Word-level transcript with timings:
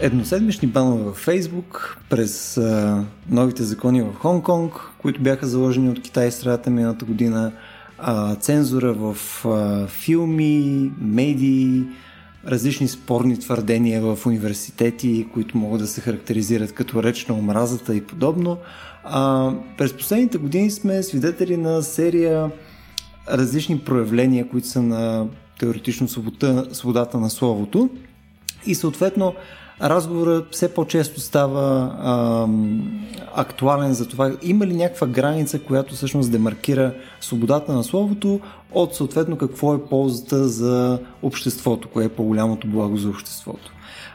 Едноседмични 0.00 0.68
банове 0.68 1.02
във 1.02 1.16
Фейсбук, 1.16 1.98
през 2.10 2.56
а, 2.56 3.04
новите 3.30 3.62
закони 3.62 4.02
в 4.02 4.14
Хонг-Конг, 4.22 4.72
които 4.98 5.20
бяха 5.20 5.46
заложени 5.46 5.90
от 5.90 6.02
Китай 6.02 6.30
средата 6.30 6.70
миналата 6.70 7.04
година, 7.04 7.52
а, 7.98 8.34
цензура 8.34 8.92
в 8.92 9.16
а, 9.44 9.86
филми, 9.86 10.90
медии, 11.00 11.82
различни 12.46 12.88
спорни 12.88 13.38
твърдения 13.38 14.02
в 14.02 14.26
университети, 14.26 15.26
които 15.32 15.58
могат 15.58 15.80
да 15.80 15.86
се 15.86 16.00
характеризират 16.00 16.74
като 16.74 17.02
реч 17.02 17.26
на 17.26 17.34
омразата 17.34 17.96
и 17.96 18.00
подобно. 18.00 18.58
А, 19.04 19.52
през 19.78 19.92
последните 19.92 20.38
години 20.38 20.70
сме 20.70 21.02
свидетели 21.02 21.56
на 21.56 21.82
серия 21.82 22.50
различни 23.30 23.78
проявления, 23.78 24.48
които 24.48 24.68
са 24.68 24.82
на 24.82 25.26
теоретично 25.60 26.08
свобода, 26.08 26.64
свободата 26.72 27.18
на 27.18 27.30
словото. 27.30 27.90
И 28.66 28.74
съответно 28.74 29.34
разговорът 29.82 30.54
все 30.54 30.74
по-често 30.74 31.20
става 31.20 31.96
а, 32.00 32.46
актуален 33.34 33.92
за 33.92 34.08
това 34.08 34.32
има 34.42 34.66
ли 34.66 34.74
някаква 34.74 35.06
граница, 35.06 35.58
която 35.58 35.94
всъщност 35.94 36.30
демаркира 36.30 36.94
свободата 37.20 37.72
на 37.72 37.84
словото 37.84 38.40
от 38.72 38.94
съответно 38.94 39.36
какво 39.36 39.74
е 39.74 39.82
ползата 39.82 40.48
за 40.48 40.98
обществото, 41.22 41.88
кое 41.88 42.04
е 42.04 42.08
по-голямото 42.08 42.66
благо 42.66 42.96
за 42.96 43.08
обществото. 43.08 43.72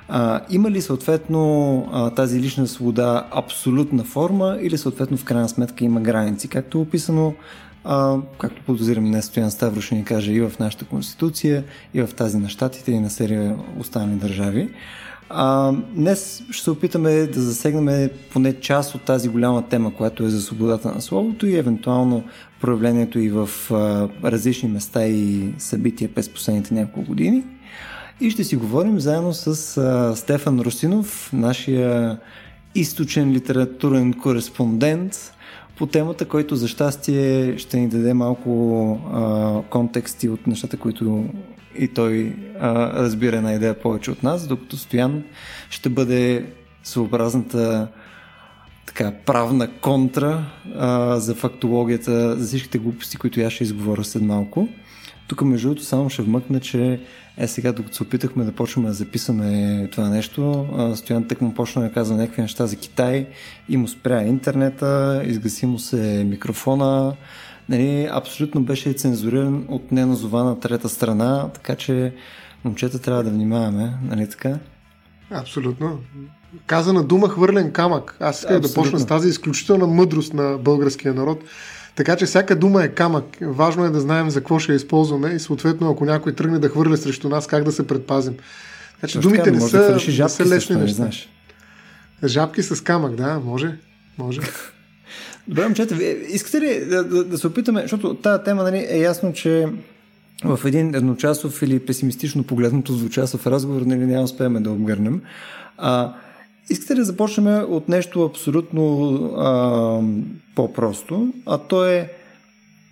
А, 0.07 0.41
има 0.49 0.71
ли 0.71 0.81
съответно 0.81 1.87
а, 1.91 2.09
тази 2.09 2.39
лична 2.39 2.67
свобода 2.67 3.27
абсолютна 3.31 4.03
форма 4.03 4.57
или 4.61 4.77
съответно 4.77 5.17
в 5.17 5.23
крайна 5.23 5.49
сметка 5.49 5.83
има 5.83 6.01
граници, 6.01 6.47
както 6.47 6.77
е 6.77 6.81
описано 6.81 7.33
а, 7.83 8.17
както 8.39 8.61
подозирам 8.61 9.05
днес 9.05 9.25
Стоян 9.25 9.51
Ставро 9.51 9.81
ще 9.81 9.95
ни 9.95 10.05
каже 10.05 10.31
и 10.31 10.41
в 10.41 10.51
нашата 10.59 10.85
конституция, 10.85 11.63
и 11.93 12.01
в 12.01 12.09
тази 12.15 12.37
на 12.37 12.49
щатите, 12.49 12.91
и 12.91 12.99
на 12.99 13.09
серия 13.09 13.57
останали 13.79 14.15
държави. 14.15 14.69
А, 15.35 15.73
днес 15.95 16.43
ще 16.51 16.63
се 16.63 16.71
опитаме 16.71 17.11
да 17.11 17.41
засегнем 17.41 18.09
поне 18.33 18.59
част 18.59 18.95
от 18.95 19.01
тази 19.01 19.29
голяма 19.29 19.67
тема, 19.69 19.93
която 19.93 20.23
е 20.23 20.29
за 20.29 20.41
свободата 20.41 20.91
на 20.91 21.01
словото 21.01 21.47
и 21.47 21.57
евентуално 21.57 22.23
проявлението 22.61 23.19
и 23.19 23.29
в 23.29 23.49
а, 23.71 24.09
различни 24.23 24.69
места 24.69 25.05
и 25.05 25.53
събития 25.57 26.09
през 26.15 26.29
последните 26.29 26.73
няколко 26.73 27.07
години. 27.07 27.43
И 28.21 28.29
ще 28.29 28.43
си 28.43 28.55
говорим 28.55 28.99
заедно 28.99 29.33
с 29.33 29.77
а, 29.77 30.15
Стефан 30.15 30.59
Русинов, 30.59 31.29
нашия 31.33 32.17
източен 32.75 33.31
литературен 33.31 34.13
кореспондент, 34.13 35.33
по 35.77 35.85
темата, 35.85 36.25
който 36.25 36.55
за 36.55 36.67
щастие 36.67 37.57
ще 37.57 37.79
ни 37.79 37.87
даде 37.87 38.13
малко 38.13 38.99
а, 39.13 39.61
контексти 39.69 40.29
от 40.29 40.47
нещата, 40.47 40.77
които 40.77 41.25
и 41.77 41.87
той 41.87 42.35
а, 42.59 42.93
разбира 43.03 43.37
една 43.37 43.53
идея 43.53 43.79
повече 43.79 44.11
от 44.11 44.23
нас, 44.23 44.47
докато 44.47 44.77
Стоян 44.77 45.23
ще 45.69 45.89
бъде 45.89 46.45
съобразната 46.83 47.87
така, 48.85 49.13
правна 49.25 49.67
контра 49.81 50.45
а, 50.75 51.19
за 51.19 51.35
фактологията, 51.35 52.35
за 52.35 52.47
всичките 52.47 52.77
глупости, 52.77 53.17
които 53.17 53.39
я 53.39 53.49
ще 53.49 53.63
изговоря 53.63 54.03
след 54.03 54.23
малко. 54.23 54.67
Тук, 55.27 55.41
между 55.41 55.67
другото, 55.67 55.85
само 55.85 56.09
ще 56.09 56.21
вмъкна, 56.21 56.59
че 56.59 56.99
е 57.37 57.47
сега, 57.47 57.71
докато 57.71 57.95
се 57.95 58.03
опитахме 58.03 58.43
да 58.43 58.51
почнем 58.51 58.85
да 58.85 58.93
записваме 58.93 59.87
това 59.91 60.09
нещо, 60.09 60.67
Стоян 60.95 61.27
тък 61.27 61.41
му 61.41 61.53
почна 61.53 61.81
да 61.81 61.91
казва 61.91 62.17
някакви 62.17 62.41
неща 62.41 62.67
за 62.67 62.75
Китай 62.75 63.27
и 63.69 63.77
му 63.77 63.87
спря 63.87 64.23
интернета, 64.23 65.23
изгаси 65.25 65.65
му 65.65 65.79
се 65.79 66.23
микрофона, 66.23 67.13
нали, 67.69 68.09
абсолютно 68.11 68.61
беше 68.61 68.93
цензуриран 68.93 69.65
от 69.67 69.91
неназована 69.91 70.59
трета 70.59 70.89
страна, 70.89 71.49
така 71.53 71.75
че 71.75 72.13
момчета 72.63 72.99
трябва 72.99 73.23
да 73.23 73.29
внимаваме, 73.29 73.93
нали 74.03 74.29
така? 74.29 74.59
Абсолютно. 75.31 75.99
Казана 76.65 77.03
дума 77.03 77.29
хвърлен 77.29 77.71
камък. 77.71 78.17
Аз 78.19 78.39
искам 78.39 78.61
да 78.61 78.73
почна 78.73 78.99
с 78.99 79.05
тази 79.05 79.29
изключителна 79.29 79.87
мъдрост 79.87 80.33
на 80.33 80.57
българския 80.57 81.13
народ. 81.13 81.43
Така 81.95 82.15
че 82.15 82.25
всяка 82.25 82.55
дума 82.55 82.83
е 82.83 82.87
камък. 82.87 83.37
Важно 83.41 83.85
е 83.85 83.89
да 83.89 83.99
знаем 83.99 84.29
за 84.29 84.39
какво 84.39 84.59
ще 84.59 84.71
я 84.71 84.75
използваме 84.75 85.29
и 85.29 85.39
съответно, 85.39 85.89
ако 85.89 86.05
някой 86.05 86.35
тръгне 86.35 86.59
да 86.59 86.69
хвърля 86.69 86.97
срещу 86.97 87.29
нас, 87.29 87.47
как 87.47 87.63
да 87.63 87.71
се 87.71 87.87
предпазим. 87.87 88.33
Така 88.95 89.07
че 89.07 89.19
думите 89.19 89.51
не 89.51 89.61
са, 89.61 89.77
да 89.77 89.93
не 89.93 90.29
са 90.29 90.45
лесни 90.45 90.75
неща. 90.75 90.95
Знаеш. 90.95 91.29
Жабки 92.25 92.63
с 92.63 92.83
камък, 92.83 93.15
да, 93.15 93.39
може. 93.39 93.77
може. 94.17 94.41
Добре, 95.47 95.63
момчета, 95.63 96.03
искате 96.03 96.61
ли 96.61 96.85
да, 96.85 97.03
да, 97.03 97.23
да 97.23 97.37
се 97.37 97.47
опитаме, 97.47 97.81
защото 97.81 98.15
тази 98.15 98.43
тема 98.43 98.63
нали, 98.63 98.87
е 98.89 98.97
ясно, 98.97 99.33
че 99.33 99.67
в 100.43 100.59
един 100.65 100.95
едночасов 100.95 101.61
или 101.61 101.79
песимистично 101.79 102.43
погледнато 102.43 102.93
двучасов 102.93 103.47
разговор 103.47 103.81
нали, 103.81 104.05
няма 104.05 104.23
успеем 104.23 104.63
да 104.63 104.71
обгърнем. 104.71 105.21
А, 105.77 106.13
Искате 106.69 106.95
да 106.95 107.05
започнем 107.05 107.73
от 107.73 107.89
нещо 107.89 108.25
абсолютно 108.25 109.13
а, 109.37 109.99
по-просто, 110.55 111.33
а 111.45 111.57
то 111.57 111.85
е 111.85 112.11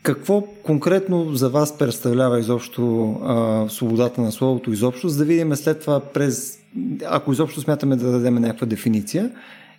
какво 0.04 0.42
конкретно 0.42 1.36
за 1.36 1.50
вас 1.50 1.78
представлява 1.78 2.40
изобщо 2.40 3.12
а, 3.12 3.66
свободата 3.70 4.22
на 4.22 4.32
словото 4.32 4.72
изобщо, 4.72 5.10
за 5.10 5.18
да 5.18 5.26
видим 5.26 5.56
след 5.56 5.82
това 5.82 6.00
през, 6.00 6.60
ако 7.06 7.32
изобщо 7.32 7.62
смятаме 7.62 7.96
да 7.96 8.12
дадем 8.12 8.36
някаква 8.36 8.68
дефиниция 8.68 9.32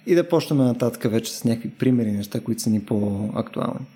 и 0.07 0.15
да 0.15 0.29
почнем 0.29 0.59
нататък 0.59 1.11
вече 1.11 1.33
с 1.33 1.45
някакви 1.45 1.71
примери, 1.71 2.13
неща, 2.13 2.41
които 2.41 2.63
са 2.63 2.71
ни 2.71 2.81
по-актуални. 2.81 3.87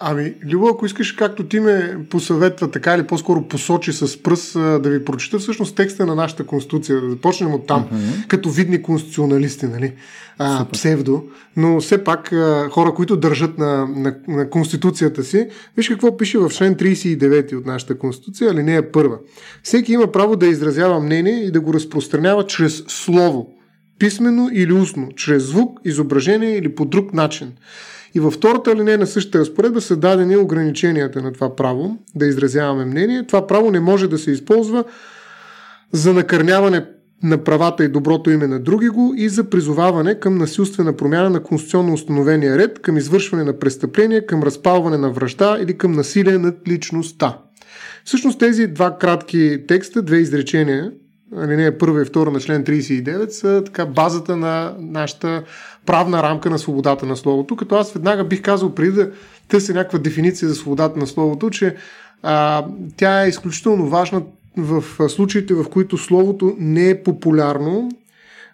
Ами, 0.00 0.34
Любо, 0.44 0.68
ако 0.68 0.86
искаш, 0.86 1.12
както 1.12 1.44
ти 1.44 1.60
ме 1.60 1.96
посъветва, 2.10 2.70
така 2.70 2.94
или 2.94 3.06
по-скоро 3.06 3.48
посочи 3.48 3.92
с 3.92 4.22
пръст 4.22 4.52
да 4.54 4.90
ви 4.90 5.04
прочита 5.04 5.38
всъщност 5.38 5.76
текста 5.76 6.06
на 6.06 6.14
нашата 6.14 6.46
конституция, 6.46 7.00
да 7.00 7.10
започнем 7.10 7.54
от 7.54 7.66
там, 7.66 7.84
uh-huh. 7.84 8.26
като 8.26 8.50
видни 8.50 8.82
конституционалисти, 8.82 9.66
нали? 9.66 9.92
А, 10.38 10.66
псевдо, 10.72 11.24
но 11.56 11.80
все 11.80 12.04
пак 12.04 12.32
а, 12.32 12.68
хора, 12.70 12.94
които 12.94 13.16
държат 13.16 13.58
на, 13.58 13.86
на, 13.86 14.16
на 14.28 14.50
конституцията 14.50 15.24
си, 15.24 15.48
виж 15.76 15.88
какво 15.88 16.16
пише 16.16 16.38
в 16.38 16.50
член 16.50 16.74
39 16.74 17.56
от 17.56 17.66
нашата 17.66 17.98
конституция, 17.98 18.50
алинея 18.50 18.92
първа. 18.92 19.18
Всеки 19.62 19.92
има 19.92 20.12
право 20.12 20.36
да 20.36 20.46
изразява 20.46 21.00
мнение 21.00 21.44
и 21.44 21.50
да 21.50 21.60
го 21.60 21.74
разпространява 21.74 22.46
чрез 22.46 22.84
слово, 22.88 23.57
писмено 23.98 24.50
или 24.52 24.72
устно, 24.72 25.08
чрез 25.16 25.42
звук, 25.42 25.80
изображение 25.84 26.56
или 26.56 26.74
по 26.74 26.84
друг 26.84 27.14
начин. 27.14 27.52
И 28.14 28.20
във 28.20 28.34
втората 28.34 28.76
линия 28.76 28.98
на 28.98 29.06
същата 29.06 29.38
разпоредба 29.38 29.80
са 29.80 29.96
дадени 29.96 30.36
ограниченията 30.36 31.22
на 31.22 31.32
това 31.32 31.56
право 31.56 31.98
да 32.14 32.26
изразяваме 32.26 32.84
мнение. 32.84 33.26
Това 33.26 33.46
право 33.46 33.70
не 33.70 33.80
може 33.80 34.08
да 34.08 34.18
се 34.18 34.30
използва 34.30 34.84
за 35.92 36.14
накърняване 36.14 36.84
на 37.22 37.44
правата 37.44 37.84
и 37.84 37.88
доброто 37.88 38.30
име 38.30 38.46
на 38.46 38.58
други 38.58 38.88
го 38.88 39.14
и 39.16 39.28
за 39.28 39.44
призоваване 39.44 40.14
към 40.14 40.38
насилствена 40.38 40.96
промяна 40.96 41.30
на 41.30 41.42
конституционно 41.42 41.92
установения 41.92 42.58
ред, 42.58 42.78
към 42.78 42.96
извършване 42.96 43.44
на 43.44 43.58
престъпления, 43.58 44.26
към 44.26 44.42
разпалване 44.42 44.98
на 44.98 45.10
връжда 45.10 45.58
или 45.60 45.78
към 45.78 45.92
насилие 45.92 46.38
над 46.38 46.68
личността. 46.68 47.38
Всъщност 48.04 48.38
тези 48.38 48.66
два 48.66 48.98
кратки 48.98 49.64
текста, 49.68 50.02
две 50.02 50.16
изречения, 50.16 50.92
алинея 51.36 51.78
първа 51.78 52.02
и 52.02 52.04
втора 52.04 52.30
на 52.30 52.40
член 52.40 52.64
39, 52.64 53.28
са 53.28 53.62
така 53.64 53.86
базата 53.86 54.36
на 54.36 54.74
нашата 54.78 55.42
правна 55.86 56.22
рамка 56.22 56.50
на 56.50 56.58
свободата 56.58 57.06
на 57.06 57.16
словото, 57.16 57.56
като 57.56 57.74
аз 57.74 57.92
веднага 57.92 58.24
бих 58.24 58.42
казал, 58.42 58.74
преди 58.74 58.92
да 58.92 59.10
търся 59.48 59.74
някаква 59.74 59.98
дефиниция 59.98 60.48
за 60.48 60.54
свободата 60.54 60.98
на 60.98 61.06
словото, 61.06 61.50
че 61.50 61.76
а, 62.22 62.64
тя 62.96 63.24
е 63.24 63.28
изключително 63.28 63.88
важна 63.88 64.22
в 64.56 64.84
случаите, 65.08 65.54
в 65.54 65.64
които 65.64 65.98
словото 65.98 66.56
не 66.58 66.90
е 66.90 67.02
популярно, 67.02 67.90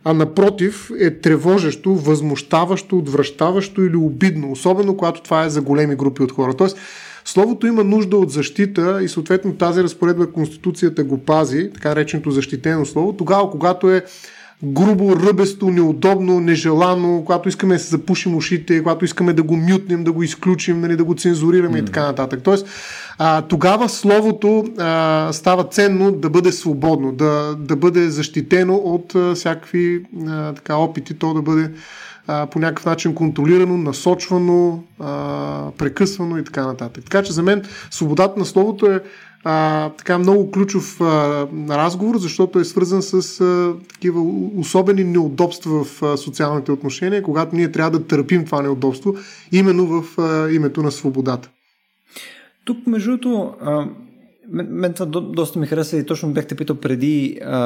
а 0.04 0.14
напротив 0.14 0.90
е 1.00 1.10
тревожещо, 1.10 1.94
възмущаващо, 1.94 2.98
отвръщаващо 2.98 3.82
или 3.82 3.96
обидно, 3.96 4.52
особено 4.52 4.96
когато 4.96 5.22
това 5.22 5.44
е 5.44 5.50
за 5.50 5.62
големи 5.62 5.94
групи 5.94 6.22
от 6.22 6.32
хора. 6.32 6.54
Тоест, 6.54 6.78
Словото 7.24 7.66
има 7.66 7.84
нужда 7.84 8.16
от 8.16 8.30
защита 8.30 9.00
и 9.02 9.08
съответно 9.08 9.54
тази 9.54 9.82
разпоредба 9.82 10.32
Конституцията 10.32 11.04
го 11.04 11.18
пази, 11.18 11.70
така 11.74 11.96
реченото 11.96 12.30
защитено 12.30 12.86
слово, 12.86 13.12
тогава 13.12 13.50
когато 13.50 13.90
е 13.90 14.04
грубо, 14.64 15.16
ръбесто, 15.16 15.70
неудобно, 15.70 16.40
нежелано, 16.40 17.22
когато 17.26 17.48
искаме 17.48 17.74
да 17.74 17.80
се 17.80 17.88
запушим 17.88 18.36
ушите, 18.36 18.78
когато 18.78 19.04
искаме 19.04 19.32
да 19.32 19.42
го 19.42 19.56
мютнем, 19.56 20.04
да 20.04 20.12
го 20.12 20.22
изключим, 20.22 20.80
нали, 20.80 20.96
да 20.96 21.04
го 21.04 21.14
цензурираме 21.14 21.78
mm. 21.78 21.82
и 21.82 21.84
така 21.84 22.02
нататък. 22.02 22.40
Тоест, 22.42 22.66
а, 23.18 23.42
тогава 23.42 23.88
словото 23.88 24.64
а, 24.78 25.28
става 25.32 25.64
ценно 25.64 26.12
да 26.12 26.30
бъде 26.30 26.52
свободно, 26.52 27.12
да, 27.12 27.56
да 27.58 27.76
бъде 27.76 28.10
защитено 28.10 28.74
от 28.74 29.14
а, 29.14 29.34
всякакви 29.34 30.02
а, 30.26 30.52
така, 30.52 30.76
опити 30.76 31.14
то 31.14 31.34
да 31.34 31.42
бъде 31.42 31.70
по 32.26 32.58
някакъв 32.58 32.86
начин 32.86 33.14
контролирано, 33.14 33.76
насочвано, 33.76 34.84
прекъсвано 35.78 36.38
и 36.38 36.44
така 36.44 36.66
нататък. 36.66 37.04
Така 37.04 37.22
че 37.22 37.32
за 37.32 37.42
мен 37.42 37.64
свободата 37.90 38.38
на 38.38 38.44
словото 38.44 38.86
е 38.86 39.02
а, 39.44 39.90
така 39.90 40.18
много 40.18 40.50
ключов 40.50 41.00
а, 41.00 41.46
разговор, 41.70 42.18
защото 42.18 42.58
е 42.58 42.64
свързан 42.64 43.02
с 43.02 43.40
а, 43.40 43.74
такива 43.92 44.20
особени 44.56 45.04
неудобства 45.04 45.84
в 45.84 46.02
а, 46.02 46.16
социалните 46.16 46.72
отношения, 46.72 47.22
когато 47.22 47.56
ние 47.56 47.72
трябва 47.72 47.98
да 47.98 48.06
търпим 48.06 48.44
това 48.44 48.62
неудобство, 48.62 49.14
именно 49.52 49.86
в 49.86 50.18
а, 50.18 50.50
името 50.50 50.82
на 50.82 50.92
свободата. 50.92 51.50
Тук, 52.64 52.86
между 52.86 53.10
другото, 53.10 53.54
мен, 54.48 54.92
това 54.94 55.06
до, 55.06 55.20
доста 55.20 55.58
ми 55.58 55.66
хареса 55.66 55.96
и 55.96 56.06
точно 56.06 56.32
бяхте 56.32 56.54
питал 56.54 56.76
преди 56.76 57.38
а, 57.44 57.58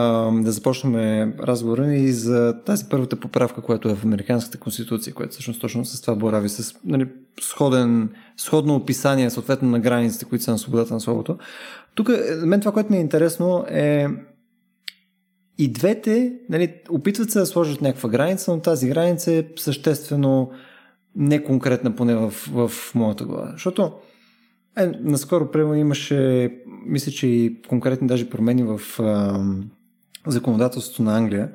да 0.42 0.52
започнем 0.52 0.94
разговора 1.40 1.86
ни 1.86 2.12
за 2.12 2.54
тази 2.66 2.84
първата 2.90 3.16
поправка, 3.16 3.62
която 3.62 3.88
е 3.88 3.94
в 3.94 4.04
Американската 4.04 4.58
конституция, 4.58 5.14
която 5.14 5.32
всъщност 5.32 5.60
точно 5.60 5.84
с 5.84 6.00
това 6.00 6.14
борави, 6.14 6.48
с 6.48 6.74
нали, 6.84 7.08
сходен, 7.40 8.08
сходно 8.36 8.74
описание 8.74 9.30
съответно 9.30 9.70
на 9.70 9.80
границите, 9.80 10.24
които 10.24 10.44
са 10.44 10.50
на 10.50 10.58
свободата 10.58 10.94
на 10.94 11.00
словото. 11.00 11.38
Тук, 11.94 12.08
е, 12.08 12.46
мен 12.46 12.60
това, 12.60 12.72
което 12.72 12.92
ми 12.92 12.98
е 12.98 13.00
интересно 13.00 13.64
е 13.68 14.06
и 15.58 15.72
двете 15.72 16.32
нали, 16.50 16.74
опитват 16.90 17.30
се 17.30 17.38
да 17.38 17.46
сложат 17.46 17.80
някаква 17.80 18.08
граница, 18.08 18.54
но 18.54 18.60
тази 18.60 18.88
граница 18.88 19.32
е 19.32 19.44
съществено 19.56 20.50
неконкретна, 21.16 21.96
поне 21.96 22.14
в, 22.14 22.30
в 22.30 22.94
моята 22.94 23.24
глава. 23.24 23.50
Защото 23.52 23.92
е, 24.78 24.92
наскоро, 25.00 25.50
примерно, 25.50 25.74
имаше, 25.74 26.50
мисля, 26.86 27.12
че 27.12 27.26
и 27.26 27.62
конкретни 27.68 28.08
даже 28.08 28.30
промени 28.30 28.62
в 28.62 28.80
а, 29.00 29.40
законодателството 30.26 31.02
на 31.02 31.16
Англия 31.16 31.48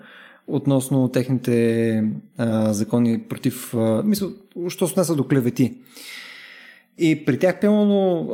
относно 0.47 1.07
техните 1.07 2.03
а, 2.37 2.73
закони 2.73 3.23
против, 3.29 3.73
а, 3.73 4.03
мисля, 4.05 4.27
що 4.67 4.87
се 4.87 4.93
наса 4.99 5.15
до 5.15 5.27
клевети. 5.27 5.77
И 6.97 7.25
при 7.25 7.39
тях, 7.39 7.59
примерно, 7.59 8.29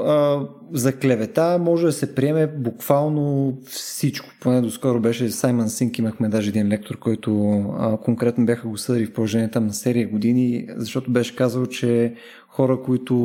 за 0.71 0.93
клевета 0.93 1.57
може 1.61 1.85
да 1.85 1.91
се 1.91 2.15
приеме 2.15 2.47
буквално 2.47 3.53
всичко. 3.65 4.29
Поне 4.41 4.61
доскоро 4.61 4.99
беше 4.99 5.29
Саймън 5.29 5.69
Синк, 5.69 5.97
имахме 5.97 6.29
даже 6.29 6.49
един 6.49 6.67
лектор, 6.67 6.97
който 6.97 7.59
а, 7.79 7.97
конкретно 7.97 8.45
бяха 8.45 8.67
го 8.67 8.77
съдили 8.77 9.05
в 9.05 9.13
положение 9.13 9.51
там 9.51 9.65
на 9.65 9.73
серия 9.73 10.07
години, 10.07 10.67
защото 10.75 11.11
беше 11.11 11.35
казал, 11.35 11.65
че 11.65 12.13
хора, 12.59 12.81
които 12.81 13.15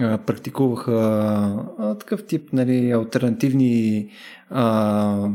а, 0.00 0.18
практикуваха 0.18 0.92
а, 1.78 1.94
такъв 1.94 2.26
тип 2.26 2.52
нали, 2.52 2.90
альтернативни 2.90 4.08
а, 4.50 5.28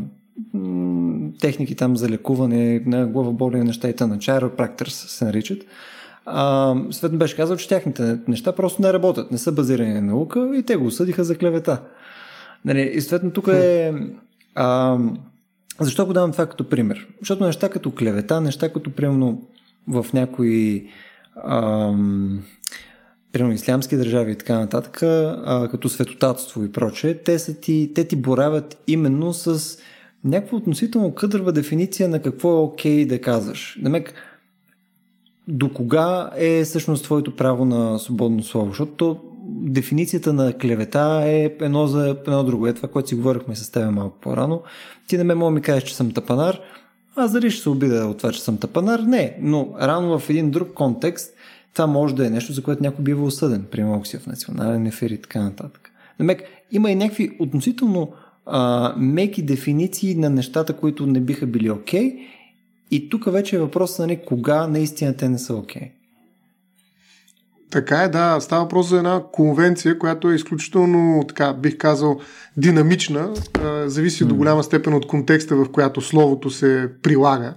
техники 1.41 1.75
там 1.75 1.97
за 1.97 2.09
лекуване 2.09 2.83
на 2.85 3.07
главоболни 3.07 3.63
неща 3.63 3.89
и 3.89 3.94
на 4.00 4.17
chiropractors 4.17 4.89
се 4.89 5.25
наричат, 5.25 5.65
а, 6.25 6.75
беше 7.11 7.35
казал, 7.35 7.57
че 7.57 7.67
тяхните 7.67 8.19
неща 8.27 8.51
просто 8.51 8.81
не 8.81 8.94
работят, 8.94 9.31
не 9.31 9.38
са 9.38 9.51
базирани 9.51 9.94
на 9.94 10.01
наука 10.01 10.51
и 10.55 10.63
те 10.63 10.75
го 10.75 10.85
осъдиха 10.85 11.23
за 11.23 11.38
клевета. 11.38 11.81
Нали, 12.65 12.81
и 12.81 13.01
съответно 13.01 13.31
тук 13.31 13.47
е... 13.47 13.94
А, 14.55 14.97
защо 15.79 16.05
го 16.05 16.13
давам 16.13 16.31
това 16.31 16.45
като 16.45 16.69
пример? 16.69 17.07
Защото 17.19 17.45
неща 17.45 17.69
като 17.69 17.91
клевета, 17.91 18.41
неща 18.41 18.73
като 18.73 18.91
примерно 18.91 19.41
в 19.88 20.05
някои 20.13 20.88
ам, 21.45 22.44
примерно 23.31 23.53
ислямски 23.53 23.97
държави 23.97 24.31
и 24.31 24.35
така 24.35 24.59
нататък, 24.59 25.03
а, 25.03 25.67
като 25.71 25.89
светотатство 25.89 26.63
и 26.63 26.71
прочее, 26.71 27.13
те, 27.13 27.39
са 27.39 27.53
ти, 27.53 27.91
те 27.95 28.07
ти 28.07 28.15
боравят 28.15 28.83
именно 28.87 29.33
с 29.33 29.77
някаква 30.23 30.57
относително 30.57 31.15
къдрва 31.15 31.51
дефиниция 31.51 32.09
на 32.09 32.21
какво 32.21 32.49
е 32.49 32.61
окей 32.61 33.05
okay 33.05 33.07
да 33.07 33.21
казваш. 33.21 33.77
Намек, 33.81 34.13
до 35.47 35.73
кога 35.73 36.29
е 36.35 36.63
всъщност 36.63 37.03
твоето 37.03 37.35
право 37.35 37.65
на 37.65 37.99
свободно 37.99 38.43
слово? 38.43 38.69
Защото 38.69 39.19
дефиницията 39.49 40.33
на 40.33 40.53
клевета 40.53 41.21
е 41.25 41.51
едно 41.61 41.87
за 41.87 42.09
едно 42.09 42.43
друго. 42.43 42.67
Е 42.67 42.73
това, 42.73 42.89
което 42.89 43.09
си 43.09 43.15
говорихме 43.15 43.55
с 43.55 43.69
теб 43.69 43.91
малко 43.91 44.17
по-рано. 44.21 44.61
Ти 45.07 45.17
на 45.17 45.23
мен 45.23 45.37
мога 45.37 45.51
ми 45.51 45.61
кажеш, 45.61 45.83
че 45.83 45.95
съм 45.95 46.11
тапанар, 46.11 46.59
аз 47.15 47.31
дали 47.31 47.51
ще 47.51 47.63
се 47.63 47.69
обида 47.69 48.05
от 48.05 48.17
това, 48.17 48.31
че 48.31 48.41
съм 48.41 48.57
тапанар? 48.57 48.99
Не, 48.99 49.37
но 49.41 49.69
рано 49.81 50.19
в 50.19 50.29
един 50.29 50.51
друг 50.51 50.73
контекст 50.73 51.33
това 51.74 51.88
може 51.88 52.16
да 52.16 52.27
е 52.27 52.30
нещо, 52.30 52.54
за 52.54 52.63
което 52.63 52.83
някой 52.83 53.04
бива 53.04 53.25
осъден, 53.25 53.66
примерно 53.71 54.06
си 54.06 54.18
в 54.18 54.27
национален 54.27 54.86
ефир 54.86 55.10
и 55.10 55.21
така 55.21 55.42
нататък. 55.42 55.92
Намек, 56.19 56.44
има 56.71 56.92
и 56.92 56.95
някакви 56.95 57.38
относително 57.39 58.12
а, 58.45 58.94
меки 58.98 59.42
дефиниции 59.42 60.16
на 60.16 60.30
нещата, 60.30 60.74
които 60.74 61.06
не 61.06 61.19
биха 61.19 61.48
били 61.48 61.69
окей 61.69 62.01
okay, 62.01 62.19
и 62.92 63.10
тук 63.10 63.31
вече 63.31 63.56
е 63.56 63.60
въпрос 63.60 64.00
нали, 64.00 64.19
кога 64.25 64.68
наистина 64.68 65.18
те 65.18 65.30
не 65.30 65.39
са 65.39 65.56
окей. 65.56 65.81
Okay. 65.81 65.92
Така 67.72 68.04
е, 68.04 68.10
да. 68.10 68.39
Става 68.39 68.63
въпрос 68.63 68.89
за 68.89 68.98
една 68.98 69.22
конвенция, 69.31 70.00
която 70.00 70.30
е 70.30 70.36
изключително, 70.36 71.24
така 71.27 71.54
бих 71.54 71.77
казал, 71.77 72.19
динамична. 72.57 73.33
Зависи 73.86 74.24
mm. 74.24 74.27
до 74.27 74.36
голяма 74.36 74.63
степен 74.63 74.94
от 74.94 75.07
контекста, 75.07 75.56
в 75.56 75.72
която 75.72 76.01
словото 76.01 76.50
се 76.50 76.89
прилага. 77.04 77.54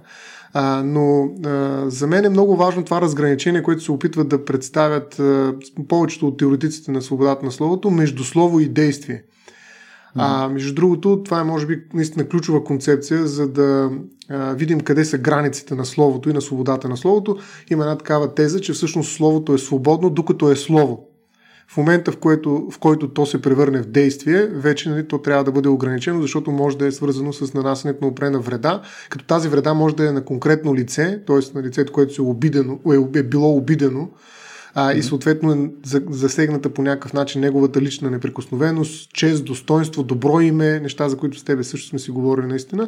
А, 0.53 0.83
но 0.85 1.29
а, 1.45 1.83
за 1.89 2.07
мен 2.07 2.25
е 2.25 2.29
много 2.29 2.55
важно 2.55 2.83
това 2.83 3.01
разграничение, 3.01 3.63
което 3.63 3.83
се 3.83 3.91
опитват 3.91 4.29
да 4.29 4.45
представят 4.45 5.19
а, 5.19 5.53
повечето 5.87 6.27
от 6.27 6.37
теоретиците 6.37 6.91
на 6.91 7.01
свободата 7.01 7.45
на 7.45 7.51
словото 7.51 7.91
между 7.91 8.23
слово 8.23 8.59
и 8.59 8.69
действие. 8.69 9.23
А, 10.15 10.49
между 10.49 10.73
другото, 10.73 11.23
това 11.23 11.39
е 11.39 11.43
може 11.43 11.65
би 11.65 11.81
наистина 11.93 12.29
ключова 12.29 12.63
концепция, 12.63 13.27
за 13.27 13.47
да 13.47 13.91
а, 14.29 14.53
видим 14.53 14.81
къде 14.81 15.05
са 15.05 15.17
границите 15.17 15.75
на 15.75 15.85
словото 15.85 16.29
и 16.29 16.33
на 16.33 16.41
свободата 16.41 16.89
на 16.89 16.97
словото. 16.97 17.37
Има 17.71 17.83
една 17.83 17.97
такава 17.97 18.35
теза, 18.35 18.61
че 18.61 18.73
всъщност 18.73 19.15
словото 19.15 19.53
е 19.53 19.57
свободно, 19.57 20.09
докато 20.09 20.51
е 20.51 20.55
слово. 20.55 21.07
В 21.67 21.77
момента, 21.77 22.11
в 22.11 22.17
който, 22.17 22.67
в 22.71 22.79
който 22.79 23.07
то 23.07 23.25
се 23.25 23.41
превърне 23.41 23.81
в 23.81 23.85
действие, 23.85 24.47
вече 24.47 24.89
нали, 24.89 25.07
то 25.07 25.17
трябва 25.17 25.43
да 25.43 25.51
бъде 25.51 25.69
ограничено, 25.69 26.21
защото 26.21 26.51
може 26.51 26.77
да 26.77 26.87
е 26.87 26.91
свързано 26.91 27.33
с 27.33 27.53
нанасянето 27.53 28.05
на 28.05 28.07
опрена 28.07 28.39
вреда, 28.39 28.81
като 29.09 29.25
тази 29.25 29.49
вреда 29.49 29.73
може 29.73 29.95
да 29.95 30.09
е 30.09 30.11
на 30.11 30.25
конкретно 30.25 30.75
лице, 30.75 31.23
т.е. 31.27 31.57
на 31.57 31.63
лицето, 31.63 31.93
което 31.93 32.13
се 32.13 32.21
е, 32.21 32.25
обидено, 32.25 32.79
е, 33.15 33.19
е 33.19 33.23
било 33.23 33.57
обидено 33.57 34.09
а, 34.75 34.93
и 34.93 35.03
съответно 35.03 35.51
е 35.51 35.69
засегната 36.09 36.69
по 36.69 36.81
някакъв 36.81 37.13
начин 37.13 37.41
неговата 37.41 37.81
лична 37.81 38.11
неприкосновеност, 38.11 39.13
чест, 39.13 39.45
достоинство, 39.45 40.03
добро 40.03 40.41
име, 40.41 40.79
неща, 40.79 41.09
за 41.09 41.17
които 41.17 41.39
с 41.39 41.43
тебе 41.43 41.63
също 41.63 41.87
сме 41.87 41.99
си 41.99 42.11
говорили 42.11 42.45
наистина. 42.45 42.87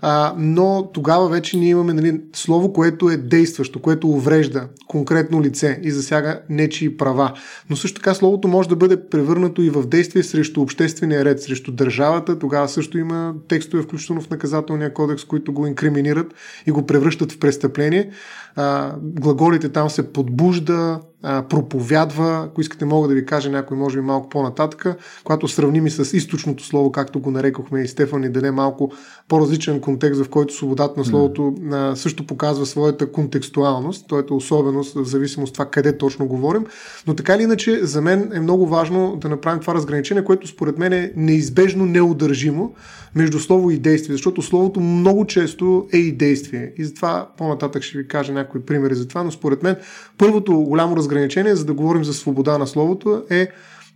А, 0.00 0.34
но 0.38 0.90
тогава 0.94 1.28
вече 1.28 1.56
ние 1.56 1.68
имаме 1.68 1.92
нали, 1.92 2.20
слово, 2.32 2.72
което 2.72 3.10
е 3.10 3.16
действащо, 3.16 3.82
което 3.82 4.08
уврежда 4.08 4.68
конкретно 4.86 5.42
лице 5.42 5.80
и 5.82 5.90
засяга 5.90 6.40
нечии 6.50 6.96
права. 6.96 7.32
Но 7.70 7.76
също 7.76 8.00
така 8.00 8.14
словото 8.14 8.48
може 8.48 8.68
да 8.68 8.76
бъде 8.76 9.08
превърнато 9.08 9.62
и 9.62 9.70
в 9.70 9.86
действие 9.86 10.22
срещу 10.22 10.60
обществения 10.60 11.24
ред, 11.24 11.42
срещу 11.42 11.72
държавата. 11.72 12.38
Тогава 12.38 12.68
също 12.68 12.98
има 12.98 13.34
текстове, 13.48 13.82
включително 13.82 14.20
в 14.20 14.30
наказателния 14.30 14.94
кодекс, 14.94 15.24
които 15.24 15.52
го 15.52 15.66
инкриминират 15.66 16.34
и 16.66 16.70
го 16.70 16.86
превръщат 16.86 17.32
в 17.32 17.38
престъпление. 17.38 18.10
А, 18.56 18.94
глаголите 19.02 19.68
там 19.68 19.90
се 19.90 20.12
подбужда, 20.12 21.00
а, 21.28 21.42
проповядва, 21.42 22.44
ако 22.46 22.60
искате 22.60 22.84
мога 22.84 23.08
да 23.08 23.14
ви 23.14 23.26
кажа 23.26 23.50
някой 23.50 23.76
може 23.76 23.96
би 23.96 24.02
малко 24.02 24.28
по-нататък, 24.28 24.86
когато 25.24 25.48
сравним 25.48 25.86
и 25.86 25.90
с 25.90 26.16
източното 26.16 26.64
слово, 26.64 26.92
както 26.92 27.20
го 27.20 27.30
нарекохме 27.30 27.82
и 27.82 27.88
Стефан 27.88 28.24
и 28.24 28.28
даде 28.28 28.50
малко 28.50 28.92
по-различен 29.28 29.80
контекст, 29.80 30.24
в 30.24 30.28
който 30.28 30.54
свободата 30.54 31.00
на 31.00 31.04
словото 31.04 31.42
mm. 31.42 31.94
също 31.94 32.26
показва 32.26 32.66
своята 32.66 33.12
контекстуалност, 33.12 34.08
т.е. 34.08 34.34
особеност 34.34 34.94
в 34.94 35.04
зависимост 35.04 35.50
от 35.50 35.54
това 35.54 35.70
къде 35.70 35.98
точно 35.98 36.26
говорим. 36.26 36.66
Но 37.06 37.14
така 37.14 37.34
или 37.34 37.42
иначе, 37.42 37.84
за 37.84 38.02
мен 38.02 38.30
е 38.34 38.40
много 38.40 38.66
важно 38.66 39.16
да 39.16 39.28
направим 39.28 39.60
това 39.60 39.74
разграничение, 39.74 40.24
което 40.24 40.46
според 40.46 40.78
мен 40.78 40.92
е 40.92 41.12
неизбежно 41.16 41.86
неудържимо 41.86 42.74
между 43.14 43.38
слово 43.38 43.70
и 43.70 43.78
действие, 43.78 44.14
защото 44.14 44.42
словото 44.42 44.80
много 44.80 45.26
често 45.26 45.86
е 45.92 45.96
и 45.96 46.12
действие. 46.12 46.72
И 46.76 46.84
затова 46.84 47.28
по-нататък 47.38 47.82
ще 47.82 47.98
ви 47.98 48.08
кажа 48.08 48.32
някои 48.32 48.60
примери 48.60 48.94
за 48.94 49.08
това, 49.08 49.22
но 49.22 49.30
според 49.30 49.62
мен 49.62 49.76
първото 50.18 50.60
голямо 50.60 50.96
разграничение, 50.96 51.15
за 51.54 51.64
да 51.64 51.74
говорим 51.74 52.04
за 52.04 52.14
свобода 52.14 52.58
на 52.58 52.66
словото, 52.66 53.22
е 53.30 53.48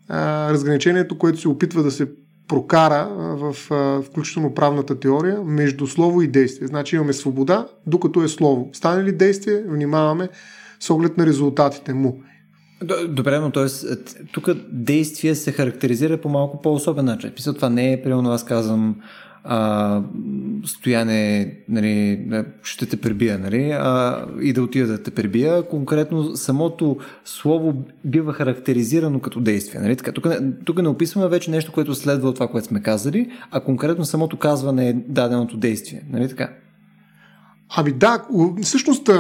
а, 0.09 0.53
разграничението, 0.53 1.19
което 1.19 1.41
се 1.41 1.49
опитва 1.49 1.83
да 1.83 1.91
се 1.91 2.09
прокара 2.49 3.09
в 3.15 3.57
включително 4.03 4.55
правната 4.55 5.01
теория 5.01 5.43
между 5.45 5.87
слово 5.87 6.23
и 6.23 6.29
действие. 6.29 6.69
Значи 6.69 6.97
имаме 6.97 7.13
свобода, 7.13 7.67
докато 7.87 8.23
е 8.23 8.29
слово. 8.29 8.71
Стане 8.73 9.05
ли 9.05 9.13
действие, 9.13 9.65
внимаваме 9.67 10.29
с 10.81 10.91
оглед 10.91 11.17
на 11.17 11.27
резултатите 11.27 11.95
му. 11.95 12.23
Добре, 13.09 13.39
но 13.39 13.51
т.е. 13.51 13.97
тук 14.33 14.49
действие 14.73 15.35
се 15.35 15.53
характеризира 15.53 16.21
по 16.21 16.29
малко 16.29 16.63
по-особен 16.63 17.05
начин. 17.05 17.31
Писал, 17.31 17.55
това 17.55 17.69
не 17.71 17.93
е, 17.93 18.03
примерно 18.03 18.31
аз 18.31 18.45
казвам, 18.45 18.97
а, 19.45 20.03
стояне, 20.65 21.53
нали, 21.69 22.21
ще 22.63 22.87
те 22.87 22.97
пребия, 22.97 23.39
нали, 23.39 23.71
а, 23.71 24.25
и 24.43 24.53
да 24.53 24.63
отида 24.63 24.87
да 24.87 25.03
те 25.03 25.11
пребия. 25.11 25.63
Конкретно 25.63 26.37
самото 26.37 26.97
слово 27.25 27.85
бива 28.05 28.33
характеризирано 28.33 29.21
като 29.21 29.41
действие. 29.41 29.81
Нали? 29.81 29.97
Така, 29.97 30.13
тук, 30.13 30.27
тук 30.65 30.83
не 30.83 30.89
описваме 30.89 31.29
вече 31.29 31.51
нещо, 31.51 31.73
което 31.73 31.95
следва 31.95 32.29
от 32.29 32.35
това, 32.35 32.49
което 32.49 32.67
сме 32.67 32.83
казали, 32.83 33.31
а 33.51 33.61
конкретно 33.61 34.05
самото 34.05 34.37
казване 34.37 34.89
е 34.89 34.93
даденото 34.93 35.57
действие. 35.57 36.03
Нали 36.13 36.29
така? 36.29 36.51
Ами 37.77 37.93
да, 37.93 38.27
всъщност 38.63 39.11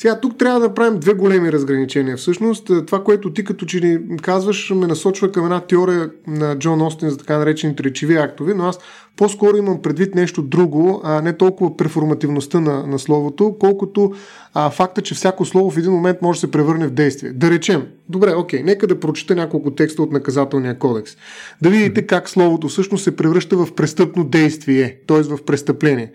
Сега 0.00 0.20
тук 0.20 0.38
трябва 0.38 0.60
да 0.60 0.66
направим 0.66 1.00
две 1.00 1.14
големи 1.14 1.52
разграничения. 1.52 2.16
Всъщност, 2.16 2.70
това, 2.86 3.04
което 3.04 3.32
ти 3.32 3.44
като 3.44 3.66
че 3.66 3.80
ни 3.80 4.16
казваш, 4.22 4.70
ме 4.70 4.86
насочва 4.86 5.32
към 5.32 5.44
една 5.44 5.60
теория 5.60 6.10
на 6.26 6.58
Джон 6.58 6.82
Остин 6.82 7.10
за 7.10 7.16
така 7.16 7.38
наречените 7.38 7.82
речеви 7.82 8.16
актове, 8.16 8.54
но 8.54 8.64
аз 8.64 8.78
по-скоро 9.16 9.56
имам 9.56 9.82
предвид 9.82 10.14
нещо 10.14 10.42
друго, 10.42 11.00
а 11.04 11.22
не 11.22 11.36
толкова 11.36 11.76
перформативността 11.76 12.60
на, 12.60 12.86
на 12.86 12.98
словото, 12.98 13.56
колкото 13.60 14.12
а, 14.54 14.70
факта, 14.70 15.02
че 15.02 15.14
всяко 15.14 15.44
слово 15.44 15.70
в 15.70 15.78
един 15.78 15.92
момент 15.92 16.22
може 16.22 16.36
да 16.36 16.40
се 16.40 16.50
превърне 16.50 16.86
в 16.86 16.90
действие. 16.90 17.32
Да 17.32 17.50
речем, 17.50 17.86
добре, 18.08 18.34
окей, 18.34 18.62
нека 18.62 18.86
да 18.86 19.00
прочета 19.00 19.34
няколко 19.34 19.70
текста 19.70 20.02
от 20.02 20.12
наказателния 20.12 20.78
кодекс. 20.78 21.16
Да 21.62 21.70
видите 21.70 22.06
как 22.06 22.28
словото 22.28 22.68
всъщност 22.68 23.04
се 23.04 23.16
превръща 23.16 23.56
в 23.56 23.74
престъпно 23.74 24.24
действие, 24.24 24.96
т.е. 25.06 25.22
в 25.22 25.38
престъпление. 25.46 26.12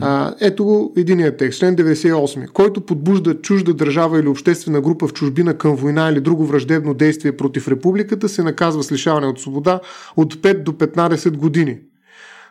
А, 0.00 0.34
ето 0.40 0.64
го 0.64 0.92
единият 0.96 1.36
текст, 1.36 1.60
член 1.60 1.76
98. 1.76 2.48
Който 2.48 2.80
подбужда 2.80 3.40
чужда 3.40 3.74
държава 3.74 4.20
или 4.20 4.28
обществена 4.28 4.80
група 4.80 5.08
в 5.08 5.12
чужбина 5.12 5.58
към 5.58 5.76
война 5.76 6.08
или 6.08 6.20
друго 6.20 6.46
враждебно 6.46 6.94
действие 6.94 7.36
против 7.36 7.68
републиката, 7.68 8.28
се 8.28 8.42
наказва 8.42 8.82
с 8.82 8.92
лишаване 8.92 9.26
от 9.26 9.40
свобода 9.40 9.80
от 10.16 10.34
5 10.34 10.62
до 10.62 10.72
15 10.72 11.36
години. 11.36 11.78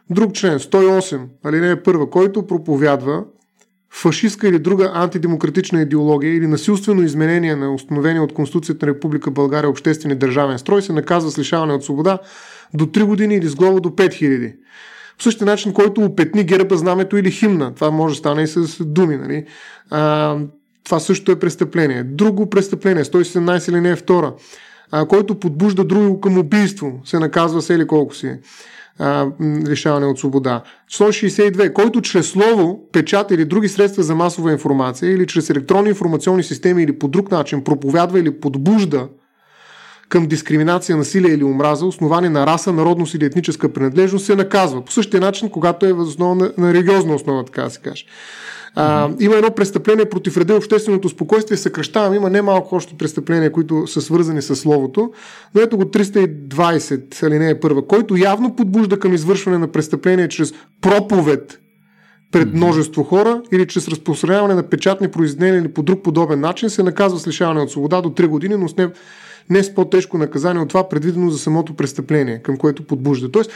Друг 0.09 0.33
член, 0.33 0.59
108, 0.59 1.21
алинея 1.43 1.83
първа, 1.83 2.09
който 2.09 2.47
проповядва 2.47 3.23
фашистска 3.89 4.47
или 4.47 4.59
друга 4.59 4.91
антидемократична 4.93 5.81
идеология 5.81 6.35
или 6.35 6.47
насилствено 6.47 7.03
изменение 7.03 7.55
на 7.55 7.73
установения 7.73 8.23
от 8.23 8.33
Конституцията 8.33 8.85
на 8.85 8.91
Република 8.91 9.31
България 9.31 9.69
обществен 9.69 10.11
и 10.11 10.15
държавен 10.15 10.59
строй, 10.59 10.81
се 10.81 10.93
наказва 10.93 11.31
с 11.31 11.39
лишаване 11.39 11.73
от 11.73 11.83
свобода 11.83 12.19
до 12.73 12.85
3 12.85 13.03
години 13.03 13.35
или 13.35 13.47
с 13.47 13.55
глоба 13.55 13.79
до 13.79 13.89
5000. 13.89 14.53
По 15.19 15.23
същия 15.23 15.45
начин, 15.45 15.73
който 15.73 16.01
опетни 16.01 16.43
герба, 16.43 16.77
знамето 16.77 17.17
или 17.17 17.31
химна. 17.31 17.75
Това 17.75 17.91
може 17.91 18.15
да 18.15 18.19
стане 18.19 18.41
и 18.41 18.47
с 18.47 18.83
думи. 18.85 19.17
Нали? 19.17 19.45
А, 19.89 20.37
това 20.83 20.99
също 20.99 21.31
е 21.31 21.39
престъпление. 21.39 22.03
Друго 22.03 22.49
престъпление, 22.49 23.03
117 23.03 23.69
или 23.69 23.81
не 23.81 23.89
е 23.89 23.95
втора, 23.95 24.33
а, 24.91 25.05
който 25.05 25.39
подбужда 25.39 25.83
друго 25.83 26.21
към 26.21 26.37
убийство, 26.37 27.01
се 27.05 27.19
наказва 27.19 27.61
с 27.61 27.69
или 27.69 27.87
колко 27.87 28.15
си 28.15 28.37
а, 28.99 29.27
лишаване 29.67 30.05
от 30.05 30.19
свобода. 30.19 30.63
Член 30.89 31.07
62. 31.07 31.73
Който 31.73 32.01
чрез 32.01 32.27
слово, 32.27 32.89
печат 32.91 33.31
или 33.31 33.45
други 33.45 33.67
средства 33.67 34.03
за 34.03 34.15
масова 34.15 34.51
информация 34.51 35.11
или 35.11 35.27
чрез 35.27 35.49
електронни 35.49 35.89
информационни 35.89 36.43
системи 36.43 36.83
или 36.83 36.99
по 36.99 37.07
друг 37.07 37.31
начин 37.31 37.63
проповядва 37.63 38.19
или 38.19 38.39
подбужда 38.39 39.07
към 40.09 40.25
дискриминация, 40.25 40.97
насилие 40.97 41.33
или 41.33 41.43
омраза, 41.43 41.85
основани 41.85 42.29
на 42.29 42.47
раса, 42.47 42.73
народност 42.73 43.13
или 43.13 43.25
етническа 43.25 43.73
принадлежност, 43.73 44.25
се 44.25 44.35
наказва. 44.35 44.85
По 44.85 44.91
същия 44.91 45.21
начин, 45.21 45.49
когато 45.49 45.85
е 45.85 45.93
възоснова 45.93 46.35
на, 46.35 46.51
на 46.57 46.73
религиозна 46.73 47.15
основа, 47.15 47.45
така 47.45 47.61
да 47.61 47.69
се 47.69 47.79
каже. 47.79 48.05
А, 48.75 49.09
има 49.19 49.35
едно 49.35 49.51
престъпление 49.51 50.09
против 50.09 50.37
реда 50.37 50.53
и 50.53 50.57
общественото 50.57 51.09
спокойствие, 51.09 51.57
съкръщавам, 51.57 52.13
има 52.13 52.29
немалко 52.29 52.75
още 52.75 52.93
престъпления, 52.97 53.51
които 53.51 53.87
са 53.87 54.01
свързани 54.01 54.41
с 54.41 54.55
словото, 54.55 55.11
но 55.55 55.61
ето 55.61 55.77
го 55.77 55.83
320, 55.83 57.23
алинея 57.23 57.59
първа, 57.59 57.87
който 57.87 58.15
явно 58.17 58.55
подбужда 58.55 58.99
към 58.99 59.13
извършване 59.13 59.57
на 59.57 59.67
престъпление 59.67 60.27
чрез 60.27 60.53
проповед 60.81 61.59
пред 62.31 62.53
множество 62.53 63.03
хора 63.03 63.41
или 63.51 63.67
чрез 63.67 63.87
разпространяване 63.87 64.53
на 64.53 64.63
печатни 64.63 65.07
произведения 65.07 65.59
или 65.59 65.73
по 65.73 65.83
друг 65.83 66.03
подобен 66.03 66.39
начин 66.39 66.69
се 66.69 66.83
наказва 66.83 67.19
с 67.19 67.27
лишаване 67.27 67.61
от 67.61 67.71
свобода 67.71 68.01
до 68.01 68.09
3 68.09 68.27
години, 68.27 68.55
но 68.55 68.67
с 68.67 68.77
не 68.77 68.89
не 69.49 69.63
с 69.63 69.75
по-тежко 69.75 70.17
наказание 70.17 70.61
от 70.61 70.69
това, 70.69 70.89
предвидено 70.89 71.29
за 71.29 71.39
самото 71.39 71.73
престъпление, 71.73 72.39
към 72.39 72.57
което 72.57 72.83
подбужда. 72.83 73.31
Тоест, 73.31 73.51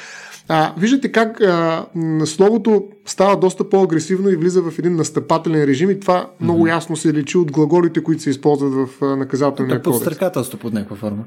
а, 0.48 0.74
виждате 0.78 1.12
как 1.12 1.42
а, 1.42 1.86
словото 2.26 2.88
става 3.06 3.36
доста 3.40 3.70
по-агресивно 3.70 4.30
и 4.30 4.36
влиза 4.36 4.62
в 4.62 4.80
един 4.80 4.96
настъпателен 4.96 5.64
режим 5.64 5.90
и 5.90 6.00
това 6.00 6.22
mm-hmm. 6.22 6.44
много 6.44 6.68
ясно 6.68 6.96
се 6.96 7.14
лечи 7.14 7.38
от 7.38 7.52
глаголите, 7.52 8.04
които 8.04 8.22
се 8.22 8.30
използват 8.30 8.74
в 8.74 9.16
наказателния 9.18 9.82
кодекс. 9.82 10.00
Подстрекателство 10.00 10.60
под 10.60 10.74
някаква 10.74 10.96
форма. 10.96 11.24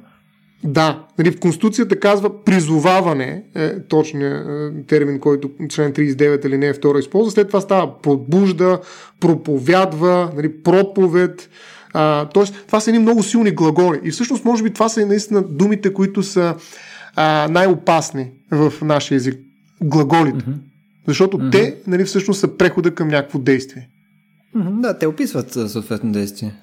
Да, 0.65 1.05
нали, 1.19 1.31
в 1.31 1.41
Конституцията 1.41 2.01
казва 2.01 2.45
призоваване, 2.45 3.43
е 3.55 3.81
точният 3.81 4.47
е, 4.49 4.87
термин, 4.87 5.21
който 5.21 5.51
член 5.69 5.93
39 5.93 6.47
или 6.47 6.59
не 6.59 6.67
е 6.67 6.73
втора 6.73 6.99
използва. 6.99 7.31
След 7.31 7.47
това 7.47 7.61
става 7.61 7.99
подбужда, 7.99 8.81
проповядва, 9.21 10.31
нали, 10.37 10.63
проповед, 10.63 11.51
а, 11.93 12.25
тоест, 12.25 12.55
това 12.67 12.81
са 12.81 12.91
едни 12.91 12.99
много 12.99 13.23
силни 13.23 13.51
глаголи. 13.51 14.01
И 14.05 14.11
всъщност, 14.11 14.45
може 14.45 14.63
би, 14.63 14.71
това 14.71 14.89
са 14.89 15.07
наистина 15.07 15.43
думите, 15.43 15.93
които 15.93 16.23
са 16.23 16.55
а, 17.17 17.49
най-опасни 17.51 18.31
в 18.51 18.73
нашия 18.83 19.17
език. 19.17 19.41
Глаголите. 19.83 20.45
Mm-hmm. 20.45 20.57
Защото 21.09 21.39
mm-hmm. 21.39 21.53
те, 21.53 21.77
нали, 21.87 22.05
всъщност 22.05 22.41
са 22.41 22.57
прехода 22.57 22.95
към 22.95 23.09
някакво 23.09 23.39
действие. 23.39 23.89
Mm-hmm, 24.57 24.81
да, 24.81 24.99
те 24.99 25.07
описват 25.07 25.53
съответно 25.53 26.13
действие. 26.13 26.55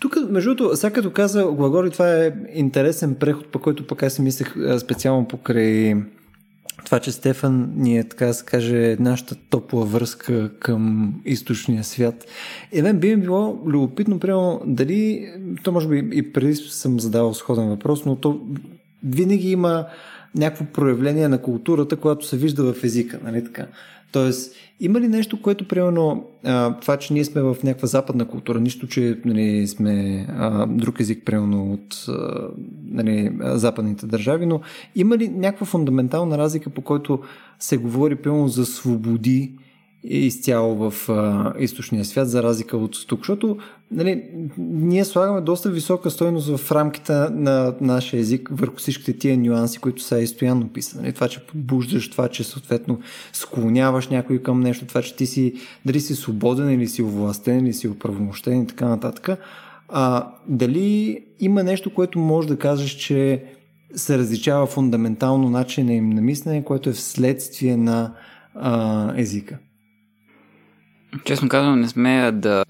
Тук, 0.00 0.16
между 0.30 0.54
другото, 0.54 0.76
сега 0.76 0.92
като 0.92 1.12
каза 1.12 1.44
глаголи, 1.52 1.90
това 1.90 2.14
е 2.14 2.32
интересен 2.54 3.14
преход, 3.14 3.46
по 3.46 3.58
който 3.58 3.86
пък 3.86 4.02
аз 4.02 4.12
си 4.12 4.22
мислех 4.22 4.54
специално 4.78 5.28
покрай 5.28 5.94
това, 6.84 7.00
че 7.00 7.12
Стефан 7.12 7.72
ни 7.76 7.98
е, 7.98 8.08
така 8.08 8.26
да 8.26 8.34
се 8.34 8.44
каже, 8.44 8.96
нашата 9.00 9.34
топла 9.50 9.84
връзка 9.84 10.50
към 10.58 11.14
източния 11.24 11.84
свят. 11.84 12.26
И 12.72 12.82
мен 12.82 12.98
би 12.98 13.16
ми 13.16 13.22
било 13.22 13.62
любопитно, 13.66 14.18
примерно, 14.18 14.60
дали, 14.66 15.28
то 15.62 15.72
може 15.72 15.88
би 15.88 16.10
и 16.12 16.32
преди 16.32 16.54
съм 16.54 17.00
задавал 17.00 17.34
сходен 17.34 17.68
въпрос, 17.68 18.04
но 18.04 18.16
то 18.16 18.40
винаги 19.04 19.50
има 19.50 19.86
някакво 20.34 20.64
проявление 20.64 21.28
на 21.28 21.42
културата, 21.42 21.96
което 21.96 22.26
се 22.26 22.36
вижда 22.36 22.72
в 22.72 22.84
езика, 22.84 23.20
нали 23.24 23.44
така? 23.44 23.66
Тоест, 24.12 24.54
има 24.80 25.00
ли 25.00 25.08
нещо, 25.08 25.42
което, 25.42 25.68
примерно, 25.68 26.24
това, 26.80 26.96
че 26.96 27.12
ние 27.12 27.24
сме 27.24 27.42
в 27.42 27.56
някаква 27.64 27.88
западна 27.88 28.28
култура, 28.28 28.60
нищо, 28.60 28.86
че 28.86 29.18
нали, 29.24 29.66
сме 29.66 30.26
а, 30.28 30.66
друг 30.66 31.00
език, 31.00 31.24
примерно, 31.24 31.72
от 31.72 32.06
нали, 32.84 33.32
западните 33.42 34.06
държави, 34.06 34.46
но 34.46 34.60
има 34.94 35.18
ли 35.18 35.28
някаква 35.28 35.66
фундаментална 35.66 36.38
разлика, 36.38 36.70
по 36.70 36.82
който 36.82 37.20
се 37.58 37.76
говори, 37.76 38.16
примерно, 38.16 38.48
за 38.48 38.66
свободи 38.66 39.54
изцяло 40.04 40.90
в 40.90 41.08
а, 41.08 41.52
източния 41.58 42.04
свят, 42.04 42.28
за 42.28 42.42
разлика 42.42 42.76
от 42.76 43.06
тук, 43.06 43.18
защото 43.18 43.58
нали, 43.90 44.24
ние 44.58 45.04
слагаме 45.04 45.40
доста 45.40 45.70
висока 45.70 46.10
стойност 46.10 46.56
в 46.56 46.72
рамките 46.72 47.12
на 47.12 47.74
нашия 47.80 48.20
език 48.20 48.48
върху 48.52 48.76
всичките 48.76 49.18
тия 49.18 49.38
нюанси, 49.38 49.78
които 49.78 50.02
са 50.02 50.20
изстоянно 50.20 50.68
писани. 50.68 51.02
Нали, 51.02 51.12
това, 51.12 51.28
че 51.28 51.46
подбуждаш, 51.46 52.10
това, 52.10 52.28
че 52.28 52.44
съответно 52.44 53.00
склоняваш 53.32 54.08
някой 54.08 54.42
към 54.42 54.60
нещо, 54.60 54.86
това, 54.86 55.02
че 55.02 55.16
ти 55.16 55.26
си 55.26 55.54
дали 55.86 56.00
си 56.00 56.14
свободен 56.14 56.70
или 56.70 56.88
си 56.88 57.02
овластен 57.02 57.66
или 57.66 57.72
си 57.72 57.88
оправомощен 57.88 58.62
и 58.62 58.66
така 58.66 58.88
нататък. 58.88 59.38
А, 59.88 60.28
дали 60.48 61.18
има 61.40 61.62
нещо, 61.62 61.94
което 61.94 62.18
може 62.18 62.48
да 62.48 62.58
кажеш, 62.58 62.90
че 62.90 63.44
се 63.94 64.18
различава 64.18 64.66
фундаментално 64.66 65.50
начина 65.50 65.92
им 65.92 66.10
на 66.10 66.20
мислене, 66.20 66.64
което 66.64 66.90
е 66.90 66.92
вследствие 66.92 67.76
на 67.76 68.14
а, 68.54 69.12
езика? 69.16 69.58
Честно 71.24 71.48
казвам, 71.48 71.80
не 71.80 71.88
смея 71.88 72.32
да 72.32 72.64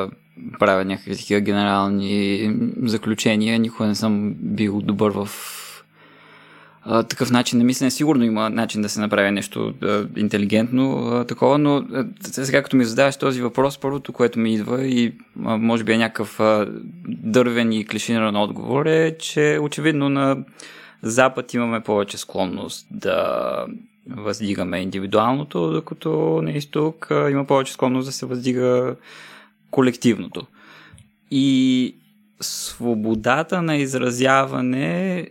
правя 0.58 0.84
някакви 0.84 1.16
такива 1.16 1.40
генерални 1.40 2.56
заключения. 2.82 3.58
Никога 3.58 3.86
не 3.86 3.94
съм 3.94 4.34
бил 4.34 4.80
добър 4.80 5.10
в 5.10 5.28
а, 6.82 7.02
такъв 7.02 7.30
начин 7.30 7.58
на 7.58 7.64
мислене. 7.64 7.90
Сигурно 7.90 8.24
има 8.24 8.50
начин 8.50 8.82
да 8.82 8.88
се 8.88 9.00
направи 9.00 9.30
нещо 9.30 9.74
а, 9.82 10.06
интелигентно 10.16 11.08
а, 11.08 11.24
такова, 11.24 11.58
но 11.58 11.76
а, 11.76 12.06
сега 12.20 12.62
като 12.62 12.76
ми 12.76 12.84
задаваш 12.84 13.16
този 13.16 13.42
въпрос, 13.42 13.78
първото, 13.78 14.12
което 14.12 14.38
ми 14.38 14.54
идва 14.54 14.86
и 14.86 15.12
а, 15.44 15.56
може 15.56 15.84
би 15.84 15.92
е 15.92 15.98
някакъв 15.98 16.40
а, 16.40 16.66
дървен 17.08 17.72
и 17.72 17.86
клишиниран 17.86 18.36
отговор 18.36 18.86
е, 18.86 19.16
че 19.18 19.58
очевидно 19.62 20.08
на 20.08 20.36
Запад 21.02 21.54
имаме 21.54 21.80
повече 21.80 22.18
склонност 22.18 22.86
да 22.90 23.66
въздигаме 24.10 24.78
индивидуалното, 24.78 25.72
докато 25.72 26.40
на 26.42 26.50
изток 26.50 27.06
има 27.10 27.44
повече 27.44 27.72
склонност 27.72 28.06
да 28.06 28.12
се 28.12 28.26
въздига 28.26 28.96
колективното. 29.70 30.46
И 31.30 31.96
свободата 32.40 33.62
на 33.62 33.76
изразяване 33.76 35.28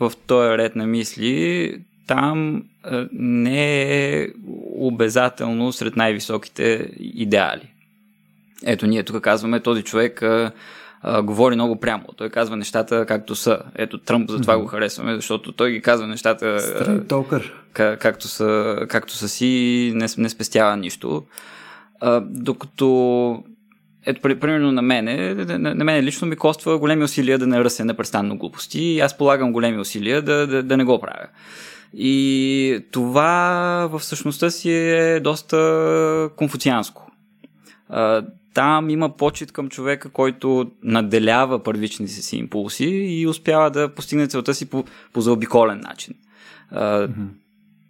в 0.00 0.12
този 0.26 0.58
ред 0.58 0.76
на 0.76 0.86
мисли 0.86 1.74
там 2.06 2.64
не 3.12 3.82
е 4.12 4.28
обязателно 4.74 5.72
сред 5.72 5.96
най-високите 5.96 6.90
идеали. 6.98 7.72
Ето, 8.66 8.86
ние 8.86 9.02
тук 9.02 9.24
казваме, 9.24 9.60
този 9.60 9.82
човек 9.82 10.22
а, 11.08 11.22
говори 11.22 11.54
много 11.54 11.76
прямо. 11.80 12.04
Той 12.16 12.30
казва 12.30 12.56
нещата 12.56 13.06
както 13.06 13.34
са. 13.34 13.58
Ето, 13.74 13.98
Тръмп 13.98 14.30
затова 14.30 14.54
mm-hmm. 14.54 14.60
го 14.60 14.66
харесваме, 14.66 15.14
защото 15.14 15.52
той 15.52 15.70
ги 15.70 15.82
казва 15.82 16.06
нещата 16.06 16.58
как, 17.72 18.00
както, 18.00 18.28
са, 18.28 18.76
както 18.88 19.12
са 19.12 19.28
си, 19.28 19.92
не, 19.94 20.06
не 20.18 20.28
спестява 20.28 20.76
нищо. 20.76 21.22
А, 22.00 22.20
докато 22.20 23.44
ето, 24.06 24.20
примерно 24.20 24.72
на 24.72 24.82
мене, 24.82 25.34
на 25.58 25.84
мене 25.84 26.02
лично 26.02 26.28
ми 26.28 26.36
коства 26.36 26.78
големи 26.78 27.04
усилия 27.04 27.38
да 27.38 27.46
не 27.46 27.64
ръся 27.64 27.84
непрестанно 27.84 28.38
глупости 28.38 28.82
и 28.82 29.00
аз 29.00 29.18
полагам 29.18 29.52
големи 29.52 29.78
усилия 29.78 30.22
да, 30.22 30.46
да, 30.46 30.62
да 30.62 30.76
не 30.76 30.84
го 30.84 31.00
правя. 31.00 31.26
И 31.94 32.84
това 32.90 33.88
в 33.92 34.04
същността 34.04 34.50
си 34.50 34.72
е 34.72 35.20
доста 35.20 36.30
конфуцианско. 36.36 37.10
Там 38.56 38.90
има 38.90 39.16
почет 39.16 39.52
към 39.52 39.68
човека, 39.68 40.08
който 40.08 40.70
наделява 40.82 41.62
първичните 41.62 42.12
си 42.12 42.36
импулси 42.36 42.84
и 42.84 43.26
успява 43.26 43.70
да 43.70 43.94
постигне 43.94 44.26
целта 44.26 44.54
си 44.54 44.70
по, 44.70 44.84
по 45.12 45.20
заобиколен 45.20 45.80
начин. 45.80 46.14
Mm-hmm. 46.72 47.28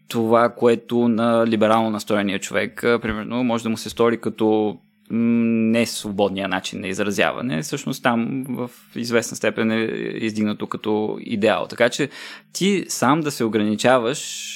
Това, 0.08 0.49
което 0.49 1.08
на 1.08 1.46
либерално 1.46 1.90
настроения 1.90 2.38
човек, 2.38 2.80
примерно, 2.80 3.44
може 3.44 3.62
да 3.62 3.70
му 3.70 3.76
се 3.76 3.90
стори 3.90 4.20
като 4.20 4.78
не 5.11 5.87
свободния 5.87 6.49
начин 6.49 6.80
на 6.80 6.88
изразяване, 6.88 7.62
всъщност 7.62 8.02
там 8.02 8.44
в 8.49 8.70
известна 8.96 9.37
степен 9.37 9.70
е 9.70 9.85
издигнато 10.14 10.66
като 10.66 11.18
идеал. 11.20 11.66
Така 11.66 11.88
че 11.88 12.08
ти 12.52 12.85
сам 12.88 13.20
да 13.20 13.30
се 13.30 13.44
ограничаваш, 13.44 14.52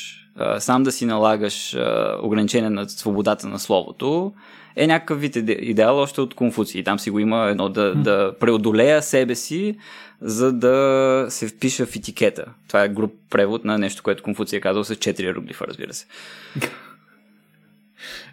сам 0.58 0.82
да 0.82 0.92
си 0.92 1.06
налагаш 1.06 1.76
ограничение 2.22 2.70
на 2.70 2.88
свободата 2.88 3.48
на 3.48 3.58
словото, 3.58 4.32
е 4.76 4.86
някакъв 4.86 5.20
вид 5.20 5.36
идеал 5.36 5.98
още 5.98 6.20
от 6.20 6.34
Конфуций. 6.34 6.84
Там 6.84 6.98
си 6.98 7.10
го 7.10 7.18
има 7.18 7.48
едно 7.50 7.68
да, 7.68 7.94
да 7.94 8.34
преодолея 8.40 9.02
себе 9.02 9.34
си, 9.34 9.78
за 10.20 10.52
да 10.52 11.26
се 11.28 11.48
впиша 11.48 11.86
в 11.86 11.96
етикета. 11.96 12.44
Това 12.68 12.84
е 12.84 12.88
груп 12.88 13.14
превод 13.30 13.64
на 13.64 13.78
нещо, 13.78 14.02
което 14.02 14.22
Конфуций 14.22 14.56
е 14.56 14.60
казал 14.60 14.84
с 14.84 14.94
4 14.94 15.20
иероглифа, 15.20 15.66
разбира 15.66 15.94
се. 15.94 16.06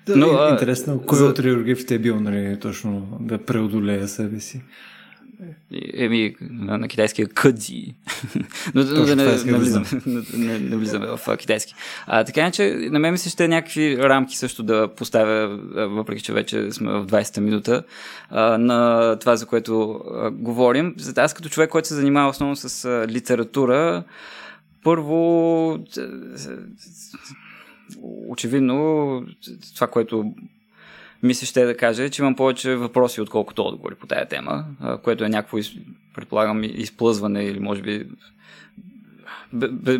Да, 0.06 0.16
Но, 0.16 0.44
е, 0.44 0.52
интересно, 0.52 1.02
кой 1.02 1.18
за... 1.18 1.26
от 1.26 1.40
иероглифите 1.40 1.96
е 1.96 2.00
бил, 2.00 2.20
нали, 2.20 2.60
точно 2.60 3.18
да 3.22 3.38
преодолея 3.38 4.08
себе 4.08 4.40
си? 4.40 4.62
Еми, 5.94 6.36
на, 6.42 6.78
на 6.78 6.88
китайски 6.88 7.22
е 7.22 7.26
къдзи. 7.26 7.96
но, 8.76 8.84
но 8.84 9.06
да 9.06 9.16
не, 9.16 9.24
не, 9.24 9.58
влизаме, 9.58 9.86
не, 10.34 10.60
не 10.60 10.76
влизаме 10.76 11.08
в 11.08 11.38
китайски. 11.38 11.74
А, 12.06 12.24
така 12.24 12.52
че 12.52 12.76
на 12.92 13.00
мен 13.00 13.12
ми 13.12 13.18
се 13.18 13.30
ще 13.30 13.48
някакви 13.48 13.98
рамки 13.98 14.38
също 14.38 14.64
да 14.64 14.88
поставя, 14.96 15.48
въпреки 15.90 16.22
че 16.22 16.34
вече 16.34 16.72
сме 16.72 16.92
в 16.92 17.08
20-та 17.08 17.42
минута, 17.42 17.84
а, 18.30 18.58
на 18.58 19.16
това, 19.20 19.36
за 19.36 19.46
което 19.46 19.92
а, 19.92 20.32
говорим. 20.32 20.96
Аз 21.16 21.34
като 21.34 21.50
човек, 21.50 21.70
който 21.70 21.88
се 21.88 21.96
занимава 21.96 22.30
основно 22.30 22.56
с 22.56 22.86
а, 22.86 23.08
литература, 23.08 24.04
първо 24.84 25.80
очевидно 28.28 29.26
това, 29.76 29.88
което 29.88 30.34
мисля 31.24 31.46
ще 31.46 31.66
да 31.66 31.78
кажа, 31.78 32.10
че 32.10 32.22
имам 32.22 32.36
повече 32.36 32.76
въпроси, 32.76 33.22
отколкото 33.22 33.62
отговори 33.62 33.96
по 33.96 34.08
тая 34.08 34.28
тема, 34.28 34.66
което 35.04 35.24
е 35.24 35.30
някакво, 35.30 35.58
предполагам, 36.16 36.64
изплъзване 36.64 37.44
или 37.44 37.60
може 37.60 37.82
би 37.82 38.06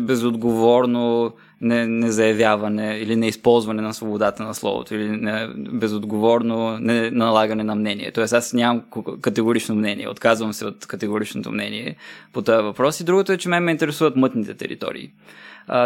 безотговорно 0.00 1.32
незаявяване 1.60 2.98
или 2.98 3.16
неизползване 3.16 3.82
на 3.82 3.94
свободата 3.94 4.42
на 4.42 4.54
словото 4.54 4.94
или 4.94 5.08
не, 5.08 5.48
безотговорно 5.54 6.78
не 6.78 7.10
налагане 7.10 7.64
на 7.64 7.74
мнение. 7.74 8.10
Тоест 8.10 8.32
аз 8.32 8.52
нямам 8.52 8.82
категорично 9.20 9.74
мнение, 9.74 10.08
отказвам 10.08 10.52
се 10.52 10.66
от 10.66 10.86
категоричното 10.86 11.52
мнение 11.52 11.96
по 12.32 12.42
този 12.42 12.62
въпрос. 12.62 13.00
И 13.00 13.04
другото 13.04 13.32
е, 13.32 13.36
че 13.36 13.48
мен 13.48 13.64
ме 13.64 13.70
интересуват 13.70 14.16
мътните 14.16 14.54
територии 14.54 15.10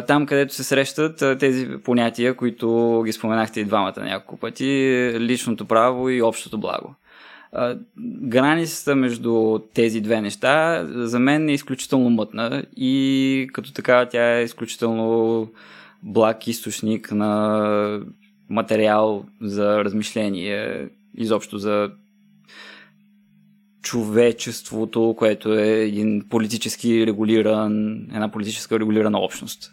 там, 0.07 0.27
където 0.27 0.55
се 0.55 0.65
срещат 0.65 1.39
тези 1.39 1.69
понятия, 1.85 2.35
които 2.35 3.03
ги 3.07 3.13
споменахте 3.13 3.61
и 3.61 3.65
двамата 3.65 3.95
няколко 3.99 4.37
пъти, 4.41 4.65
личното 5.19 5.65
право 5.65 6.11
и 6.11 6.23
общото 6.23 6.59
благо. 6.59 6.95
Границата 8.23 8.97
между 8.97 9.59
тези 9.75 10.01
две 10.01 10.21
неща 10.21 10.87
за 10.89 11.19
мен 11.19 11.49
е 11.49 11.53
изключително 11.53 12.11
мътна 12.11 12.63
и 12.77 13.49
като 13.53 13.73
така 13.73 14.07
тя 14.07 14.39
е 14.39 14.43
изключително 14.43 15.49
благ 16.03 16.47
източник 16.47 17.13
на 17.13 18.01
материал 18.51 19.25
за 19.41 19.85
размишление, 19.85 20.89
изобщо 21.17 21.59
за 21.59 21.91
човечеството, 23.83 25.15
което 25.19 25.59
е 25.59 25.69
един 25.69 26.25
политически 26.31 27.07
регулиран, 27.07 28.03
една 28.15 28.31
политическа 28.31 28.81
регулирана 28.81 29.19
общност. 29.19 29.73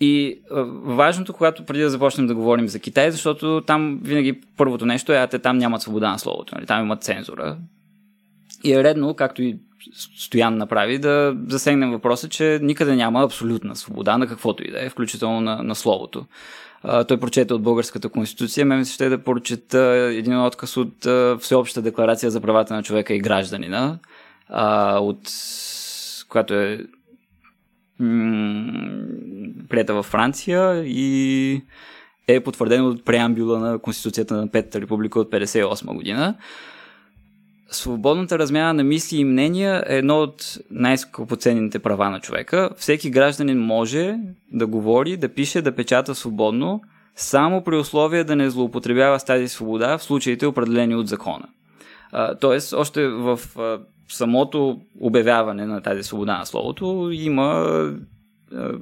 И 0.00 0.40
важното, 0.84 1.32
когато 1.32 1.64
преди 1.64 1.82
да 1.82 1.90
започнем 1.90 2.26
да 2.26 2.34
говорим 2.34 2.68
за 2.68 2.78
Китай, 2.78 3.10
защото 3.10 3.62
там 3.66 4.00
винаги 4.02 4.40
първото 4.56 4.86
нещо 4.86 5.12
е, 5.12 5.16
а 5.16 5.26
те 5.26 5.38
там 5.38 5.58
нямат 5.58 5.82
свобода 5.82 6.10
на 6.10 6.18
словото, 6.18 6.54
нали? 6.54 6.66
там 6.66 6.84
имат 6.84 7.02
цензура. 7.02 7.58
И 8.64 8.72
е 8.72 8.84
редно, 8.84 9.14
както 9.14 9.42
и 9.42 9.58
Стоян 10.16 10.56
направи, 10.56 10.98
да 10.98 11.36
засегнем 11.48 11.90
въпроса, 11.90 12.28
че 12.28 12.58
никъде 12.62 12.96
няма 12.96 13.24
абсолютна 13.24 13.76
свобода 13.76 14.18
на 14.18 14.26
каквото 14.26 14.68
и 14.68 14.70
да 14.70 14.84
е, 14.84 14.88
включително 14.88 15.40
на, 15.40 15.62
на 15.62 15.74
словото 15.74 16.26
а, 16.82 17.04
той 17.04 17.20
прочете 17.20 17.54
от 17.54 17.62
Българската 17.62 18.08
конституция. 18.08 18.66
Ме 18.66 18.84
се 18.84 18.92
ще 18.92 19.08
да 19.08 19.24
прочета 19.24 19.80
един 20.12 20.40
отказ 20.40 20.76
от 20.76 21.06
а, 21.06 21.38
Всеобща 21.40 21.82
декларация 21.82 22.30
за 22.30 22.40
правата 22.40 22.74
на 22.74 22.82
човека 22.82 23.14
и 23.14 23.18
гражданина, 23.18 23.98
а, 24.48 24.98
от 24.98 25.18
която 26.28 26.54
е 26.54 26.80
м- 27.98 28.72
прията 29.68 29.94
във 29.94 30.06
Франция 30.06 30.82
и 30.86 31.62
е 32.28 32.40
потвърдено 32.40 32.88
от 32.88 33.04
преамбюла 33.04 33.58
на 33.58 33.78
Конституцията 33.78 34.36
на 34.36 34.50
Петата 34.50 34.80
република 34.80 35.20
от 35.20 35.30
58 35.30 35.94
година. 35.94 36.34
Свободната 37.72 38.38
размяна 38.38 38.74
на 38.74 38.84
мисли 38.84 39.16
и 39.16 39.24
мнения 39.24 39.84
е 39.86 39.96
едно 39.96 40.20
от 40.20 40.58
най-скъпоценните 40.70 41.78
права 41.78 42.10
на 42.10 42.20
човека. 42.20 42.70
Всеки 42.76 43.10
гражданин 43.10 43.58
може 43.58 44.18
да 44.52 44.66
говори, 44.66 45.16
да 45.16 45.28
пише, 45.28 45.62
да 45.62 45.74
печата 45.74 46.14
свободно, 46.14 46.82
само 47.16 47.64
при 47.64 47.76
условие 47.76 48.24
да 48.24 48.36
не 48.36 48.50
злоупотребява 48.50 49.20
с 49.20 49.24
тази 49.24 49.48
свобода 49.48 49.98
в 49.98 50.02
случаите 50.02 50.46
определени 50.46 50.94
от 50.94 51.08
закона. 51.08 51.48
А, 52.12 52.34
тоест, 52.34 52.72
още 52.72 53.08
в 53.08 53.40
а, 53.58 53.78
самото 54.08 54.80
обявяване 55.00 55.66
на 55.66 55.80
тази 55.80 56.02
свобода 56.02 56.38
на 56.38 56.46
словото 56.46 57.10
има 57.12 57.42
а, 58.54 58.72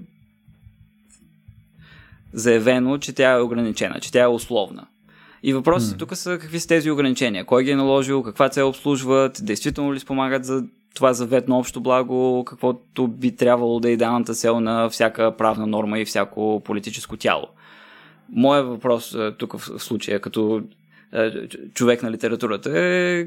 заявено, 2.32 2.98
че 2.98 3.14
тя 3.14 3.32
е 3.32 3.40
ограничена, 3.40 4.00
че 4.00 4.12
тя 4.12 4.22
е 4.22 4.26
условна. 4.26 4.86
И 5.42 5.52
въпросът 5.52 5.96
mm. 5.96 5.98
тук 5.98 6.16
са 6.16 6.38
какви 6.40 6.60
са 6.60 6.68
тези 6.68 6.90
ограничения, 6.90 7.44
кой 7.44 7.64
ги 7.64 7.70
е 7.70 7.76
наложил, 7.76 8.22
каква 8.22 8.48
цел 8.48 8.68
обслужват, 8.68 9.40
действително 9.42 9.94
ли 9.94 10.00
спомагат 10.00 10.44
за 10.44 10.64
това 10.94 11.12
заветно 11.12 11.58
общо 11.58 11.80
благо, 11.80 12.44
каквото 12.44 13.08
би 13.08 13.36
трябвало 13.36 13.80
да 13.80 13.88
е 13.88 13.92
идеалната 13.92 14.34
цел 14.34 14.60
на 14.60 14.88
всяка 14.88 15.36
правна 15.36 15.66
норма 15.66 15.98
и 15.98 16.04
всяко 16.04 16.62
политическо 16.64 17.16
тяло. 17.16 17.46
Моят 18.32 18.66
въпрос 18.66 19.14
е, 19.14 19.32
тук 19.38 19.58
в 19.58 19.82
случая, 19.82 20.20
като 20.20 20.62
е, 21.12 21.48
човек 21.74 22.02
на 22.02 22.10
литературата 22.10 22.70
е 22.74 23.26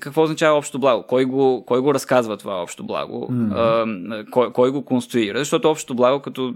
какво 0.00 0.22
означава 0.22 0.58
общо 0.58 0.78
благо? 0.78 1.04
Кой 1.08 1.24
го, 1.24 1.64
кой 1.66 1.80
го 1.80 1.94
разказва 1.94 2.36
това 2.36 2.62
общо 2.62 2.84
благо? 2.84 3.28
Mm-hmm. 3.32 4.30
Кой, 4.30 4.52
кой 4.52 4.70
го 4.70 4.84
конструира? 4.84 5.38
Защото 5.38 5.70
общо 5.70 5.94
благо 5.94 6.22
като 6.22 6.54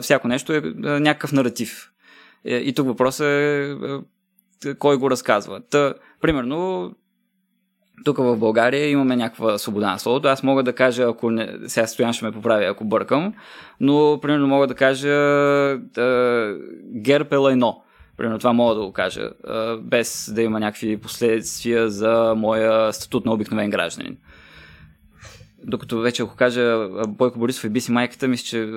всяко 0.00 0.28
нещо 0.28 0.52
е 0.52 0.60
някакъв 0.80 1.32
наратив. 1.32 1.90
И 2.44 2.72
тук 2.76 2.86
въпросът 2.86 3.26
е 3.26 3.76
кой 4.78 4.96
го 4.96 5.10
разказва. 5.10 5.60
Та, 5.70 5.94
примерно, 6.20 6.90
тук 8.04 8.18
в 8.18 8.36
България 8.36 8.90
имаме 8.90 9.16
някаква 9.16 9.58
свобода 9.58 9.90
на 9.90 9.98
словото. 9.98 10.28
Аз 10.28 10.42
мога 10.42 10.62
да 10.62 10.72
кажа, 10.72 11.02
ако 11.02 11.30
не, 11.30 11.54
сега 11.66 11.86
Стоян 11.86 12.12
ще 12.12 12.24
ме 12.24 12.32
поправя, 12.32 12.64
ако 12.64 12.84
бъркам, 12.84 13.34
но 13.80 14.18
примерно 14.22 14.46
мога 14.46 14.66
да 14.66 14.74
кажа 14.74 15.08
да, 15.78 16.58
герб 16.94 17.32
е 17.32 17.36
лайно. 17.36 17.80
Примерно 18.16 18.38
това 18.38 18.52
мога 18.52 18.74
да 18.74 18.80
го 18.80 18.92
кажа, 18.92 19.30
без 19.80 20.32
да 20.34 20.42
има 20.42 20.60
някакви 20.60 20.96
последствия 20.96 21.90
за 21.90 22.34
моя 22.36 22.92
статут 22.92 23.24
на 23.24 23.32
обикновен 23.32 23.70
гражданин 23.70 24.16
докато 25.66 26.00
вече 26.00 26.22
ако 26.22 26.36
кажа 26.36 26.88
Бойко 27.08 27.38
Борисов 27.38 27.64
и 27.64 27.68
биси 27.68 27.92
майката, 27.92 28.28
мисля, 28.28 28.44
че 28.44 28.68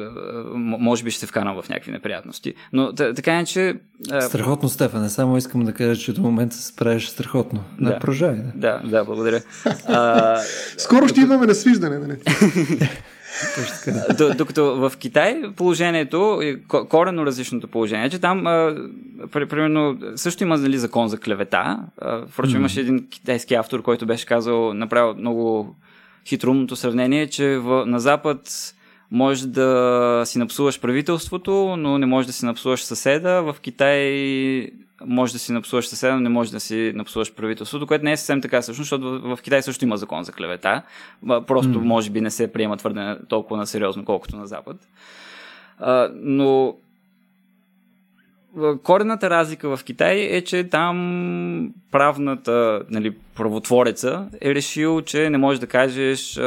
може 0.56 1.04
би 1.04 1.12
ще 1.12 1.20
се 1.20 1.26
вкарам 1.26 1.62
в 1.62 1.70
някакви 1.70 1.92
неприятности. 1.92 2.54
Но 2.74 2.94
така 2.94 3.40
е, 3.40 3.46
че... 3.46 3.76
Страхотно, 4.22 4.70
Стефане. 4.70 5.10
Само 5.10 5.38
искам 5.38 5.66
да 5.66 5.74
кажа, 5.74 6.02
че 6.02 6.14
до 6.14 6.22
момента 6.22 6.56
се 6.56 6.68
справиш 6.68 7.08
страхотно. 7.08 7.64
Да, 7.80 7.90
да 7.90 8.00
продължавай. 8.00 8.36
Да. 8.36 8.82
да, 8.84 8.90
да, 8.90 9.06
благодаря. 9.06 9.42
а, 9.88 10.38
Скоро 10.78 11.08
ще 11.08 11.22
имаме 11.22 11.46
насвиждане, 11.46 12.00
нали? 12.00 12.18
Докато 14.38 14.76
в 14.76 14.92
Китай 15.00 15.42
положението 15.56 16.40
е 16.44 16.56
корено 16.90 17.26
различното 17.26 17.68
положение, 17.68 18.10
че 18.10 18.20
там 18.20 18.44
примерно 19.32 19.98
също 20.16 20.44
има 20.44 20.58
нали, 20.58 20.78
закон 20.78 21.08
за 21.08 21.18
клевета. 21.18 21.80
Впрочем, 22.28 22.60
имаше 22.60 22.80
един 22.80 23.08
китайски 23.10 23.54
автор, 23.54 23.82
който 23.82 24.06
беше 24.06 24.26
казал, 24.26 24.74
направил 24.74 25.16
много 25.16 25.76
хитрумното 26.28 26.76
сравнение 26.76 27.28
че 27.28 27.58
в, 27.58 27.86
на 27.86 28.00
Запад 28.00 28.74
може 29.12 29.48
да 29.48 30.24
си 30.26 30.40
напсуваш 30.40 30.80
правителството, 30.80 31.76
но 31.78 31.98
не 31.98 32.06
може 32.06 32.28
да 32.28 32.34
си 32.34 32.46
напсуваш 32.46 32.84
съседа. 32.84 33.42
В 33.42 33.56
Китай 33.62 34.72
може 35.06 35.34
да 35.34 35.40
си 35.40 35.52
напсуваш 35.52 35.88
съседа, 35.88 36.14
но 36.14 36.20
не 36.20 36.30
може 36.30 36.52
да 36.52 36.60
си 36.60 36.92
напсуваш 36.96 37.34
правителството, 37.34 37.88
което 37.88 38.06
не 38.06 38.12
е 38.12 38.18
съвсем 38.18 38.42
така 38.42 38.62
всъщност, 38.62 38.90
защото 38.90 39.22
в, 39.22 39.36
в 39.36 39.42
Китай 39.42 39.62
също 39.62 39.86
има 39.86 39.98
закон 39.98 40.24
за 40.24 40.32
клевета. 40.32 40.82
Просто 41.28 41.74
mm. 41.74 41.84
може 41.84 42.10
би 42.10 42.22
не 42.22 42.32
се 42.32 42.54
приема 42.54 42.78
твърде 42.78 43.18
толкова 43.28 43.58
на 43.58 43.68
сериозно, 43.68 44.06
колкото 44.06 44.36
на 44.36 44.48
Запад. 44.48 44.78
А, 45.80 46.10
но 46.16 46.76
корената 48.84 49.30
разлика 49.30 49.78
в 49.78 49.84
Китай 49.84 50.16
е, 50.16 50.42
че 50.42 50.64
там 50.64 51.72
правната, 51.92 52.82
нали, 52.90 53.16
правотвореца 53.36 54.28
е 54.42 54.56
решил, 54.56 55.02
че 55.02 55.30
не 55.30 55.38
можеш 55.38 55.60
да 55.60 55.68
кажеш 55.68 56.40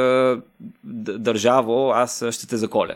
държаво, 1.17 1.91
аз 1.95 2.25
ще 2.31 2.47
те 2.47 2.57
заколя. 2.57 2.95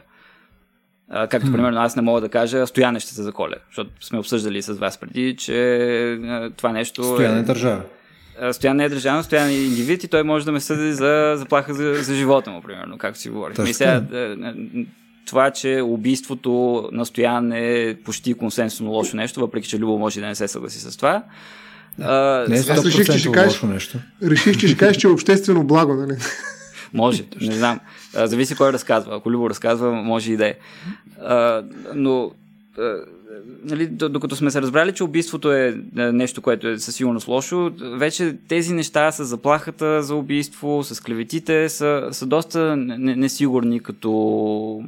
Както, 1.29 1.51
примерно, 1.51 1.81
аз 1.81 1.95
не 1.95 2.01
мога 2.01 2.21
да 2.21 2.29
кажа 2.29 2.67
Стояне 2.67 2.99
ще 2.99 3.13
се 3.13 3.23
заколя, 3.23 3.55
защото 3.67 4.05
сме 4.05 4.19
обсъждали 4.19 4.61
с 4.61 4.73
вас 4.73 4.97
преди, 4.97 5.35
че 5.35 6.51
това 6.57 6.71
нещо 6.71 7.03
Стояне 7.03 7.39
е 7.39 7.43
държава. 7.43 7.81
Стоян 8.51 8.77
не 8.77 8.85
е 8.85 8.89
държавен, 8.89 9.23
Стоян 9.23 9.49
е 9.49 9.53
индивид 9.53 10.03
и 10.03 10.07
той 10.07 10.23
може 10.23 10.45
да 10.45 10.51
ме 10.51 10.59
съди 10.59 10.93
за 10.93 11.33
заплаха 11.37 11.73
за, 11.73 11.93
за 11.93 12.15
живота 12.15 12.51
му, 12.51 12.61
примерно, 12.61 12.97
както 12.97 13.19
си 13.19 13.29
говорих. 13.29 13.73
Сега, 13.73 14.03
това, 15.25 15.51
че 15.51 15.81
убийството 15.81 16.83
на 16.91 17.05
Стоян 17.05 17.51
е 17.51 17.97
почти 18.05 18.33
консенсусно 18.33 18.91
лошо 18.91 19.17
нещо, 19.17 19.39
въпреки 19.39 19.69
че 19.69 19.79
Любо 19.79 19.97
може 19.97 20.19
да 20.19 20.27
не 20.27 20.35
се 20.35 20.47
съгласи 20.47 20.79
с 20.79 20.97
това. 20.97 21.23
Да. 21.97 22.45
не 22.49 22.57
е 22.57 22.59
100% 22.59 22.85
реших, 22.85 23.05
че 23.05 23.19
ще 23.19 23.31
кажеш, 23.31 23.53
лошо 23.53 23.67
нещо. 23.67 23.97
Реших, 24.23 24.57
че 24.57 24.67
ще 24.67 24.77
кажеш, 24.77 24.97
че 24.97 25.07
е 25.07 25.09
обществено 25.09 25.63
благо, 25.63 25.93
нали? 25.93 26.17
Може, 26.93 27.23
не 27.41 27.55
знам. 27.55 27.79
Зависи 28.13 28.55
кой 28.55 28.73
разказва. 28.73 29.15
Ако 29.15 29.31
Любо 29.31 29.49
разказва, 29.49 29.91
може 29.91 30.33
и 30.33 30.37
да 30.37 30.47
е. 30.47 30.55
Но 31.93 32.31
нали, 33.63 33.87
докато 33.87 34.35
сме 34.35 34.51
се 34.51 34.61
разбрали, 34.61 34.93
че 34.93 35.03
убийството 35.03 35.53
е, 35.53 35.75
е 35.97 36.11
нещо, 36.11 36.41
което 36.41 36.67
е 36.67 36.79
със 36.79 36.95
сигурност 36.95 37.27
лошо, 37.27 37.71
вече 37.81 38.35
тези 38.47 38.73
неща 38.73 39.11
с 39.11 39.25
заплахата 39.25 40.03
за 40.03 40.15
убийство, 40.15 40.83
с 40.83 41.03
клеветите 41.03 41.69
са, 41.69 42.07
са 42.11 42.25
доста 42.25 42.75
несигурни 42.77 43.79
като 43.79 44.83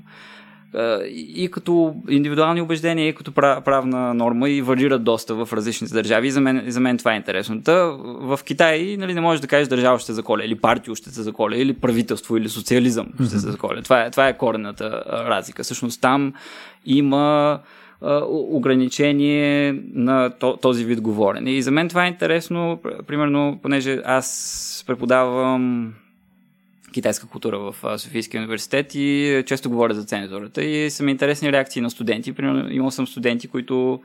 и 1.10 1.50
като 1.52 1.96
индивидуални 2.10 2.62
убеждения, 2.62 3.08
и 3.08 3.16
като 3.16 3.32
правна 3.32 4.14
норма 4.14 4.50
и 4.50 4.62
варират 4.62 5.04
доста 5.04 5.36
в 5.36 5.54
различните 5.54 5.94
държави. 5.94 6.28
И 6.28 6.32
за 6.32 6.42
мен, 6.42 6.64
за 6.68 6.80
мен 6.80 6.98
това 6.98 7.14
е 7.14 7.16
интересно. 7.16 7.62
Та, 7.62 7.74
в 8.04 8.40
Китай 8.46 8.96
нали, 9.00 9.14
не 9.14 9.22
можеш 9.22 9.42
да 9.42 9.48
кажеш 9.48 9.68
държава 9.68 10.00
ще 10.00 10.14
заколя, 10.14 10.46
или 10.46 10.56
партия 10.56 10.96
ще 10.96 11.10
се 11.10 11.22
заколя, 11.24 11.58
или 11.58 11.74
правителство, 11.74 12.38
или 12.38 12.50
социализъм 12.50 13.08
ще 13.16 13.30
се 13.30 13.38
заколя. 13.52 13.82
Това 13.82 14.04
е, 14.04 14.12
това 14.12 14.28
е 14.28 14.38
корената 14.38 15.04
разлика. 15.08 15.64
Всъщност 15.64 16.02
там 16.02 16.34
има 16.86 17.60
ограничение 18.02 19.76
на 19.94 20.30
този 20.62 20.86
вид 20.86 21.02
говорене. 21.02 21.52
И 21.52 21.62
за 21.62 21.72
мен 21.72 21.90
това 21.90 22.06
е 22.06 22.08
интересно, 22.08 22.80
примерно, 23.08 23.60
понеже 23.62 24.02
аз 24.06 24.84
преподавам 24.88 25.94
китайска 26.94 27.28
култура 27.28 27.60
в 27.60 28.00
Софийския 28.00 28.40
университет 28.42 28.96
и 28.96 29.44
често 29.46 29.70
говоря 29.70 29.94
за 29.94 30.04
цензурата 30.04 30.64
и 30.64 30.90
са 30.90 31.04
ми 31.04 31.12
интересни 31.12 31.52
реакции 31.52 31.82
на 31.82 31.90
студенти. 31.90 32.34
Примерно 32.34 32.72
имал 32.72 32.92
съм 32.92 33.08
студенти, 33.08 33.48
които 33.48 34.02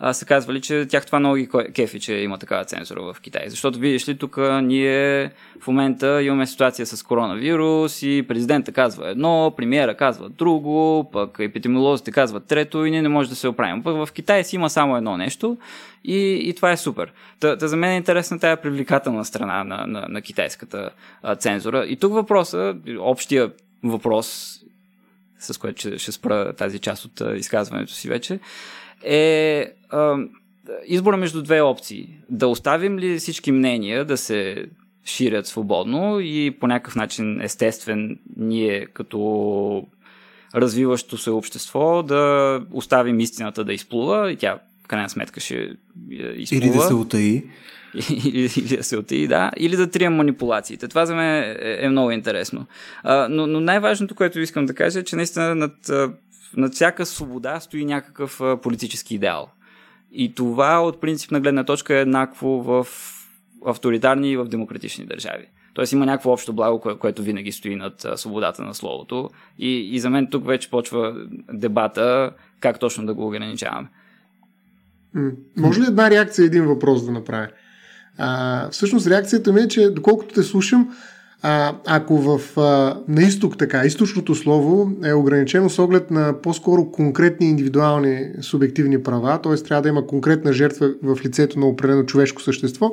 а, 0.00 0.12
са 0.12 0.24
казвали, 0.24 0.60
че 0.60 0.86
тях 0.88 1.06
това 1.06 1.18
много 1.18 1.36
ги 1.36 1.48
кефи, 1.74 2.00
че 2.00 2.14
има 2.14 2.38
такава 2.38 2.64
цензура 2.64 3.02
в 3.02 3.20
Китай. 3.20 3.44
Защото 3.48 3.78
видиш 3.78 4.08
ли, 4.08 4.18
тук 4.18 4.38
ние 4.62 5.30
в 5.60 5.66
момента 5.66 6.22
имаме 6.22 6.46
ситуация 6.46 6.86
с 6.86 7.02
коронавирус 7.02 8.02
и 8.02 8.24
президента 8.28 8.72
казва 8.72 9.10
едно, 9.10 9.54
премиера 9.56 9.96
казва 9.96 10.28
друго, 10.28 11.10
пък 11.12 11.36
епидемиолозите 11.38 12.12
казват 12.12 12.46
трето 12.46 12.84
и 12.84 12.90
ние 12.90 13.02
не 13.02 13.08
можем 13.08 13.30
да 13.30 13.36
се 13.36 13.48
оправим. 13.48 13.82
Пък 13.82 14.06
в 14.06 14.12
Китай 14.12 14.44
си 14.44 14.56
има 14.56 14.70
само 14.70 14.96
едно 14.96 15.16
нещо 15.16 15.56
и, 16.04 16.48
и 16.48 16.54
това 16.54 16.72
е 16.72 16.76
супер. 16.76 17.12
Та, 17.40 17.58
та 17.58 17.68
за 17.68 17.76
мен 17.76 17.90
е 17.90 17.96
интересна 17.96 18.38
тая 18.38 18.56
привлекателна 18.56 19.24
страна 19.24 19.64
на, 19.64 19.86
на, 19.86 20.06
на 20.08 20.22
китайската 20.22 20.90
а, 21.22 21.36
цензура. 21.36 21.84
И 21.88 21.96
тук 21.96 22.12
въпроса, 22.12 22.76
общия 22.98 23.50
въпрос, 23.82 24.58
с 25.38 25.58
което 25.58 25.80
ще, 25.80 25.98
ще 25.98 26.12
спра 26.12 26.52
тази 26.52 26.78
част 26.78 27.04
от 27.04 27.20
а, 27.20 27.36
изказването 27.36 27.92
си 27.92 28.08
вече, 28.08 28.40
е 29.02 29.66
а, 29.90 30.16
избора 30.86 31.16
между 31.16 31.42
две 31.42 31.60
опции. 31.60 32.08
Да 32.30 32.48
оставим 32.48 32.98
ли 32.98 33.18
всички 33.18 33.52
мнения 33.52 34.04
да 34.04 34.16
се 34.16 34.66
ширят 35.04 35.46
свободно 35.46 36.20
и 36.20 36.56
по 36.60 36.66
някакъв 36.66 36.96
начин 36.96 37.40
естествен 37.40 38.18
ние 38.36 38.86
като 38.86 39.86
развиващо 40.54 41.18
се 41.18 41.30
общество 41.30 42.02
да 42.02 42.60
оставим 42.72 43.20
истината 43.20 43.64
да 43.64 43.72
изплува 43.72 44.32
и 44.32 44.36
тя 44.36 44.58
в 44.84 44.88
крайна 44.88 45.08
сметка 45.08 45.40
ще 45.40 45.70
изплува. 46.36 46.64
Или 46.64 46.70
да 46.70 46.80
се 46.80 46.94
утаи. 46.94 47.44
или, 48.24 48.50
или 48.56 48.76
да 48.76 48.84
се 48.84 48.96
отиде, 48.96 49.26
да, 49.26 49.50
или 49.56 49.76
да 49.76 49.90
трием 49.90 50.14
манипулациите. 50.14 50.88
Това 50.88 51.06
за 51.06 51.14
мен 51.14 51.42
е, 51.42 51.78
е 51.80 51.88
много 51.88 52.10
интересно. 52.10 52.66
А, 53.02 53.28
но, 53.30 53.46
но 53.46 53.60
най-важното, 53.60 54.14
което 54.14 54.40
искам 54.40 54.66
да 54.66 54.74
кажа 54.74 54.98
е, 54.98 55.04
че 55.04 55.16
наистина 55.16 55.54
над 55.54 55.90
над 56.56 56.74
всяка 56.74 57.06
свобода 57.06 57.60
стои 57.60 57.84
някакъв 57.84 58.40
политически 58.62 59.14
идеал. 59.14 59.48
И 60.12 60.34
това 60.34 60.82
от 60.82 61.00
принципна 61.00 61.40
гледна 61.40 61.64
точка 61.64 61.94
е 61.94 62.00
еднакво 62.00 62.48
в 62.48 62.86
авторитарни 63.66 64.30
и 64.30 64.36
в 64.36 64.44
демократични 64.44 65.06
държави. 65.06 65.46
Тоест 65.74 65.92
има 65.92 66.06
някакво 66.06 66.30
общо 66.30 66.52
благо, 66.52 66.80
кое, 66.80 66.98
което 66.98 67.22
винаги 67.22 67.52
стои 67.52 67.76
над 67.76 68.06
свободата 68.16 68.62
на 68.62 68.74
словото. 68.74 69.30
И, 69.58 69.94
и 69.94 70.00
за 70.00 70.10
мен 70.10 70.26
тук 70.30 70.46
вече 70.46 70.70
почва 70.70 71.26
дебата 71.52 72.30
как 72.60 72.78
точно 72.78 73.06
да 73.06 73.14
го 73.14 73.26
ограничаваме. 73.26 73.88
Може 75.56 75.80
ли 75.80 75.84
една 75.84 76.10
реакция, 76.10 76.44
един 76.44 76.66
въпрос 76.66 77.06
да 77.06 77.12
направя? 77.12 77.48
А, 78.18 78.70
всъщност 78.70 79.06
реакцията 79.06 79.52
ми 79.52 79.60
е, 79.60 79.68
че 79.68 79.90
доколкото 79.90 80.34
те 80.34 80.42
слушам, 80.42 80.96
а, 81.42 81.74
ако 81.86 82.18
в, 82.18 82.60
а, 82.60 82.96
на 83.08 83.22
изток 83.22 83.58
така, 83.58 83.84
източното 83.84 84.34
слово 84.34 84.92
е 85.04 85.12
ограничено 85.12 85.70
с 85.70 85.78
оглед 85.78 86.10
на 86.10 86.34
по-скоро 86.42 86.90
конкретни 86.90 87.46
индивидуални 87.46 88.26
субективни 88.40 89.02
права, 89.02 89.40
т.е. 89.42 89.54
трябва 89.54 89.82
да 89.82 89.88
има 89.88 90.06
конкретна 90.06 90.52
жертва 90.52 90.90
в 91.02 91.18
лицето 91.24 91.58
на 91.58 91.66
определено 91.66 92.06
човешко 92.06 92.42
същество, 92.42 92.90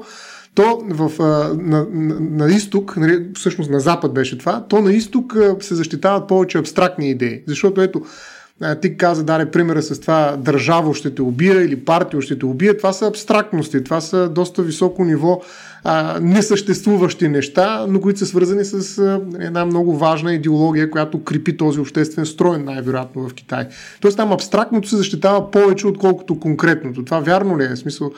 то 0.56 0.82
в, 0.90 1.12
а, 1.20 1.54
на, 1.54 1.88
на, 1.92 2.20
на 2.20 2.54
изток, 2.54 2.98
нали, 2.98 3.28
всъщност 3.36 3.70
на 3.70 3.80
запад 3.80 4.14
беше 4.14 4.38
това, 4.38 4.66
то 4.70 4.82
на 4.82 4.94
изток 4.94 5.38
се 5.60 5.76
защитават 5.76 6.28
повече 6.28 6.58
абстрактни 6.58 7.10
идеи. 7.10 7.44
Защото 7.48 7.82
ето, 7.82 8.02
ти 8.82 8.98
каза, 8.98 9.24
даде 9.24 9.52
примера 9.52 9.82
с 9.82 10.00
това 10.00 10.36
държаво 10.38 10.94
ще 10.94 11.16
те 11.16 11.22
убие 11.22 11.54
или 11.54 11.86
партия 11.86 12.22
ще 12.22 12.40
те 12.40 12.46
убие. 12.46 12.78
Това 12.78 12.94
са 12.94 13.08
абстрактности, 13.08 13.84
това 13.84 14.02
са 14.02 14.30
доста 14.30 14.64
високо 14.64 15.06
ниво 15.06 15.42
а, 15.84 16.20
несъществуващи 16.22 17.28
неща, 17.28 17.86
но 17.90 18.02
които 18.02 18.20
са 18.20 18.26
свързани 18.26 18.66
с 18.66 18.98
а, 18.98 19.22
една 19.40 19.66
много 19.66 19.98
важна 19.98 20.34
идеология, 20.34 20.92
която 20.92 21.24
крепи 21.24 21.58
този 21.58 21.80
обществен 21.80 22.26
строй, 22.26 22.58
най-вероятно 22.58 23.30
в 23.30 23.34
Китай. 23.34 23.68
Тоест 24.02 24.18
там 24.18 24.32
абстрактното 24.32 24.90
се 24.90 24.98
защитава 24.98 25.52
повече, 25.52 25.88
отколкото 25.88 26.40
конкретното. 26.40 27.06
Това 27.06 27.20
вярно 27.20 27.60
ли 27.60 27.64
е? 27.64 27.70
В 27.70 27.80
смисъл, 27.80 28.12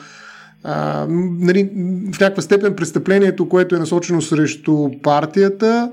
а, 0.64 1.06
нали, 1.38 1.70
в 2.12 2.20
някаква 2.20 2.42
степен 2.42 2.76
престъплението, 2.76 3.48
което 3.48 3.76
е 3.76 3.78
насочено 3.78 4.22
срещу 4.22 4.90
партията, 5.02 5.90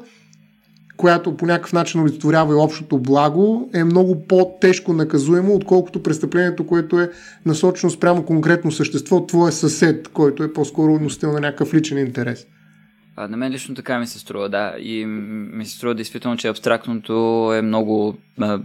която 0.98 1.38
по 1.38 1.46
някакъв 1.46 1.74
начин 1.74 2.02
олицетворява 2.02 2.54
и 2.54 2.56
общото 2.56 2.98
благо, 2.98 3.70
е 3.74 3.84
много 3.84 4.28
по-тежко 4.28 4.94
наказуемо, 4.94 5.56
отколкото 5.56 6.04
престъплението, 6.04 6.68
което 6.68 7.00
е 7.00 7.12
насочено 7.46 7.90
спрямо 7.92 8.26
конкретно 8.26 8.72
същество, 8.72 9.26
твое 9.26 9.52
съсед, 9.52 10.08
който 10.08 10.44
е 10.44 10.54
по-скоро 10.54 11.00
носител 11.00 11.32
на 11.32 11.40
някакъв 11.40 11.74
личен 11.74 11.98
интерес. 11.98 12.48
А, 13.16 13.28
на 13.28 13.38
мен 13.38 13.52
лично 13.52 13.76
така 13.76 14.00
ми 14.00 14.08
се 14.08 14.20
струва, 14.20 14.50
да. 14.50 14.76
И 14.80 15.06
ми 15.06 15.66
се 15.66 15.78
струва 15.78 15.96
действително, 15.96 16.38
че 16.38 16.48
абстрактното 16.48 17.14
е 17.56 17.62
много 17.62 18.18
а, 18.40 18.60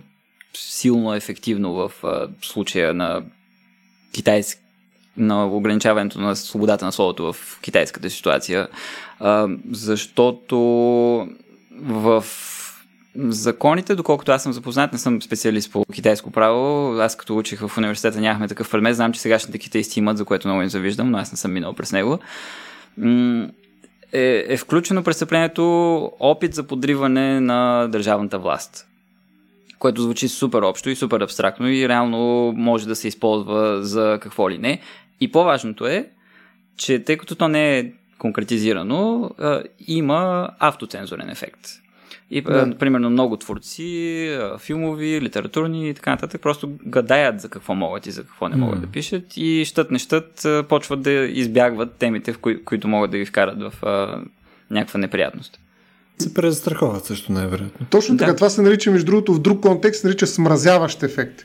силно 0.55 1.14
ефективно 1.14 1.73
в 1.73 1.93
а, 2.05 2.29
случая 2.43 2.95
на 2.95 3.23
китайски 4.12 4.61
на 5.16 5.47
ограничаването 5.47 6.21
на 6.21 6.37
свободата 6.37 6.85
на 6.85 6.93
словото 6.93 7.33
в 7.33 7.59
китайската 7.62 8.11
ситуация, 8.11 8.69
а, 9.21 9.49
защото 9.71 11.29
в 11.83 12.25
законите, 13.14 13.95
доколкото 13.95 14.33
аз 14.33 14.43
съм 14.43 14.53
запознат, 14.53 14.93
не 14.93 14.99
съм 14.99 15.23
специалист 15.23 15.73
по 15.73 15.85
китайско 15.95 16.31
право. 16.31 16.93
Аз 17.01 17.16
като 17.16 17.37
учих 17.37 17.61
в 17.61 17.79
университета 17.79 18.21
нямахме 18.21 18.49
такъв 18.49 18.71
предмет. 18.71 18.97
Знам, 18.97 19.12
че 19.12 19.21
сегашните 19.21 19.59
китайсти 19.59 19.99
имат, 19.99 20.19
за 20.19 20.25
което 20.25 20.49
много 20.49 20.62
им 20.62 20.69
завиждам, 20.69 21.11
но 21.11 21.19
аз 21.19 21.33
не 21.33 21.38
съм 21.38 21.53
минал 21.53 21.73
през 21.73 21.93
него. 21.93 22.19
Е, 24.12 24.45
е 24.49 24.57
включено 24.57 25.03
престъплението 25.03 25.64
опит 26.21 26.55
за 26.55 26.62
подриване 26.66 27.40
на 27.40 27.88
държавната 27.88 28.38
власт. 28.38 28.87
Което 29.79 30.03
звучи 30.03 30.29
супер 30.29 30.62
общо 30.62 30.90
и 30.90 30.97
супер 30.97 31.21
абстрактно 31.21 31.69
и 31.69 31.88
реално 31.88 32.53
може 32.57 32.88
да 32.88 32.97
се 32.97 33.09
използва 33.09 33.83
за 33.83 34.19
какво 34.23 34.51
ли 34.51 34.59
не. 34.59 34.81
И 35.21 35.33
по-важното 35.33 35.87
е, 35.87 36.11
че 36.77 37.05
тъй 37.05 37.16
като 37.16 37.35
то 37.35 37.49
не 37.49 37.79
е 37.79 37.93
конкретизирано, 38.20 39.30
а, 39.38 39.62
има 39.88 40.48
автоцензурен 40.59 41.30
ефект. 41.30 41.61
И, 42.30 42.42
да. 42.42 42.74
примерно, 42.78 43.11
много 43.11 43.37
творци, 43.37 44.38
филмови, 44.59 45.20
литературни 45.20 45.88
и 45.88 45.94
така 45.94 46.11
нататък, 46.11 46.40
просто 46.40 46.70
гадаят 46.87 47.40
за 47.40 47.48
какво 47.48 47.74
могат 47.74 48.06
и 48.06 48.11
за 48.11 48.22
какво 48.22 48.48
не 48.48 48.56
могат 48.56 48.78
mm. 48.78 48.80
да 48.83 48.87
пишат 48.87 49.37
и 49.37 49.64
щът 49.66 49.90
не 49.90 49.98
щът 49.98 50.46
почват 50.68 51.02
да 51.02 51.11
избягват 51.11 51.94
темите, 51.94 52.33
в 52.33 52.38
кои, 52.38 52.64
които 52.64 52.88
могат 52.88 53.11
да 53.11 53.18
ги 53.18 53.24
вкарат 53.24 53.59
в 53.62 53.87
а, 53.87 54.20
някаква 54.70 55.00
неприятност. 55.00 55.59
Се 56.18 56.35
презастраховат 56.35 57.04
също 57.04 57.33
най-вероятно. 57.33 57.87
Точно 57.90 58.16
така. 58.16 58.30
Да. 58.30 58.37
Това 58.37 58.50
се 58.50 58.62
нарича, 58.62 58.90
между 58.90 59.06
другото, 59.06 59.35
в 59.35 59.40
друг 59.40 59.61
контекст, 59.62 60.00
се 60.00 60.06
нарича 60.06 60.26
смразяващ 60.26 61.02
ефект. 61.02 61.44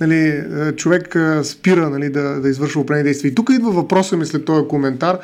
нали, 0.00 0.42
човек 0.76 1.16
спира 1.42 1.90
нали, 1.90 2.10
да, 2.10 2.40
да 2.40 2.48
извършва 2.48 2.80
определени 2.80 3.04
действия. 3.04 3.30
И 3.30 3.34
тук 3.34 3.50
идва 3.52 3.70
въпроса 3.70 4.16
ми 4.16 4.26
след 4.26 4.44
този 4.44 4.68
коментар, 4.68 5.18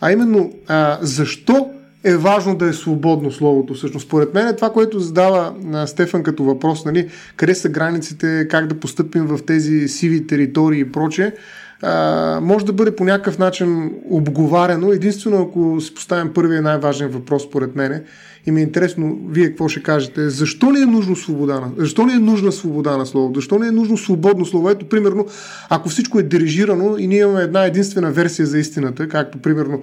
а 0.00 0.12
именно 0.12 0.52
а, 0.68 0.98
защо 1.00 1.70
е 2.04 2.16
важно 2.16 2.56
да 2.56 2.68
е 2.68 2.72
свободно 2.72 3.32
словото. 3.32 3.74
Всъщност, 3.74 4.06
според 4.06 4.34
мен 4.34 4.48
е 4.48 4.56
това, 4.56 4.72
което 4.72 5.00
задава 5.00 5.54
на 5.62 5.86
Стефан 5.86 6.22
като 6.22 6.44
въпрос, 6.44 6.84
нали, 6.84 7.08
къде 7.36 7.54
са 7.54 7.68
границите, 7.68 8.48
как 8.50 8.66
да 8.66 8.80
постъпим 8.80 9.26
в 9.26 9.38
тези 9.46 9.88
сиви 9.88 10.26
територии 10.26 10.80
и 10.80 10.92
прочее, 10.92 11.32
а, 11.82 12.40
може 12.42 12.66
да 12.66 12.72
бъде 12.72 12.96
по 12.96 13.04
някакъв 13.04 13.38
начин 13.38 13.92
обговаряно, 14.10 14.92
единствено 14.92 15.42
ако 15.42 15.80
си 15.80 15.94
поставим 15.94 16.32
първия 16.32 16.62
най-важен 16.62 17.08
въпрос, 17.08 17.42
според 17.42 17.76
мен, 17.76 18.04
и 18.46 18.50
ми 18.50 18.60
е 18.60 18.62
интересно 18.62 19.18
вие 19.28 19.48
какво 19.48 19.68
ще 19.68 19.82
кажете. 19.82 20.30
Защо 20.30 20.70
ни 20.70 20.80
е 20.80 20.86
нужно 20.86 21.16
свобода 21.16 21.60
на, 21.60 21.70
защо 21.76 22.06
ни 22.06 22.12
е 22.12 22.18
нужна 22.18 22.52
свобода 22.52 22.96
на 22.96 23.06
слово? 23.06 23.32
Защо 23.34 23.58
ни 23.58 23.68
е 23.68 23.70
нужно 23.70 23.96
свободно 23.96 24.46
слово? 24.46 24.70
Ето, 24.70 24.88
примерно, 24.88 25.26
ако 25.70 25.88
всичко 25.88 26.18
е 26.18 26.22
дирижирано 26.22 26.96
и 26.98 27.06
ние 27.06 27.20
имаме 27.20 27.42
една 27.42 27.64
единствена 27.64 28.12
версия 28.12 28.46
за 28.46 28.58
истината, 28.58 29.08
както 29.08 29.38
примерно 29.38 29.82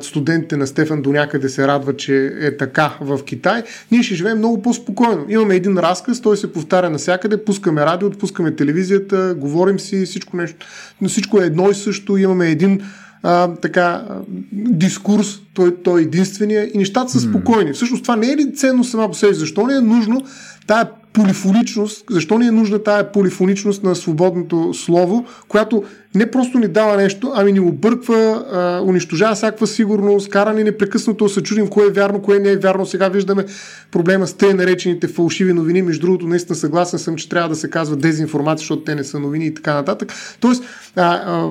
студентите 0.00 0.56
на 0.56 0.66
Стефан 0.66 1.02
до 1.02 1.12
някъде 1.12 1.48
се 1.48 1.66
радват, 1.66 1.98
че 1.98 2.32
е 2.40 2.56
така 2.56 2.96
в 3.00 3.24
Китай, 3.24 3.62
ние 3.90 4.02
ще 4.02 4.14
живеем 4.14 4.38
много 4.38 4.62
по-спокойно. 4.62 5.26
Имаме 5.28 5.56
един 5.56 5.78
разказ, 5.78 6.20
той 6.20 6.36
се 6.36 6.52
повтаря 6.52 6.90
навсякъде, 6.90 7.44
пускаме 7.44 7.80
радио, 7.80 8.10
пускаме 8.10 8.56
телевизията, 8.56 9.34
говорим 9.38 9.78
си, 9.80 10.06
всичко 10.06 10.36
нещо, 10.36 10.66
но 11.00 11.08
всичко 11.08 11.42
е 11.42 11.46
едно 11.46 11.70
и 11.70 11.74
също, 11.74 12.16
имаме 12.16 12.50
един 12.50 12.80
а, 13.22 13.54
така, 13.54 14.04
дискурс, 14.52 15.40
той, 15.54 15.76
той 15.82 16.00
е 16.00 16.04
единствения 16.04 16.70
и 16.74 16.78
нещата 16.78 17.12
са 17.12 17.20
спокойни. 17.20 17.72
Всъщност 17.72 18.02
това 18.02 18.16
не 18.16 18.26
е 18.26 18.36
ли 18.36 18.54
ценно 18.54 18.84
сама 18.84 19.08
по 19.08 19.14
себе? 19.14 19.34
Защо 19.34 19.66
не 19.66 19.74
е 19.74 19.80
нужно 19.80 20.22
тая 20.66 20.88
полифоничност, 21.12 22.04
защо 22.10 22.38
ни 22.38 22.46
е 22.46 22.50
нужна 22.50 22.82
тая 22.82 23.12
полифоничност 23.12 23.82
на 23.82 23.94
свободното 23.94 24.74
слово, 24.74 25.26
която 25.48 25.84
не 26.14 26.30
просто 26.30 26.58
ни 26.58 26.68
дава 26.68 26.96
нещо, 26.96 27.32
ами 27.34 27.52
ни 27.52 27.60
обърква, 27.60 28.44
а, 28.52 28.82
унищожава 28.82 29.34
всякаква 29.34 29.66
сигурност, 29.66 30.28
кара 30.28 30.54
ни 30.54 30.64
непрекъснато 30.64 31.28
се 31.28 31.42
чудим 31.42 31.68
кое 31.68 31.86
е 31.86 31.90
вярно, 31.90 32.22
кое 32.22 32.38
не 32.38 32.50
е 32.50 32.56
вярно. 32.56 32.86
Сега 32.86 33.08
виждаме 33.08 33.44
проблема 33.90 34.26
с 34.26 34.34
те 34.34 34.54
наречените 34.54 35.08
фалшиви 35.08 35.52
новини. 35.52 35.82
Между 35.82 36.06
другото, 36.06 36.26
наистина 36.26 36.56
съгласен 36.56 36.98
съм, 36.98 37.16
че 37.16 37.28
трябва 37.28 37.48
да 37.48 37.56
се 37.56 37.70
казва 37.70 37.96
дезинформация, 37.96 38.62
защото 38.62 38.84
те 38.84 38.94
не 38.94 39.04
са 39.04 39.20
новини 39.20 39.46
и 39.46 39.54
така 39.54 39.74
нататък. 39.74 40.12
Тоест, 40.40 40.64
а, 40.96 41.14
а, 41.14 41.50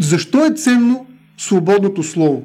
защо 0.00 0.46
е 0.46 0.50
ценно 0.50 1.06
свободното 1.38 2.02
слово? 2.02 2.42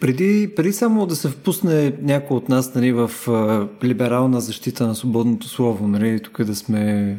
Преди, 0.00 0.52
преди 0.56 0.72
само 0.72 1.06
да 1.06 1.16
се 1.16 1.28
впусне 1.28 1.92
някой 2.02 2.36
от 2.36 2.48
нас 2.48 2.74
нали, 2.74 2.92
в 2.92 3.10
а, 3.28 3.68
либерална 3.84 4.40
защита 4.40 4.86
на 4.86 4.94
свободното 4.94 5.48
слово, 5.48 5.88
нали, 5.88 6.20
тук 6.22 6.44
да 6.44 6.54
сме 6.54 7.16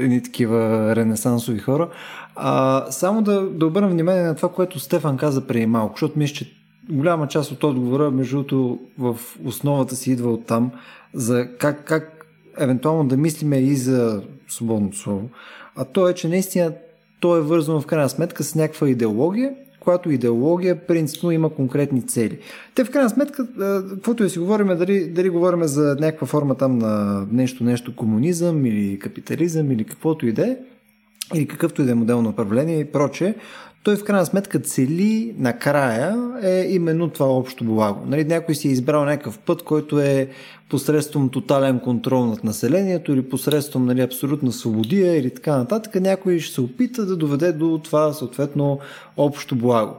едни 0.00 0.22
такива 0.22 0.92
ренесансови 0.96 1.58
хора, 1.58 1.88
а, 2.36 2.84
само 2.90 3.22
да, 3.22 3.42
да 3.42 3.66
обърна 3.66 3.88
внимание 3.88 4.22
на 4.22 4.34
това, 4.34 4.48
което 4.48 4.80
Стефан 4.80 5.16
каза 5.16 5.46
преди 5.46 5.66
малко, 5.66 5.94
защото 5.94 6.18
мисля, 6.18 6.34
че 6.34 6.52
голяма 6.90 7.28
част 7.28 7.52
от 7.52 7.64
отговора, 7.64 8.10
между 8.10 8.36
другото, 8.36 8.78
в 8.98 9.16
основата 9.44 9.96
си 9.96 10.12
идва 10.12 10.32
от 10.32 10.46
там, 10.46 10.70
за 11.14 11.48
как, 11.58 11.84
как 11.84 12.26
евентуално 12.58 13.08
да 13.08 13.16
мислиме 13.16 13.56
и 13.56 13.76
за 13.76 14.22
свободното 14.48 14.98
слово. 14.98 15.28
А 15.76 15.84
то 15.84 16.08
е, 16.08 16.14
че 16.14 16.28
наистина 16.28 16.72
то 17.20 17.36
е 17.36 17.40
вързано 17.40 17.80
в 17.80 17.86
крайна 17.86 18.08
сметка 18.08 18.44
с 18.44 18.54
някаква 18.54 18.88
идеология, 18.88 19.54
която 19.80 20.10
идеология 20.10 20.86
принципно 20.86 21.30
има 21.30 21.50
конкретни 21.50 22.06
цели. 22.06 22.38
Те 22.74 22.84
в 22.84 22.90
крайна 22.90 23.10
сметка, 23.10 23.46
каквото 23.90 24.24
и 24.24 24.30
си 24.30 24.38
говорим, 24.38 24.66
дали, 24.66 25.10
дали 25.10 25.28
говорим 25.28 25.64
за 25.64 25.96
някаква 26.00 26.26
форма 26.26 26.54
там 26.54 26.78
на 26.78 27.26
нещо, 27.32 27.64
нещо 27.64 27.96
комунизъм 27.96 28.66
или 28.66 28.98
капитализъм 28.98 29.70
или 29.70 29.84
каквото 29.84 30.26
и 30.26 30.32
да 30.32 30.46
е, 30.46 30.56
или 31.34 31.48
какъвто 31.48 31.82
и 31.82 31.84
да 31.84 31.90
е 31.90 31.94
модел 31.94 32.22
на 32.22 32.28
управление 32.28 32.80
и 32.80 32.84
прочее, 32.84 33.34
той 33.86 33.96
в 33.96 34.04
крайна 34.04 34.26
сметка 34.26 34.58
цели 34.58 35.34
накрая 35.38 36.16
е 36.42 36.66
именно 36.70 37.08
това 37.08 37.26
общо 37.26 37.64
благо. 37.64 38.06
Нали, 38.06 38.24
някой 38.24 38.54
си 38.54 38.68
е 38.68 38.70
избрал 38.70 39.04
някакъв 39.04 39.38
път, 39.38 39.62
който 39.62 40.00
е 40.00 40.28
посредством 40.68 41.28
тотален 41.28 41.80
контрол 41.80 42.26
над 42.26 42.44
населението 42.44 43.12
или 43.12 43.28
посредством 43.28 43.86
нали, 43.86 44.00
абсолютна 44.00 44.52
свободия 44.52 45.16
или 45.16 45.30
така 45.30 45.56
нататък. 45.56 45.94
Някой 45.94 46.38
ще 46.38 46.54
се 46.54 46.60
опита 46.60 47.06
да 47.06 47.16
доведе 47.16 47.52
до 47.52 47.80
това 47.84 48.12
съответно 48.12 48.78
общо 49.16 49.56
благо. 49.56 49.94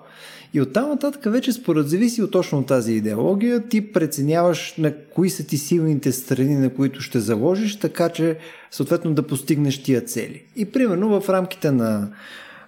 И 0.53 0.61
оттам 0.61 0.89
нататък 0.89 1.21
вече 1.25 1.53
според 1.53 1.89
зависи 1.89 2.23
от 2.23 2.31
точно 2.31 2.63
тази 2.63 2.93
идеология, 2.93 3.67
ти 3.67 3.91
преценяваш 3.93 4.75
на 4.77 4.93
кои 5.15 5.29
са 5.29 5.47
ти 5.47 5.57
силните 5.57 6.11
страни, 6.11 6.55
на 6.55 6.69
които 6.69 7.01
ще 7.01 7.19
заложиш, 7.19 7.79
така 7.79 8.09
че 8.09 8.37
съответно 8.71 9.13
да 9.13 9.23
постигнеш 9.23 9.83
тия 9.83 10.01
цели. 10.01 10.43
И 10.55 10.65
примерно 10.65 11.21
в 11.21 11.29
рамките 11.29 11.71
на 11.71 12.07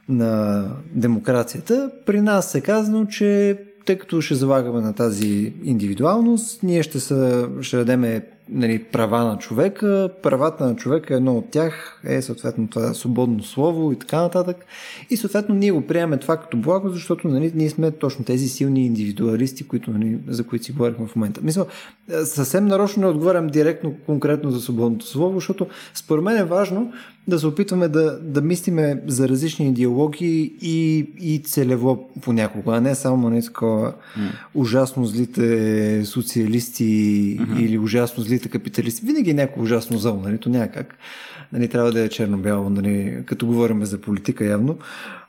на 0.10 0.66
демокрацията, 0.92 1.92
при 2.06 2.22
нас 2.22 2.56
е 2.56 2.62
казано, 2.62 3.06
че 3.06 3.58
тъй 3.86 3.98
като 3.98 4.22
ще 4.22 4.36
залагаме 4.36 4.82
на 4.82 4.94
тази 4.94 5.54
индивидуалност, 5.64 6.64
ние 6.64 6.84
ще, 6.84 7.00
са, 7.00 7.50
ще 7.62 7.78
дадеме 7.78 8.26
нали, 8.50 8.84
права 8.84 9.24
на 9.24 9.38
човека. 9.38 10.10
Правата 10.24 10.66
на 10.66 10.76
човека, 10.76 11.16
едно 11.16 11.38
от 11.38 11.52
тях 11.52 12.02
е 12.06 12.22
съответно 12.22 12.68
това 12.68 12.94
свободно 12.94 13.44
слово 13.44 13.92
и 13.92 14.00
така 14.00 14.22
нататък. 14.22 14.66
И 15.10 15.18
съответно 15.18 15.56
ние 15.56 15.72
го 15.72 15.88
приемаме 15.88 16.18
това 16.18 16.38
като 16.38 16.58
благо, 16.58 16.90
защото 16.90 17.28
нали, 17.28 17.52
ние 17.56 17.70
сме 17.70 17.92
точно 17.92 18.26
тези 18.26 18.50
силни 18.50 18.86
индивидуалисти, 18.86 19.68
които, 19.68 19.92
нали, 19.92 20.20
за 20.28 20.44
които 20.44 20.66
си 20.66 20.72
говорихме 20.72 21.08
в 21.08 21.16
момента. 21.16 21.42
Мисля, 21.44 21.66
съвсем 22.24 22.66
нарочно 22.66 23.02
не 23.02 23.08
отговарям 23.08 23.48
директно, 23.48 23.96
конкретно 24.06 24.52
за 24.52 24.62
свободното 24.62 25.06
слово, 25.06 25.36
защото 25.36 25.68
според 25.94 26.24
мен 26.24 26.38
е 26.38 26.44
важно 26.44 26.92
да 27.30 27.40
се 27.40 27.48
опитваме 27.48 27.88
да, 27.88 28.20
да 28.20 28.42
мислиме 28.42 29.02
за 29.08 29.30
различни 29.30 29.68
идеологии 29.68 30.54
и, 30.62 31.08
и 31.20 31.40
целево 31.40 32.10
понякога, 32.22 32.76
а 32.76 32.82
не 32.82 32.96
само 32.96 33.30
не 33.30 33.42
такова 33.42 33.88
mm. 33.88 34.32
ужасно 34.56 35.06
злите 35.06 36.06
социалисти 36.06 36.84
mm-hmm. 36.84 37.60
или 37.60 37.78
ужасно 37.78 38.24
злите 38.24 38.50
капиталисти. 38.50 39.06
Винаги 39.06 39.30
е 39.30 39.34
някакво 39.34 39.62
ужасно 39.62 39.98
зло, 39.98 40.22
нали? 40.24 40.38
То 40.38 40.50
няма 40.50 40.68
как. 40.68 40.98
Нали, 41.54 41.68
трябва 41.68 41.92
да 41.92 42.02
е 42.02 42.10
черно-бяло, 42.10 42.70
нали, 42.70 43.18
като 43.26 43.46
говорим 43.46 43.86
за 43.86 44.02
политика 44.02 44.46
явно. 44.46 44.78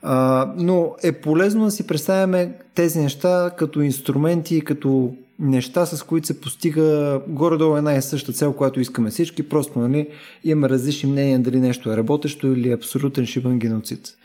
А, 0.02 0.52
но 0.56 0.94
е 1.02 1.12
полезно 1.12 1.64
да 1.64 1.70
си 1.70 1.86
представяме 1.86 2.52
тези 2.74 2.98
неща 2.98 3.50
като 3.58 3.80
инструменти, 3.80 4.60
като 4.60 5.14
неща, 5.40 5.87
с 5.87 6.03
които 6.03 6.26
се 6.26 6.40
постига 6.40 7.20
горе-долу 7.29 7.76
една 7.76 7.94
и 7.94 8.03
съща 8.03 8.33
цел, 8.33 8.53
която 8.53 8.81
искаме 8.81 9.11
всички. 9.11 9.48
Просто 9.48 9.79
нали, 9.79 10.09
имаме 10.44 10.68
различни 10.68 11.11
мнения 11.11 11.38
дали 11.38 11.61
нещо 11.61 11.92
е 11.92 11.96
работещо 11.96 12.46
или 12.46 12.70
е 12.70 12.74
абсолютен 12.74 13.26
шибан 13.26 13.59
геноцид. 13.59 14.16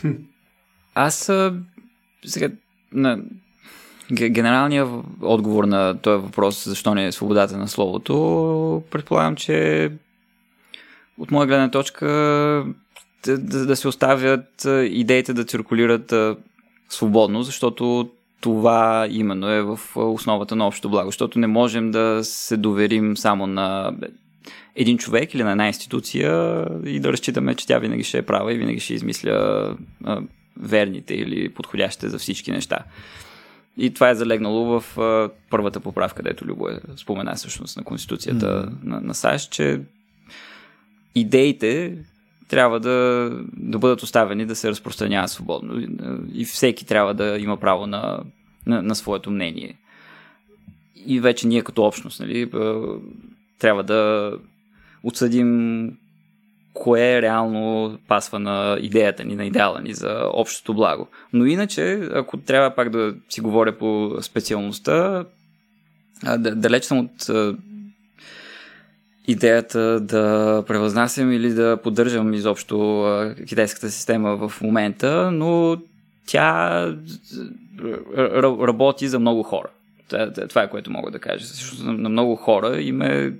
Хм. 0.00 0.10
Аз 0.94 1.30
сега 2.26 2.48
на 2.92 3.22
генералният 4.12 4.88
отговор 5.22 5.64
на 5.64 5.98
този 5.98 6.22
въпрос, 6.22 6.64
защо 6.68 6.94
не 6.94 7.06
е 7.06 7.12
свободата 7.12 7.58
на 7.58 7.68
словото, 7.68 8.82
предполагам, 8.90 9.36
че 9.36 9.90
от 11.18 11.30
моя 11.30 11.46
гледна 11.46 11.70
точка 11.70 12.06
да, 13.26 13.66
да 13.66 13.76
се 13.76 13.88
оставят 13.88 14.66
идеите 14.88 15.32
да 15.32 15.44
циркулират 15.44 16.14
свободно, 16.88 17.42
защото 17.42 18.10
това 18.44 19.06
именно 19.10 19.48
е 19.50 19.62
в 19.62 19.80
основата 19.96 20.56
на 20.56 20.66
общото 20.66 20.90
благо, 20.90 21.08
защото 21.08 21.38
не 21.38 21.46
можем 21.46 21.90
да 21.90 22.20
се 22.22 22.56
доверим 22.56 23.16
само 23.16 23.46
на 23.46 23.92
един 24.76 24.98
човек 24.98 25.34
или 25.34 25.42
на 25.42 25.50
една 25.50 25.66
институция 25.66 26.64
и 26.86 27.00
да 27.00 27.12
разчитаме, 27.12 27.54
че 27.54 27.66
тя 27.66 27.78
винаги 27.78 28.04
ще 28.04 28.18
е 28.18 28.22
права 28.22 28.52
и 28.52 28.58
винаги 28.58 28.80
ще 28.80 28.94
измисля 28.94 29.76
верните 30.60 31.14
или 31.14 31.48
подходящите 31.48 32.08
за 32.08 32.18
всички 32.18 32.50
неща. 32.50 32.78
И 33.78 33.94
това 33.94 34.10
е 34.10 34.14
залегнало 34.14 34.80
в 34.80 34.98
а, 34.98 35.30
първата 35.50 35.80
поправка, 35.80 36.16
където 36.16 36.44
Любо 36.44 36.68
е 36.68 36.80
спомена 36.96 37.34
всъщност 37.34 37.76
на 37.76 37.84
Конституцията 37.84 38.46
mm-hmm. 38.46 38.84
на, 38.84 39.00
на 39.00 39.14
САЩ, 39.14 39.52
че 39.52 39.80
идеите 41.14 41.98
трябва 42.48 42.80
да, 42.80 43.30
да 43.56 43.78
бъдат 43.78 44.02
оставени 44.02 44.46
да 44.46 44.56
се 44.56 44.70
разпространяват 44.70 45.30
свободно. 45.30 45.86
И 46.34 46.44
всеки 46.44 46.86
трябва 46.86 47.14
да 47.14 47.38
има 47.38 47.56
право 47.56 47.86
на, 47.86 48.20
на, 48.66 48.82
на 48.82 48.94
своето 48.94 49.30
мнение. 49.30 49.78
И 51.06 51.20
вече 51.20 51.46
ние 51.46 51.62
като 51.62 51.84
общност 51.84 52.20
нали, 52.20 52.50
трябва 53.58 53.82
да 53.82 54.32
отсъдим 55.02 55.90
кое 56.74 57.22
реално 57.22 57.98
пасва 58.08 58.38
на 58.38 58.78
идеята 58.80 59.24
ни, 59.24 59.36
на 59.36 59.44
идеала 59.44 59.80
ни 59.80 59.94
за 59.94 60.30
общото 60.32 60.74
благо. 60.74 61.08
Но 61.32 61.46
иначе, 61.46 62.08
ако 62.12 62.36
трябва 62.36 62.74
пак 62.74 62.90
да 62.90 63.14
си 63.28 63.40
говоря 63.40 63.78
по 63.78 64.16
специалността, 64.20 65.24
далеч 66.38 66.84
съм 66.84 66.98
от 66.98 67.30
идеята 69.26 70.00
да 70.00 70.64
превъзнасям 70.66 71.32
или 71.32 71.50
да 71.50 71.76
поддържам 71.82 72.34
изобщо 72.34 73.34
китайската 73.48 73.90
система 73.90 74.48
в 74.48 74.60
момента, 74.60 75.30
но 75.30 75.76
тя 76.26 76.94
работи 78.38 79.08
за 79.08 79.18
много 79.18 79.42
хора. 79.42 79.68
Това 80.48 80.62
е 80.62 80.70
което 80.70 80.90
мога 80.90 81.10
да 81.10 81.18
кажа. 81.18 81.46
Защото 81.46 81.92
на 81.92 82.08
много 82.08 82.36
хора 82.36 82.80
им 82.80 83.02
е 83.02 83.32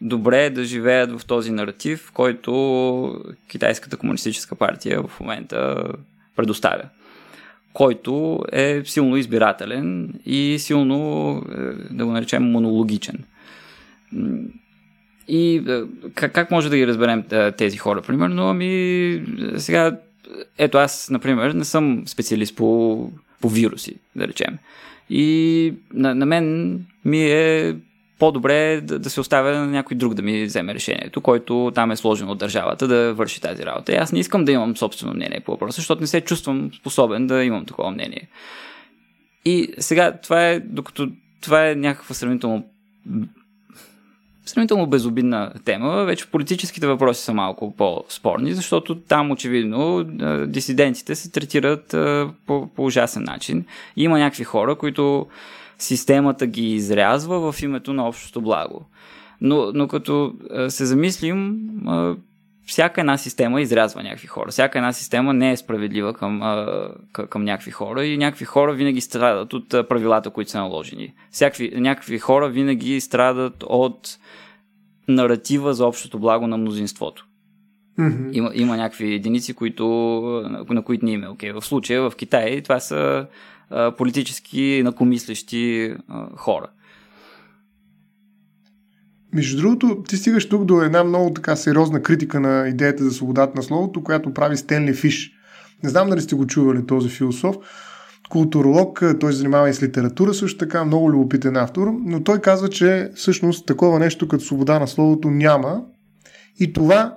добре 0.00 0.50
да 0.50 0.64
живеят 0.64 1.20
в 1.20 1.26
този 1.26 1.50
наратив, 1.50 2.10
който 2.14 3.24
Китайската 3.48 3.96
комунистическа 3.96 4.54
партия 4.54 5.02
в 5.02 5.20
момента 5.20 5.84
предоставя 6.36 6.84
който 7.76 8.42
е 8.52 8.82
силно 8.84 9.16
избирателен 9.16 10.14
и 10.26 10.56
силно, 10.58 11.42
е, 11.52 11.94
да 11.94 12.06
го 12.06 12.12
наречем, 12.12 12.50
монологичен. 12.50 13.24
И 15.28 15.56
е, 15.56 15.82
как, 16.14 16.32
как 16.32 16.50
може 16.50 16.70
да 16.70 16.76
ги 16.76 16.86
разберем 16.86 17.24
е, 17.30 17.52
тези 17.52 17.76
хора, 17.76 18.02
примерно? 18.02 18.48
Ами, 18.48 19.22
сега, 19.56 19.98
ето 20.58 20.78
аз, 20.78 21.10
например, 21.10 21.50
не 21.50 21.64
съм 21.64 22.02
специалист 22.06 22.56
по, 22.56 23.10
по 23.40 23.48
вируси, 23.48 23.94
да 24.16 24.28
речем. 24.28 24.58
И 25.10 25.74
на, 25.94 26.14
на 26.14 26.26
мен 26.26 26.80
ми 27.04 27.24
е 27.24 27.76
по-добре 28.18 28.80
да, 28.80 28.98
да 28.98 29.10
се 29.10 29.20
оставя 29.20 29.58
на 29.58 29.66
някой 29.66 29.96
друг 29.96 30.14
да 30.14 30.22
ми 30.22 30.44
вземе 30.44 30.74
решението, 30.74 31.20
който 31.20 31.72
там 31.74 31.90
е 31.90 31.96
сложен 31.96 32.28
от 32.28 32.38
държавата 32.38 32.88
да 32.88 33.14
върши 33.14 33.40
тази 33.40 33.66
работа. 33.66 33.92
И 33.92 33.96
аз 33.96 34.12
не 34.12 34.18
искам 34.18 34.44
да 34.44 34.52
имам 34.52 34.76
собствено 34.76 35.14
мнение 35.14 35.40
по 35.40 35.52
въпроса, 35.52 35.76
защото 35.76 36.00
не 36.00 36.06
се 36.06 36.20
чувствам 36.20 36.70
способен 36.80 37.26
да 37.26 37.44
имам 37.44 37.66
такова 37.66 37.90
мнение. 37.90 38.28
И 39.44 39.74
сега 39.78 40.12
това 40.22 40.48
е, 40.48 40.60
докато 40.60 41.10
това 41.40 41.70
е 41.70 41.74
някаква 41.74 42.14
сравнително 42.14 42.66
сравнително 44.46 44.86
безобидна 44.86 45.52
тема. 45.64 46.04
Вече 46.04 46.30
политическите 46.30 46.86
въпроси 46.86 47.24
са 47.24 47.34
малко 47.34 47.76
по-спорни, 47.76 48.52
защото 48.52 48.94
там 48.94 49.30
очевидно 49.30 50.04
дисидентите 50.46 51.14
се 51.14 51.32
третират 51.32 51.96
по, 52.46 52.68
по 52.76 52.84
ужасен 52.84 53.22
начин. 53.22 53.64
Има 53.96 54.18
някакви 54.18 54.44
хора, 54.44 54.74
които 54.74 55.26
системата 55.78 56.46
ги 56.46 56.74
изрязва 56.74 57.52
в 57.52 57.62
името 57.62 57.92
на 57.92 58.08
общото 58.08 58.40
благо. 58.40 58.86
Но, 59.40 59.70
но 59.74 59.88
като 59.88 60.34
се 60.68 60.84
замислим, 60.84 61.58
всяка 62.66 63.00
една 63.00 63.18
система 63.18 63.60
изрязва 63.60 64.02
някакви 64.02 64.26
хора. 64.26 64.50
Всяка 64.50 64.78
една 64.78 64.92
система 64.92 65.34
не 65.34 65.50
е 65.50 65.56
справедлива 65.56 66.14
към, 66.14 66.40
към, 67.12 67.26
към 67.26 67.44
някакви 67.44 67.70
хора 67.70 68.04
и 68.04 68.18
някакви 68.18 68.44
хора 68.44 68.72
винаги 68.72 69.00
страдат 69.00 69.52
от 69.52 69.68
правилата, 69.68 70.30
които 70.30 70.50
са 70.50 70.58
наложени. 70.58 71.14
Всякакви, 71.30 71.72
някакви 71.74 72.18
хора 72.18 72.48
винаги 72.48 73.00
страдат 73.00 73.64
от 73.66 74.18
наратива 75.08 75.74
за 75.74 75.86
общото 75.86 76.18
благо 76.18 76.46
на 76.46 76.56
мнозинството. 76.56 77.26
Mm-hmm. 77.98 78.32
Има, 78.32 78.50
има 78.54 78.76
някакви 78.76 79.14
единици, 79.14 79.54
които, 79.54 79.86
на 80.68 80.82
които 80.82 81.04
не 81.04 81.10
има. 81.10 81.26
Okay. 81.26 81.60
В 81.60 81.66
случая 81.66 82.10
в 82.10 82.16
Китай 82.16 82.62
това 82.62 82.80
са 82.80 83.26
а, 83.70 83.90
политически 83.90 84.82
накомислещи 84.84 85.94
а, 86.08 86.26
хора. 86.36 86.66
Между 89.36 89.56
другото, 89.56 90.02
ти 90.08 90.16
стигаш 90.16 90.48
тук 90.48 90.64
до 90.64 90.82
една 90.82 91.04
много 91.04 91.34
така 91.34 91.56
сериозна 91.56 92.02
критика 92.02 92.40
на 92.40 92.68
идеята 92.68 93.04
за 93.04 93.10
свободата 93.10 93.52
на 93.56 93.62
словото, 93.62 94.02
която 94.02 94.34
прави 94.34 94.56
Стенли 94.56 94.94
Фиш. 94.94 95.32
Не 95.82 95.88
знам 95.90 96.10
дали 96.10 96.20
сте 96.20 96.34
го 96.34 96.46
чували 96.46 96.86
този 96.86 97.08
философ. 97.08 97.56
Културолог, 98.28 99.02
той 99.20 99.32
се 99.32 99.38
занимава 99.38 99.70
и 99.70 99.74
с 99.74 99.82
литература, 99.82 100.34
също 100.34 100.58
така, 100.58 100.84
много 100.84 101.12
любопитен 101.12 101.56
автор, 101.56 101.92
но 102.04 102.22
той 102.22 102.38
казва, 102.38 102.68
че 102.68 103.10
всъщност 103.14 103.66
такова 103.66 103.98
нещо 103.98 104.28
като 104.28 104.44
свобода 104.44 104.78
на 104.78 104.88
словото 104.88 105.30
няма 105.30 105.82
и 106.60 106.72
това 106.72 107.16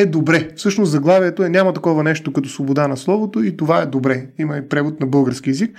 е 0.00 0.06
добре. 0.06 0.50
Всъщност 0.56 0.90
заглавието 0.90 1.42
е 1.42 1.48
няма 1.48 1.72
такова 1.72 2.02
нещо 2.02 2.32
като 2.32 2.48
свобода 2.48 2.88
на 2.88 2.96
словото 2.96 3.42
и 3.42 3.56
това 3.56 3.82
е 3.82 3.86
добре. 3.86 4.26
Има 4.38 4.56
и 4.56 4.68
превод 4.68 5.00
на 5.00 5.06
български 5.06 5.50
язик. 5.50 5.70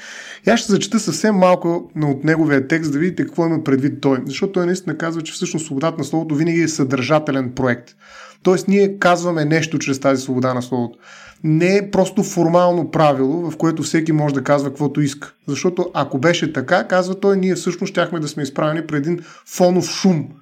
И 0.47 0.49
аз 0.49 0.60
ще 0.60 0.71
зачета 0.71 0.99
съвсем 0.99 1.36
малко 1.36 1.91
от 2.03 2.23
неговия 2.23 2.67
текст 2.67 2.91
да 2.91 2.99
видите 2.99 3.23
какво 3.23 3.45
има 3.45 3.63
предвид 3.63 4.01
той. 4.01 4.19
Защото 4.25 4.53
той 4.53 4.65
наистина 4.65 4.97
казва, 4.97 5.21
че 5.21 5.34
всъщност 5.34 5.65
свободата 5.65 5.97
на 5.97 6.03
словото 6.03 6.36
винаги 6.36 6.62
е 6.62 6.67
съдържателен 6.67 7.51
проект. 7.55 7.95
Тоест 8.43 8.67
ние 8.67 8.97
казваме 8.99 9.45
нещо 9.45 9.79
чрез 9.79 9.99
тази 9.99 10.23
свобода 10.23 10.53
на 10.53 10.62
словото. 10.62 10.99
Не 11.43 11.77
е 11.77 11.91
просто 11.91 12.23
формално 12.23 12.91
правило, 12.91 13.51
в 13.51 13.58
което 13.58 13.84
всеки 13.84 14.12
може 14.12 14.34
да 14.34 14.43
казва 14.43 14.69
каквото 14.69 15.01
иска. 15.01 15.34
Защото 15.47 15.91
ако 15.93 16.17
беше 16.17 16.53
така, 16.53 16.88
казва 16.88 17.19
той, 17.19 17.38
ние 17.38 17.55
всъщност 17.55 17.91
щяхме 17.91 18.19
да 18.19 18.27
сме 18.27 18.43
изправени 18.43 18.88
пред 18.88 19.05
един 19.05 19.19
фонов 19.45 19.89
шум– 19.89 20.27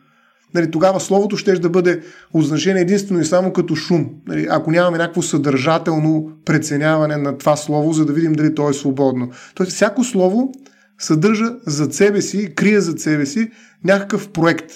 нали, 0.54 0.72
тогава 0.72 1.00
словото 1.00 1.38
ще 1.38 1.54
да 1.54 1.70
бъде 1.70 2.02
означение 2.34 2.82
единствено 2.82 3.22
и 3.22 3.26
само 3.26 3.54
като 3.54 3.76
шум. 3.76 4.10
Нали, 4.28 4.48
ако 4.50 4.72
нямаме 4.72 4.98
някакво 4.98 5.22
съдържателно 5.22 6.32
преценяване 6.46 7.18
на 7.18 7.38
това 7.38 7.56
слово, 7.56 7.94
за 7.94 8.06
да 8.06 8.14
видим 8.14 8.34
дали 8.34 8.56
то 8.56 8.70
е 8.70 8.74
свободно. 8.74 9.30
Тоест, 9.56 9.72
всяко 9.72 10.04
слово 10.04 10.52
съдържа 11.00 11.56
зад 11.66 11.94
себе 11.94 12.22
си, 12.22 12.54
крие 12.56 12.82
зад 12.82 13.00
себе 13.00 13.26
си 13.26 13.52
някакъв 13.84 14.30
проект. 14.30 14.72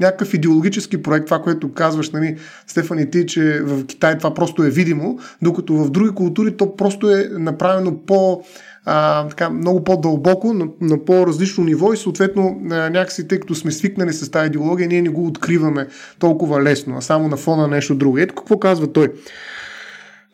Някакъв 0.00 0.34
идеологически 0.34 1.02
проект, 1.02 1.26
това, 1.26 1.42
което 1.42 1.72
казваш, 1.72 2.10
нали, 2.10 2.36
Стефани, 2.66 3.10
ти, 3.10 3.26
че 3.26 3.60
в 3.62 3.86
Китай 3.86 4.18
това 4.18 4.34
просто 4.34 4.64
е 4.64 4.70
видимо, 4.70 5.18
докато 5.42 5.74
в 5.74 5.90
други 5.90 6.10
култури 6.14 6.56
то 6.56 6.76
просто 6.76 7.10
е 7.10 7.28
направено 7.38 7.98
по- 8.06 8.42
а, 8.84 9.28
така, 9.28 9.50
много 9.50 9.84
по-дълбоко, 9.84 10.52
на, 10.52 10.66
на 10.80 11.04
по-различно 11.04 11.64
ниво 11.64 11.92
и 11.92 11.96
съответно 11.96 12.56
някакси, 12.62 13.28
тъй 13.28 13.40
като 13.40 13.54
сме 13.54 13.72
свикнали 13.72 14.12
с 14.12 14.30
тази 14.30 14.46
идеология, 14.46 14.88
ние 14.88 15.02
не 15.02 15.08
го 15.08 15.26
откриваме 15.26 15.86
толкова 16.18 16.62
лесно, 16.62 16.96
а 16.96 17.00
само 17.00 17.28
на 17.28 17.36
фона 17.36 17.62
на 17.62 17.68
нещо 17.68 17.94
друго. 17.94 18.18
Ето 18.18 18.34
какво 18.34 18.58
казва 18.58 18.92
той. 18.92 19.08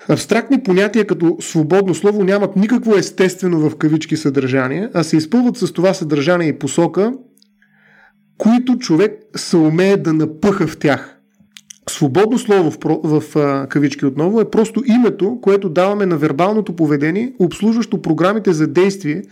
Абстрактни 0.09 0.63
понятия 0.63 1.07
като 1.07 1.37
свободно 1.41 1.95
слово 1.95 2.25
нямат 2.25 2.57
никакво 2.57 2.97
естествено 2.97 3.71
в 3.71 3.77
кавички 3.77 4.17
съдържание, 4.17 4.91
а 4.95 5.03
се 5.03 5.17
изпълват 5.17 5.57
с 5.57 5.73
това 5.73 5.95
съдържание 5.95 6.49
и 6.49 6.59
посока, 6.59 7.13
които 8.39 8.79
човек 8.79 9.13
се 9.37 9.57
умее 9.57 9.97
да 9.97 10.13
напъха 10.13 10.67
в 10.67 10.79
тях. 10.79 11.18
Свободно 11.89 12.39
слово 12.39 12.71
в, 12.71 12.79
в, 13.05 13.23
в 13.35 13.67
кавички 13.69 14.07
отново 14.07 14.41
е 14.41 14.51
просто 14.51 14.83
името, 14.87 15.39
което 15.43 15.69
даваме 15.69 16.07
на 16.07 16.17
вербалното 16.17 16.77
поведение, 16.77 17.33
обслужващо 17.39 18.03
програмите 18.03 18.53
за 18.53 18.67
действие, 18.67 19.23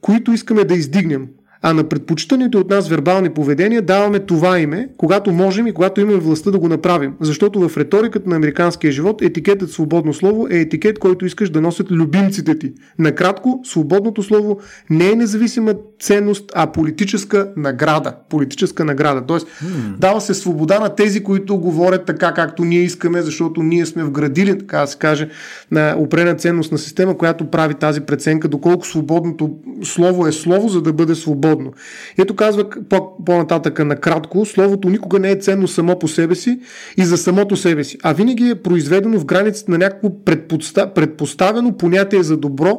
които 0.00 0.32
искаме 0.32 0.64
да 0.64 0.74
издигнем 0.74 1.28
а 1.62 1.72
на 1.72 1.84
предпочитаните 1.84 2.58
от 2.58 2.70
нас 2.70 2.88
вербални 2.88 3.30
поведения 3.30 3.82
даваме 3.82 4.18
това 4.18 4.58
име, 4.58 4.88
когато 4.96 5.32
можем 5.32 5.66
и 5.66 5.72
когато 5.72 6.00
имаме 6.00 6.18
властта 6.18 6.50
да 6.50 6.58
го 6.58 6.68
направим. 6.68 7.14
Защото 7.20 7.68
в 7.68 7.76
риториката 7.76 8.30
на 8.30 8.36
американския 8.36 8.92
живот 8.92 9.22
етикетът 9.22 9.70
свободно 9.70 10.14
слово 10.14 10.46
е 10.50 10.56
етикет, 10.58 10.98
който 10.98 11.26
искаш 11.26 11.50
да 11.50 11.60
носят 11.60 11.90
любимците 11.90 12.58
ти. 12.58 12.72
Накратко, 12.98 13.60
свободното 13.64 14.22
слово 14.22 14.58
не 14.90 15.10
е 15.10 15.14
независима 15.14 15.74
ценност, 16.00 16.52
а 16.54 16.66
политическа 16.66 17.52
награда. 17.56 18.14
Политическа 18.28 18.84
награда. 18.84 19.26
Тоест, 19.26 19.46
hmm. 19.46 19.96
дава 19.98 20.20
се 20.20 20.34
свобода 20.34 20.80
на 20.80 20.94
тези, 20.94 21.22
които 21.22 21.58
говорят 21.58 22.06
така, 22.06 22.32
както 22.34 22.64
ние 22.64 22.80
искаме, 22.80 23.22
защото 23.22 23.62
ние 23.62 23.86
сме 23.86 24.04
вградили, 24.04 24.58
така 24.58 24.80
да 24.80 24.86
се 24.86 24.98
каже, 24.98 25.28
на 25.70 25.94
опрена 25.98 26.34
ценност 26.34 26.72
на 26.72 26.78
система, 26.78 27.18
която 27.18 27.50
прави 27.50 27.74
тази 27.74 28.00
преценка, 28.00 28.48
доколко 28.48 28.86
свободното 28.86 29.50
слово 29.84 30.26
е 30.26 30.32
слово, 30.32 30.68
за 30.68 30.82
да 30.82 30.92
бъде 30.92 31.14
свободно 31.14 31.49
свободно. 31.50 31.72
Ето 32.18 32.36
казва 32.36 32.70
по- 32.88 33.24
по-нататъка 33.24 33.84
накратко, 33.84 34.46
словото 34.46 34.88
никога 34.88 35.18
не 35.18 35.30
е 35.30 35.36
ценно 35.36 35.68
само 35.68 35.98
по 35.98 36.08
себе 36.08 36.34
си 36.34 36.60
и 36.96 37.04
за 37.04 37.16
самото 37.16 37.56
себе 37.56 37.84
си, 37.84 37.98
а 38.02 38.12
винаги 38.12 38.48
е 38.48 38.62
произведено 38.62 39.18
в 39.18 39.24
границите 39.24 39.70
на 39.70 39.78
някакво 39.78 40.24
предпоста... 40.24 40.94
предпоставено 40.94 41.76
понятие 41.76 42.22
за 42.22 42.36
добро, 42.36 42.78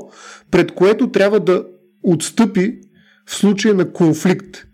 пред 0.52 0.72
което 0.72 1.12
трябва 1.12 1.40
да 1.40 1.64
отстъпи 2.04 2.80
в 3.26 3.36
случай 3.36 3.74
на 3.74 3.92
конфликт. 3.92 4.66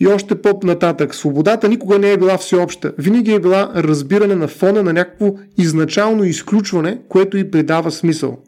И 0.00 0.06
още 0.06 0.34
по-нататък, 0.34 1.14
свободата 1.14 1.68
никога 1.68 1.98
не 1.98 2.12
е 2.12 2.16
била 2.16 2.38
всеобща. 2.38 2.92
Винаги 2.98 3.32
е 3.32 3.40
била 3.40 3.72
разбиране 3.76 4.34
на 4.34 4.48
фона 4.48 4.82
на 4.82 4.92
някакво 4.92 5.34
изначално 5.58 6.24
изключване, 6.24 6.98
което 7.08 7.36
и 7.36 7.50
придава 7.50 7.90
смисъл. 7.90 8.38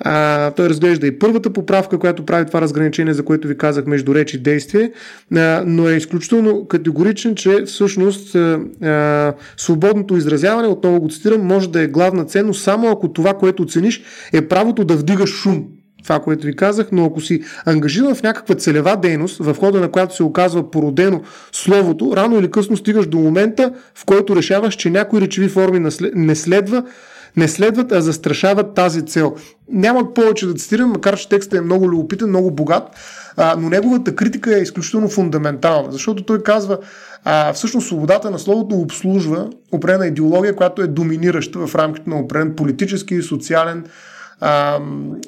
А, 0.00 0.50
той 0.50 0.68
разглежда 0.68 1.06
и 1.06 1.18
първата 1.18 1.50
поправка, 1.50 1.98
която 1.98 2.26
прави 2.26 2.46
това 2.46 2.60
разграничение, 2.60 3.14
за 3.14 3.24
което 3.24 3.48
ви 3.48 3.58
казах 3.58 3.86
между 3.86 4.14
реч 4.14 4.34
и 4.34 4.38
действие, 4.38 4.92
а, 5.36 5.62
но 5.66 5.88
е 5.88 5.96
изключително 5.96 6.68
категоричен, 6.68 7.34
че 7.34 7.62
всъщност 7.66 8.34
а, 8.34 8.60
а, 8.82 9.34
свободното 9.56 10.16
изразяване, 10.16 10.68
отново 10.68 11.00
го 11.00 11.08
цитирам, 11.08 11.46
може 11.46 11.70
да 11.70 11.80
е 11.80 11.86
главна 11.86 12.24
ценност 12.24 12.62
само 12.62 12.88
ако 12.88 13.12
това, 13.12 13.34
което 13.34 13.66
цениш, 13.66 14.02
е 14.32 14.48
правото 14.48 14.84
да 14.84 14.96
вдигаш 14.96 15.30
шум, 15.30 15.64
това, 16.02 16.18
което 16.18 16.46
ви 16.46 16.56
казах, 16.56 16.88
но 16.92 17.04
ако 17.04 17.20
си 17.20 17.42
ангажиран 17.64 18.14
в 18.14 18.22
някаква 18.22 18.54
целева 18.54 18.96
дейност, 18.96 19.38
в 19.38 19.56
хода 19.58 19.80
на 19.80 19.90
която 19.90 20.16
се 20.16 20.22
оказва 20.22 20.70
породено 20.70 21.20
словото, 21.52 22.12
рано 22.16 22.38
или 22.38 22.50
късно 22.50 22.76
стигаш 22.76 23.06
до 23.06 23.18
момента, 23.18 23.72
в 23.94 24.04
който 24.04 24.36
решаваш, 24.36 24.74
че 24.74 24.90
някои 24.90 25.20
речеви 25.20 25.48
форми 25.48 25.90
не 26.14 26.34
следва 26.34 26.84
не 27.36 27.48
следват, 27.48 27.92
а 27.92 28.00
застрашават 28.00 28.74
тази 28.74 29.06
цел. 29.06 29.34
Няма 29.72 30.14
повече 30.14 30.46
да 30.46 30.54
цитирам, 30.54 30.90
макар 30.90 31.16
че 31.16 31.28
текстът 31.28 31.58
е 31.58 31.62
много 31.62 31.90
любопитен, 31.90 32.28
много 32.28 32.50
богат, 32.50 32.82
а, 33.36 33.56
но 33.58 33.68
неговата 33.68 34.16
критика 34.16 34.58
е 34.58 34.62
изключително 34.62 35.08
фундаментална, 35.08 35.92
защото 35.92 36.22
той 36.22 36.42
казва, 36.42 36.78
а, 37.24 37.52
всъщност 37.52 37.86
свободата 37.86 38.30
на 38.30 38.38
словото 38.38 38.74
обслужва 38.74 39.48
определена 39.72 40.06
идеология, 40.06 40.56
която 40.56 40.82
е 40.82 40.86
доминираща 40.86 41.66
в 41.66 41.74
рамките 41.74 42.10
на 42.10 42.18
определен 42.20 42.56
политически 42.56 43.14
и 43.14 43.22
социален 43.22 43.84
а, 44.40 44.78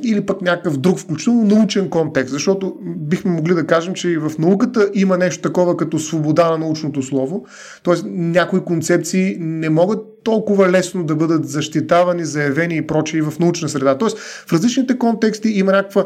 или 0.05 0.27
пък 0.27 0.43
някакъв 0.43 0.77
друг, 0.77 0.99
включително 0.99 1.45
научен 1.45 1.91
контекст, 1.91 2.33
защото 2.33 2.77
бихме 2.83 3.31
могли 3.31 3.55
да 3.55 3.67
кажем, 3.67 3.95
че 3.95 4.09
и 4.09 4.19
в 4.19 4.33
науката 4.39 4.91
има 4.95 5.19
нещо 5.19 5.43
такова 5.43 5.77
като 5.77 5.99
свобода 5.99 6.51
на 6.51 6.59
научното 6.59 7.03
слово, 7.03 7.45
т.е. 7.85 7.95
някои 8.07 8.61
концепции 8.61 9.37
не 9.41 9.71
могат 9.71 10.01
толкова 10.25 10.71
лесно 10.71 11.05
да 11.05 11.17
бъдат 11.17 11.49
защитавани, 11.49 12.25
заявени 12.25 12.77
и 12.77 12.87
прочие 12.87 13.23
в 13.23 13.39
научна 13.39 13.69
среда. 13.69 13.99
Тоест, 13.99 14.19
в 14.19 14.53
различните 14.53 14.99
контексти 14.99 15.49
има 15.49 15.73
някаква 15.73 16.05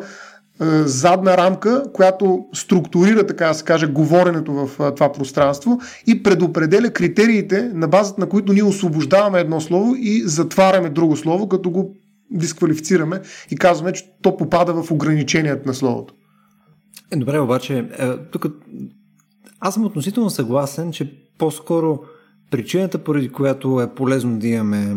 задна 0.84 1.36
рамка, 1.36 1.82
която 1.92 2.44
структурира, 2.54 3.26
така 3.26 3.48
да 3.48 3.54
се 3.54 3.64
каже, 3.64 3.86
говоренето 3.86 4.52
в 4.52 4.92
това 4.94 5.12
пространство 5.12 5.80
и 6.06 6.22
предопределя 6.22 6.90
критериите, 6.90 7.70
на 7.74 7.88
базата 7.88 8.20
на 8.20 8.28
които 8.28 8.52
ние 8.52 8.62
освобождаваме 8.62 9.40
едно 9.40 9.60
слово 9.60 9.94
и 9.98 10.22
затваряме 10.26 10.88
друго 10.88 11.16
слово, 11.16 11.48
като 11.48 11.70
го 11.70 11.94
дисквалифицираме 12.30 13.22
и 13.50 13.56
казваме, 13.56 13.92
че 13.92 14.12
то 14.22 14.36
попада 14.36 14.82
в 14.82 14.90
ограничението 14.90 15.68
на 15.68 15.74
словото. 15.74 16.14
Е, 17.12 17.16
добре, 17.16 17.38
обаче, 17.38 17.88
е, 17.98 18.16
тук 18.16 18.46
аз 19.60 19.74
съм 19.74 19.84
относително 19.84 20.30
съгласен, 20.30 20.92
че 20.92 21.12
по-скоро 21.38 22.00
причината, 22.50 22.98
поради 22.98 23.28
която 23.28 23.80
е 23.80 23.94
полезно 23.94 24.38
да 24.38 24.48
имаме 24.48 24.96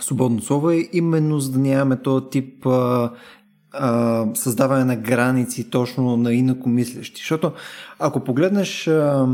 свободно 0.00 0.42
слово 0.42 0.70
е 0.70 0.88
именно 0.92 1.40
за 1.40 1.52
да 1.52 1.58
нямаме 1.58 1.96
този 1.96 2.24
тип 2.30 2.66
а, 2.66 3.10
а, 3.72 4.26
създаване 4.34 4.84
на 4.84 4.96
граници 4.96 5.70
точно 5.70 6.16
на 6.16 6.34
инакомислещи. 6.34 7.18
Защото 7.18 7.52
ако 7.98 8.24
погледнеш 8.24 8.88
а, 8.88 9.28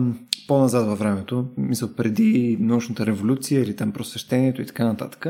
по-назад 0.48 0.86
във 0.86 0.98
времето, 0.98 1.46
мисля 1.56 1.88
преди 1.96 2.56
научната 2.60 3.06
революция 3.06 3.62
или 3.62 3.76
там 3.76 3.92
просвещението 3.92 4.62
и 4.62 4.66
така 4.66 4.84
нататък, 4.84 5.26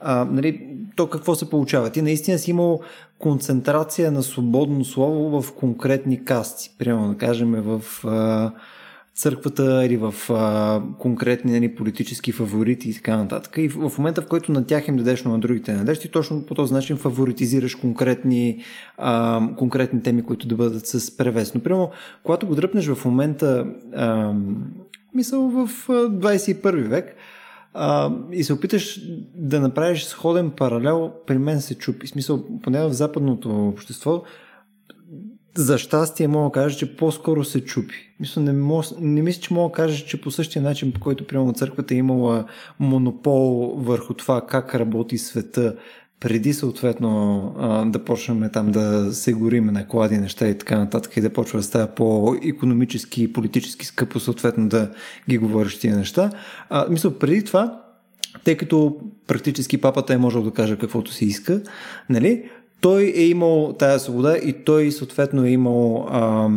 а, 0.00 0.24
нали, 0.24 0.76
то 0.96 1.06
какво 1.06 1.34
се 1.34 1.50
получава? 1.50 1.90
Ти 1.90 2.02
наистина 2.02 2.38
си 2.38 2.50
имал 2.50 2.80
концентрация 3.18 4.12
на 4.12 4.22
свободно 4.22 4.84
слово 4.84 5.42
в 5.42 5.52
конкретни 5.52 6.24
касти. 6.24 6.70
Примерно 6.78 7.08
да 7.08 7.18
кажем 7.18 7.52
в 7.52 7.82
а, 8.04 8.52
църквата 9.14 9.84
или 9.86 9.96
в 9.96 10.14
а, 10.30 10.82
конкретни 10.98 11.52
нали, 11.52 11.74
политически 11.74 12.32
фаворити 12.32 12.90
и 12.90 12.94
така 12.94 13.16
нататък. 13.16 13.54
И 13.56 13.68
в, 13.68 13.88
в 13.88 13.98
момента, 13.98 14.22
в 14.22 14.26
който 14.26 14.52
на 14.52 14.66
тях 14.66 14.88
им 14.88 14.96
дадеш, 14.96 15.24
но 15.24 15.32
на 15.32 15.38
другите 15.38 15.72
не 15.72 15.78
дадеш, 15.78 15.98
ти 15.98 16.08
точно 16.08 16.46
по 16.46 16.54
този 16.54 16.74
начин 16.74 16.96
фаворитизираш 16.96 17.74
конкретни, 17.74 18.62
а, 18.98 19.40
конкретни 19.56 20.02
теми, 20.02 20.22
които 20.22 20.48
да 20.48 20.54
бъдат 20.54 20.86
с 20.86 21.16
превес. 21.16 21.54
Но, 21.54 21.60
примерно, 21.60 21.90
когато 22.22 22.46
го 22.46 22.54
дръпнеш 22.54 22.88
в 22.88 23.04
момента, 23.04 23.66
а, 23.94 24.32
мисъл 25.14 25.48
в 25.48 25.68
21 25.88 26.88
век, 26.88 27.16
а, 27.78 28.12
и 28.32 28.44
се 28.44 28.52
опиташ 28.52 29.00
да 29.34 29.60
направиш 29.60 30.04
сходен 30.04 30.50
паралел, 30.50 31.12
при 31.26 31.38
мен 31.38 31.60
се 31.60 31.74
чупи. 31.74 32.06
Смисъл, 32.06 32.44
поне 32.62 32.82
в 32.82 32.92
западното 32.92 33.68
общество, 33.68 34.22
за 35.56 35.78
щастие 35.78 36.28
мога 36.28 36.48
да 36.48 36.52
кажа, 36.52 36.78
че 36.78 36.96
по-скоро 36.96 37.44
се 37.44 37.64
чупи. 37.64 37.94
Мисля, 38.20 38.42
не, 38.42 38.52
мож, 38.52 38.86
не 39.00 39.22
мисля, 39.22 39.40
че 39.40 39.54
мога 39.54 39.68
да 39.68 39.72
кажа, 39.72 40.06
че 40.06 40.20
по 40.20 40.30
същия 40.30 40.62
начин, 40.62 40.92
по 40.92 41.00
който 41.00 41.26
примерно 41.26 41.52
църквата 41.52 41.94
е 41.94 41.98
имала 41.98 42.44
монопол 42.78 43.74
върху 43.76 44.14
това 44.14 44.46
как 44.46 44.74
работи 44.74 45.18
света, 45.18 45.76
преди 46.20 46.52
съответно 46.52 47.86
да 47.86 48.04
почнем 48.04 48.50
там 48.52 48.72
да 48.72 49.14
се 49.14 49.32
горим 49.32 49.66
на 49.66 49.88
клади 49.88 50.18
неща 50.18 50.48
и 50.48 50.58
така 50.58 50.78
нататък 50.78 51.16
и 51.16 51.20
да 51.20 51.32
почва 51.32 51.58
да 51.58 51.62
става 51.62 51.86
по-економически 51.86 53.22
и 53.22 53.32
политически 53.32 53.86
скъпо 53.86 54.20
съответно 54.20 54.68
да 54.68 54.90
ги 55.28 55.38
говориш 55.38 55.78
тия 55.78 55.96
неща. 55.96 56.30
А, 56.70 56.86
мисля, 56.90 57.18
преди 57.18 57.44
това, 57.44 57.82
тъй 58.44 58.56
като 58.56 58.96
практически 59.26 59.80
папата 59.80 60.14
е 60.14 60.18
можел 60.18 60.42
да 60.42 60.50
каже 60.50 60.78
каквото 60.78 61.12
си 61.12 61.24
иска, 61.24 61.62
нали, 62.10 62.50
той 62.80 63.02
е 63.16 63.24
имал 63.24 63.72
тая 63.78 64.00
свобода 64.00 64.36
и 64.36 64.52
той 64.64 64.92
съответно 64.92 65.44
е 65.44 65.50
имал 65.50 66.06
а, 66.10 66.48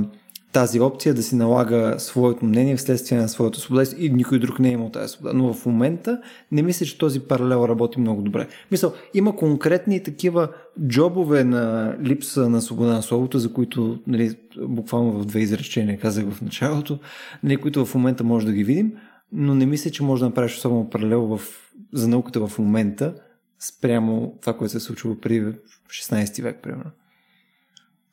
тази 0.51 0.79
опция 0.79 1.13
да 1.13 1.23
си 1.23 1.35
налага 1.35 1.95
своето 1.97 2.45
мнение 2.45 2.75
вследствие 2.77 3.17
на 3.17 3.29
своята 3.29 3.59
свобода 3.59 3.83
и 3.97 4.09
никой 4.09 4.39
друг 4.39 4.59
не 4.59 4.69
е 4.69 4.71
имал 4.71 4.89
тази 4.89 5.13
свобода. 5.13 5.33
Но 5.33 5.53
в 5.53 5.65
момента 5.65 6.21
не 6.51 6.61
мисля, 6.61 6.85
че 6.85 6.97
този 6.97 7.19
паралел 7.19 7.65
работи 7.69 7.99
много 7.99 8.21
добре. 8.21 8.47
Мисъл, 8.71 8.93
има 9.13 9.35
конкретни 9.35 10.03
такива 10.03 10.47
джобове 10.87 11.43
на 11.43 11.95
липса 12.03 12.49
на 12.49 12.61
свобода 12.61 12.93
на 12.93 13.01
словото, 13.01 13.39
за 13.39 13.53
които 13.53 13.99
нали, 14.07 14.35
буквално 14.61 15.11
в 15.11 15.25
две 15.25 15.39
изречения 15.39 15.99
казах 15.99 16.29
в 16.29 16.41
началото, 16.41 16.99
нали, 17.43 17.57
които 17.57 17.85
в 17.85 17.95
момента 17.95 18.23
може 18.23 18.45
да 18.45 18.53
ги 18.53 18.63
видим, 18.63 18.93
но 19.31 19.55
не 19.55 19.65
мисля, 19.65 19.91
че 19.91 20.03
може 20.03 20.19
да 20.19 20.25
направиш 20.25 20.57
особено 20.57 20.89
паралел 20.89 21.21
в, 21.21 21.41
за 21.93 22.07
науката 22.07 22.47
в 22.47 22.59
момента 22.59 23.13
спрямо 23.59 24.37
това, 24.41 24.57
което 24.57 24.71
се 24.71 24.79
случило 24.79 25.15
преди 25.15 25.53
16 25.89 26.41
век, 26.41 26.59
примерно. 26.63 26.91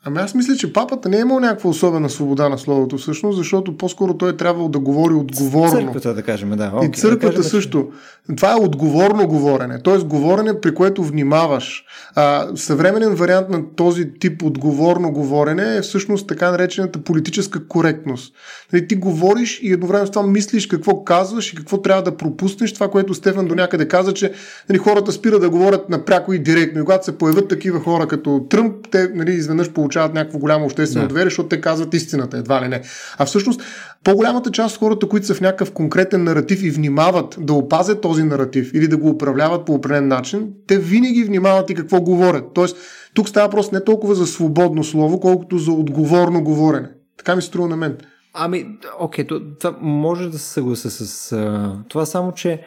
Ами 0.08 0.18
аз 0.18 0.34
мисля, 0.34 0.56
че 0.56 0.72
папата 0.72 1.08
не 1.08 1.16
е 1.16 1.20
имал 1.20 1.40
някаква 1.40 1.70
особена 1.70 2.10
свобода 2.10 2.48
на 2.48 2.58
словото 2.58 2.98
всъщност, 2.98 3.38
защото 3.38 3.76
по-скоро 3.76 4.14
той 4.14 4.30
е 4.30 4.36
трябвало 4.36 4.68
да 4.68 4.78
говори 4.78 5.14
отговорно. 5.14 5.70
Църквата, 5.70 6.14
да 6.14 6.22
кажем, 6.22 6.50
да. 6.50 6.70
Okay, 6.70 6.90
и 6.90 6.92
църквата 6.92 7.26
да 7.26 7.36
кажем, 7.36 7.50
също. 7.50 7.88
Това 8.36 8.52
е 8.52 8.60
отговорно 8.60 9.28
говорене, 9.28 9.82
т.е. 9.82 9.98
говорене, 9.98 10.60
при 10.60 10.74
което 10.74 11.04
внимаваш. 11.04 11.84
А, 12.14 12.46
съвременен 12.54 13.14
вариант 13.14 13.48
на 13.48 13.74
този 13.76 14.10
тип 14.18 14.42
отговорно 14.42 15.12
говорене 15.12 15.76
е 15.76 15.82
всъщност 15.82 16.26
така 16.26 16.50
наречената 16.50 16.98
политическа 16.98 17.68
коректност. 17.68 18.34
Нали, 18.72 18.88
ти 18.88 18.94
говориш 18.94 19.60
и 19.62 19.72
едновременно 19.72 20.06
с 20.06 20.10
това 20.10 20.26
мислиш 20.26 20.66
какво 20.66 21.04
казваш 21.04 21.52
и 21.52 21.56
какво 21.56 21.82
трябва 21.82 22.02
да 22.02 22.16
пропуснеш. 22.16 22.74
Това, 22.74 22.90
което 22.90 23.14
Стефан 23.14 23.46
до 23.46 23.54
някъде 23.54 23.88
каза, 23.88 24.14
че 24.14 24.32
нали, 24.68 24.78
хората 24.78 25.12
спират 25.12 25.40
да 25.40 25.50
говорят 25.50 25.88
напряко 25.88 26.32
и 26.32 26.38
директно. 26.38 26.80
И 26.80 26.84
когато 26.84 27.04
се 27.04 27.18
появят 27.18 27.48
такива 27.48 27.80
хора 27.80 28.08
като 28.08 28.46
Тръмп, 28.50 28.74
те 28.90 29.10
нали, 29.14 29.32
изведнъж 29.32 29.70
получават 29.70 29.95
получават 29.96 30.14
някакво 30.14 30.38
голямо 30.38 30.64
обществено 30.64 31.04
да. 31.04 31.08
доверие, 31.08 31.26
защото 31.26 31.48
те 31.48 31.60
казват 31.60 31.94
истината, 31.94 32.36
едва 32.36 32.62
ли 32.62 32.68
не. 32.68 32.82
А 33.18 33.24
всъщност, 33.24 33.60
по-голямата 34.04 34.50
част 34.50 34.76
от 34.76 34.80
хората, 34.80 35.08
които 35.08 35.26
са 35.26 35.34
в 35.34 35.40
някакъв 35.40 35.72
конкретен 35.72 36.24
наратив 36.24 36.62
и 36.62 36.70
внимават 36.70 37.36
да 37.40 37.52
опазят 37.52 38.00
този 38.00 38.22
наратив 38.22 38.74
или 38.74 38.88
да 38.88 38.96
го 38.96 39.08
управляват 39.08 39.64
по 39.66 39.74
определен 39.74 40.08
начин, 40.08 40.48
те 40.66 40.78
винаги 40.78 41.24
внимават 41.24 41.70
и 41.70 41.74
какво 41.74 42.00
говорят. 42.00 42.44
Тоест, 42.54 42.76
тук 43.14 43.28
става 43.28 43.50
просто 43.50 43.74
не 43.74 43.84
толкова 43.84 44.14
за 44.14 44.26
свободно 44.26 44.84
слово, 44.84 45.20
колкото 45.20 45.58
за 45.58 45.72
отговорно 45.72 46.44
говорене. 46.44 46.88
Така 47.18 47.36
ми 47.36 47.42
струва 47.42 47.68
на 47.68 47.76
мен. 47.76 47.96
Ами, 48.34 48.66
окей, 49.00 49.26
това 49.26 49.76
може 49.80 50.28
да 50.28 50.38
се 50.38 50.52
съглася 50.52 50.90
с 50.90 51.32
а, 51.32 51.72
това, 51.88 52.06
само 52.06 52.32
че 52.32 52.60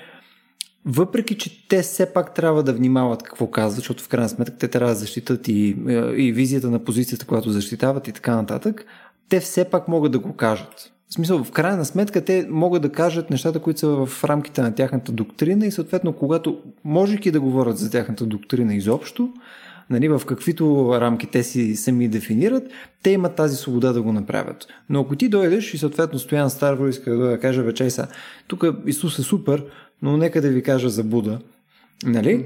въпреки, 0.86 1.38
че 1.38 1.68
те 1.68 1.82
все 1.82 2.14
пак 2.14 2.34
трябва 2.34 2.64
да 2.64 2.74
внимават 2.74 3.24
какво 3.24 3.48
казват, 3.48 3.76
защото 3.76 4.04
в 4.04 4.08
крайна 4.08 4.30
сметка 4.30 4.58
те 4.58 4.68
трябва 4.68 4.94
да 4.94 5.00
защитат 5.00 5.48
и, 5.48 5.76
и 6.16 6.32
визията 6.32 6.70
на 6.70 6.80
позицията, 6.80 7.26
която 7.26 7.50
защитават 7.50 8.08
и 8.08 8.12
така 8.12 8.36
нататък, 8.36 8.86
те 9.30 9.40
все 9.40 9.66
пак 9.66 9.88
могат 9.88 10.12
да 10.12 10.20
го 10.20 10.34
кажат. 10.34 10.92
В 11.10 11.14
смисъл, 11.14 11.44
в 11.44 11.52
крайна 11.52 11.86
сметка 11.86 12.26
те 12.26 12.48
могат 12.50 12.82
да 12.82 12.92
кажат 12.92 13.30
нещата, 13.30 13.60
които 13.60 13.80
са 13.80 14.06
в 14.06 14.24
рамките 14.24 14.62
на 14.62 14.76
тяхната 14.76 15.12
доктрина 15.12 15.66
и 15.66 15.72
съответно, 15.72 16.14
когато 16.14 16.58
можеки 16.84 17.32
да 17.32 17.42
говорят 17.42 17.78
за 17.78 17.92
тяхната 17.92 18.26
доктрина 18.26 18.76
изобщо, 18.76 19.30
нали, 19.90 20.08
в 20.08 20.22
каквито 20.28 20.98
рамки 21.02 21.28
те 21.28 21.44
си 21.44 21.76
сами 21.76 22.08
дефинират, 22.08 22.64
те 23.04 23.10
имат 23.10 23.36
тази 23.36 23.56
свобода 23.56 23.94
да 23.94 24.02
го 24.02 24.14
направят. 24.14 24.68
Но 24.90 25.02
ако 25.02 25.16
ти 25.16 25.30
дойдеш 25.30 25.74
и 25.74 25.78
съответно 25.78 26.20
Стоян 26.20 26.50
Старво 26.50 26.88
иска 26.88 27.16
да 27.16 27.40
каже 27.40 27.62
вече 27.62 27.90
са, 27.90 28.08
тук 28.48 28.64
Исус 28.86 29.20
е 29.20 29.24
супер, 29.24 29.66
но 30.02 30.18
нека 30.18 30.41
да 30.41 30.50
ви 30.50 30.64
кажа 30.64 30.89
за 30.89 31.04
Буда. 31.04 31.39
Нали? 32.06 32.45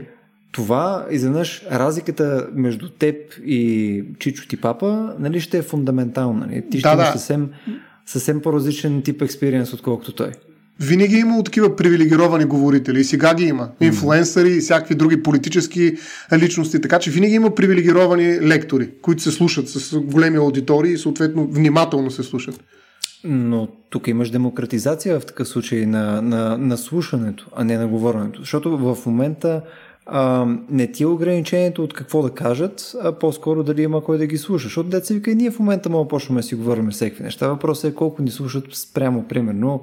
Това, 0.51 1.07
изведнъж, 1.11 1.65
разликата 1.71 2.47
между 2.53 2.89
теб 2.89 3.15
и 3.45 4.03
Чичо 4.19 4.47
ти 4.47 4.57
папа, 4.57 5.15
нали, 5.19 5.41
ще 5.41 5.57
е 5.57 5.61
фундаментална. 5.61 6.45
Нали? 6.47 6.63
Ти 6.71 6.79
ще 6.79 6.89
да, 6.89 6.93
имаш 6.93 7.07
да. 7.07 7.11
съвсем, 7.11 7.49
съвсем 8.05 8.41
по-различен 8.41 9.01
тип 9.01 9.21
експириенс, 9.21 9.73
отколкото 9.73 10.11
той. 10.11 10.31
Винаги 10.79 11.15
е 11.15 11.19
имало 11.19 11.43
такива 11.43 11.75
привилегировани 11.75 12.45
говорители 12.45 12.99
и 12.99 13.03
сега 13.03 13.33
ги 13.33 13.43
има. 13.43 13.69
Инфлуенсъри 13.81 14.49
и 14.49 14.59
всякакви 14.59 14.95
други 14.95 15.23
политически 15.23 15.95
личности. 16.33 16.81
Така 16.81 16.99
че 16.99 17.11
винаги 17.11 17.33
има 17.33 17.55
привилегировани 17.55 18.41
лектори, 18.41 18.89
които 19.01 19.21
се 19.21 19.31
слушат 19.31 19.69
с 19.69 19.99
големи 19.99 20.37
аудитории 20.37 20.93
и 20.93 20.97
съответно 20.97 21.47
внимателно 21.47 22.11
се 22.11 22.23
слушат. 22.23 22.63
Но 23.23 23.67
тук 23.89 24.07
имаш 24.07 24.29
демократизация 24.29 25.19
в 25.19 25.25
такъв 25.25 25.47
случай 25.47 25.85
на, 25.85 26.21
на, 26.21 26.57
на 26.57 26.77
слушането, 26.77 27.47
а 27.55 27.63
не 27.63 27.77
на 27.77 27.87
говоренето. 27.87 28.39
Защото 28.39 28.77
в 28.77 29.05
момента 29.05 29.61
а, 30.05 30.47
не 30.69 30.91
ти 30.91 31.03
е 31.03 31.07
ограничението 31.07 31.83
от 31.83 31.93
какво 31.93 32.21
да 32.21 32.29
кажат, 32.29 32.95
а 33.03 33.11
по-скоро 33.11 33.63
дали 33.63 33.81
има 33.81 34.03
кой 34.03 34.17
да 34.17 34.25
ги 34.25 34.37
слуша. 34.37 34.63
Защото 34.63 34.89
деца 34.89 35.13
вика 35.13 35.35
ние 35.35 35.51
в 35.51 35.59
момента 35.59 35.89
мога 35.89 36.07
почваме 36.07 36.41
да 36.41 36.47
си 36.47 36.55
говорим 36.55 36.89
всеки 36.89 37.23
неща. 37.23 37.47
Въпросът 37.47 37.91
е 37.91 37.95
колко 37.95 38.21
ни 38.21 38.31
слушат 38.31 38.65
спрямо, 38.73 39.27
примерно, 39.27 39.81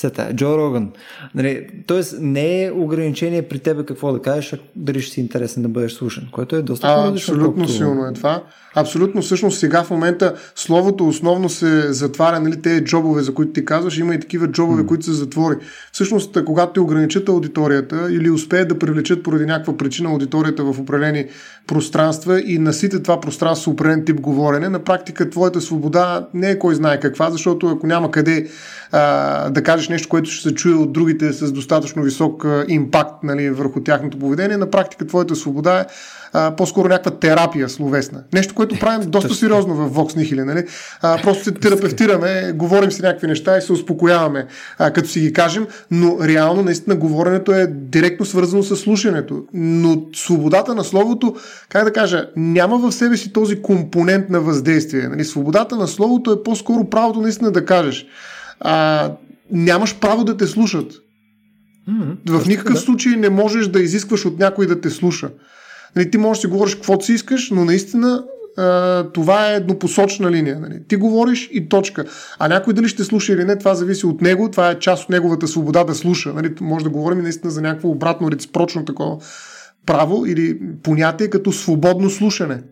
сета, 0.00 0.34
Джо 0.34 0.58
Роган. 0.58 0.90
Нали, 1.34 1.66
тоест 1.86 2.16
не 2.20 2.64
е 2.64 2.70
ограничение 2.70 3.42
при 3.42 3.58
тебе 3.58 3.84
какво 3.84 4.12
да 4.12 4.22
кажеш, 4.22 4.52
а 4.52 4.58
дали 4.76 5.00
ще 5.00 5.12
си 5.12 5.20
интересен 5.20 5.62
да 5.62 5.68
бъдеш 5.68 5.92
слушан, 5.92 6.28
което 6.32 6.56
е 6.56 6.62
доста 6.62 6.86
по-различно. 6.86 7.34
Абсолютно 7.34 7.54
колкото... 7.54 7.72
силно 7.72 8.06
е 8.06 8.12
това. 8.12 8.42
Абсолютно, 8.74 9.22
всъщност 9.22 9.58
сега 9.58 9.82
в 9.82 9.90
момента 9.90 10.34
словото 10.54 11.08
основно 11.08 11.48
се 11.48 11.92
затваря, 11.92 12.40
нали, 12.40 12.62
тези 12.62 12.84
джобове, 12.84 13.22
за 13.22 13.34
които 13.34 13.52
ти 13.52 13.64
казваш, 13.64 13.98
има 13.98 14.14
и 14.14 14.20
такива 14.20 14.48
джобове, 14.48 14.82
mm. 14.82 14.86
които 14.86 15.04
се 15.04 15.12
затвори. 15.12 15.56
Всъщност, 15.92 16.44
когато 16.44 16.72
ти 16.72 16.80
ограничат 16.80 17.28
аудиторията 17.28 18.08
или 18.10 18.30
успеят 18.30 18.68
да 18.68 18.78
привлечат 18.78 19.22
поради 19.22 19.46
някаква 19.46 19.76
причина 19.76 20.10
аудиторията 20.10 20.64
в 20.64 20.80
определени 20.80 21.26
пространства 21.66 22.40
и 22.40 22.58
насите 22.58 23.02
това 23.02 23.20
пространство 23.20 23.70
с 23.70 23.72
определен 23.72 24.04
тип 24.04 24.20
говорене, 24.20 24.68
на 24.68 24.78
практика 24.78 25.30
твоята 25.30 25.60
свобода 25.60 26.28
не 26.34 26.50
е 26.50 26.58
кой 26.58 26.74
знае 26.74 27.00
каква, 27.00 27.30
защото 27.30 27.68
ако 27.68 27.86
няма 27.86 28.10
къде 28.10 28.48
а, 28.92 29.50
да 29.50 29.62
кажеш 29.62 29.88
нещо, 29.90 30.08
което 30.08 30.30
ще 30.30 30.48
се 30.48 30.54
чуе 30.54 30.74
от 30.74 30.92
другите 30.92 31.32
с 31.32 31.52
достатъчно 31.52 32.02
висок 32.02 32.46
импакт 32.68 33.22
нали, 33.22 33.50
върху 33.50 33.80
тяхното 33.80 34.18
поведение, 34.18 34.56
на 34.56 34.70
практика 34.70 35.06
твоята 35.06 35.36
свобода 35.36 35.80
е 35.80 35.86
а, 36.32 36.56
по-скоро 36.56 36.88
някаква 36.88 37.10
терапия 37.10 37.68
словесна. 37.68 38.22
Нещо, 38.32 38.54
което 38.54 38.78
правим 38.78 39.10
доста 39.10 39.34
сериозно 39.34 39.74
в 39.74 39.90
Vox 39.90 40.16
Nihile. 40.16 40.44
Нали? 40.44 40.64
А, 41.02 41.22
просто 41.22 41.44
се 41.44 41.52
терапевтираме, 41.52 42.52
говорим 42.54 42.92
си 42.92 43.02
някакви 43.02 43.26
неща 43.26 43.58
и 43.58 43.62
се 43.62 43.72
успокояваме, 43.72 44.46
а, 44.78 44.90
като 44.90 45.08
си 45.08 45.20
ги 45.20 45.32
кажем, 45.32 45.66
но 45.90 46.18
реално 46.22 46.62
наистина 46.62 46.96
говоренето 46.96 47.52
е 47.52 47.66
директно 47.66 48.26
свързано 48.26 48.62
с 48.62 48.76
слушането. 48.76 49.44
Но 49.54 50.02
свободата 50.14 50.74
на 50.74 50.84
словото, 50.84 51.36
как 51.68 51.84
да 51.84 51.92
кажа, 51.92 52.28
няма 52.36 52.78
в 52.78 52.92
себе 52.92 53.16
си 53.16 53.32
този 53.32 53.62
компонент 53.62 54.30
на 54.30 54.40
въздействие. 54.40 55.08
Нали? 55.08 55.24
Свободата 55.24 55.76
на 55.76 55.88
словото 55.88 56.32
е 56.32 56.42
по-скоро 56.42 56.90
правото 56.90 57.20
наистина 57.20 57.50
да 57.50 57.64
кажеш. 57.64 58.06
А, 58.60 59.10
нямаш 59.52 59.98
право 59.98 60.24
да 60.24 60.36
те 60.36 60.46
слушат. 60.46 60.92
Mm-hmm, 61.88 62.30
в 62.30 62.46
никакъв 62.46 62.74
да. 62.74 62.80
случай 62.80 63.16
не 63.16 63.30
можеш 63.30 63.68
да 63.68 63.80
изискваш 63.80 64.24
от 64.26 64.38
някой 64.38 64.66
да 64.66 64.80
те 64.80 64.90
слуша. 64.90 65.30
Нали, 65.96 66.10
ти 66.10 66.18
можеш 66.18 66.38
да 66.38 66.40
си 66.40 66.46
говориш 66.46 66.74
каквото 66.74 67.04
си 67.04 67.12
искаш, 67.12 67.50
но 67.50 67.64
наистина 67.64 68.24
а, 68.56 69.04
това 69.12 69.50
е 69.50 69.56
еднопосочна 69.56 70.30
линия. 70.30 70.60
Нали. 70.60 70.82
Ти 70.88 70.96
говориш 70.96 71.48
и 71.52 71.68
точка. 71.68 72.04
А 72.38 72.48
някой 72.48 72.74
дали 72.74 72.88
ще 72.88 73.04
слуша 73.04 73.32
или 73.32 73.44
не, 73.44 73.58
това 73.58 73.74
зависи 73.74 74.06
от 74.06 74.20
него. 74.20 74.50
Това 74.50 74.70
е 74.70 74.78
част 74.78 75.02
от 75.04 75.10
неговата 75.10 75.48
свобода 75.48 75.84
да 75.84 75.94
слуша. 75.94 76.32
Нали. 76.32 76.54
Може 76.60 76.84
да 76.84 76.90
говорим 76.90 77.22
наистина 77.22 77.50
за 77.50 77.62
някакво 77.62 77.88
обратно, 77.88 78.30
реципрочно 78.30 78.84
такова 78.84 79.18
право 79.86 80.26
или 80.26 80.60
понятие 80.82 81.30
като 81.30 81.52
свободно 81.52 82.10
слушане. 82.10 82.62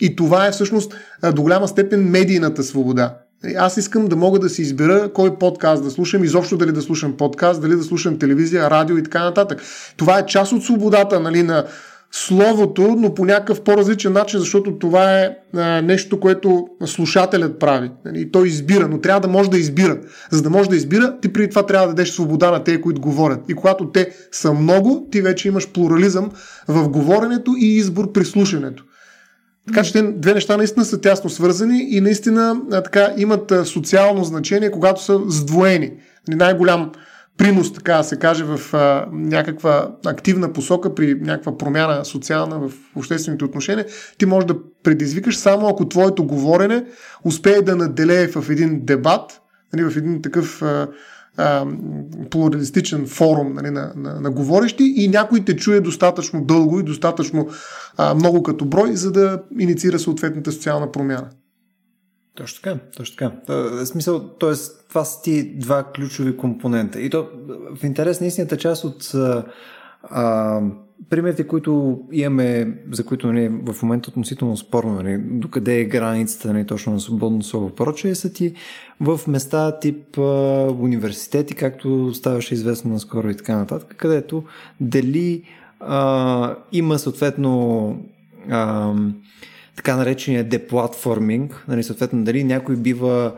И 0.00 0.16
това 0.16 0.46
е 0.46 0.50
всъщност 0.50 0.94
до 1.34 1.42
голяма 1.42 1.68
степен 1.68 2.10
медийната 2.10 2.62
свобода. 2.62 3.18
Нали, 3.44 3.54
аз 3.54 3.76
искам 3.76 4.06
да 4.06 4.16
мога 4.16 4.38
да 4.38 4.48
си 4.48 4.62
избера 4.62 5.12
кой 5.12 5.38
подкаст 5.38 5.84
да 5.84 5.90
слушам, 5.90 6.24
изобщо 6.24 6.56
дали 6.56 6.72
да 6.72 6.82
слушам 6.82 7.16
подкаст, 7.16 7.62
дали 7.62 7.76
да 7.76 7.82
слушам 7.82 8.18
телевизия, 8.18 8.70
радио 8.70 8.96
и 8.96 9.02
така 9.02 9.24
нататък. 9.24 9.62
Това 9.96 10.18
е 10.18 10.26
част 10.26 10.52
от 10.52 10.64
свободата 10.64 11.20
нали, 11.20 11.42
на, 11.42 11.64
словото, 12.16 12.82
но 12.98 13.14
по 13.14 13.24
някакъв 13.24 13.60
по-различен 13.60 14.12
начин, 14.12 14.40
защото 14.40 14.78
това 14.78 15.20
е 15.20 15.36
а, 15.54 15.82
нещо, 15.82 16.20
което 16.20 16.68
слушателят 16.84 17.58
прави. 17.58 17.90
Нали, 18.04 18.32
той 18.32 18.48
избира, 18.48 18.88
но 18.88 19.00
трябва 19.00 19.20
да 19.20 19.28
може 19.28 19.50
да 19.50 19.58
избира. 19.58 19.98
За 20.30 20.42
да 20.42 20.50
може 20.50 20.68
да 20.68 20.76
избира, 20.76 21.20
ти 21.20 21.32
преди 21.32 21.50
това 21.50 21.66
трябва 21.66 21.86
да 21.86 21.94
дадеш 21.94 22.10
свобода 22.10 22.50
на 22.50 22.64
тези, 22.64 22.80
които 22.80 23.00
говорят. 23.00 23.40
И 23.48 23.54
когато 23.54 23.90
те 23.90 24.10
са 24.32 24.52
много, 24.52 25.08
ти 25.12 25.20
вече 25.20 25.48
имаш 25.48 25.68
плурализъм 25.72 26.30
в 26.68 26.88
говоренето 26.88 27.54
и 27.58 27.66
избор 27.66 28.12
при 28.12 28.24
слушането. 28.24 28.84
Така 29.66 29.82
че 29.82 30.02
две 30.02 30.34
неща 30.34 30.56
наистина 30.56 30.84
са 30.84 31.00
тясно 31.00 31.30
свързани 31.30 31.86
и 31.90 32.00
наистина 32.00 32.60
така 32.70 33.12
имат 33.16 33.52
социално 33.64 34.24
значение, 34.24 34.70
когато 34.70 35.02
са 35.02 35.20
сдвоени. 35.28 35.92
Нали, 36.28 36.36
най-голям 36.36 36.92
принос, 37.36 37.72
така 37.72 37.96
да 37.96 38.04
се 38.04 38.16
каже, 38.16 38.44
в 38.44 38.74
а, 38.74 39.06
някаква 39.12 39.90
активна 40.06 40.52
посока 40.52 40.94
при 40.94 41.14
някаква 41.14 41.58
промяна 41.58 42.04
социална 42.04 42.58
в 42.58 42.72
обществените 42.96 43.44
отношения, 43.44 43.86
ти 44.18 44.26
можеш 44.26 44.46
да 44.46 44.56
предизвикаш 44.82 45.36
само 45.36 45.68
ако 45.68 45.88
твоето 45.88 46.24
говорене 46.24 46.84
успее 47.24 47.62
да 47.62 47.76
наделее 47.76 48.28
в 48.28 48.50
един 48.50 48.80
дебат, 48.84 49.40
нали, 49.72 49.90
в 49.90 49.96
един 49.96 50.22
такъв 50.22 50.62
а, 50.62 50.88
а, 51.36 51.66
плуралистичен 52.30 53.06
форум 53.06 53.52
нали, 53.54 53.70
на, 53.70 53.92
на, 53.96 54.20
на 54.20 54.30
говорещи 54.30 54.94
и 54.96 55.08
някой 55.08 55.44
те 55.44 55.56
чуе 55.56 55.80
достатъчно 55.80 56.44
дълго 56.44 56.80
и 56.80 56.82
достатъчно 56.82 57.48
а, 57.96 58.14
много 58.14 58.42
като 58.42 58.64
брой, 58.64 58.96
за 58.96 59.12
да 59.12 59.42
инициира 59.58 59.98
съответната 59.98 60.52
социална 60.52 60.92
промяна. 60.92 61.30
Точно 62.34 62.62
така, 62.62 62.80
точно 62.96 63.16
така. 63.16 63.36
В 63.48 63.86
смисъл, 63.86 64.28
т.е. 64.28 64.52
това 64.88 65.04
са 65.04 65.22
ти 65.22 65.58
два 65.58 65.84
ключови 65.94 66.36
компонента. 66.36 67.00
И 67.00 67.10
то 67.10 67.28
в 67.80 67.84
интерес 67.84 68.20
на 68.20 68.26
истината 68.26 68.56
част 68.56 68.84
от 68.84 69.14
а, 70.02 70.62
примерите, 71.10 71.46
които 71.46 72.00
имаме, 72.12 72.78
за 72.92 73.04
които 73.04 73.32
нали, 73.32 73.48
в 73.48 73.82
момента 73.82 74.10
относително 74.10 74.56
спорно, 74.56 74.94
нали, 74.94 75.18
докъде 75.18 75.80
е 75.80 75.84
границата 75.84 76.52
нали, 76.52 76.66
точно 76.66 76.92
на 76.92 77.00
свободно 77.00 77.42
слово, 77.42 77.70
прочее, 77.70 78.14
са 78.14 78.32
ти 78.32 78.54
в 79.00 79.20
места 79.28 79.78
тип 79.78 80.18
а, 80.18 80.22
университети, 80.80 81.54
както 81.54 82.14
ставаше 82.14 82.54
известно 82.54 82.92
наскоро 82.92 83.30
и 83.30 83.36
така 83.36 83.56
нататък, 83.56 83.94
където 83.96 84.44
дали 84.80 85.42
а, 85.80 86.56
има 86.72 86.98
съответно 86.98 87.98
а, 88.50 88.92
така 89.76 89.96
наречения 89.96 90.44
деплатформинг, 90.44 91.64
нали, 91.68 91.82
съответно 91.82 92.24
дали 92.24 92.44
някой 92.44 92.76
бива 92.76 93.32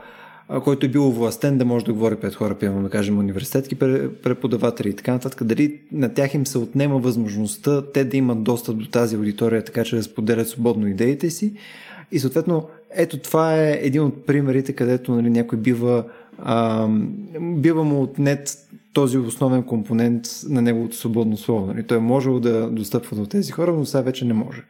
който 0.65 0.87
е 0.87 0.89
бил 0.89 1.11
властен 1.11 1.59
да 1.59 1.65
може 1.65 1.85
да 1.85 1.93
говори 1.93 2.17
пред 2.17 2.35
хора, 2.35 2.55
примерно 2.55 2.83
да 2.83 2.91
кажем 2.91 3.19
университетски 3.19 3.75
преподаватели 4.23 4.89
и 4.89 4.97
така 4.97 5.13
нататък, 5.13 5.45
дали 5.45 5.81
на 5.93 6.15
тях 6.15 6.35
им 6.35 6.47
се 6.47 6.59
отнема 6.59 6.99
възможността 6.99 7.83
те 7.83 8.05
да 8.05 8.17
имат 8.17 8.43
достъп 8.43 8.79
до 8.79 8.87
тази 8.87 9.17
аудитория, 9.17 9.65
така 9.65 9.85
че 9.85 9.97
да 9.97 10.03
споделят 10.03 10.49
свободно 10.49 10.87
идеите 10.87 11.31
си. 11.31 11.53
И 12.13 12.19
съответно, 12.19 12.69
ето 12.91 13.19
това 13.19 13.63
е 13.63 13.79
един 13.83 14.03
от 14.03 14.27
примерите, 14.27 14.73
където 14.73 15.15
нали, 15.15 15.31
някой 15.31 15.59
бива, 15.59 16.05
а, 16.39 16.89
бива 17.41 17.85
му 17.85 18.03
отнет 18.03 18.59
този 18.93 19.19
основен 19.19 19.63
компонент 19.63 20.23
на 20.49 20.63
неговото 20.63 20.97
свободно 20.97 21.37
слово. 21.37 21.67
Нали. 21.67 21.83
Той 21.83 21.97
е 21.97 22.01
можел 22.01 22.41
да 22.41 22.71
достъпва 22.71 23.17
до 23.17 23.27
тези 23.27 23.53
хора, 23.53 23.73
но 23.73 23.87
сега 23.87 24.03
вече 24.03 24.25
не 24.25 24.35
може. 24.35 24.63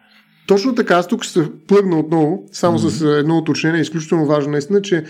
Точно 0.46 0.74
така, 0.74 0.94
аз 0.94 1.08
тук 1.08 1.24
ще 1.24 1.32
се 1.32 1.48
плъгна 1.66 1.98
отново, 1.98 2.44
само 2.52 2.78
mm-hmm. 2.78 2.88
с 2.88 3.18
едно 3.18 3.38
уточнение, 3.38 3.80
изключително 3.80 4.26
важно 4.26 4.52
наистина, 4.52 4.82
че 4.82 5.04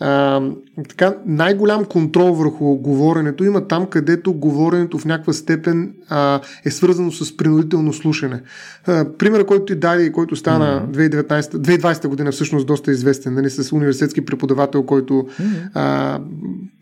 а, 0.00 0.42
така, 0.88 1.14
най-голям 1.26 1.84
контрол 1.84 2.32
върху 2.32 2.76
говоренето 2.76 3.44
има 3.44 3.68
там, 3.68 3.86
където 3.86 4.32
говоренето 4.32 4.98
в 4.98 5.04
някаква 5.04 5.32
степен 5.32 5.92
а, 6.08 6.40
е 6.64 6.70
свързано 6.70 7.12
с 7.12 7.36
принудително 7.36 7.92
слушане. 7.92 8.42
А, 8.86 9.04
примерът, 9.18 9.46
който 9.46 9.64
ти 9.64 9.74
даде 9.74 10.04
и 10.04 10.12
който 10.12 10.36
стана 10.36 10.86
mm-hmm. 10.92 11.22
2019, 11.26 11.40
2020 11.40 12.08
година 12.08 12.32
всъщност 12.32 12.66
доста 12.66 12.90
известен, 12.90 13.34
нали, 13.34 13.50
с 13.50 13.72
университетски 13.72 14.24
преподавател, 14.24 14.82
който 14.82 15.14
mm-hmm. 15.14 15.70
а, 15.74 16.20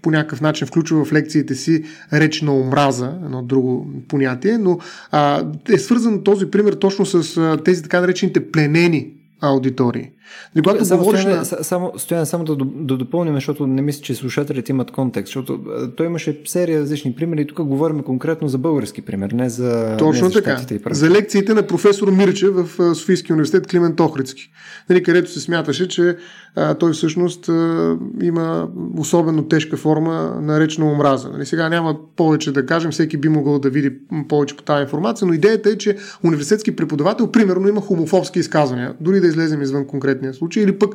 по 0.02 0.10
някакъв 0.10 0.40
начин 0.40 0.66
включва 0.66 1.04
в 1.04 1.12
лекциите 1.12 1.54
си 1.54 1.84
реч 2.12 2.42
на 2.42 2.56
омраза, 2.56 3.12
едно 3.24 3.42
друго 3.42 3.86
понятие, 4.08 4.58
но 4.58 4.78
а, 5.10 5.44
е 5.68 5.78
свързан 5.78 6.24
този 6.24 6.50
пример 6.50 6.72
точно 6.72 7.06
с 7.06 7.36
а, 7.36 7.56
тези 7.64 7.82
така 7.82 8.00
наречените 8.00 8.50
пленени 8.50 9.12
аудитории. 9.40 10.10
Нали, 10.55 10.62
когато 10.62 10.85
само, 10.85 10.99
говориш 10.99 11.20
стояне, 11.20 11.39
на... 11.39 11.45
само, 11.45 11.93
стояне, 11.97 12.26
само 12.26 12.45
да, 12.45 12.57
да 12.64 12.97
допълним, 12.97 13.35
защото 13.35 13.66
не 13.66 13.83
мисля, 13.83 14.03
че 14.03 14.14
слушателите 14.14 14.72
имат 14.72 14.91
контекст, 14.91 15.26
защото 15.26 15.61
той 15.97 16.07
имаше 16.07 16.41
серия 16.45 16.80
различни 16.80 17.14
примери. 17.14 17.47
Тук 17.47 17.62
говорим 17.66 18.03
конкретно 18.03 18.49
за 18.49 18.59
български 18.59 19.03
пример, 19.03 19.30
не 19.30 19.49
за. 19.49 19.97
Точно 19.99 20.26
не 20.26 20.33
за 20.33 20.43
така. 20.43 20.61
За 20.91 21.11
лекциите 21.11 21.55
на 21.55 21.66
професор 21.66 22.11
Мирче 22.11 22.49
в 22.49 22.95
Софийския 22.95 23.35
университет 23.35 23.66
Климент 23.66 24.01
Охридски, 24.01 24.51
нали, 24.91 25.03
където 25.03 25.30
се 25.30 25.41
смяташе, 25.41 25.89
че 25.89 26.16
а, 26.57 26.74
той 26.74 26.93
всъщност 26.93 27.49
а, 27.49 27.97
има 28.22 28.68
особено 28.99 29.43
тежка 29.43 29.76
форма 29.76 30.39
на 30.41 30.61
речна 30.61 30.87
омраза. 30.87 31.28
Нали, 31.28 31.47
сега 31.47 31.68
няма 31.68 31.97
повече 32.16 32.53
да 32.53 32.66
кажем, 32.66 32.91
всеки 32.91 33.16
би 33.16 33.28
могъл 33.28 33.59
да 33.59 33.70
види 33.70 33.93
повече 34.28 34.57
по 34.57 34.62
тази 34.62 34.83
информация, 34.83 35.26
но 35.26 35.35
идеята 35.35 35.70
е, 35.70 35.78
че 35.78 35.97
университетски 36.24 36.76
преподавател 36.76 37.30
примерно 37.30 37.68
има 37.68 37.80
хомофобски 37.80 38.39
изказвания, 38.39 38.95
дори 39.01 39.20
да 39.20 39.26
излезем 39.26 39.62
извън 39.62 39.87
конкретния 40.22 40.34
случай, 40.34 40.62
или 40.62 40.78
пък 40.78 40.94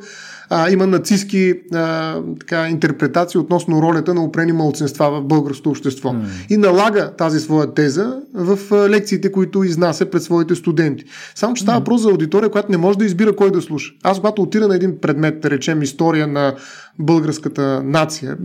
а, 0.49 0.69
има 0.69 0.88
нацистски 0.88 1.53
а, 1.73 2.15
така, 2.39 2.69
интерпретации 2.69 3.39
относно 3.39 3.82
ролята 3.82 4.13
на 4.13 4.23
опрени 4.23 4.51
малцинства 4.51 5.11
в 5.11 5.23
българското 5.23 5.69
общество. 5.69 6.09
Mm. 6.09 6.25
И 6.49 6.57
налага 6.57 7.11
тази 7.17 7.39
своя 7.39 7.73
теза 7.73 8.19
в 8.34 8.59
лекциите, 8.89 9.32
които 9.32 9.63
изнася 9.63 10.05
пред 10.05 10.23
своите 10.23 10.55
студенти. 10.55 11.03
Само, 11.36 11.53
че 11.53 11.63
става 11.63 11.80
въпрос 11.80 12.01
mm. 12.01 12.03
за 12.03 12.09
аудитория, 12.09 12.49
която 12.49 12.71
не 12.71 12.78
може 12.78 12.97
да 12.97 13.05
избира 13.05 13.36
кой 13.36 13.51
да 13.51 13.61
слуша. 13.61 13.93
Аз, 14.03 14.17
когато 14.17 14.41
отида 14.41 14.67
на 14.67 14.75
един 14.75 14.97
предмет, 15.01 15.41
да 15.41 15.49
речем 15.49 15.82
история 15.82 16.28
на 16.28 16.55
българската 16.99 17.84
нация, 17.84 18.38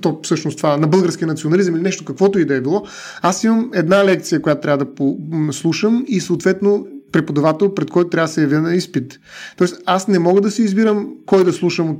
то 0.00 0.20
всъщност 0.22 0.56
това, 0.56 0.76
на 0.76 0.86
българския 0.86 1.28
национализъм 1.28 1.74
или 1.74 1.82
нещо, 1.82 2.04
каквото 2.04 2.38
и 2.38 2.44
да 2.44 2.54
е 2.54 2.60
било, 2.60 2.82
аз 3.22 3.44
имам 3.44 3.70
една 3.74 4.04
лекция, 4.04 4.42
която 4.42 4.60
трябва 4.60 4.84
да 4.84 5.52
слушам 5.52 6.04
и 6.08 6.20
съответно 6.20 6.86
преподавател, 7.12 7.74
пред 7.74 7.90
който 7.90 8.10
трябва 8.10 8.26
да 8.26 8.32
се 8.32 8.42
явя 8.42 8.60
на 8.60 8.74
изпит. 8.74 9.20
Тоест, 9.56 9.82
аз 9.86 10.08
не 10.08 10.18
мога 10.18 10.40
да 10.40 10.50
си 10.50 10.62
избирам 10.62 11.08
кой 11.26 11.44
да 11.44 11.52
слушам 11.52 11.90
от 11.90 11.98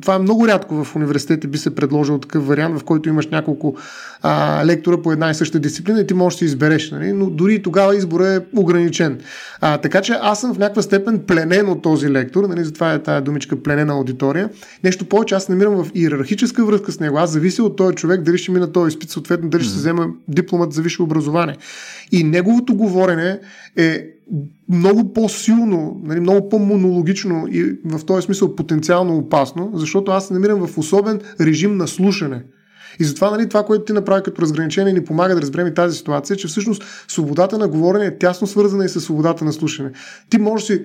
това 0.00 0.14
е 0.14 0.18
много 0.18 0.48
рядко 0.48 0.84
в 0.84 0.96
университета 0.96 1.48
би 1.48 1.58
се 1.58 1.74
предложил 1.74 2.18
такъв 2.18 2.46
вариант, 2.46 2.78
в 2.78 2.84
който 2.84 3.08
имаш 3.08 3.26
няколко 3.26 3.76
а, 4.22 4.62
лектора 4.66 5.02
по 5.02 5.12
една 5.12 5.30
и 5.30 5.34
съща 5.34 5.58
дисциплина 5.58 6.00
и 6.00 6.06
ти 6.06 6.14
можеш 6.14 6.36
да 6.36 6.38
си 6.38 6.44
избереш. 6.44 6.90
Нали? 6.90 7.12
Но 7.12 7.30
дори 7.30 7.62
тогава 7.62 7.96
изборът 7.96 8.42
е 8.42 8.46
ограничен. 8.56 9.20
А, 9.60 9.78
така 9.78 10.00
че 10.00 10.12
аз 10.20 10.40
съм 10.40 10.54
в 10.54 10.58
някаква 10.58 10.82
степен 10.82 11.18
пленен 11.26 11.68
от 11.68 11.82
този 11.82 12.10
лектор, 12.10 12.44
нали? 12.44 12.64
затова 12.64 12.92
е 12.92 13.02
тази 13.02 13.24
думичка 13.24 13.62
пленена 13.62 13.92
аудитория. 13.92 14.50
Нещо 14.84 15.04
повече, 15.04 15.34
аз 15.34 15.48
намирам 15.48 15.84
в 15.84 15.90
иерархическа 15.94 16.64
връзка 16.64 16.92
с 16.92 17.00
него. 17.00 17.18
Аз 17.18 17.30
зависи 17.30 17.62
от 17.62 17.76
този 17.76 17.96
човек 17.96 18.22
дали 18.22 18.38
ще 18.38 18.52
мина 18.52 18.72
този 18.72 18.88
изпит, 18.88 19.10
съответно 19.10 19.48
дали 19.48 19.62
ще 19.62 19.72
се 19.72 19.78
взема 19.78 20.06
дипломат 20.28 20.72
за 20.72 20.82
висше 20.82 21.02
образование. 21.02 21.56
И 22.12 22.24
неговото 22.24 22.74
говорене 22.74 23.38
е 23.76 24.06
много 24.68 25.12
по-силно, 25.12 26.00
нали, 26.04 26.20
много 26.20 26.48
по-монологично 26.48 27.46
и 27.50 27.78
в 27.84 28.04
този 28.06 28.24
смисъл 28.24 28.56
потенциално 28.56 29.16
опасно, 29.16 29.70
защото 29.74 30.10
аз 30.10 30.26
се 30.26 30.34
намирам 30.34 30.66
в 30.66 30.78
особен 30.78 31.20
режим 31.40 31.76
на 31.76 31.88
слушане. 31.88 32.42
И 33.00 33.04
затова 33.04 33.30
нали, 33.30 33.48
това, 33.48 33.62
което 33.62 33.84
ти 33.84 33.92
направи 33.92 34.22
като 34.22 34.42
разграничение, 34.42 34.92
ни 34.92 35.04
помага 35.04 35.34
да 35.34 35.42
разберем 35.42 35.66
и 35.66 35.74
тази 35.74 35.96
ситуация, 35.96 36.36
че 36.36 36.48
всъщност 36.48 36.82
свободата 37.08 37.58
на 37.58 37.68
говорене 37.68 38.06
е 38.06 38.18
тясно 38.18 38.46
свързана 38.46 38.84
и 38.84 38.88
с 38.88 39.00
свободата 39.00 39.44
на 39.44 39.52
слушане. 39.52 39.90
Ти 40.30 40.38
можеш 40.38 40.66
си 40.66 40.84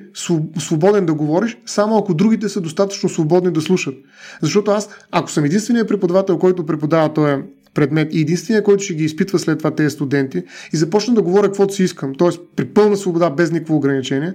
свободен 0.59 1.05
да 1.05 1.13
говориш, 1.13 1.57
само 1.65 1.97
ако 1.97 2.13
другите 2.13 2.49
са 2.49 2.61
достатъчно 2.61 3.09
свободни 3.09 3.51
да 3.51 3.61
слушат. 3.61 3.95
Защото 4.41 4.71
аз, 4.71 4.89
ако 5.11 5.31
съм 5.31 5.45
единственият 5.45 5.87
преподавател, 5.87 6.37
който 6.37 6.65
преподава 6.65 7.13
този 7.13 7.35
предмет 7.75 8.13
и 8.13 8.21
единствения, 8.21 8.63
който 8.63 8.83
ще 8.83 8.93
ги 8.93 9.03
изпитва 9.03 9.39
след 9.39 9.57
това 9.57 9.71
тези 9.71 9.89
студенти 9.89 10.43
и 10.73 10.77
започна 10.77 11.13
да 11.13 11.21
говоря 11.21 11.47
каквото 11.47 11.73
си 11.73 11.83
искам, 11.83 12.15
т.е. 12.15 12.29
при 12.55 12.65
пълна 12.65 12.97
свобода, 12.97 13.29
без 13.29 13.51
никакво 13.51 13.75
ограничение, 13.75 14.33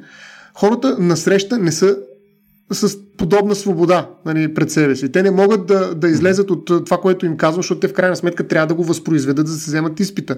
хората 0.54 0.96
на 0.98 1.16
среща 1.16 1.58
не 1.58 1.72
са 1.72 1.96
с 2.70 2.98
подобна 3.16 3.54
свобода 3.54 4.08
нали, 4.26 4.54
пред 4.54 4.70
себе 4.70 4.96
си. 4.96 5.12
Те 5.12 5.22
не 5.22 5.30
могат 5.30 5.66
да, 5.66 5.94
да 5.94 6.08
излезат 6.08 6.50
от 6.50 6.66
това, 6.66 6.96
което 6.96 7.26
им 7.26 7.36
казвам, 7.36 7.58
защото 7.58 7.80
те 7.80 7.88
в 7.88 7.92
крайна 7.92 8.16
сметка 8.16 8.48
трябва 8.48 8.66
да 8.66 8.74
го 8.74 8.84
възпроизведат, 8.84 9.46
за 9.46 9.54
да 9.54 9.60
се 9.60 9.70
вземат 9.70 10.00
изпита. 10.00 10.36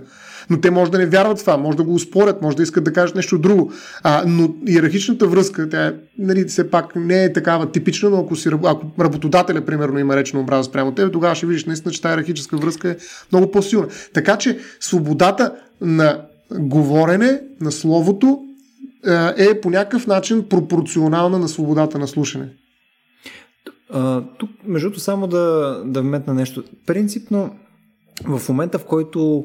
Но 0.50 0.60
те 0.60 0.70
може 0.70 0.90
да 0.90 0.98
не 0.98 1.06
вярват 1.06 1.38
в 1.38 1.40
това, 1.40 1.56
може 1.56 1.76
да 1.76 1.84
го 1.84 1.94
успорят, 1.94 2.42
може 2.42 2.56
да 2.56 2.62
искат 2.62 2.84
да 2.84 2.92
кажат 2.92 3.16
нещо 3.16 3.38
друго. 3.38 3.72
А, 4.02 4.24
но 4.26 4.54
иерархичната 4.66 5.26
връзка, 5.26 5.68
тя 5.68 5.86
е, 5.86 5.92
нали, 6.18 6.44
все 6.44 6.70
пак 6.70 6.96
не 6.96 7.24
е 7.24 7.32
такава 7.32 7.72
типична, 7.72 8.10
но 8.10 8.18
ако, 8.18 8.36
си, 8.36 8.48
ако 8.64 8.86
работодателя, 9.00 9.60
примерно, 9.60 9.98
има 9.98 10.16
речна 10.16 10.40
омраза 10.40 10.64
спрямо 10.64 10.92
теб, 10.92 11.12
тогава 11.12 11.34
ще 11.34 11.46
видиш 11.46 11.64
наистина, 11.64 11.92
че 11.92 12.02
тази 12.02 12.12
иерархическа 12.12 12.56
връзка 12.56 12.88
е 12.90 12.96
много 13.32 13.50
по-силна. 13.50 13.86
Така 14.14 14.36
че 14.36 14.58
свободата 14.80 15.52
на 15.80 16.20
говорене, 16.58 17.40
на 17.60 17.72
словото, 17.72 18.40
е 19.36 19.60
по 19.60 19.70
някакъв 19.70 20.06
начин 20.06 20.48
пропорционална 20.48 21.38
на 21.38 21.48
свободата 21.48 21.98
на 21.98 22.08
слушане. 22.08 22.48
Тук, 24.38 24.50
между 24.64 24.86
другото, 24.86 25.00
само 25.00 25.26
да, 25.26 25.76
да 25.84 26.02
вметна 26.02 26.34
нещо. 26.34 26.64
Принципно, 26.86 27.56
в 28.24 28.48
момента, 28.48 28.78
в 28.78 28.84
който 28.84 29.44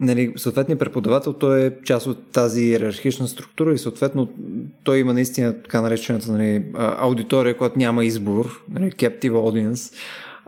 нали, 0.00 0.32
съответният 0.36 0.80
преподавател, 0.80 1.32
той 1.32 1.64
е 1.64 1.72
част 1.84 2.06
от 2.06 2.32
тази 2.32 2.64
иерархична 2.64 3.28
структура 3.28 3.74
и 3.74 3.78
съответно 3.78 4.28
той 4.84 4.98
има 4.98 5.14
наистина 5.14 5.62
така 5.62 5.80
наречената 5.80 6.32
нали, 6.32 6.64
аудитория, 6.76 7.56
която 7.56 7.78
няма 7.78 8.04
избор, 8.04 8.62
нали, 8.70 8.90
captive 8.90 9.32
audience, 9.32 9.94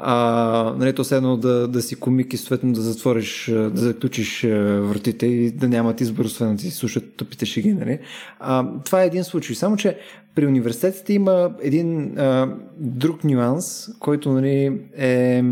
а, 0.01 0.75
нали, 0.79 0.93
то 0.93 1.05
едно 1.13 1.37
да, 1.37 1.69
да 1.69 1.83
си 1.83 1.97
комик 1.97 2.33
и 2.33 2.37
съответно 2.37 2.73
да 2.73 2.81
затвориш, 2.81 3.51
да 3.53 3.71
заключиш 3.75 4.43
вратите 4.43 5.27
и 5.27 5.51
да 5.51 5.69
нямат 5.69 6.01
избор, 6.01 6.25
освен 6.25 6.57
да 6.57 6.63
си 6.63 6.71
слушат 6.71 7.17
тъпите 7.17 7.47
шеги. 7.47 7.73
Нали. 7.73 7.99
А, 8.41 8.67
това 8.85 9.03
е 9.03 9.07
един 9.07 9.25
случай. 9.25 9.57
Само, 9.57 9.77
че 9.77 9.99
при 10.35 10.47
университетите 10.47 11.13
има 11.13 11.51
един 11.63 12.19
а, 12.19 12.55
друг 12.77 13.25
нюанс, 13.25 13.89
който 13.99 14.33
нали, 14.33 14.81
е... 14.97 15.45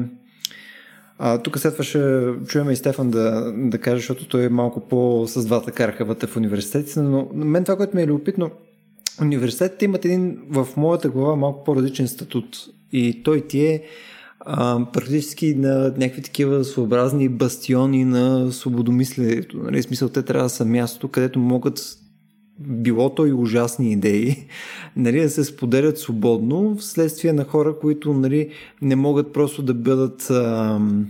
А, 1.18 1.38
тук 1.38 1.58
след 1.58 1.72
това 1.72 1.84
ще 1.84 2.24
чуем 2.46 2.70
и 2.70 2.76
Стефан 2.76 3.10
да, 3.10 3.52
да 3.56 3.78
каже, 3.78 3.96
защото 3.96 4.28
той 4.28 4.44
е 4.44 4.48
малко 4.48 4.80
по 4.80 5.24
с 5.26 5.46
двата 5.46 5.72
караха 5.72 6.04
в 6.04 6.36
университетите, 6.36 7.00
но 7.00 7.28
мен 7.34 7.64
това, 7.64 7.76
което 7.76 7.96
ми 7.96 8.02
е 8.02 8.06
любопитно, 8.06 8.50
университетите 9.20 9.84
имат 9.84 10.04
един 10.04 10.38
в 10.50 10.68
моята 10.76 11.08
глава 11.08 11.36
малко 11.36 11.64
по-различен 11.64 12.08
статут 12.08 12.56
и 12.92 13.22
той 13.22 13.40
ти 13.40 13.66
е 13.66 13.82
а, 14.48 14.86
практически 14.92 15.54
на 15.54 15.94
някакви 15.96 16.22
такива 16.22 16.64
своеобразни 16.64 17.28
бастиони 17.28 18.04
на 18.04 18.52
свободомислието. 18.52 19.56
Нали? 19.56 19.82
смисъл, 19.82 20.08
те 20.08 20.22
трябва 20.22 20.42
да 20.42 20.48
са 20.48 20.64
място, 20.64 21.08
където 21.08 21.38
могат 21.38 21.98
било 22.60 23.14
то 23.14 23.26
и 23.26 23.32
ужасни 23.32 23.92
идеи, 23.92 24.46
нали, 24.96 25.20
да 25.20 25.30
се 25.30 25.44
споделят 25.44 25.98
свободно 25.98 26.76
вследствие 26.76 27.32
на 27.32 27.44
хора, 27.44 27.78
които 27.78 28.12
нали, 28.12 28.50
не 28.82 28.96
могат 28.96 29.32
просто 29.32 29.62
да 29.62 29.74
бъдат 29.74 30.30
ам, 30.30 31.06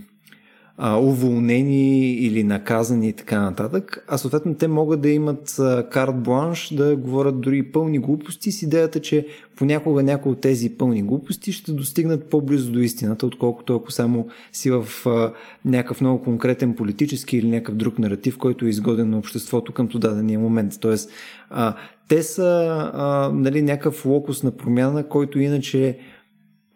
а, 0.77 0.99
уволнени 0.99 2.13
или 2.13 2.43
наказани 2.43 3.09
и 3.09 3.13
така 3.13 3.41
нататък, 3.41 4.05
а 4.07 4.17
съответно 4.17 4.55
те 4.55 4.67
могат 4.67 5.01
да 5.01 5.09
имат 5.09 5.55
карт 5.91 6.23
бланш 6.23 6.73
да 6.73 6.95
говорят 6.95 7.41
дори 7.41 7.63
пълни 7.63 7.99
глупости 7.99 8.51
с 8.51 8.61
идеята, 8.61 8.99
че 8.99 9.27
понякога 9.55 10.03
някои 10.03 10.31
от 10.31 10.41
тези 10.41 10.69
пълни 10.69 11.03
глупости 11.03 11.51
ще 11.51 11.71
достигнат 11.71 12.29
по-близо 12.29 12.71
до 12.71 12.79
истината, 12.79 13.25
отколкото 13.25 13.75
ако 13.75 13.91
само 13.91 14.27
си 14.51 14.71
в 14.71 14.85
а, 15.05 15.33
някакъв 15.65 16.01
много 16.01 16.23
конкретен 16.23 16.75
политически 16.75 17.37
или 17.37 17.49
някакъв 17.49 17.75
друг 17.75 17.99
наратив, 17.99 18.37
който 18.37 18.65
е 18.65 18.69
изгоден 18.69 19.09
на 19.09 19.17
обществото 19.17 19.73
към 19.73 19.87
дадения 19.93 20.39
момент. 20.39 20.73
Тоест, 20.81 21.11
а, 21.49 21.75
те 22.07 22.23
са 22.23 22.67
а, 22.93 23.31
нали, 23.33 23.61
някакъв 23.61 24.05
локус 24.05 24.43
на 24.43 24.51
промяна, 24.51 25.07
който 25.07 25.39
иначе 25.39 25.97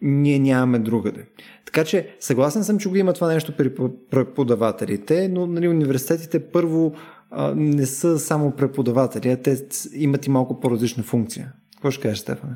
ние 0.02 0.40
нямаме 0.40 0.80
другаде. 0.80 1.26
Така 1.74 1.86
че 1.86 2.16
съгласен 2.20 2.64
съм, 2.64 2.80
че 2.80 2.90
го 2.90 2.96
има 2.96 3.14
това 3.14 3.34
нещо 3.34 3.54
при 3.58 3.76
преподавателите, 4.12 5.28
но 5.28 5.48
нали, 5.48 5.68
университетите 5.68 6.52
първо 6.52 6.96
а, 7.32 7.54
не 7.56 7.86
са 7.86 8.20
само 8.20 8.52
преподаватели, 8.52 9.30
а 9.30 9.38
те 9.38 9.58
имат 9.94 10.26
и 10.26 10.30
малко 10.30 10.60
по-различна 10.60 11.04
функция. 11.04 11.52
Какво 11.76 11.92
ще 11.92 12.02
кажеш, 12.02 12.20
Стефане? 12.20 12.56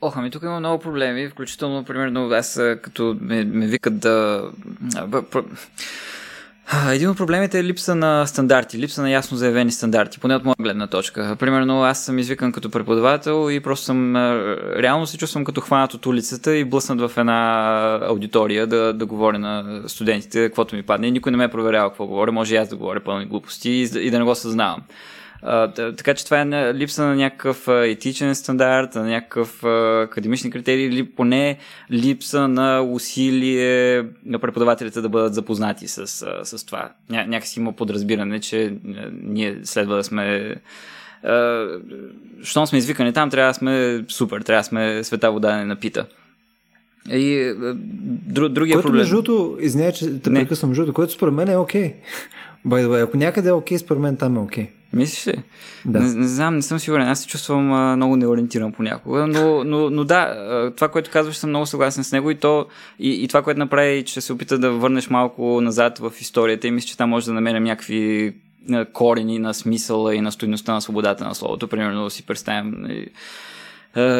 Ох, 0.00 0.16
ами 0.16 0.30
тук 0.30 0.42
има 0.42 0.58
много 0.60 0.82
проблеми, 0.82 1.28
включително, 1.28 1.84
примерно, 1.84 2.30
аз 2.30 2.60
като 2.82 3.16
ме, 3.20 3.44
ме 3.44 3.66
викат 3.66 3.98
да... 3.98 4.44
Един 6.92 7.08
от 7.08 7.16
проблемите 7.16 7.58
е 7.58 7.64
липса 7.64 7.94
на 7.94 8.26
стандарти, 8.26 8.78
липса 8.78 9.02
на 9.02 9.10
ясно 9.10 9.36
заявени 9.36 9.72
стандарти, 9.72 10.20
поне 10.20 10.36
от 10.36 10.44
моя 10.44 10.56
гледна 10.60 10.86
точка. 10.86 11.36
Примерно 11.38 11.82
аз 11.82 12.04
съм 12.04 12.18
извикан 12.18 12.52
като 12.52 12.70
преподавател 12.70 13.50
и 13.50 13.60
просто 13.60 13.84
съм, 13.84 14.16
реално 14.78 15.06
се 15.06 15.18
чувствам 15.18 15.44
като 15.44 15.60
хванат 15.60 15.94
от 15.94 16.06
улицата 16.06 16.56
и 16.56 16.64
блъснат 16.64 17.00
в 17.00 17.18
една 17.18 18.00
аудитория 18.02 18.66
да, 18.66 18.92
да 18.92 19.06
говоря 19.06 19.38
на 19.38 19.82
студентите, 19.86 20.46
каквото 20.46 20.76
ми 20.76 20.82
падне. 20.82 21.10
Никой 21.10 21.32
не 21.32 21.38
ме 21.38 21.44
е 21.44 21.48
проверява 21.48 21.90
какво 21.90 22.06
говоря, 22.06 22.32
може 22.32 22.54
и 22.54 22.58
аз 22.58 22.68
да 22.68 22.76
говоря 22.76 23.00
пълни 23.00 23.26
глупости 23.26 23.70
и, 23.70 23.82
и 23.82 24.10
да 24.10 24.18
не 24.18 24.24
го 24.24 24.34
съзнавам. 24.34 24.82
А, 25.48 25.72
така 25.72 26.14
че 26.14 26.24
това 26.24 26.40
е 26.40 26.74
липса 26.74 27.06
на 27.06 27.16
някакъв 27.16 27.68
етичен 27.68 28.34
стандарт, 28.34 28.94
на 28.94 29.02
някакъв 29.02 29.64
академични 30.04 30.50
критерии 30.50 30.86
или 30.86 31.04
поне 31.04 31.58
липса 31.90 32.48
на 32.48 32.82
усилие 32.82 34.04
на 34.24 34.38
преподавателите 34.38 35.00
да 35.00 35.08
бъдат 35.08 35.34
запознати 35.34 35.88
с, 35.88 36.06
с 36.44 36.66
това. 36.66 36.90
Ня, 37.10 37.26
някакси 37.26 37.60
има 37.60 37.72
подразбиране, 37.72 38.40
че 38.40 38.74
ние 39.22 39.58
следва 39.64 39.96
да 39.96 40.04
сме 40.04 40.54
щом 42.42 42.66
сме 42.66 42.78
извикани 42.78 43.12
там, 43.12 43.30
трябва 43.30 43.50
да 43.50 43.54
сме 43.54 44.04
супер, 44.08 44.40
трябва 44.40 44.60
да 44.60 44.64
сме 44.64 45.04
света 45.04 45.32
вода 45.32 45.56
не 45.56 45.64
напита. 45.64 46.06
И 47.10 47.54
дру, 48.28 48.48
другия 48.48 48.74
което, 48.74 48.86
проблем... 48.86 49.00
Между 49.00 49.22
другото, 49.22 49.58
извиня, 49.60 49.92
че 49.92 50.20
те 50.20 50.32
прекъсвам, 50.32 50.70
между 50.70 50.92
което 50.92 51.12
според 51.12 51.34
мен 51.34 51.48
е 51.48 51.56
окей. 51.56 51.82
Okay. 51.82 51.94
By 52.66 52.84
the 52.84 52.88
way, 52.88 53.04
ако 53.04 53.16
някъде 53.16 53.48
е 53.48 53.52
окей, 53.52 53.76
okay, 53.76 53.80
според 53.80 54.02
мен 54.02 54.16
там 54.16 54.36
е 54.36 54.40
окей. 54.40 54.64
Okay. 54.64 54.68
Мислиш 54.96 55.26
ли? 55.26 55.42
Да. 55.84 56.00
Не, 56.00 56.14
не 56.14 56.28
знам, 56.28 56.56
не 56.56 56.62
съм 56.62 56.78
сигурен. 56.78 57.08
Аз 57.08 57.20
се 57.20 57.26
чувствам 57.26 57.72
а, 57.72 57.96
много 57.96 58.16
неориентиран 58.16 58.72
понякога, 58.72 59.26
но, 59.26 59.64
но, 59.64 59.90
но 59.90 60.04
да, 60.04 60.72
това, 60.76 60.88
което 60.88 61.10
казваш, 61.10 61.36
съм 61.36 61.50
много 61.50 61.66
съгласен 61.66 62.04
с 62.04 62.12
него 62.12 62.30
и, 62.30 62.34
то, 62.34 62.66
и, 62.98 63.24
и 63.24 63.28
това, 63.28 63.42
което 63.42 63.58
направи, 63.58 64.04
че 64.04 64.20
се 64.20 64.32
опита 64.32 64.58
да 64.58 64.70
върнеш 64.70 65.10
малко 65.10 65.60
назад 65.60 65.98
в 65.98 66.12
историята 66.20 66.66
и 66.66 66.70
мисля, 66.70 66.88
че 66.88 66.96
там 66.96 67.10
може 67.10 67.26
да 67.26 67.32
намерим 67.32 67.64
някакви 67.64 68.34
корени 68.92 69.38
на 69.38 69.54
смисъла 69.54 70.14
и 70.14 70.20
на 70.20 70.32
стоеността 70.32 70.72
на 70.72 70.80
свободата 70.80 71.24
на 71.24 71.34
словото. 71.34 71.68
Примерно 71.68 72.04
да 72.04 72.10
си 72.10 72.26
представим 72.26 72.86
е, 72.88 73.06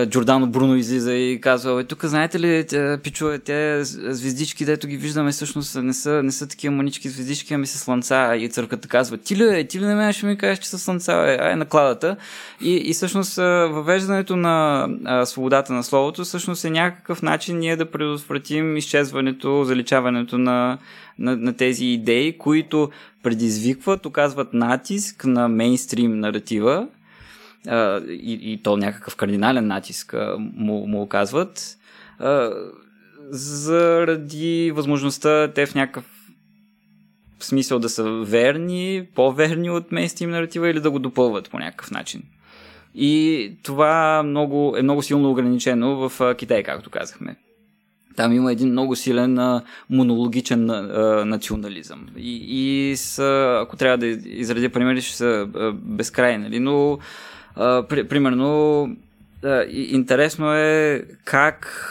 Джордано 0.07 0.47
Бруно 0.47 0.77
излиза 0.77 1.15
и 1.15 1.41
казва, 1.41 1.85
тук 1.85 2.05
знаете 2.05 2.41
ли, 2.41 2.67
пичове, 3.03 3.39
те 3.39 3.85
звездички, 3.85 4.65
дето 4.65 4.87
ги 4.87 4.97
виждаме, 4.97 5.31
всъщност 5.33 5.77
не 5.83 5.95
са, 5.95 6.23
не 6.23 6.33
са 6.33 6.49
такива 6.49 6.75
манички 6.75 7.09
звездички, 7.09 7.55
ами 7.55 7.67
са 7.67 7.79
слънца. 7.79 8.37
И 8.37 8.49
църквата 8.49 8.89
казва, 8.89 9.19
ти 9.19 9.37
ли, 9.37 9.69
ти 9.69 9.81
ли 9.81 9.85
на 9.85 9.95
мен 9.95 10.13
ще 10.13 10.27
ми 10.27 10.39
кажеш, 10.39 10.59
че 10.59 10.69
са 10.69 10.79
слънца, 10.79 11.13
е, 11.13 11.39
ай, 11.41 11.57
накладата. 11.57 12.17
И, 12.61 12.75
и 12.75 12.93
всъщност 12.93 13.37
въвеждането 13.37 14.37
на 14.37 14.89
а, 15.05 15.27
свободата 15.27 15.73
на 15.73 15.83
словото, 15.83 16.25
всъщност 16.25 16.65
е 16.65 16.71
някакъв 16.71 17.23
начин 17.23 17.59
ние 17.59 17.77
да 17.77 17.91
предотвратим 17.91 18.77
изчезването, 18.77 19.65
заличаването 19.65 20.39
на, 20.39 20.79
на, 21.19 21.37
на 21.37 21.53
тези 21.53 21.85
идеи, 21.85 22.39
които 22.39 22.91
предизвикват, 23.23 24.07
оказват 24.07 24.55
натиск 24.55 25.25
на 25.25 25.49
мейнстрим 25.49 26.21
наратива, 26.21 26.87
и, 28.09 28.53
и 28.53 28.61
то 28.63 28.77
някакъв 28.77 29.17
кардинален 29.17 29.67
натиск 29.67 30.15
му, 30.39 30.87
му 30.87 31.03
оказват, 31.03 31.79
заради 33.31 34.73
възможността 34.75 35.53
те 35.53 35.67
в 35.67 35.75
някакъв 35.75 36.05
смисъл 37.41 37.79
да 37.79 37.89
са 37.89 38.11
верни, 38.11 39.07
по-верни 39.15 39.71
от 39.71 39.93
мейнстрим 39.93 40.31
наратива 40.31 40.71
или 40.71 40.81
да 40.81 40.91
го 40.91 40.99
допълват 40.99 41.51
по 41.51 41.59
някакъв 41.59 41.91
начин. 41.91 42.23
И 42.95 43.53
това 43.63 44.23
много, 44.23 44.75
е 44.79 44.83
много 44.83 45.03
силно 45.03 45.31
ограничено 45.31 46.09
в 46.09 46.35
Китай, 46.35 46.63
както 46.63 46.91
казахме. 46.91 47.37
Там 48.17 48.33
има 48.33 48.53
един 48.53 48.69
много 48.69 48.97
силен 48.97 49.39
а, 49.39 49.63
монологичен 49.91 50.71
а, 50.71 50.83
национализъм. 51.25 52.07
И, 52.17 52.37
и 52.91 52.97
са, 52.97 53.59
ако 53.63 53.77
трябва 53.77 53.99
да 53.99 54.07
изредя 54.07 54.69
примери, 54.69 55.01
ще 55.01 55.17
са 55.17 55.49
а, 55.55 55.73
безкрайни. 55.73 56.45
Нали? 56.45 56.61
Но, 56.61 56.99
а, 57.57 57.83
при, 57.89 58.09
примерно, 58.09 58.89
а, 59.45 59.65
интересно 59.69 60.53
е 60.53 61.03
как 61.25 61.83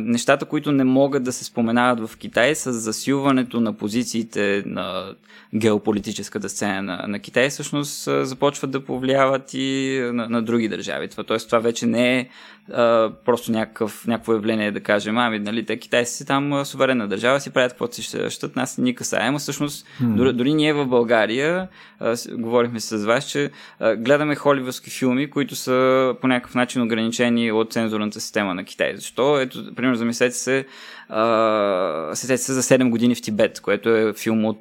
нещата, 0.00 0.44
които 0.44 0.72
не 0.72 0.84
могат 0.84 1.22
да 1.22 1.32
се 1.32 1.44
споменават 1.44 2.10
в 2.10 2.16
Китай 2.16 2.54
с 2.54 2.72
засилването 2.72 3.60
на 3.60 3.72
позициите 3.72 4.62
на 4.66 5.14
геополитическата 5.54 6.48
сцена 6.48 6.82
на, 6.82 7.04
на 7.08 7.18
Китай, 7.18 7.48
всъщност 7.48 8.08
започват 8.22 8.70
да 8.70 8.84
повлияват 8.84 9.54
и 9.54 10.00
на, 10.12 10.28
на 10.28 10.42
други 10.42 10.68
държави. 10.68 11.08
Това, 11.08 11.24
тоест, 11.24 11.46
това 11.46 11.58
вече 11.58 11.86
не 11.86 12.18
е 12.18 12.28
а, 12.72 13.10
просто 13.24 13.52
някакъв, 13.52 14.06
някакво 14.06 14.32
явление 14.32 14.72
да 14.72 14.80
кажем, 14.80 15.18
ами, 15.18 15.38
нали, 15.38 15.66
те 15.66 15.78
китайци 15.78 16.14
си 16.14 16.26
там 16.26 16.64
суверенна 16.64 17.08
държава, 17.08 17.40
си 17.40 17.50
правят 17.50 17.72
каквото 17.72 17.94
си 17.94 18.30
щат, 18.30 18.56
нас 18.56 18.78
ни 18.78 18.94
касаем, 18.94 19.34
а 19.34 19.38
всъщност 19.38 19.86
hmm. 20.02 20.14
дори, 20.14 20.32
дори 20.32 20.54
ние 20.54 20.72
в 20.72 20.86
България, 20.86 21.68
а, 22.00 22.16
говорихме 22.30 22.80
с 22.80 23.04
вас, 23.04 23.30
че 23.30 23.50
а, 23.80 23.96
гледаме 23.96 24.34
холивудски 24.34 24.90
филми, 24.90 25.30
които 25.30 25.56
са 25.56 26.14
по 26.20 26.26
някакъв 26.26 26.54
начин 26.54 26.82
ограничени 26.82 27.52
от 27.52 27.72
цензурната 27.72 28.20
система 28.20 28.54
на 28.54 28.64
Китай. 28.64 28.96
Защо? 28.96 29.40
Ето, 29.40 29.74
примерно, 29.74 29.96
замислете 29.96 30.36
се, 30.36 30.66
а, 31.08 32.10
се 32.14 32.36
за 32.36 32.62
7 32.62 32.90
години 32.90 33.14
в 33.14 33.22
Тибет, 33.22 33.60
което 33.60 33.88
е 33.88 34.12
филм 34.12 34.44
от 34.44 34.60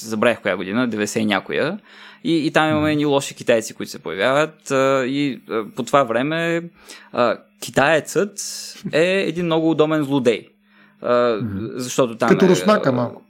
забравих 0.00 0.40
коя 0.40 0.56
година, 0.56 0.88
90 0.88 1.18
и 1.18 1.24
някоя. 1.24 1.78
И, 2.26 2.46
и 2.46 2.50
там 2.50 2.70
имаме 2.70 2.92
едни 2.92 3.04
лоши 3.04 3.34
китайци, 3.34 3.74
които 3.74 3.90
се 3.90 3.98
появяват. 3.98 4.70
А, 4.70 5.04
и 5.06 5.40
а, 5.50 5.64
по 5.76 5.82
това 5.82 6.02
време 6.02 6.62
а, 7.12 7.36
китаецът 7.60 8.38
е 8.92 9.24
един 9.26 9.44
много 9.44 9.70
удобен 9.70 10.04
злодей. 10.04 10.48
А, 11.02 11.38
защото 11.74 12.16
там 12.16 12.28
Като 12.28 12.44
е, 12.44 12.48
руснака 12.48 12.92
малко. 12.92 13.22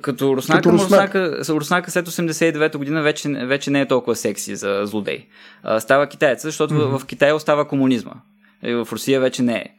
Като 0.00 0.36
руснака, 0.36 0.62
като 0.62 0.72
руснака, 0.72 1.38
руснака 1.48 1.90
след 1.90 2.08
89-та 2.08 2.78
година 2.78 3.02
вече, 3.02 3.28
вече 3.28 3.70
не 3.70 3.80
е 3.80 3.88
толкова 3.88 4.16
секси 4.16 4.56
за 4.56 4.82
злодей. 4.84 5.26
А, 5.62 5.80
става 5.80 6.06
китаец, 6.06 6.42
защото 6.42 6.74
mm-hmm. 6.74 6.96
в, 6.96 6.98
в 6.98 7.06
Китай 7.06 7.32
остава 7.32 7.64
комунизма. 7.64 8.12
И 8.62 8.74
в 8.74 8.88
Русия 8.92 9.20
вече 9.20 9.42
не 9.42 9.56
е. 9.56 9.75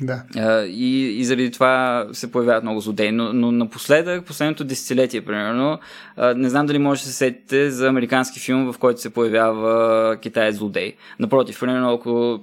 Да. 0.00 0.22
И, 0.66 1.14
и 1.18 1.24
заради 1.24 1.50
това 1.50 2.06
се 2.12 2.32
появяват 2.32 2.62
много 2.62 2.80
злодеи. 2.80 3.12
Но, 3.12 3.32
но 3.32 3.52
напоследък, 3.52 4.24
последното 4.24 4.64
десетилетие, 4.64 5.20
примерно, 5.20 5.78
не 6.36 6.48
знам 6.48 6.66
дали 6.66 6.78
може 6.78 7.02
да 7.02 7.08
се 7.08 7.14
сетите 7.14 7.70
за 7.70 7.88
американски 7.88 8.40
филм, 8.40 8.72
в 8.72 8.78
който 8.78 9.00
се 9.00 9.10
появява 9.10 10.16
китаец 10.16 10.56
злодей. 10.56 10.94
Напротив, 11.18 11.60
примерно, 11.60 11.92
ако 11.92 12.40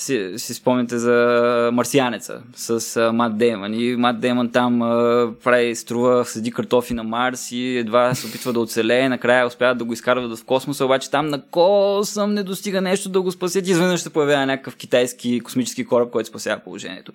си, 0.00 0.32
си 0.36 0.54
спомните 0.54 0.98
за 0.98 1.70
Марсианеца 1.72 2.42
с 2.54 2.96
а, 2.96 3.12
Мат 3.12 3.38
Дейман. 3.38 3.74
И 3.74 3.96
Мат 3.96 4.20
Дейман 4.20 4.50
там 4.52 4.82
а, 4.82 5.28
прави, 5.44 5.76
струва, 5.76 6.24
седи 6.24 6.52
картофи 6.52 6.94
на 6.94 7.04
Марс 7.04 7.52
и 7.52 7.76
едва 7.76 8.14
се 8.14 8.26
опитва 8.26 8.52
да 8.52 8.60
оцелее. 8.60 9.08
Накрая 9.08 9.46
успяват 9.46 9.78
да 9.78 9.84
го 9.84 9.92
изкарват 9.92 10.38
в 10.38 10.44
космоса, 10.44 10.84
обаче 10.84 11.10
там 11.10 11.26
на 11.26 11.42
косъм 11.42 12.34
не 12.34 12.42
достига 12.42 12.80
нещо 12.80 13.08
да 13.08 13.22
го 13.22 13.32
спасят. 13.32 13.68
Изведнъж 13.68 14.00
се 14.00 14.10
появява 14.10 14.46
някакъв 14.46 14.76
китайски 14.76 15.40
космически 15.40 15.84
кораб, 15.84 16.10
който 16.10 16.28
спасява 16.28 16.60
положението. 16.60 17.12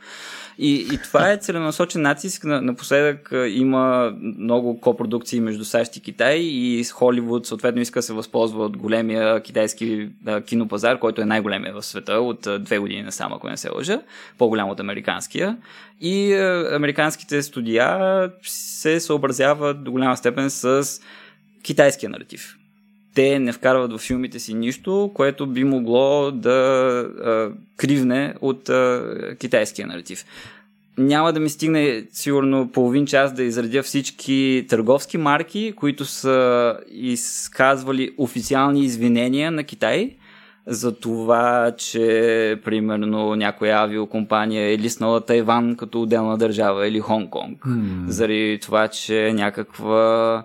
И, 0.57 0.87
и 0.93 0.97
това 1.03 1.31
е 1.31 1.37
целенасочен 1.37 2.01
натиск. 2.01 2.43
Напоследък 2.43 3.33
има 3.47 4.13
много 4.21 4.79
копродукции 4.79 5.39
между 5.39 5.65
САЩ 5.65 5.95
и 5.95 6.01
Китай 6.01 6.35
и 6.37 6.83
с 6.83 6.91
Холивуд 6.91 7.45
съответно 7.47 7.81
иска 7.81 7.99
да 7.99 8.03
се 8.03 8.13
възползва 8.13 8.65
от 8.65 8.77
големия 8.77 9.41
китайски 9.41 10.09
кинопазар, 10.45 10.99
който 10.99 11.21
е 11.21 11.25
най-големия 11.25 11.73
в 11.73 11.85
света 11.85 12.13
от 12.13 12.47
две 12.75 12.79
години 12.79 13.03
насам, 13.03 13.33
ако 13.33 13.49
не 13.49 13.57
се 13.57 13.69
лъжа, 13.69 14.01
по-голям 14.37 14.69
от 14.69 14.79
американския. 14.79 15.57
И 16.01 16.33
американските 16.71 17.41
студия 17.43 18.31
се 18.43 18.99
съобразяват 18.99 19.83
до 19.83 19.91
голяма 19.91 20.17
степен 20.17 20.49
с 20.49 20.85
китайския 21.63 22.09
наратив 22.09 22.57
те 23.15 23.39
не 23.39 23.51
вкарват 23.51 23.93
в 23.93 23.97
филмите 23.97 24.39
си 24.39 24.53
нищо, 24.53 25.11
което 25.13 25.47
би 25.47 25.63
могло 25.63 26.31
да 26.31 26.51
а, 26.51 27.49
кривне 27.77 28.33
от 28.41 28.69
а, 28.69 29.35
китайския 29.39 29.87
наратив. 29.87 30.25
Няма 30.97 31.33
да 31.33 31.39
ми 31.39 31.49
стигне 31.49 32.03
сигурно 32.11 32.71
половин 32.71 33.05
час 33.05 33.33
да 33.33 33.43
изредя 33.43 33.83
всички 33.83 34.65
търговски 34.69 35.17
марки, 35.17 35.73
които 35.75 36.05
са 36.05 36.77
изказвали 36.91 38.11
официални 38.17 38.83
извинения 38.83 39.51
на 39.51 39.63
Китай 39.63 40.15
за 40.67 40.95
това, 40.95 41.71
че 41.77 42.59
примерно 42.63 43.35
някоя 43.35 43.77
авиокомпания 43.77 44.73
е 44.73 44.77
лиснала 44.77 45.21
Тайван 45.21 45.75
като 45.75 46.01
отделна 46.01 46.37
държава 46.37 46.87
или 46.87 47.01
Хонг-Конг. 47.01 47.59
Hmm. 47.59 48.07
Заради 48.07 48.59
това, 48.61 48.87
че 48.87 49.33
някаква 49.33 50.43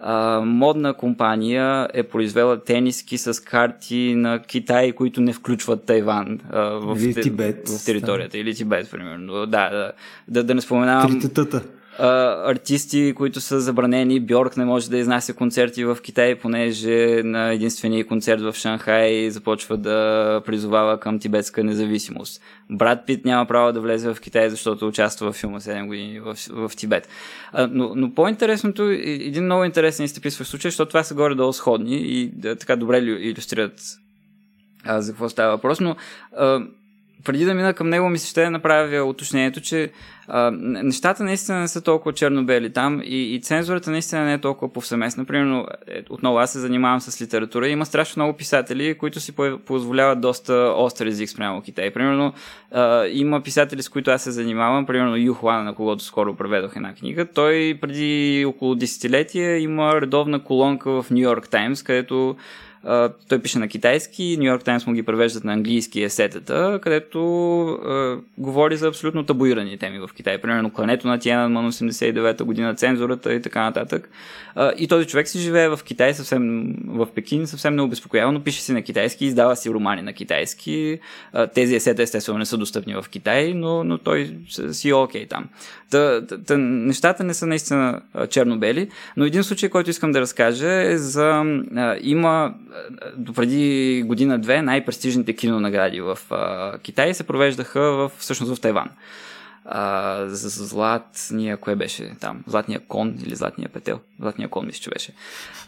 а, 0.00 0.40
модна 0.40 0.94
компания 0.94 1.88
е 1.94 2.02
произвела 2.02 2.64
тениски 2.64 3.18
с 3.18 3.44
карти 3.44 4.14
на 4.16 4.38
Китай, 4.38 4.92
които 4.92 5.20
не 5.20 5.32
включват 5.32 5.84
Тайван 5.84 6.40
а, 6.50 6.60
в, 6.60 6.96
или 7.00 7.14
Тибет, 7.14 7.68
в 7.68 7.84
територията. 7.84 8.32
Да. 8.32 8.38
Или 8.38 8.54
Тибет, 8.54 8.90
примерно. 8.90 9.32
Да, 9.32 9.70
да, 9.70 9.92
да, 10.28 10.44
да 10.44 10.54
не 10.54 10.60
споменавам. 10.60 11.20
Тритатата 11.20 11.62
артисти, 11.98 13.12
които 13.16 13.40
са 13.40 13.60
забранени. 13.60 14.20
Бьорк 14.20 14.56
не 14.56 14.64
може 14.64 14.90
да 14.90 14.98
изнася 14.98 15.34
концерти 15.34 15.84
в 15.84 15.98
Китай, 16.02 16.34
понеже 16.34 17.22
на 17.24 17.52
единствения 17.52 18.06
концерт 18.06 18.40
в 18.40 18.54
Шанхай 18.54 19.30
започва 19.30 19.76
да 19.76 20.42
призовава 20.46 21.00
към 21.00 21.18
тибетска 21.18 21.64
независимост. 21.64 22.42
Брат 22.70 23.06
Пит 23.06 23.24
няма 23.24 23.46
право 23.46 23.72
да 23.72 23.80
влезе 23.80 24.14
в 24.14 24.20
Китай, 24.20 24.50
защото 24.50 24.88
участва 24.88 25.32
в 25.32 25.36
филма 25.36 25.60
7 25.60 25.86
години 25.86 26.20
в, 26.20 26.36
в 26.50 26.76
Тибет. 26.76 27.08
А, 27.52 27.68
но, 27.72 27.92
но 27.96 28.14
по-интересното, 28.14 28.82
един 29.02 29.44
много 29.44 29.64
интересен 29.64 30.04
изтъписващ 30.04 30.50
случай, 30.50 30.70
защото 30.70 30.88
това 30.88 31.02
са 31.02 31.14
горе-долу 31.14 31.52
сходни 31.52 31.96
и 31.96 32.30
да, 32.34 32.56
така 32.56 32.76
добре 32.76 32.98
иллюстрират 32.98 33.80
а, 34.84 35.00
за 35.00 35.12
какво 35.12 35.28
става 35.28 35.50
въпрос, 35.50 35.80
но 35.80 35.96
а, 36.36 36.60
преди 37.24 37.44
да 37.44 37.54
мина 37.54 37.74
към 37.74 37.88
него, 37.88 38.08
ми 38.08 38.18
се 38.18 38.30
ще 38.30 38.50
направя 38.50 39.04
уточнението, 39.04 39.60
че 39.60 39.92
нещата 40.82 41.24
наистина 41.24 41.60
не 41.60 41.68
са 41.68 41.80
толкова 41.80 42.12
черно-бели 42.12 42.72
там 42.72 43.00
и, 43.04 43.34
и 43.34 43.40
цензурата 43.40 43.90
наистина 43.90 44.24
не 44.24 44.32
е 44.32 44.40
толкова 44.40 44.72
повсеместна. 44.72 45.24
Примерно, 45.24 45.66
е, 45.86 46.02
отново 46.10 46.38
аз 46.38 46.52
се 46.52 46.58
занимавам 46.58 47.00
с 47.00 47.22
литература 47.22 47.68
и 47.68 47.72
има 47.72 47.86
страшно 47.86 48.22
много 48.22 48.36
писатели, 48.36 48.98
които 48.98 49.20
си 49.20 49.32
позволяват 49.66 50.20
доста 50.20 50.72
остър 50.76 51.06
език 51.06 51.30
спрямо 51.30 51.62
Китай. 51.62 51.90
Примерно, 51.90 52.32
а, 52.70 53.06
има 53.06 53.40
писатели, 53.40 53.82
с 53.82 53.88
които 53.88 54.10
аз 54.10 54.22
се 54.22 54.30
занимавам, 54.30 54.86
примерно 54.86 55.16
Ю 55.16 55.34
на 55.42 55.74
когото 55.74 56.04
скоро 56.04 56.36
преведох 56.36 56.76
една 56.76 56.94
книга. 56.94 57.26
Той 57.34 57.78
преди 57.80 58.44
около 58.48 58.74
десетилетия 58.74 59.58
има 59.58 60.00
редовна 60.00 60.44
колонка 60.44 61.02
в 61.02 61.10
Нью 61.10 61.22
Йорк 61.22 61.48
Таймс, 61.48 61.82
където 61.82 62.36
Той 63.28 63.38
пише 63.42 63.58
на 63.58 63.68
китайски, 63.68 64.36
Нью 64.38 64.46
Йорк 64.46 64.64
Таймс 64.64 64.86
му 64.86 64.92
ги 64.92 65.02
превеждат 65.02 65.44
на 65.44 65.52
английски 65.52 66.02
есетата, 66.02 66.78
където 66.82 67.18
uh, 67.18 68.20
говори 68.38 68.76
за 68.76 68.88
абсолютно 68.88 69.24
табуирани 69.24 69.78
теми 69.78 69.98
в 69.98 70.10
Китай. 70.16 70.38
Примерно 70.38 70.70
клането 70.70 71.08
на 71.08 71.18
Тиенанман 71.18 71.72
89-та 71.72 72.44
година, 72.44 72.74
цензурата 72.74 73.34
и 73.34 73.42
така 73.42 73.62
нататък. 73.62 74.10
Uh, 74.56 74.74
и 74.74 74.88
този 74.88 75.06
човек 75.06 75.28
си 75.28 75.38
живее 75.38 75.68
в 75.68 75.80
Китай, 75.84 76.14
съвсем 76.14 76.74
в 76.86 77.08
Пекин, 77.14 77.46
съвсем 77.46 77.76
необезпокоявано, 77.76 78.44
пише 78.44 78.62
си 78.62 78.72
на 78.72 78.82
китайски, 78.82 79.24
издава 79.24 79.56
си 79.56 79.70
романи 79.70 80.02
на 80.02 80.12
китайски. 80.12 81.00
Uh, 81.34 81.54
тези 81.54 81.74
есета 81.74 82.02
естествено 82.02 82.38
не 82.38 82.46
са 82.46 82.56
достъпни 82.56 82.94
в 82.94 83.04
Китай, 83.10 83.52
но, 83.54 83.84
но 83.84 83.98
той 83.98 84.36
си 84.72 84.88
е 84.88 84.94
окей 84.94 85.26
там. 85.26 85.44
Та, 85.90 86.26
та, 86.26 86.38
та, 86.42 86.58
нещата 86.58 87.24
не 87.24 87.34
са 87.34 87.46
наистина 87.46 88.00
черно-бели, 88.30 88.88
но 89.16 89.24
един 89.24 89.44
случай, 89.44 89.68
който 89.68 89.90
искам 89.90 90.12
да 90.12 90.20
разкажа 90.20 90.72
е 90.72 90.98
за... 90.98 91.44
А, 91.76 91.96
има 92.00 92.54
преди 93.36 94.02
година-две 94.06 94.62
най-престижните 94.62 95.36
кинонагради 95.36 96.00
в 96.00 96.18
а, 96.30 96.78
Китай 96.78 97.14
се 97.14 97.24
провеждаха 97.24 97.80
в, 97.80 98.12
всъщност 98.18 98.54
в 98.54 98.60
Тайван. 98.60 98.88
А, 99.70 100.24
за 100.26 100.48
златния, 100.48 101.56
кое 101.56 101.76
беше 101.76 102.12
там? 102.20 102.44
Златния 102.46 102.80
кон 102.88 103.14
или 103.26 103.34
златния 103.34 103.68
петел? 103.68 104.00
Златния 104.20 104.48
кон, 104.48 104.66
мисля, 104.66 104.80
че 104.80 104.90
беше. 104.90 105.12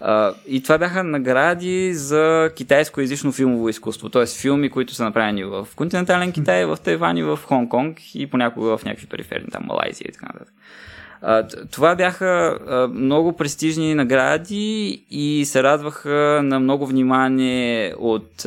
А, 0.00 0.34
и 0.46 0.62
това 0.62 0.78
бяха 0.78 1.04
награди 1.04 1.94
за 1.94 2.50
китайско 2.56 3.00
езично 3.00 3.32
филмово 3.32 3.68
изкуство, 3.68 4.08
т.е. 4.08 4.26
филми, 4.26 4.70
които 4.70 4.94
са 4.94 5.04
направени 5.04 5.44
в 5.44 5.68
континентален 5.76 6.32
Китай, 6.32 6.66
в 6.66 6.78
Тайван 6.84 7.16
и 7.16 7.22
в 7.22 7.38
Хонг-Конг 7.48 8.00
и 8.14 8.26
понякога 8.26 8.78
в 8.78 8.84
някакви 8.84 9.06
периферни, 9.06 9.50
там 9.52 9.62
Малайзия 9.66 10.06
и 10.08 10.12
така 10.12 10.26
нататък. 10.26 10.54
Това 11.70 11.94
бяха 11.94 12.58
много 12.94 13.32
престижни 13.32 13.94
награди 13.94 15.04
и 15.10 15.44
се 15.46 15.62
радваха 15.62 16.40
на 16.44 16.60
много 16.60 16.86
внимание 16.86 17.94
от 17.98 18.46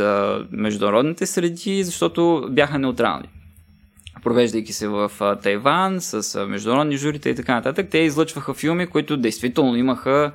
международните 0.52 1.26
среди, 1.26 1.84
защото 1.84 2.48
бяха 2.50 2.80
неутрални. 2.80 3.30
Провеждайки 4.24 4.74
се 4.74 4.88
в 4.88 5.12
Тайван 5.44 6.02
с 6.02 6.46
международни 6.48 6.98
журите 6.98 7.30
и 7.30 7.36
така 7.36 7.56
нататък, 7.56 7.88
те 7.92 7.98
излъчваха 7.98 8.54
филми, 8.54 8.88
които 8.88 9.18
действително 9.18 9.76
имаха 9.76 10.32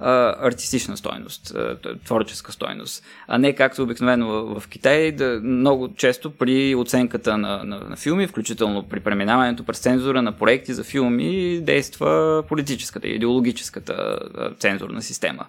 а, 0.00 0.34
артистична 0.46 0.96
стойност, 0.96 1.54
а, 1.54 1.76
творческа 2.04 2.52
стойност, 2.52 3.04
а 3.28 3.38
не 3.38 3.54
както 3.54 3.82
обикновено 3.82 4.28
в, 4.28 4.60
в 4.60 4.68
Китай, 4.68 5.12
да, 5.12 5.40
много 5.42 5.94
често 5.94 6.30
при 6.30 6.74
оценката 6.74 7.38
на, 7.38 7.64
на, 7.64 7.80
на 7.80 7.96
филми, 7.96 8.26
включително 8.26 8.88
при 8.88 9.00
преминаването 9.00 9.64
през 9.64 9.78
цензура 9.78 10.22
на 10.22 10.32
проекти 10.32 10.74
за 10.74 10.84
филми, 10.84 11.60
действа 11.60 12.44
политическата 12.48 13.08
и 13.08 13.14
идеологическата 13.14 13.92
а, 13.92 14.54
цензурна 14.54 15.02
система. 15.02 15.46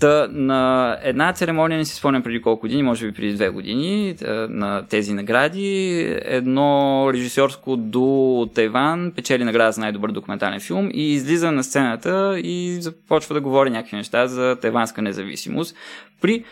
Та, 0.00 0.28
на 0.30 0.96
една 1.02 1.32
церемония, 1.32 1.78
не 1.78 1.84
си 1.84 1.94
спомням 1.94 2.22
преди 2.22 2.42
колко 2.42 2.60
години, 2.60 2.82
може 2.82 3.06
би 3.06 3.12
преди 3.12 3.34
две 3.34 3.48
години, 3.48 4.16
на 4.48 4.86
тези 4.88 5.14
награди, 5.14 6.00
едно 6.22 7.10
режисьорско 7.12 7.76
до 7.76 8.48
Тайван 8.54 9.12
печели 9.16 9.44
награда 9.44 9.72
за 9.72 9.80
най-добър 9.80 10.12
документален 10.12 10.60
филм 10.60 10.90
и 10.94 11.12
излиза 11.12 11.52
на 11.52 11.64
сцената 11.64 12.40
и 12.40 12.78
започва 12.80 13.34
да 13.34 13.40
говори 13.40 13.70
някакви 13.70 13.96
неща 13.96 14.26
за 14.26 14.56
тайванска 14.60 15.02
независимост, 15.02 15.76
при 16.20 16.44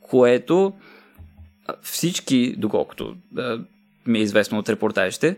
което 0.00 0.72
всички, 1.82 2.54
доколкото 2.58 3.16
ми 4.06 4.18
е 4.18 4.22
известно 4.22 4.58
от 4.58 4.68
репортажите, 4.68 5.36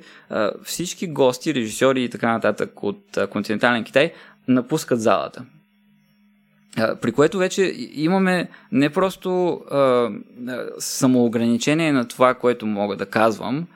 всички 0.65 1.07
гости, 1.07 1.55
режисьори 1.55 2.05
и 2.05 2.09
така 2.09 2.33
нататък 2.33 2.83
от 2.83 3.19
континентален 3.31 3.85
Китай 3.85 4.13
напускат 4.49 5.01
залата. 5.01 5.45
При 6.77 7.13
което 7.13 7.39
вече 7.39 7.75
имаме 7.93 8.49
не 8.73 8.91
просто 8.91 9.53
а, 9.71 10.11
самоограничение 10.79 11.93
на 11.93 12.09
това, 12.09 12.35
което 12.35 12.67
мога 12.67 12.97
да 12.97 13.07
казвам, 13.07 13.67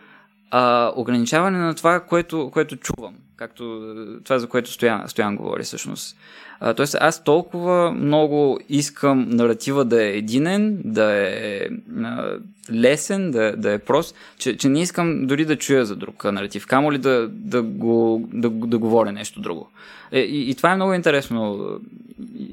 а 0.50 0.92
ограничаване 0.96 1.58
на 1.58 1.74
това, 1.74 2.00
което, 2.00 2.50
което 2.52 2.76
чувам. 2.76 3.14
Както 3.38 3.94
това, 4.24 4.38
за 4.38 4.48
което 4.48 4.72
Стоян, 4.72 5.08
Стоян 5.08 5.36
говори 5.36 5.62
всъщност. 5.62 6.16
А, 6.60 6.74
тоест, 6.74 6.96
аз 7.00 7.24
толкова 7.24 7.92
много 7.92 8.58
искам 8.68 9.28
наратива 9.28 9.84
да 9.84 10.04
е 10.04 10.08
единен, 10.08 10.78
да 10.84 11.12
е 11.12 11.60
а, 12.02 12.38
лесен, 12.72 13.30
да, 13.30 13.56
да 13.56 13.72
е 13.72 13.78
прост, 13.78 14.16
че, 14.38 14.56
че 14.56 14.68
не 14.68 14.80
искам 14.80 15.26
дори 15.26 15.44
да 15.44 15.56
чуя 15.56 15.86
за 15.86 15.96
друг 15.96 16.24
наратив, 16.24 16.66
камо 16.66 16.92
ли 16.92 16.98
да, 16.98 17.28
да, 17.28 17.62
го, 17.62 18.28
да, 18.32 18.50
да 18.50 18.78
говоря 18.78 19.12
нещо 19.12 19.40
друго. 19.40 19.68
Е, 20.12 20.20
и, 20.20 20.50
и 20.50 20.54
това 20.54 20.72
е 20.72 20.76
много 20.76 20.94
интересно 20.94 21.66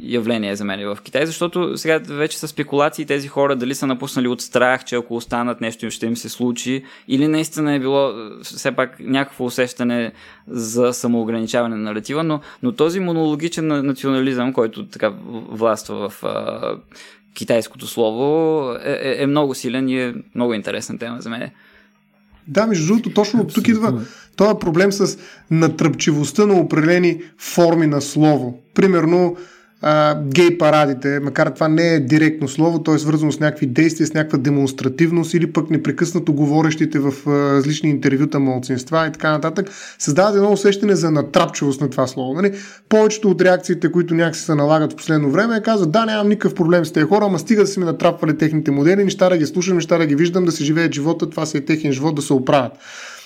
явление 0.01 0.55
за 0.55 0.65
мен 0.65 0.87
в 0.87 0.97
Китай, 1.03 1.25
защото 1.25 1.77
сега 1.77 1.99
вече 2.07 2.37
са 2.37 2.47
спекулации 2.47 3.05
тези 3.05 3.27
хора 3.27 3.55
дали 3.55 3.75
са 3.75 3.87
напуснали 3.87 4.27
от 4.27 4.41
страх, 4.41 4.85
че 4.85 4.95
ако 4.95 5.15
останат 5.15 5.61
нещо 5.61 5.91
ще 5.91 6.05
им 6.05 6.17
се 6.17 6.29
случи, 6.29 6.83
или 7.07 7.27
наистина 7.27 7.73
е 7.73 7.79
било 7.79 8.13
все 8.43 8.71
пак 8.71 8.99
някакво 8.99 9.45
усещане 9.45 10.11
за 10.47 10.93
самоограничаване 10.93 11.75
на 11.75 11.81
наратива, 11.81 12.23
но, 12.23 12.39
но 12.63 12.71
този 12.71 12.99
монологичен 12.99 13.67
национализъм, 13.67 14.53
който 14.53 14.87
така 14.87 15.13
властва 15.49 16.09
в 16.09 16.23
а, 16.23 16.75
китайското 17.33 17.87
слово, 17.87 18.71
е, 18.85 18.91
е, 18.91 19.23
е 19.23 19.27
много 19.27 19.55
силен 19.55 19.89
и 19.89 20.01
е 20.01 20.13
много 20.35 20.53
интересна 20.53 20.97
тема 20.97 21.21
за 21.21 21.29
мен. 21.29 21.49
Да, 22.47 22.67
между 22.67 22.87
другото, 22.87 23.13
точно 23.13 23.41
от 23.41 23.53
тук 23.53 23.67
идва 23.67 24.01
този 24.35 24.59
проблем 24.59 24.91
с 24.91 25.17
натръпчивостта 25.51 26.45
на 26.45 26.53
определени 26.53 27.21
форми 27.37 27.87
на 27.87 28.01
слово. 28.01 28.59
Примерно, 28.73 29.37
гей 30.23 30.57
парадите, 30.57 31.19
макар 31.19 31.47
това 31.47 31.67
не 31.67 31.93
е 31.93 31.99
директно 31.99 32.47
слово, 32.47 32.83
то 32.83 32.95
е 32.95 32.99
свързано 32.99 33.31
с 33.31 33.39
някакви 33.39 33.65
действия, 33.65 34.07
с 34.07 34.13
някаква 34.13 34.37
демонстративност 34.37 35.33
или 35.33 35.53
пък 35.53 35.69
непрекъснато 35.69 36.33
говорещите 36.33 36.99
в 36.99 37.13
различни 37.27 37.89
интервюта 37.89 38.39
малцинства 38.39 39.07
и 39.07 39.11
така 39.11 39.31
нататък, 39.31 39.69
създават 39.99 40.35
едно 40.35 40.51
усещане 40.51 40.95
за 40.95 41.11
натрапчивост 41.11 41.81
на 41.81 41.89
това 41.89 42.07
слово. 42.07 42.33
Нали? 42.33 42.53
Повечето 42.89 43.29
от 43.29 43.41
реакциите, 43.41 43.91
които 43.91 44.13
някакси 44.13 44.41
се 44.41 44.55
налагат 44.55 44.93
в 44.93 44.95
последно 44.95 45.31
време, 45.31 45.61
казват, 45.61 45.91
да, 45.91 46.05
нямам 46.05 46.29
никакъв 46.29 46.55
проблем 46.55 46.85
с 46.85 46.91
тези 46.91 47.05
хора, 47.05 47.25
ама 47.25 47.39
стига 47.39 47.61
да 47.61 47.67
са 47.67 47.79
ми 47.79 47.85
натрапвали 47.85 48.37
техните 48.37 48.71
модели, 48.71 49.03
неща 49.03 49.29
да 49.29 49.37
ги 49.37 49.45
слушам, 49.45 49.75
неща 49.75 49.97
да 49.97 50.05
ги 50.05 50.15
виждам, 50.15 50.45
да 50.45 50.51
се 50.51 50.63
живеят 50.63 50.93
живота, 50.93 51.29
това 51.29 51.45
си 51.45 51.57
е 51.57 51.65
техен 51.65 51.91
живот, 51.91 52.15
да 52.15 52.21
се 52.21 52.33
оправят. 52.33 52.71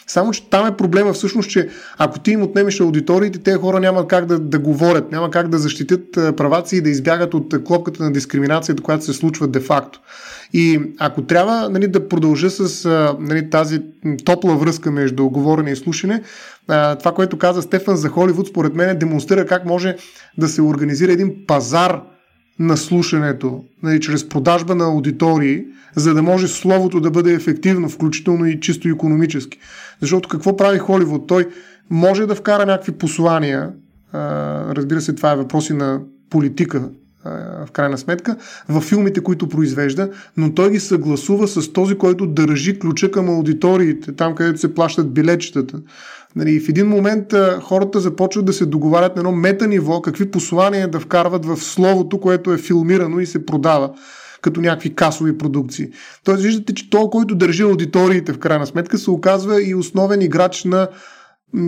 Само, 0.10 0.32
че 0.32 0.50
там 0.50 0.68
е 0.68 0.78
проблема 0.78 1.14
всъщност, 1.14 1.50
че 1.50 1.70
ако 1.98 2.20
ти 2.20 2.32
им 2.32 2.44
отнемеш 2.44 2.80
аудиториите, 2.80 3.40
те 3.40 3.54
хора 3.54 3.80
няма 3.80 4.08
как 4.08 4.26
да, 4.26 4.40
да 4.40 4.60
говорят, 4.60 5.12
няма 5.12 5.32
как 5.32 5.48
да 5.48 5.58
защитят 5.58 6.12
правата 6.14 6.70
си 6.70 6.76
и 6.76 6.82
да 6.82 6.90
избягат 6.90 7.34
от 7.34 7.64
клопката 7.64 8.04
на 8.04 8.12
дискриминацията, 8.12 8.84
която 8.84 9.06
се 9.06 9.14
случва 9.14 9.48
де-факто. 9.48 10.02
И 10.54 10.82
ако 11.00 11.22
трябва 11.22 11.70
нали, 11.70 11.88
да 11.88 12.08
продължа 12.08 12.50
с 12.50 12.90
нали, 13.20 13.50
тази 13.50 13.82
топла 14.26 14.56
връзка 14.56 14.92
между 14.92 15.30
говорене 15.30 15.72
и 15.72 15.76
слушане, 15.76 16.24
това, 17.00 17.12
което 17.16 17.38
каза 17.38 17.62
Стефан 17.62 17.96
за 17.96 18.10
Холивуд, 18.10 18.48
според 18.48 18.76
мен 18.76 19.00
демонстрира 19.00 19.46
как 19.46 19.66
може 19.66 19.96
да 20.38 20.48
се 20.48 20.62
организира 20.62 21.12
един 21.12 21.36
пазар 21.48 22.02
на 22.60 22.78
слушането, 22.78 23.64
нали, 23.84 24.00
чрез 24.00 24.30
продажба 24.30 24.76
на 24.76 24.86
аудитории, 24.86 25.66
за 25.96 26.14
да 26.14 26.24
може 26.24 26.48
словото 26.48 27.00
да 27.00 27.12
бъде 27.12 27.34
ефективно, 27.34 27.90
включително 27.90 28.46
и 28.46 28.60
чисто 28.60 28.90
економически. 28.90 29.60
Защото 30.02 30.30
какво 30.30 30.58
прави 30.58 30.78
Холивуд? 30.78 31.28
Той 31.28 31.48
може 31.90 32.26
да 32.26 32.36
вкара 32.36 32.66
някакви 32.66 32.92
послания, 32.92 33.72
разбира 34.76 35.02
се, 35.02 35.16
това 35.16 35.32
е 35.32 35.36
въпроси 35.36 35.74
на 35.74 36.02
политика, 36.30 36.90
в 37.66 37.72
крайна 37.74 37.98
сметка, 37.98 38.36
в 38.70 38.82
филмите, 38.82 39.22
които 39.22 39.50
произвежда, 39.50 40.10
но 40.38 40.54
той 40.54 40.72
ги 40.72 40.80
съгласува 40.80 41.48
с 41.48 41.74
този, 41.74 41.96
който 41.96 42.28
държи 42.28 42.80
ключа 42.80 43.12
към 43.12 43.30
аудиториите, 43.30 44.12
там 44.12 44.36
където 44.36 44.60
се 44.60 44.74
плащат 44.74 45.14
билетчетата. 45.14 45.82
Нали, 46.36 46.60
в 46.60 46.70
един 46.70 46.88
момент 46.88 47.34
а, 47.34 47.60
хората 47.64 48.00
започват 48.00 48.46
да 48.46 48.54
се 48.54 48.66
договарят 48.66 49.16
на 49.16 49.20
едно 49.20 49.32
мета 49.32 49.68
ниво, 49.68 50.02
какви 50.02 50.32
послания 50.32 50.88
да 50.88 51.00
вкарват 51.00 51.46
в 51.46 51.58
словото, 51.58 52.20
което 52.20 52.54
е 52.54 52.58
филмирано 52.58 53.20
и 53.20 53.26
се 53.26 53.46
продава 53.46 53.94
като 54.42 54.62
някакви 54.62 54.96
касови 54.96 55.38
продукции. 55.38 55.88
Тоест, 56.24 56.44
виждате, 56.44 56.74
че 56.74 56.90
той, 56.90 57.10
който 57.12 57.36
държи 57.36 57.64
аудиториите, 57.64 58.34
в 58.34 58.40
крайна 58.40 58.66
сметка, 58.66 58.98
се 58.98 59.12
оказва 59.12 59.64
и 59.64 59.76
основен 59.76 60.22
играч 60.22 60.64
на 60.64 60.88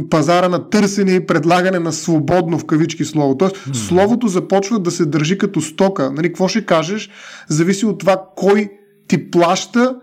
пазара 0.09 0.49
на 0.49 0.69
търсене 0.69 1.11
и 1.11 1.25
предлагане 1.25 1.79
на 1.79 1.93
свободно 1.93 2.59
в 2.59 2.65
кавички 2.65 3.05
слово. 3.05 3.37
Тоест, 3.37 3.55
mm-hmm. 3.55 3.73
словото 3.73 4.27
започва 4.27 4.79
да 4.79 4.91
се 4.91 5.05
държи 5.05 5.37
като 5.37 5.61
стока. 5.61 6.11
Нали, 6.11 6.27
какво 6.27 6.47
ще 6.47 6.65
кажеш, 6.65 7.09
зависи 7.47 7.85
от 7.85 7.99
това 7.99 8.23
кой 8.35 8.69
ти 9.07 9.31
плаща, 9.31 9.95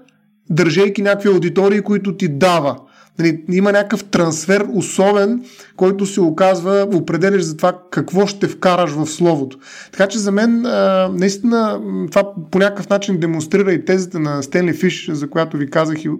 държейки 0.50 1.02
някакви 1.02 1.28
аудитории, 1.28 1.80
които 1.80 2.16
ти 2.16 2.28
дава. 2.28 2.76
Нали, 3.18 3.44
има 3.52 3.72
някакъв 3.72 4.04
трансфер 4.04 4.66
особен, 4.72 5.44
който 5.76 6.06
се 6.06 6.20
оказва, 6.20 6.88
определяш 6.94 7.42
за 7.42 7.56
това 7.56 7.80
какво 7.90 8.26
ще 8.26 8.48
вкараш 8.48 8.90
в 8.90 9.06
словото. 9.06 9.58
Така 9.92 10.06
че 10.06 10.18
за 10.18 10.32
мен 10.32 10.66
а, 10.66 11.10
наистина 11.14 11.80
това 12.10 12.32
по 12.50 12.58
някакъв 12.58 12.88
начин 12.88 13.20
демонстрира 13.20 13.72
и 13.72 13.84
тезата 13.84 14.18
на 14.18 14.42
Стенли 14.42 14.72
Фиш, 14.72 15.10
за 15.12 15.30
която 15.30 15.56
ви 15.56 15.70
казах 15.70 16.04
и 16.04 16.10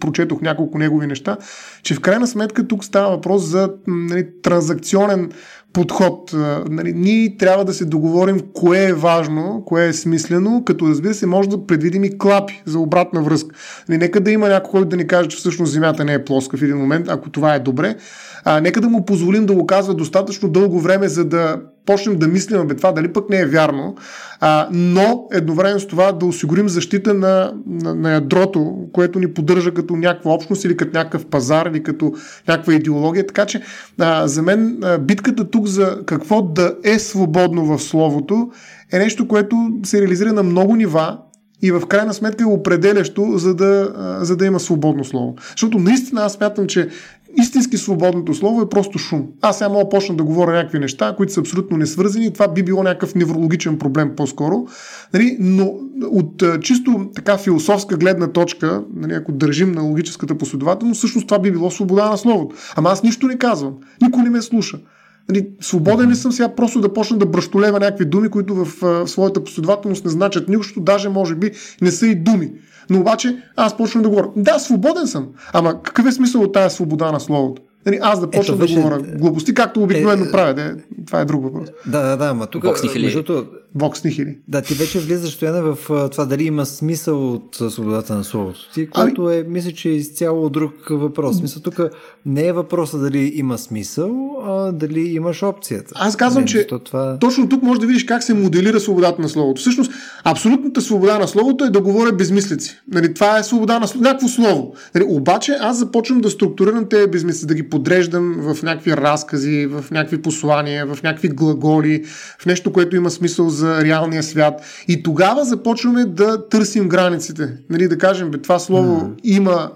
прочетох 0.00 0.40
няколко 0.40 0.78
негови 0.78 1.06
неща, 1.06 1.36
че 1.82 1.94
в 1.94 2.00
крайна 2.00 2.26
сметка 2.26 2.68
тук 2.68 2.84
става 2.84 3.10
въпрос 3.10 3.42
за 3.42 3.70
нали, 3.86 4.26
транзакционен 4.42 5.30
подход. 5.74 6.30
Нали, 6.70 6.92
ние 6.92 7.36
трябва 7.36 7.64
да 7.64 7.74
се 7.74 7.84
договорим 7.84 8.40
кое 8.54 8.84
е 8.84 8.94
важно, 8.94 9.62
кое 9.66 9.86
е 9.86 9.92
смислено, 9.92 10.62
като 10.66 10.88
разбира 10.88 11.14
се 11.14 11.26
може 11.26 11.48
да 11.48 11.66
предвидим 11.66 12.04
и 12.04 12.18
клапи 12.18 12.62
за 12.66 12.78
обратна 12.78 13.22
връзка. 13.22 13.56
Нали, 13.88 13.98
нека 13.98 14.20
да 14.20 14.30
има 14.30 14.48
някой, 14.48 14.70
който 14.70 14.88
да 14.88 14.96
ни 14.96 15.06
каже, 15.06 15.28
че 15.28 15.36
всъщност 15.36 15.72
Земята 15.72 16.04
не 16.04 16.14
е 16.14 16.24
плоска 16.24 16.56
в 16.56 16.62
един 16.62 16.76
момент, 16.76 17.06
ако 17.08 17.30
това 17.30 17.54
е 17.54 17.58
добре. 17.58 17.96
А, 18.44 18.60
нека 18.60 18.80
да 18.80 18.88
му 18.88 19.04
позволим 19.04 19.46
да 19.46 19.54
го 19.54 19.66
казва 19.66 19.94
достатъчно 19.94 20.48
дълго 20.48 20.80
време, 20.80 21.08
за 21.08 21.24
да 21.24 21.60
почнем 21.86 22.18
да 22.18 22.28
мислим, 22.28 22.66
бе, 22.66 22.74
това 22.74 22.92
дали 22.92 23.12
пък 23.12 23.30
не 23.30 23.40
е 23.40 23.46
вярно, 23.46 23.96
а, 24.40 24.68
но 24.72 25.26
едновременно 25.32 25.80
с 25.80 25.86
това 25.86 26.12
да 26.12 26.26
осигурим 26.26 26.68
защита 26.68 27.14
на, 27.14 27.52
на, 27.66 27.94
на 27.94 28.12
ядрото, 28.12 28.76
което 28.92 29.18
ни 29.18 29.34
поддържа 29.34 29.74
като 29.74 29.96
някаква 29.96 30.32
общност 30.32 30.64
или 30.64 30.76
като 30.76 30.98
някакъв 30.98 31.26
пазар 31.26 31.66
или 31.66 31.82
като 31.82 32.12
някаква 32.48 32.74
идеология. 32.74 33.26
Така 33.26 33.46
че 33.46 33.62
а, 33.98 34.28
за 34.28 34.42
мен 34.42 34.78
а, 34.82 34.98
битката 34.98 35.50
тук 35.50 35.66
за 35.66 35.98
какво 36.06 36.42
да 36.42 36.74
е 36.84 36.98
свободно 36.98 37.64
в 37.64 37.82
словото 37.82 38.50
е 38.92 38.98
нещо, 38.98 39.28
което 39.28 39.70
се 39.84 40.00
реализира 40.00 40.32
на 40.32 40.42
много 40.42 40.76
нива 40.76 41.18
и 41.62 41.72
в 41.72 41.86
крайна 41.86 42.14
сметка 42.14 42.44
е 42.44 42.46
определящо, 42.46 43.32
за 43.38 43.54
да, 43.54 43.92
за 44.20 44.36
да 44.36 44.46
има 44.46 44.60
свободно 44.60 45.04
слово. 45.04 45.34
Защото 45.50 45.78
наистина 45.78 46.22
аз 46.22 46.32
смятам, 46.32 46.66
че 46.66 46.88
истински 47.36 47.76
свободното 47.76 48.34
слово 48.34 48.62
е 48.62 48.68
просто 48.68 48.98
шум. 48.98 49.26
Аз 49.42 49.58
сега 49.58 49.68
мога 49.68 49.88
почна 49.88 50.16
да 50.16 50.24
говоря 50.24 50.52
някакви 50.52 50.78
неща, 50.78 51.14
които 51.16 51.32
са 51.32 51.40
абсолютно 51.40 51.76
несвързани 51.76 52.26
и 52.26 52.32
това 52.32 52.48
би 52.48 52.62
било 52.62 52.82
някакъв 52.82 53.14
неврологичен 53.14 53.78
проблем 53.78 54.12
по-скоро. 54.16 54.66
Нали, 55.14 55.36
но 55.40 55.74
от 56.02 56.42
чисто 56.60 57.10
така 57.14 57.38
философска 57.38 57.96
гледна 57.96 58.26
точка, 58.26 58.82
нали, 58.96 59.14
ако 59.14 59.32
държим 59.32 59.72
на 59.72 59.82
логическата 59.82 60.38
последователност, 60.38 60.98
всъщност 60.98 61.26
това 61.26 61.38
би 61.38 61.50
било 61.50 61.70
свобода 61.70 62.10
на 62.10 62.18
словото. 62.18 62.56
Ама 62.76 62.90
аз 62.90 63.02
нищо 63.02 63.26
не 63.26 63.38
казвам. 63.38 63.74
Никой 64.02 64.22
не 64.22 64.30
ме 64.30 64.42
слуша. 64.42 64.78
Нали, 65.28 65.48
свободен 65.60 66.10
ли 66.10 66.16
съм 66.16 66.32
сега 66.32 66.54
просто 66.54 66.80
да 66.80 66.92
почна 66.92 67.18
да 67.18 67.26
бръщолева 67.26 67.80
някакви 67.80 68.04
думи, 68.04 68.28
които 68.28 68.54
в, 68.54 68.64
в 68.80 69.08
своята 69.08 69.44
последователност 69.44 70.04
не 70.04 70.10
значат 70.10 70.48
нищо, 70.48 70.80
даже 70.80 71.08
може 71.08 71.34
би 71.34 71.50
не 71.82 71.90
са 71.90 72.06
и 72.06 72.14
думи. 72.14 72.52
Но 72.90 73.00
обаче 73.00 73.42
аз 73.56 73.76
почвам 73.76 74.02
да 74.02 74.08
говоря. 74.08 74.28
Да, 74.36 74.58
свободен 74.58 75.06
съм. 75.06 75.28
Ама 75.52 75.82
какъв 75.82 76.06
е 76.06 76.12
смисъл 76.12 76.42
от 76.42 76.52
тази 76.52 76.74
свобода 76.74 77.12
на 77.12 77.20
словото? 77.20 77.62
Нали, 77.86 77.98
аз 78.02 78.20
да 78.20 78.30
почна 78.30 78.56
да 78.56 78.66
говоря 78.66 78.98
глупости, 78.98 79.54
както 79.54 79.82
обикновено 79.82 80.24
е, 80.24 80.30
правя. 80.30 80.54
Да, 80.54 80.76
това 81.06 81.20
е 81.20 81.24
друг 81.24 81.42
въпрос. 81.42 81.68
Да, 81.86 82.02
да, 82.02 82.16
да, 82.16 82.26
ама 82.26 82.46
тук... 82.46 82.64
Вокс 82.64 82.82
Нихили. 82.82 83.24
Вокс 83.74 84.04
Нихили. 84.04 84.38
Да, 84.48 84.62
ти 84.62 84.74
вече 84.74 85.00
влизаш 85.00 85.32
стояне 85.34 85.60
в 85.60 85.78
това 86.10 86.24
дали 86.24 86.44
има 86.44 86.66
смисъл 86.66 87.32
от 87.32 87.56
свободата 87.68 88.14
на 88.14 88.24
словото 88.24 88.72
ти, 88.74 88.86
което 88.86 89.24
ами... 89.24 89.36
е, 89.36 89.44
мисля, 89.48 89.72
че 89.72 89.88
е 89.88 89.92
изцяло 89.92 90.50
друг 90.50 90.74
въпрос. 90.90 91.42
Мисля, 91.42 91.60
тук 91.60 91.80
не 92.26 92.46
е 92.46 92.52
въпроса 92.52 92.98
дали 92.98 93.32
има 93.34 93.58
смисъл, 93.58 94.36
а 94.46 94.72
дали 94.72 95.00
имаш 95.00 95.42
опцията. 95.42 95.92
Аз 95.94 96.16
казвам, 96.16 96.42
не, 96.42 96.48
че 96.48 96.66
това... 96.84 97.18
точно 97.18 97.48
тук 97.48 97.62
може 97.62 97.80
да 97.80 97.86
видиш 97.86 98.04
как 98.04 98.22
се 98.22 98.34
моделира 98.34 98.80
свободата 98.80 99.22
на 99.22 99.28
словото. 99.28 99.60
Всъщност, 99.60 99.92
абсолютната 100.24 100.80
свобода 100.80 101.18
на 101.18 101.28
словото 101.28 101.64
е 101.64 101.70
да 101.70 101.80
говоря 101.80 102.12
безмислици. 102.12 102.80
Нали, 102.92 103.14
това 103.14 103.38
е 103.38 103.44
свобода 103.44 103.78
на 103.78 103.88
словото, 103.88 104.08
някакво 104.08 104.28
слово. 104.28 104.74
Нали, 104.94 105.04
обаче 105.08 105.56
аз 105.60 105.78
започвам 105.78 106.20
да 106.20 106.30
структурирам 106.30 106.88
тези 106.88 107.06
безмислици, 107.06 107.46
да 107.46 107.54
ги 107.54 107.68
подреждам 107.74 108.36
в 108.38 108.62
някакви 108.62 108.96
разкази, 108.96 109.66
в 109.66 109.84
някакви 109.90 110.22
послания, 110.22 110.86
в 110.86 111.02
някакви 111.02 111.28
глаголи, 111.28 112.04
в 112.38 112.46
нещо, 112.46 112.72
което 112.72 112.96
има 112.96 113.10
смисъл 113.10 113.48
за 113.48 113.84
реалния 113.84 114.22
свят. 114.22 114.62
И 114.88 115.02
тогава 115.02 115.44
започваме 115.44 116.04
да 116.04 116.48
търсим 116.48 116.88
границите. 116.88 117.56
Нали, 117.70 117.88
да 117.88 117.98
кажем, 117.98 118.30
бе, 118.30 118.38
това 118.38 118.58
слово 118.58 119.00
mm. 119.00 119.20
има 119.24 119.70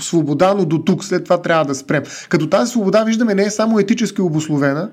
свобода, 0.00 0.54
но 0.54 0.64
до 0.64 0.78
тук, 0.78 1.04
след 1.04 1.24
това 1.24 1.42
трябва 1.42 1.64
да 1.64 1.74
спрем. 1.74 2.02
Като 2.28 2.48
тази 2.48 2.70
свобода, 2.70 3.04
виждаме, 3.04 3.34
не 3.34 3.44
е 3.44 3.50
само 3.50 3.78
етически 3.78 4.22
обословена, 4.22 4.90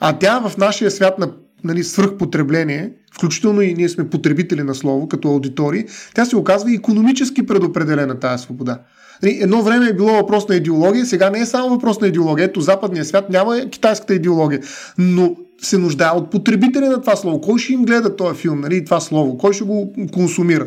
а 0.00 0.18
тя 0.18 0.40
в 0.40 0.56
нашия 0.58 0.90
свят 0.90 1.18
на 1.18 1.30
нали, 1.64 1.84
свръхпотребление, 1.84 2.92
включително 3.14 3.62
и 3.62 3.74
ние 3.74 3.88
сме 3.88 4.10
потребители 4.10 4.62
на 4.62 4.74
слово, 4.74 5.08
като 5.08 5.28
аудитори, 5.28 5.86
тя 6.14 6.24
се 6.24 6.36
оказва 6.36 6.70
и 6.70 6.74
економически 6.74 7.46
предопределена 7.46 8.18
тази 8.18 8.42
свобода. 8.42 8.78
Нали, 9.22 9.38
едно 9.42 9.62
време 9.62 9.86
е 9.86 9.92
било 9.92 10.12
въпрос 10.12 10.48
на 10.48 10.56
идеология, 10.56 11.06
сега 11.06 11.30
не 11.30 11.40
е 11.40 11.46
само 11.46 11.68
въпрос 11.68 12.00
на 12.00 12.06
идеология. 12.06 12.44
Ето, 12.44 12.60
западния 12.60 13.04
свят 13.04 13.30
няма 13.30 13.60
китайската 13.70 14.14
идеология, 14.14 14.60
но 14.98 15.36
се 15.62 15.78
нуждае 15.78 16.10
от 16.10 16.30
потребители 16.30 16.88
на 16.88 17.00
това 17.00 17.16
слово. 17.16 17.40
Кой 17.40 17.58
ще 17.58 17.72
им 17.72 17.84
гледа 17.84 18.16
този 18.16 18.40
филм, 18.40 18.60
нали, 18.60 18.84
това 18.84 19.00
слово? 19.00 19.38
Кой 19.38 19.52
ще 19.52 19.64
го 19.64 19.92
консумира? 20.12 20.66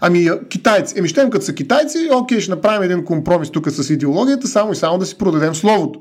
Ами 0.00 0.30
китайци. 0.48 0.98
Еми 0.98 1.08
щем 1.08 1.30
като 1.30 1.44
са 1.44 1.54
китайци, 1.54 1.98
окей, 2.12 2.40
ще 2.40 2.50
направим 2.50 2.82
един 2.82 3.04
компромис 3.04 3.50
тук 3.50 3.70
с 3.70 3.90
идеологията, 3.90 4.48
само 4.48 4.72
и 4.72 4.76
само 4.76 4.98
да 4.98 5.06
си 5.06 5.18
продадем 5.18 5.54
словото. 5.54 6.00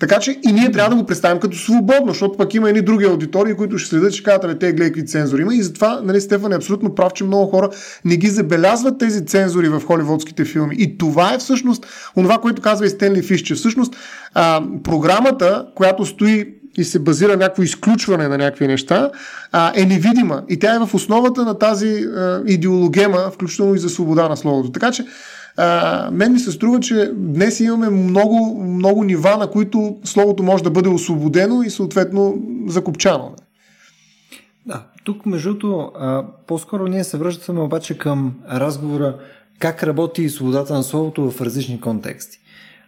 Така 0.00 0.18
че 0.18 0.40
и 0.48 0.52
ние 0.52 0.72
трябва 0.72 0.90
да 0.90 1.02
го 1.02 1.06
представим 1.06 1.40
като 1.40 1.56
свободно, 1.56 2.08
защото 2.08 2.36
пък 2.36 2.54
има 2.54 2.68
едни 2.68 2.82
други 2.82 3.04
аудитории, 3.04 3.54
които 3.54 3.78
ще 3.78 3.90
следят, 3.90 4.12
че 4.12 4.22
казват, 4.22 4.58
те 4.58 4.72
гледай 4.72 4.88
какви 4.88 5.06
цензури 5.06 5.42
има. 5.42 5.54
И 5.54 5.62
затова 5.62 6.00
нали, 6.04 6.20
Стефан 6.20 6.52
е 6.52 6.56
абсолютно 6.56 6.94
прав, 6.94 7.12
че 7.12 7.24
много 7.24 7.50
хора 7.50 7.70
не 8.04 8.16
ги 8.16 8.28
забелязват 8.28 8.98
тези 8.98 9.26
цензури 9.26 9.68
в 9.68 9.82
холивудските 9.86 10.44
филми. 10.44 10.76
И 10.78 10.98
това 10.98 11.34
е 11.34 11.38
всъщност 11.38 11.86
онова, 12.16 12.38
което 12.38 12.62
казва 12.62 12.86
и 12.86 12.90
Стенли 12.90 13.22
Фиш, 13.22 13.42
че 13.42 13.54
всъщност 13.54 13.96
а, 14.34 14.62
програмата, 14.84 15.66
която 15.74 16.06
стои 16.06 16.54
и 16.78 16.84
се 16.84 16.98
базира 16.98 17.36
някакво 17.36 17.62
изключване 17.62 18.28
на 18.28 18.38
някакви 18.38 18.66
неща, 18.66 19.10
а, 19.52 19.72
е 19.76 19.84
невидима. 19.84 20.42
И 20.48 20.58
тя 20.58 20.74
е 20.74 20.78
в 20.78 20.94
основата 20.94 21.44
на 21.44 21.58
тази 21.58 22.06
а, 22.16 22.42
идеологема, 22.46 23.30
включително 23.34 23.74
и 23.74 23.78
за 23.78 23.88
свобода 23.88 24.28
на 24.28 24.36
словото. 24.36 24.72
Така 24.72 24.90
че 24.90 25.04
а, 25.56 26.10
мен 26.12 26.32
ми 26.32 26.38
се 26.38 26.52
струва, 26.52 26.80
че 26.80 27.12
днес 27.14 27.60
имаме 27.60 27.90
много, 27.90 28.62
много 28.64 29.04
нива, 29.04 29.36
на 29.36 29.50
които 29.50 29.96
словото 30.04 30.42
може 30.42 30.64
да 30.64 30.70
бъде 30.70 30.88
освободено 30.88 31.62
и 31.62 31.70
съответно 31.70 32.42
закопчано. 32.66 33.32
Да, 34.66 34.82
тук 35.04 35.26
между 35.26 35.58
по-скоро 36.46 36.86
ние 36.86 37.04
се 37.04 37.16
връщаме 37.16 37.60
обаче 37.60 37.98
към 37.98 38.34
разговора 38.50 39.16
как 39.58 39.82
работи 39.82 40.28
свободата 40.28 40.74
на 40.74 40.82
словото 40.82 41.30
в 41.30 41.40
различни 41.40 41.80
контексти. 41.80 42.38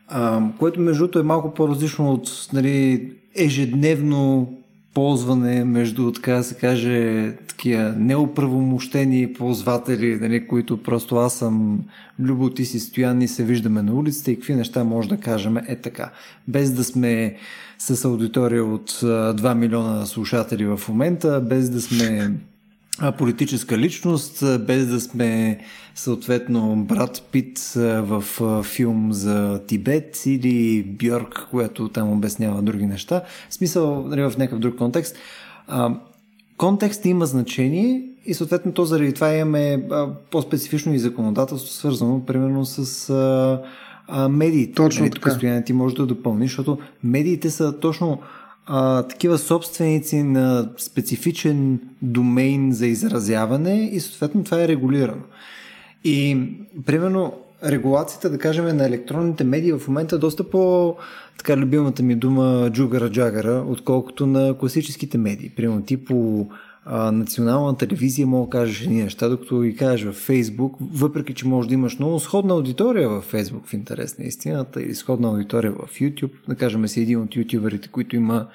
А, 0.09 0.43
което 0.59 0.81
между 0.81 1.19
е 1.19 1.23
малко 1.23 1.55
по-различно 1.55 2.13
от 2.13 2.49
нали, 2.53 3.13
ежедневно 3.37 4.53
ползване 4.95 5.65
между, 5.65 6.13
така 6.13 6.33
да 6.33 6.45
се 6.45 6.55
каже, 6.55 7.33
такива 7.49 7.95
неоправомощени 7.99 9.33
ползватели, 9.33 10.19
нали, 10.21 10.47
които 10.47 10.83
просто 10.83 11.17
аз 11.17 11.35
съм 11.35 11.81
Любо, 12.21 12.51
ти 12.51 12.65
си 12.65 12.81
Стоян 12.81 13.23
и 13.23 13.29
се 13.29 13.45
виждаме 13.45 13.83
на 13.83 13.95
улицата 13.95 14.31
и 14.31 14.35
какви 14.35 14.55
неща 14.55 14.85
може 14.85 15.09
да 15.09 15.17
кажем 15.17 15.57
е 15.57 15.77
така. 15.77 16.11
Без 16.49 16.73
да 16.73 16.85
сме 16.85 17.37
с 17.79 18.05
аудитория 18.05 18.65
от 18.65 18.91
2 18.91 19.55
милиона 19.55 20.07
слушатели 20.07 20.67
в 20.67 20.81
момента, 20.89 21.41
без 21.41 21.71
да 21.71 21.81
сме 21.81 22.33
политическа 23.19 23.79
личност, 23.79 24.45
без 24.67 24.87
да 24.87 25.01
сме 25.01 25.59
съответно 25.95 26.77
брат 26.77 27.23
Пит 27.33 27.59
в 27.77 28.25
филм 28.63 29.13
за 29.13 29.61
Тибет 29.67 30.27
или 30.27 30.83
Бьорк, 30.83 31.47
която 31.51 31.89
там 31.89 32.13
обяснява 32.13 32.63
други 32.63 32.87
неща. 32.87 33.23
В 33.51 33.55
смисъл, 33.55 34.05
нали, 34.09 34.23
в 34.23 34.33
някакъв 34.39 34.59
друг 34.59 34.77
контекст. 34.77 35.17
Контекст 36.57 37.05
има 37.05 37.27
значение 37.27 38.03
и 38.27 38.35
съответно 38.35 38.73
то 38.73 38.85
заради 38.85 39.13
това 39.13 39.35
имаме 39.35 39.89
по-специфично 40.31 40.95
и 40.95 40.99
законодателство, 40.99 41.73
свързано 41.73 42.27
примерно 42.27 42.65
с 42.65 43.11
а, 44.09 44.29
медиите. 44.29 44.73
Точно 44.73 45.03
нали, 45.03 45.11
така. 45.11 45.39
Тук 45.39 45.65
ти 45.67 45.73
може 45.73 45.95
да 45.95 46.07
допълниш, 46.07 46.51
защото 46.51 46.79
медиите 47.05 47.51
са 47.51 47.81
точно 47.81 48.19
а, 48.69 49.03
такива 49.03 49.39
собственици 49.39 50.23
на 50.23 50.69
специфичен 50.79 51.81
домейн 52.03 52.73
за 52.73 52.87
изразяване 52.87 53.91
и 53.93 54.01
съответно 54.01 54.45
това 54.45 54.63
е 54.63 54.69
регулирано. 54.69 55.23
И 56.05 56.47
примерно 56.87 57.33
регулацията, 57.65 58.31
да 58.31 58.39
кажем, 58.39 58.77
на 58.77 58.87
електронните 58.87 59.45
медии 59.45 59.73
в 59.73 59.89
момента 59.89 60.17
е 60.17 60.19
доста 60.19 60.51
по 60.51 60.97
така 61.39 61.57
любимата 61.57 62.03
ми 62.03 62.15
дума 62.15 62.71
джугара 62.73 63.11
джагара, 63.11 63.65
отколкото 63.69 64.27
на 64.27 64.59
класическите 64.59 65.19
медии. 65.19 65.51
Примерно 65.57 65.83
ти 65.83 66.05
по 66.05 66.47
а, 66.91 67.13
национална 67.13 67.77
телевизия 67.77 68.27
мога 68.27 68.47
да 68.47 68.51
кажеш 68.51 68.83
едни 68.83 69.03
неща, 69.03 69.29
докато 69.29 69.61
ги 69.61 69.77
кажеш 69.77 70.07
във 70.07 70.17
Фейсбук, 70.17 70.77
въпреки 70.81 71.35
че 71.35 71.47
може 71.47 71.69
да 71.69 71.75
имаш 71.75 71.99
много 71.99 72.21
сходна 72.21 72.55
аудитория 72.55 73.09
във 73.09 73.25
Фейсбук 73.25 73.67
в 73.67 73.73
интерес 73.73 74.19
на 74.19 74.25
истината 74.25 74.83
или 74.83 74.95
сходна 74.95 75.29
аудитория 75.29 75.73
в 75.73 75.99
YouTube, 76.01 76.31
да 76.49 76.55
кажем 76.55 76.89
си 76.89 77.01
един 77.01 77.21
от 77.21 77.37
ютуберите, 77.37 77.89
които 77.89 78.17
има 78.17 78.47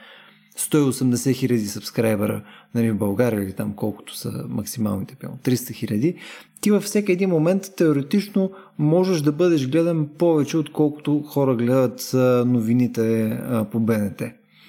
180 0.58 1.34
хиляди 1.34 1.68
сабскрайбера 1.68 2.44
нали, 2.76 2.92
в 2.92 2.98
България 2.98 3.44
или 3.44 3.54
там 3.54 3.74
колкото 3.74 4.18
са 4.18 4.46
максималните, 4.50 5.16
300 5.16 5.74
хиляди, 5.74 6.16
ти 6.62 6.72
във 6.72 6.84
всеки 6.84 7.12
един 7.12 7.30
момент 7.30 7.64
теоретично 7.78 8.52
можеш 8.80 9.22
да 9.22 9.32
бъдеш 9.32 9.70
гледан 9.70 10.10
повече, 10.18 10.58
отколкото 10.58 11.24
хора 11.28 11.56
гледат 11.56 12.10
новините 12.46 13.38
по 13.72 13.80
БНТ. 13.80 14.24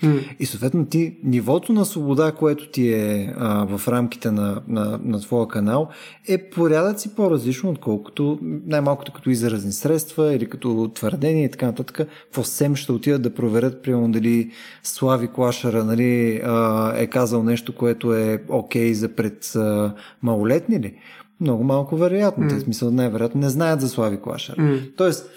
Mm. 0.07 0.37
И 0.39 0.47
съответно 0.47 0.87
ти, 0.87 1.17
нивото 1.25 1.73
на 1.73 1.85
свобода, 1.85 2.33
което 2.33 2.71
ти 2.71 2.93
е 2.93 3.35
а, 3.39 3.77
в 3.77 3.89
рамките 3.89 4.31
на, 4.31 4.63
на, 4.69 5.01
на 5.05 5.21
твоя 5.21 5.49
канал, 5.49 5.89
е 6.29 6.51
порядъци 6.51 7.15
по-различно, 7.15 7.71
отколкото 7.71 8.39
най-малкото 8.43 9.13
като 9.13 9.31
изразни 9.31 9.73
средства 9.73 10.35
или 10.35 10.49
като 10.49 10.91
твърдение 10.95 11.45
и 11.45 11.51
така 11.51 11.67
нататък. 11.67 12.09
В 12.33 12.45
СЕМ 12.45 12.75
ще 12.75 12.93
отидат 12.93 13.23
да 13.23 13.35
проверят, 13.35 13.83
примерно, 13.83 14.13
дали 14.13 14.51
Слави 14.83 15.29
Клашара 15.29 15.85
нали, 15.85 16.41
а, 16.45 16.93
е 16.97 17.07
казал 17.07 17.43
нещо, 17.43 17.75
което 17.75 18.15
е 18.15 18.43
окей 18.49 18.91
okay 18.91 18.93
за 18.93 19.09
пред 19.09 19.57
а, 19.57 19.95
малолетни 20.23 20.81
ли? 20.81 20.95
Много 21.41 21.65
малко 21.65 21.97
вероятно. 21.97 22.45
Mm. 22.45 22.49
Те, 22.49 22.61
смисъл, 22.61 22.91
най-вероятно 22.91 23.41
не 23.41 23.49
знаят 23.49 23.81
за 23.81 23.89
Слави 23.89 24.21
Клашара. 24.21 24.57
Mm. 24.57 24.97
Тоест, 24.97 25.31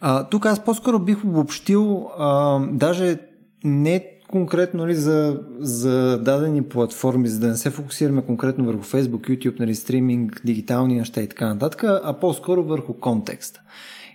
а, 0.00 0.28
тук 0.28 0.46
аз 0.46 0.64
по-скоро 0.64 0.98
бих 0.98 1.24
обобщил 1.24 2.08
а, 2.18 2.60
даже 2.72 3.18
не 3.64 4.16
конкретно 4.28 4.82
нали, 4.82 4.94
за, 4.94 5.40
за 5.58 6.18
дадени 6.18 6.62
платформи, 6.62 7.28
за 7.28 7.40
да 7.40 7.46
не 7.46 7.56
се 7.56 7.70
фокусираме 7.70 8.22
конкретно 8.22 8.64
върху 8.64 8.82
Facebook, 8.82 9.30
YouTube, 9.30 9.60
нали, 9.60 9.74
стриминг, 9.74 10.40
дигитални 10.44 10.94
неща 10.94 11.22
и 11.22 11.28
така 11.28 11.46
нататък, 11.54 11.84
а 11.84 12.16
по-скоро 12.20 12.64
върху 12.64 12.94
контекста. 12.94 13.60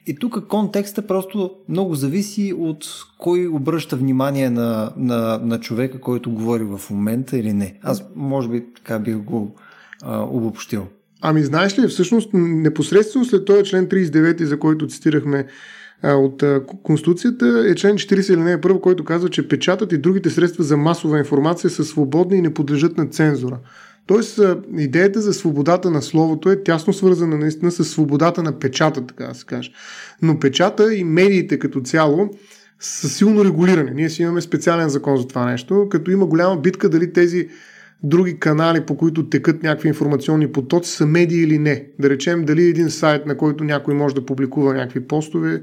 И 0.08 0.16
тук 0.16 0.48
контекста 0.48 1.08
просто 1.08 1.52
много 1.70 1.96
зависи 1.96 2.54
от 2.58 2.86
кой 3.18 3.48
обръща 3.48 3.96
внимание 3.96 4.50
на, 4.50 4.92
на, 4.98 5.39
на 5.44 5.60
човека, 5.60 6.00
който 6.00 6.32
говори 6.32 6.64
в 6.64 6.82
момента 6.89 7.38
или 7.38 7.54
не. 7.54 7.80
Аз 7.84 8.04
може 8.16 8.50
би 8.50 8.66
така 8.76 9.00
бих 9.00 9.18
го 9.18 9.56
а, 10.04 10.22
обобщил. 10.22 10.88
Ами 11.22 11.44
знаеш 11.44 11.80
ли, 11.80 11.88
всъщност 11.88 12.30
непосредствено 12.34 13.26
след 13.26 13.46
този 13.46 13.64
член 13.64 13.88
39, 13.88 14.44
за 14.44 14.60
който 14.60 14.88
цитирахме 14.88 15.48
от 16.04 16.43
Конституцията 16.84 17.66
е 17.68 17.76
член 17.76 17.95
40 17.95 18.34
или 18.34 18.41
не 18.41 18.52
е 18.52 18.62
първо, 18.62 18.82
който 18.82 19.04
казва, 19.04 19.30
че 19.30 19.47
печатът 19.47 19.91
и 19.91 19.97
другите 19.97 20.30
средства 20.30 20.64
за 20.64 20.78
масова 20.78 21.20
информация 21.20 21.70
са 21.70 21.84
свободни 21.84 22.38
и 22.38 22.41
не 22.41 22.54
подлежат 22.54 22.97
на 22.97 23.08
цензура. 23.08 23.60
Тоест, 24.08 24.39
идеята 24.78 25.22
за 25.22 25.34
свободата 25.34 25.91
на 25.91 26.02
словото 26.02 26.49
е 26.49 26.64
тясно 26.64 26.93
свързана 26.93 27.38
наистина 27.38 27.72
с 27.72 27.84
свободата 27.84 28.43
на 28.43 28.60
печата, 28.60 29.06
така 29.06 29.26
да 29.26 29.36
се 29.36 29.45
каже. 29.45 29.72
Но 30.22 30.39
печата 30.39 30.95
и 30.95 31.04
медиите 31.04 31.60
като 31.60 31.82
цяло 31.82 32.30
са 32.80 33.10
силно 33.10 33.45
регулирани. 33.45 33.91
Ние 33.95 34.10
си 34.10 34.22
имаме 34.22 34.41
специален 34.41 34.89
закон 34.89 35.18
за 35.18 35.28
това 35.28 35.45
нещо, 35.45 35.88
като 35.89 36.12
има 36.12 36.26
голяма 36.26 36.58
битка 36.58 36.89
дали 36.89 37.14
тези 37.14 37.47
други 38.04 38.39
канали, 38.39 38.82
по 38.82 38.97
които 38.97 39.30
текат 39.30 39.64
някакви 39.64 39.88
информационни 39.88 40.52
потоци, 40.52 40.91
са 40.91 41.06
медии 41.06 41.43
или 41.43 41.58
не. 41.58 41.88
Да 41.99 42.10
речем, 42.10 42.45
дали 42.45 42.64
един 42.64 42.89
сайт, 42.89 43.26
на 43.26 43.38
който 43.38 43.64
някой 43.64 43.93
може 43.93 44.16
да 44.16 44.26
публикува 44.26 44.74
някакви 44.74 45.08
постове, 45.08 45.62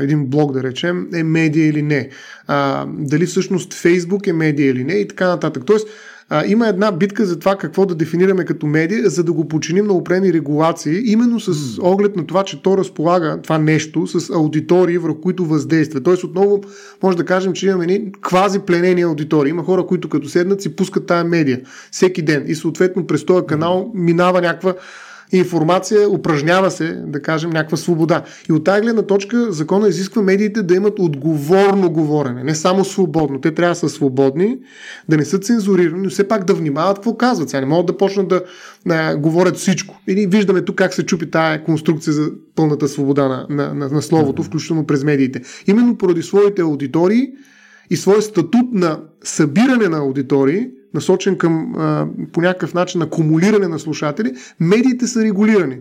един 0.00 0.26
блог, 0.26 0.52
да 0.52 0.62
речем, 0.62 1.08
е 1.14 1.22
медия 1.22 1.68
или 1.68 1.82
не. 1.82 2.08
А, 2.46 2.86
дали 2.98 3.26
всъщност 3.26 3.74
Фейсбук 3.74 4.26
е 4.26 4.32
медия 4.32 4.70
или 4.70 4.84
не 4.84 4.92
и 4.92 5.08
така 5.08 5.28
нататък. 5.28 5.62
Тоест, 5.66 5.88
а, 6.30 6.46
има 6.46 6.68
една 6.68 6.92
битка 6.92 7.26
за 7.26 7.38
това 7.38 7.56
какво 7.56 7.86
да 7.86 7.94
дефинираме 7.94 8.44
като 8.44 8.66
медия, 8.66 9.10
за 9.10 9.24
да 9.24 9.32
го 9.32 9.48
починим 9.48 9.86
на 9.86 9.92
опрени 9.92 10.32
регулации, 10.32 11.12
именно 11.12 11.40
с 11.40 11.78
оглед 11.82 12.16
на 12.16 12.26
това, 12.26 12.44
че 12.44 12.62
то 12.62 12.76
разполага 12.76 13.38
това 13.42 13.58
нещо 13.58 14.06
с 14.06 14.30
аудитории, 14.30 14.98
върху 14.98 15.20
които 15.20 15.44
въздейства. 15.44 16.00
Тоест, 16.00 16.24
отново 16.24 16.62
може 17.02 17.16
да 17.16 17.24
кажем, 17.24 17.52
че 17.52 17.66
имаме 17.66 18.12
квази 18.20 18.58
пленени 18.58 19.02
аудитории. 19.02 19.50
Има 19.50 19.64
хора, 19.64 19.86
които 19.86 20.08
като 20.08 20.28
седнат 20.28 20.62
си 20.62 20.76
пускат 20.76 21.06
тая 21.06 21.24
медия 21.24 21.60
всеки 21.90 22.22
ден 22.22 22.44
и 22.46 22.54
съответно 22.54 23.06
през 23.06 23.24
този 23.24 23.46
канал 23.46 23.92
минава 23.94 24.40
някаква 24.40 24.74
информация, 25.32 26.10
упражнява 26.10 26.70
се, 26.70 27.02
да 27.06 27.22
кажем, 27.22 27.50
някаква 27.50 27.76
свобода. 27.76 28.22
И 28.48 28.52
от 28.52 28.64
тази 28.64 28.80
гледна 28.80 29.02
точка 29.02 29.52
закона 29.52 29.88
изисква 29.88 30.22
медиите 30.22 30.62
да 30.62 30.74
имат 30.74 30.98
отговорно 30.98 31.90
говорене, 31.90 32.44
не 32.44 32.54
само 32.54 32.84
свободно. 32.84 33.40
Те 33.40 33.54
трябва 33.54 33.72
да 33.74 33.78
са 33.78 33.88
свободни, 33.88 34.58
да 35.08 35.16
не 35.16 35.24
са 35.24 35.38
цензурирани, 35.38 36.02
но 36.02 36.10
все 36.10 36.28
пак 36.28 36.44
да 36.44 36.54
внимават 36.54 36.96
какво 36.96 37.16
казват. 37.16 37.50
Сега 37.50 37.60
не 37.60 37.66
могат 37.66 37.86
да 37.86 37.96
почнат 37.96 38.28
да, 38.28 38.42
да 38.86 39.16
говорят 39.16 39.56
всичко. 39.56 40.00
И 40.08 40.26
виждаме 40.26 40.62
тук 40.62 40.76
как 40.76 40.94
се 40.94 41.06
чупи 41.06 41.30
тая 41.30 41.64
конструкция 41.64 42.12
за 42.12 42.30
пълната 42.54 42.88
свобода 42.88 43.28
на, 43.28 43.46
на, 43.50 43.74
на, 43.74 43.88
на 43.88 44.02
словото, 44.02 44.42
включително 44.42 44.86
през 44.86 45.04
медиите. 45.04 45.42
Именно 45.66 45.98
поради 45.98 46.22
своите 46.22 46.62
аудитории 46.62 47.28
и 47.90 47.96
своя 47.96 48.22
статут 48.22 48.72
на 48.72 49.00
събиране 49.24 49.88
на 49.88 49.98
аудитории, 49.98 50.68
насочен 50.94 51.38
към 51.38 51.74
а, 51.78 52.06
по 52.32 52.40
някакъв 52.40 52.74
начин 52.74 53.02
акумулиране 53.02 53.68
на 53.68 53.78
слушатели, 53.78 54.32
медиите 54.60 55.06
са 55.06 55.24
регулирани. 55.24 55.78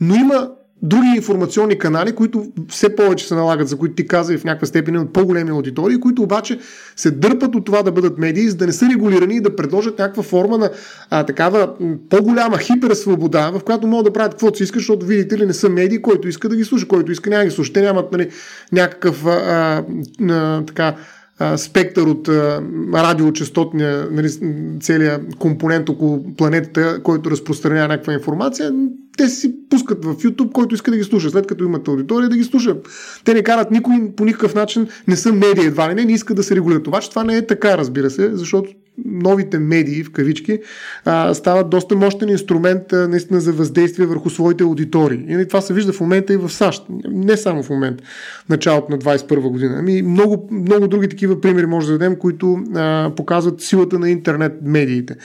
Но 0.00 0.14
има 0.14 0.50
други 0.82 1.08
информационни 1.16 1.78
канали, 1.78 2.12
които 2.12 2.46
все 2.68 2.96
повече 2.96 3.28
се 3.28 3.34
налагат, 3.34 3.68
за 3.68 3.76
които 3.76 3.94
ти 3.94 4.06
каза 4.06 4.34
и 4.34 4.38
в 4.38 4.44
някаква 4.44 4.66
степен 4.66 4.96
от 4.96 5.12
по-големи 5.12 5.50
аудитории, 5.50 6.00
които 6.00 6.22
обаче 6.22 6.58
се 6.96 7.10
дърпат 7.10 7.54
от 7.54 7.64
това 7.64 7.82
да 7.82 7.92
бъдат 7.92 8.18
медии, 8.18 8.48
за 8.48 8.56
да 8.56 8.66
не 8.66 8.72
са 8.72 8.86
регулирани 8.86 9.36
и 9.36 9.40
да 9.40 9.56
предложат 9.56 9.98
някаква 9.98 10.22
форма 10.22 10.58
на 10.58 10.70
а, 11.10 11.24
такава 11.24 11.74
по-голяма 12.10 12.58
хиперсвобода, 12.58 13.50
в 13.50 13.60
която 13.64 13.86
могат 13.86 14.04
да 14.04 14.12
правят 14.12 14.32
каквото 14.32 14.56
си 14.56 14.62
искат, 14.62 14.80
защото 14.80 15.06
видите 15.06 15.38
ли 15.38 15.46
не 15.46 15.52
са 15.52 15.68
медии, 15.68 16.02
който 16.02 16.28
иска 16.28 16.48
да 16.48 16.56
ги 16.56 16.64
слуша, 16.64 16.88
който 16.88 17.12
иска 17.12 17.30
няма 17.30 17.44
ги 17.44 17.50
слуша. 17.50 17.72
Те 17.72 17.82
нямат 17.82 18.12
нали, 18.12 18.30
някакъв 18.72 19.26
а, 19.26 19.84
а, 20.28 20.64
така 20.64 20.96
спектър 21.56 22.02
от 22.02 22.28
радиочастотния, 22.94 24.08
нали, 24.10 24.28
целият 24.80 25.36
компонент 25.36 25.88
около 25.88 26.34
планетата, 26.36 27.02
който 27.02 27.30
разпространява 27.30 27.88
някаква 27.88 28.12
информация, 28.12 28.72
те 29.16 29.28
си 29.28 29.54
пускат 29.70 30.04
в 30.04 30.14
YouTube, 30.14 30.52
който 30.52 30.74
иска 30.74 30.90
да 30.90 30.96
ги 30.96 31.04
слуша, 31.04 31.30
след 31.30 31.46
като 31.46 31.64
имат 31.64 31.88
аудитория, 31.88 32.28
да 32.28 32.36
ги 32.36 32.44
слуша. 32.44 32.76
Те 33.24 33.34
не 33.34 33.42
карат 33.42 33.70
никой 33.70 33.94
по 34.16 34.24
никакъв 34.24 34.54
начин, 34.54 34.88
не 35.08 35.16
са 35.16 35.32
медии 35.32 35.66
едва 35.66 35.90
ли 35.90 35.94
не, 35.94 36.04
не 36.04 36.12
искат 36.12 36.36
да 36.36 36.42
се 36.42 36.56
регулират. 36.56 36.82
Това, 36.82 37.00
че 37.00 37.10
това 37.10 37.24
не 37.24 37.36
е 37.36 37.46
така, 37.46 37.78
разбира 37.78 38.10
се, 38.10 38.36
защото 38.36 38.70
новите 39.04 39.58
медии, 39.58 40.04
в 40.04 40.12
кавички, 40.12 40.58
а, 41.04 41.34
стават 41.34 41.70
доста 41.70 41.96
мощен 41.96 42.28
инструмент 42.28 42.92
а, 42.92 43.08
наистина 43.08 43.40
за 43.40 43.52
въздействие 43.52 44.06
върху 44.06 44.30
своите 44.30 44.64
аудитории. 44.64 45.24
И 45.28 45.48
това 45.48 45.60
се 45.60 45.74
вижда 45.74 45.92
в 45.92 46.00
момента 46.00 46.32
и 46.32 46.36
в 46.36 46.50
САЩ. 46.50 46.82
Не 47.08 47.36
само 47.36 47.62
в 47.62 47.70
момента, 47.70 48.04
началото 48.48 48.92
на 48.92 48.98
21 48.98 49.50
година. 49.50 49.76
Ами 49.78 50.02
много, 50.02 50.48
много 50.50 50.88
други 50.88 51.08
такива 51.08 51.40
примери 51.40 51.66
може 51.66 51.86
да 51.86 51.92
дадем, 51.92 52.16
които 52.16 52.58
а, 52.74 53.12
показват 53.16 53.60
силата 53.60 53.98
на 53.98 54.10
интернет 54.10 54.52
медиите. 54.62 55.16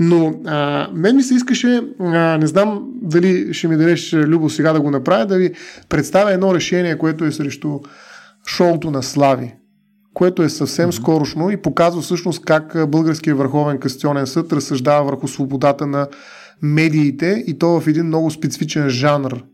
Но 0.00 0.34
а, 0.46 0.88
мен 0.94 1.16
ми 1.16 1.22
се 1.22 1.34
искаше, 1.34 1.82
а, 2.00 2.38
не 2.38 2.46
знам 2.46 2.84
дали 3.02 3.54
ще 3.54 3.68
ми 3.68 3.76
дадеш 3.76 4.14
любо 4.14 4.50
сега 4.50 4.72
да 4.72 4.80
го 4.80 4.90
направя, 4.90 5.26
да 5.26 5.36
ви 5.36 5.52
представя 5.88 6.32
едно 6.32 6.54
решение, 6.54 6.98
което 6.98 7.24
е 7.24 7.32
срещу 7.32 7.80
шоуто 8.46 8.90
на 8.90 9.02
Слави 9.02 9.54
което 10.14 10.42
е 10.42 10.48
съвсем 10.48 10.90
mm-hmm. 10.90 11.00
скорошно 11.00 11.50
и 11.50 11.56
показва 11.56 12.02
всъщност 12.02 12.44
как 12.44 12.90
Българския 12.90 13.34
върховен 13.36 13.78
кастионен 13.78 14.26
съд 14.26 14.52
разсъждава 14.52 15.04
върху 15.04 15.28
свободата 15.28 15.86
на 15.86 16.06
медиите 16.62 17.44
и 17.46 17.58
то 17.58 17.80
в 17.80 17.86
един 17.86 18.06
много 18.06 18.30
специфичен 18.30 18.88
жанр. 18.88 19.44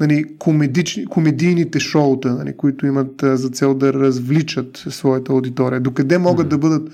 Нали, 0.00 0.24
комедични, 0.38 1.06
комедийните 1.06 1.80
шоута, 1.80 2.32
нали, 2.34 2.56
които 2.56 2.86
имат 2.86 3.12
за 3.22 3.48
цел 3.48 3.74
да 3.74 3.92
развличат 3.92 4.84
своята 4.90 5.32
аудитория. 5.32 5.80
Докъде 5.80 6.18
могат 6.18 6.46
mm-hmm. 6.46 6.50
да 6.50 6.58
бъдат 6.58 6.88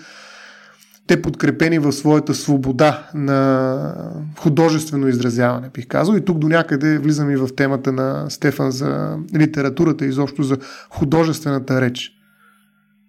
те 1.07 1.23
подкрепени 1.23 1.79
в 1.79 1.93
своята 1.93 2.35
свобода 2.35 3.09
на 3.15 3.95
художествено 4.39 5.09
изразяване, 5.09 5.71
бих 5.75 5.87
казал. 5.87 6.15
И 6.15 6.25
тук 6.25 6.39
до 6.39 6.49
някъде 6.49 6.99
влизам 6.99 7.31
и 7.31 7.37
в 7.37 7.49
темата 7.57 7.93
на 7.93 8.31
Стефан 8.31 8.71
за 8.71 9.17
литературата 9.37 10.05
и 10.05 10.09
изобщо 10.09 10.43
за 10.43 10.59
художествената 10.91 11.81
реч. 11.81 12.20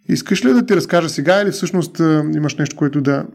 Искаш 0.10 0.46
ли 0.46 0.54
да 0.54 0.66
ти 0.66 0.76
разкажа 0.76 1.10
сега 1.10 1.42
или 1.42 1.52
всъщност 1.52 2.00
имаш 2.36 2.56
нещо, 2.56 2.76
което 2.76 3.02
да 3.02 3.26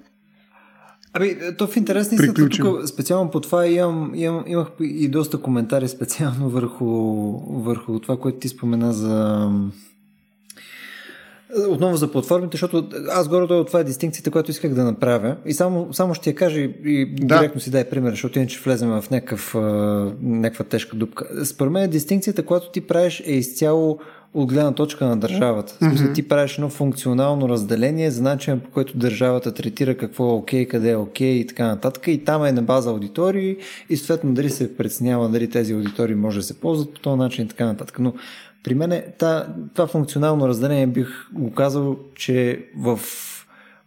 Ами, 1.18 1.36
то 1.58 1.66
в 1.66 1.76
интерес 1.76 2.12
на 2.12 2.34
тук 2.34 2.88
специално 2.88 3.30
по 3.30 3.40
това 3.40 3.66
имам, 3.66 4.12
имам, 4.14 4.44
имах 4.46 4.68
и 4.80 5.08
доста 5.08 5.38
коментари 5.38 5.88
специално 5.88 6.50
върху, 6.50 6.86
върху 7.62 8.00
това, 8.00 8.16
което 8.16 8.38
ти 8.38 8.48
спомена 8.48 8.92
за 8.92 9.48
отново 11.68 11.96
за 11.96 12.12
платформите, 12.12 12.54
защото 12.56 12.88
аз 13.10 13.28
горе 13.28 13.54
от 13.54 13.66
това 13.66 13.80
е 13.80 13.84
дистинкцията, 13.84 14.30
която 14.30 14.50
исках 14.50 14.74
да 14.74 14.84
направя. 14.84 15.36
И 15.46 15.52
само, 15.52 15.92
само 15.92 16.14
ще 16.14 16.30
я 16.30 16.36
кажа 16.36 16.60
и 16.60 17.14
да. 17.20 17.38
директно 17.38 17.60
си 17.60 17.70
дай 17.70 17.84
пример, 17.84 18.10
защото 18.10 18.38
иначе 18.38 18.60
влезем 18.64 18.88
в 18.88 19.04
някакъв, 19.10 19.54
някаква 20.22 20.64
тежка 20.64 20.96
дупка. 20.96 21.46
Според 21.46 21.72
мен 21.72 21.90
дистинкцията, 21.90 22.42
която 22.42 22.70
ти 22.70 22.80
правиш 22.80 23.22
е 23.26 23.32
изцяло 23.32 23.98
от 24.36 24.52
гледна 24.52 24.72
точка 24.72 25.06
на 25.06 25.16
държавата. 25.16 25.72
В 25.72 25.76
смисъл, 25.78 26.12
ти 26.12 26.28
правиш 26.28 26.54
едно 26.54 26.68
функционално 26.68 27.48
разделение 27.48 28.10
за 28.10 28.22
начин 28.22 28.60
по 28.60 28.70
който 28.70 28.98
държавата 28.98 29.54
третира 29.54 29.96
какво 29.96 30.30
е 30.30 30.32
окей, 30.32 30.68
къде 30.68 30.90
е 30.90 30.96
окей 30.96 31.32
и 31.32 31.46
така 31.46 31.66
нататък. 31.66 32.06
И 32.06 32.24
там 32.24 32.44
е 32.44 32.52
на 32.52 32.62
база 32.62 32.90
аудитории 32.90 33.56
и 33.90 33.96
съответно 33.96 34.34
дали 34.34 34.50
се 34.50 34.76
преценява 34.76 35.28
дали 35.28 35.50
тези 35.50 35.72
аудитории 35.72 36.14
може 36.14 36.38
да 36.38 36.42
се 36.42 36.60
ползват 36.60 36.94
по 36.94 37.00
този 37.00 37.18
начин 37.18 37.44
и 37.44 37.48
така 37.48 37.66
нататък. 37.66 37.98
Но 37.98 38.14
при 38.64 38.74
мен 38.74 38.92
е, 38.92 39.04
това 39.74 39.86
функционално 39.86 40.48
разделение 40.48 40.86
бих 40.86 41.08
го 41.32 41.52
казал, 41.52 41.96
че 42.14 42.66
в 42.78 43.00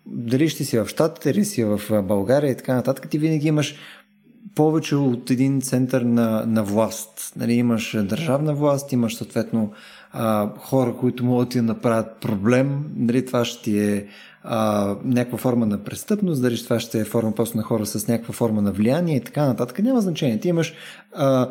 дали 0.05 0.49
ще 0.49 0.63
си 0.63 0.79
в 0.79 0.87
Штатите, 0.87 1.29
или 1.29 1.45
си 1.45 1.63
в 1.63 1.81
България 2.03 2.51
и 2.51 2.57
така 2.57 2.75
нататък, 2.75 3.09
ти 3.09 3.17
винаги 3.17 3.47
имаш 3.47 3.75
повече 4.55 4.95
от 4.95 5.31
един 5.31 5.61
център 5.61 6.01
на, 6.01 6.43
на 6.47 6.63
власт. 6.63 7.33
Нали, 7.35 7.53
имаш 7.53 7.97
държавна 8.03 8.53
власт, 8.53 8.91
имаш 8.91 9.15
съответно 9.15 9.71
а, 10.11 10.49
хора, 10.57 10.95
които 10.99 11.25
могат 11.25 11.49
да 11.49 11.61
направят 11.61 12.17
проблем, 12.21 12.83
дали 12.95 13.25
това 13.25 13.45
ще 13.45 13.63
ти 13.63 13.79
е 13.79 14.07
а, 14.43 14.95
някаква 15.03 15.37
форма 15.37 15.65
на 15.65 15.83
престъпност, 15.83 16.41
дали 16.41 16.63
това 16.63 16.79
ще 16.79 16.99
е 16.99 17.05
форма 17.05 17.31
просто 17.31 17.57
на 17.57 17.63
хора 17.63 17.85
с 17.85 18.07
някаква 18.07 18.33
форма 18.33 18.61
на 18.61 18.71
влияние 18.71 19.15
и 19.15 19.23
така 19.23 19.45
нататък. 19.45 19.79
Няма 19.79 20.01
значение. 20.01 20.39
Ти 20.39 20.47
имаш 20.47 20.73
а, 21.15 21.49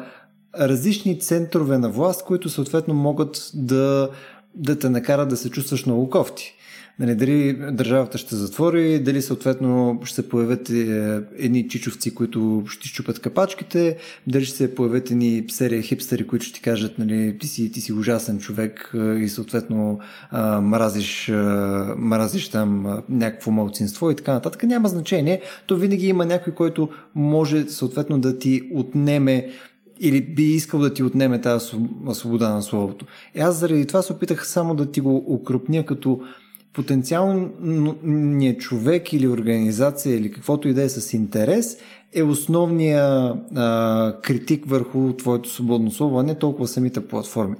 различни 0.58 1.20
центрове 1.20 1.78
на 1.78 1.88
власт, 1.88 2.24
които 2.24 2.48
съответно 2.48 2.94
могат 2.94 3.50
да, 3.54 4.10
да 4.54 4.78
те 4.78 4.88
накарат 4.88 5.28
да 5.28 5.36
се 5.36 5.50
чувстваш 5.50 5.86
много 5.86 6.10
кофти. 6.10 6.57
Нали, 7.00 7.14
дали 7.14 7.52
държавата 7.72 8.18
ще 8.18 8.36
затвори, 8.36 8.98
дали 8.98 9.22
съответно 9.22 10.00
ще 10.04 10.14
се 10.14 10.28
появят 10.28 10.70
е, 10.70 11.20
едни 11.36 11.68
чичовци, 11.68 12.14
които 12.14 12.64
ще 12.68 12.88
щупят 12.88 13.18
капачките, 13.18 13.96
дали 14.26 14.44
ще 14.44 14.56
се 14.56 14.74
появят 14.74 15.10
едни 15.10 15.44
серия 15.48 15.82
хипстери, 15.82 16.26
които 16.26 16.44
ще 16.44 16.54
ти 16.54 16.62
кажат, 16.62 16.98
нали, 16.98 17.38
ти 17.38 17.46
си, 17.46 17.72
ти 17.72 17.80
си 17.80 17.92
ужасен 17.92 18.38
човек 18.38 18.94
е, 18.94 18.98
и 18.98 19.28
съответно 19.28 19.98
а, 20.30 20.60
мразиш, 20.60 21.28
а, 21.28 21.34
мразиш 21.98 22.48
там 22.48 23.02
някакво 23.08 23.50
малцинство 23.50 24.10
и 24.10 24.16
така 24.16 24.32
нататък. 24.32 24.62
Няма 24.62 24.88
значение. 24.88 25.40
То 25.66 25.76
винаги 25.76 26.06
има 26.06 26.26
някой, 26.26 26.54
който 26.54 26.88
може 27.14 27.68
съответно 27.68 28.18
да 28.18 28.38
ти 28.38 28.62
отнеме 28.74 29.48
или 30.00 30.20
би 30.20 30.42
искал 30.42 30.80
да 30.80 30.94
ти 30.94 31.02
отнеме 31.02 31.40
тази 31.40 31.66
свобода 32.12 32.54
на 32.54 32.62
словото. 32.62 33.06
И 33.34 33.40
аз 33.40 33.56
заради 33.56 33.86
това 33.86 34.02
се 34.02 34.12
опитах 34.12 34.48
само 34.48 34.74
да 34.74 34.90
ти 34.90 35.00
го 35.00 35.24
укрупня 35.34 35.84
като 35.86 36.20
потенциалният 36.72 38.60
човек 38.60 39.12
или 39.12 39.28
организация 39.28 40.16
или 40.16 40.32
каквото 40.32 40.68
и 40.68 40.74
да 40.74 40.82
е 40.82 40.88
с 40.88 41.12
интерес 41.12 41.76
е 42.14 42.22
основния 42.22 43.34
а, 43.56 44.14
критик 44.22 44.64
върху 44.66 45.12
твоето 45.12 45.50
свободно 45.50 45.90
слово, 45.90 46.18
а 46.18 46.22
не 46.22 46.34
толкова 46.34 46.68
самите 46.68 47.06
платформи. 47.06 47.56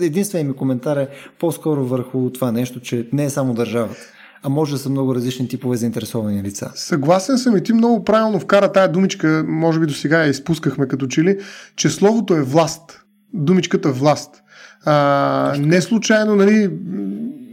Единственият 0.00 0.48
ми 0.48 0.56
коментар 0.56 0.96
е 0.96 1.08
по-скоро 1.38 1.84
върху 1.84 2.30
това 2.30 2.52
нещо, 2.52 2.80
че 2.80 3.08
не 3.12 3.24
е 3.24 3.30
само 3.30 3.54
държавата 3.54 4.00
а 4.42 4.48
може 4.48 4.72
да 4.72 4.78
са 4.78 4.90
много 4.90 5.14
различни 5.14 5.48
типове 5.48 5.76
заинтересовани 5.76 6.42
лица. 6.42 6.70
Съгласен 6.74 7.38
съм 7.38 7.56
и 7.56 7.62
ти 7.62 7.72
много 7.72 8.04
правилно 8.04 8.40
вкара 8.40 8.72
тая 8.72 8.92
думичка, 8.92 9.44
може 9.48 9.80
би 9.80 9.86
до 9.86 9.94
сега 9.94 10.18
я 10.18 10.30
изпускахме 10.30 10.88
като 10.88 11.06
чили, 11.06 11.38
че 11.76 11.90
словото 11.90 12.34
е 12.34 12.42
власт. 12.42 13.02
Думичката 13.34 13.92
власт. 13.92 14.42
А, 14.84 15.54
не 15.58 15.80
случайно, 15.80 16.36
нали, 16.36 16.70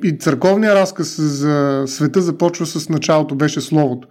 и 0.03 0.17
църковния 0.17 0.75
разказ 0.75 1.15
за 1.21 1.83
света 1.87 2.21
започва 2.21 2.65
с 2.65 2.89
началото, 2.89 3.35
беше 3.35 3.61
Словото 3.61 4.07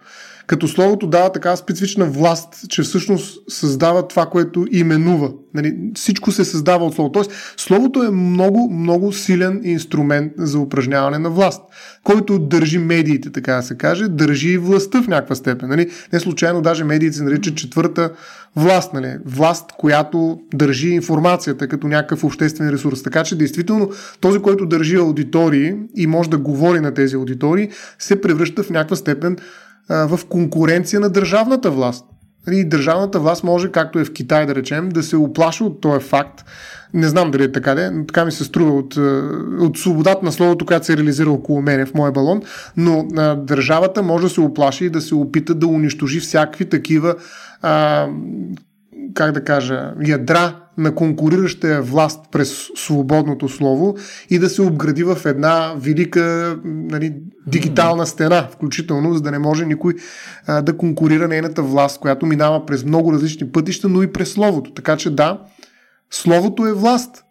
като 0.47 0.69
словото 0.69 1.07
дава 1.07 1.33
така 1.33 1.57
специфична 1.57 2.05
власт, 2.05 2.69
че 2.69 2.83
всъщност 2.83 3.39
създава 3.49 4.09
това, 4.09 4.27
което 4.27 4.67
именува. 4.71 5.31
Нали, 5.55 5.77
всичко 5.95 6.33
се 6.33 6.45
създава 6.45 6.85
от 6.85 6.95
словото. 6.95 7.13
Тоест, 7.13 7.55
словото 7.57 8.03
е 8.03 8.11
много, 8.11 8.71
много 8.71 9.13
силен 9.13 9.61
инструмент 9.65 10.33
за 10.39 10.59
упражняване 10.59 11.19
на 11.19 11.31
власт, 11.31 11.63
който 12.05 12.39
държи 12.39 12.79
медиите, 12.79 13.33
така 13.33 13.55
да 13.55 13.63
се 13.63 13.77
каже, 13.77 14.09
държи 14.09 14.49
и 14.49 14.59
властта 14.59 15.03
в 15.03 15.09
някаква 15.09 15.35
степен. 15.35 15.69
Нали? 15.69 15.91
Не 16.13 16.21
случайно 16.21 16.63
даже 16.63 16.85
медиите 16.85 17.17
се 17.17 17.25
наричат 17.25 17.57
четвърта 17.57 18.11
власт, 18.57 18.93
нали? 18.93 19.17
власт, 19.25 19.65
която 19.79 20.41
държи 20.55 20.89
информацията 20.89 21.69
като 21.69 21.89
някакъв 21.89 22.25
обществен 22.25 22.71
ресурс. 22.71 23.03
Така 23.03 23.25
че, 23.25 23.39
действително, 23.39 23.91
този, 24.21 24.39
който 24.39 24.67
държи 24.67 24.97
аудитории 24.97 25.75
и 25.97 26.07
може 26.07 26.31
да 26.31 26.39
говори 26.39 26.81
на 26.81 26.95
тези 26.95 27.17
аудитории, 27.17 27.69
се 27.99 28.21
превръща 28.21 28.63
в 28.63 28.71
някаква 28.71 28.97
степен 28.97 29.37
в 29.89 30.21
конкуренция 30.29 31.01
на 31.01 31.11
държавната 31.11 31.71
власт. 31.71 32.05
И 32.51 32.65
държавната 32.65 33.21
власт 33.21 33.45
може, 33.45 33.73
както 33.73 33.99
е 33.99 34.05
в 34.05 34.13
Китай, 34.13 34.47
да 34.47 34.55
речем, 34.55 34.89
да 34.89 35.03
се 35.03 35.17
оплаши 35.17 35.63
от 35.63 35.81
този 35.81 36.07
факт. 36.07 36.45
Не 36.95 37.09
знам 37.09 37.31
дали 37.31 37.45
е 37.45 37.53
така, 37.53 37.91
но 37.93 38.07
така 38.07 38.25
ми 38.25 38.33
се 38.33 38.45
струва 38.45 38.73
от, 38.73 38.97
от 39.61 39.79
свободата 39.79 40.25
на 40.25 40.33
словото, 40.33 40.67
която 40.67 40.87
се 40.87 40.97
реализира 40.97 41.31
около 41.31 41.63
мене 41.63 41.87
в 41.87 41.95
моя 41.95 42.13
балон, 42.13 42.43
но 42.77 43.07
а, 43.17 43.35
държавата 43.35 44.03
може 44.03 44.25
да 44.25 44.31
се 44.31 44.41
оплаши 44.41 44.85
и 44.85 44.91
да 44.91 45.01
се 45.01 45.15
опита 45.15 45.55
да 45.55 45.67
унищожи 45.67 46.21
всякакви 46.21 46.69
такива 46.69 47.15
а, 47.63 48.07
как 49.15 49.33
да 49.33 49.45
кажа, 49.45 49.95
ядра 50.07 50.67
на 50.79 50.95
конкурираща 50.95 51.83
власт 51.83 52.21
през 52.33 52.69
свободното 52.77 53.49
слово 53.49 53.97
и 54.31 54.39
да 54.39 54.49
се 54.49 54.63
обгради 54.63 55.05
в 55.05 55.19
една 55.25 55.75
велика 55.77 56.57
нали, 56.65 57.15
дигитална 57.47 58.07
стена, 58.07 58.49
включително, 58.53 59.15
за 59.15 59.21
да 59.21 59.31
не 59.31 59.39
може 59.39 59.67
никой 59.67 59.95
а, 60.47 60.63
да 60.63 60.77
конкурира 60.77 61.29
нейната 61.29 61.63
власт, 61.63 62.01
която 62.01 62.27
минава 62.27 62.67
през 62.67 62.85
много 62.85 63.13
различни 63.13 63.53
пътища, 63.53 63.89
но 63.89 64.03
и 64.03 64.13
през 64.13 64.33
словото. 64.33 64.73
Така 64.73 64.97
че 64.97 65.11
да, 65.11 65.41
словото 66.11 66.67
е 66.67 66.73
власт. 66.73 67.23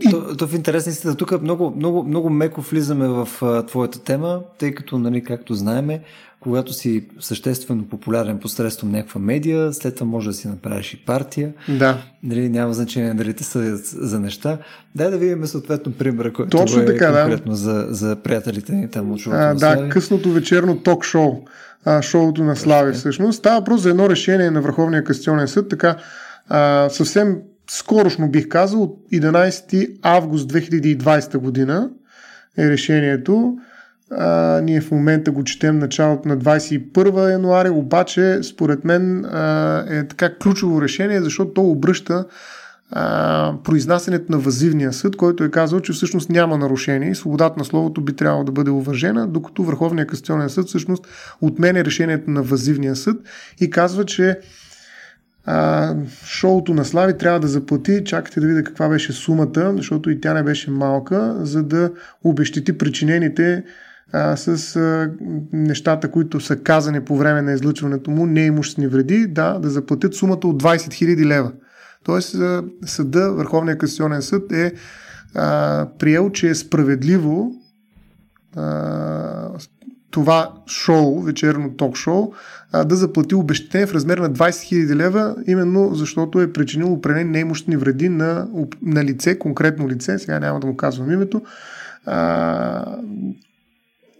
И... 0.00 0.10
То, 0.10 0.36
то 0.36 0.46
в 0.46 0.54
интерес 0.54 1.02
да 1.02 1.14
тук 1.14 1.42
много, 1.42 1.72
много, 1.76 2.02
много 2.02 2.30
меко 2.30 2.60
влизаме 2.60 3.08
в 3.08 3.28
а, 3.42 3.66
твоята 3.66 4.02
тема, 4.02 4.40
тъй 4.58 4.74
като, 4.74 4.98
нали, 4.98 5.24
както 5.24 5.54
знаеме, 5.54 6.02
когато 6.42 6.72
си 6.72 7.04
съществено 7.20 7.88
популярен 7.88 8.38
посредством 8.38 8.90
някаква 8.90 9.20
медия, 9.20 9.72
след 9.72 9.94
това 9.94 10.06
може 10.06 10.28
да 10.28 10.34
си 10.34 10.48
направиш 10.48 10.94
и 10.94 11.04
партия. 11.04 11.52
Да. 11.68 11.98
Нали, 12.22 12.48
няма 12.48 12.74
значение 12.74 13.14
дали 13.14 13.34
те 13.34 13.44
са 13.44 13.76
за 13.76 14.20
неща. 14.20 14.58
Дай 14.94 15.10
да 15.10 15.18
видим 15.18 15.46
съответно 15.46 15.92
примера, 15.92 16.32
който 16.32 16.56
Точно 16.56 16.80
е 16.80 16.84
така, 16.84 17.22
конкретно 17.22 17.52
да. 17.52 17.56
за, 17.56 17.86
за 17.88 18.16
приятелите 18.16 18.72
ни 18.72 18.90
там 18.90 19.12
от 19.12 19.20
а, 19.26 19.54
Да, 19.54 19.88
късното 19.88 20.32
вечерно 20.32 20.82
ток-шоу. 20.82 21.44
А, 21.84 22.02
шоуто 22.02 22.44
на 22.44 22.56
Слави 22.56 22.92
всъщност. 22.92 23.38
Става 23.38 23.58
въпрос 23.58 23.80
за 23.80 23.90
едно 23.90 24.10
решение 24.10 24.50
на 24.50 24.60
Върховния 24.60 25.04
кастионен 25.04 25.48
съд, 25.48 25.68
така 25.68 25.96
а, 26.48 26.88
съвсем 26.90 27.38
скорошно 27.70 28.28
бих 28.28 28.48
казал, 28.48 28.82
от 28.82 28.98
11 29.12 29.98
август 30.02 30.52
2020 30.52 31.36
година 31.36 31.90
е 32.58 32.70
решението. 32.70 33.56
А, 34.18 34.60
ние 34.64 34.80
в 34.80 34.90
момента 34.90 35.30
го 35.30 35.44
четем 35.44 35.78
началото 35.78 36.28
на 36.28 36.38
21 36.38 37.30
януари, 37.30 37.70
обаче 37.70 38.42
според 38.42 38.84
мен 38.84 39.24
а, 39.24 39.84
е 39.88 40.08
така 40.08 40.34
ключово 40.34 40.82
решение, 40.82 41.22
защото 41.22 41.52
то 41.52 41.62
обръща 41.62 42.24
а, 42.90 43.54
произнасянето 43.64 44.32
на 44.32 44.38
възивния 44.38 44.92
съд, 44.92 45.16
който 45.16 45.44
е 45.44 45.50
казал, 45.50 45.80
че 45.80 45.92
всъщност 45.92 46.30
няма 46.30 46.58
нарушение 46.58 47.10
и 47.10 47.14
свободата 47.14 47.54
на 47.58 47.64
словото 47.64 48.00
би 48.00 48.12
трябвало 48.16 48.44
да 48.44 48.52
бъде 48.52 48.70
уважена, 48.70 49.28
докато 49.28 49.62
Върховния 49.62 50.06
кастионен 50.06 50.50
съд 50.50 50.68
всъщност 50.68 51.06
отменя 51.40 51.84
решението 51.84 52.30
на 52.30 52.42
възивния 52.42 52.96
съд 52.96 53.16
и 53.60 53.70
казва, 53.70 54.04
че 54.04 54.38
а, 55.44 55.94
шоуто 56.24 56.74
на 56.74 56.84
Слави 56.84 57.18
трябва 57.18 57.40
да 57.40 57.48
заплати, 57.48 58.04
чакайте 58.04 58.40
да 58.40 58.46
видя 58.46 58.62
каква 58.64 58.88
беше 58.88 59.12
сумата, 59.12 59.74
защото 59.76 60.10
и 60.10 60.20
тя 60.20 60.34
не 60.34 60.42
беше 60.42 60.70
малка, 60.70 61.36
за 61.40 61.62
да 61.62 61.90
обещити 62.24 62.78
причинените 62.78 63.64
с 64.36 64.76
а, 64.76 65.10
нещата, 65.52 66.10
които 66.10 66.40
са 66.40 66.56
казани 66.56 67.00
по 67.00 67.16
време 67.16 67.42
на 67.42 67.52
излъчването 67.52 68.10
му, 68.10 68.26
неимуществени 68.26 68.88
вреди, 68.88 69.26
да, 69.26 69.58
да 69.58 69.70
заплатят 69.70 70.14
сумата 70.14 70.40
от 70.44 70.62
20 70.62 70.76
000 70.76 71.26
лева. 71.26 71.52
Тоест 72.04 72.36
съда, 72.86 73.32
Върховния 73.32 73.78
касационен 73.78 74.22
съд 74.22 74.52
е 74.52 74.72
а, 75.34 75.86
приел, 75.98 76.30
че 76.30 76.48
е 76.48 76.54
справедливо 76.54 77.52
а, 78.56 79.48
това 80.10 80.50
шоу, 80.66 81.22
вечерно 81.22 81.76
ток-шоу, 81.76 82.32
а, 82.72 82.84
да 82.84 82.96
заплати 82.96 83.34
обещетение 83.34 83.86
в 83.86 83.94
размер 83.94 84.18
на 84.18 84.30
20 84.30 84.50
000 84.50 84.94
лева, 84.94 85.36
именно 85.46 85.94
защото 85.94 86.40
е 86.40 86.52
причинил 86.52 86.92
определени 86.92 87.30
неимуществени 87.30 87.76
вреди 87.76 88.08
на, 88.08 88.48
на 88.82 89.04
лице, 89.04 89.38
конкретно 89.38 89.88
лице, 89.88 90.18
сега 90.18 90.40
няма 90.40 90.60
да 90.60 90.66
му 90.66 90.76
казвам 90.76 91.12
името, 91.12 91.42
а, 92.06 92.96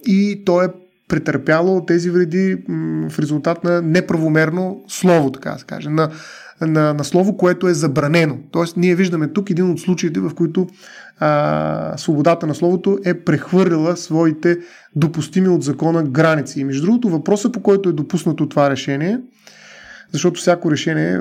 и 0.06 0.42
то 0.46 0.62
е 0.62 0.68
претърпяло 1.08 1.86
тези 1.86 2.10
вреди 2.10 2.56
в 3.08 3.18
резултат 3.18 3.64
на 3.64 3.82
неправомерно 3.82 4.84
слово, 4.88 5.32
така 5.32 5.50
да 5.50 5.58
се 5.58 5.64
каже, 5.64 5.88
на, 5.88 6.10
на, 6.60 6.94
на 6.94 7.04
слово, 7.04 7.36
което 7.36 7.68
е 7.68 7.74
забранено. 7.74 8.38
Тоест, 8.50 8.76
ние 8.76 8.94
виждаме 8.94 9.28
тук 9.28 9.50
един 9.50 9.70
от 9.70 9.80
случаите, 9.80 10.20
в 10.20 10.34
които 10.34 10.66
а, 11.18 11.94
свободата 11.96 12.46
на 12.46 12.54
словото 12.54 12.98
е 13.04 13.14
прехвърлила 13.14 13.96
своите 13.96 14.58
допустими 14.96 15.48
от 15.48 15.62
закона 15.62 16.02
граници. 16.02 16.60
И 16.60 16.64
между 16.64 16.82
другото, 16.82 17.08
въпросът 17.08 17.52
по 17.52 17.62
който 17.62 17.88
е 17.88 17.92
допуснато 17.92 18.48
това 18.48 18.70
решение– 18.70 19.20
защото 20.12 20.40
всяко 20.40 20.70
решение, 20.70 21.20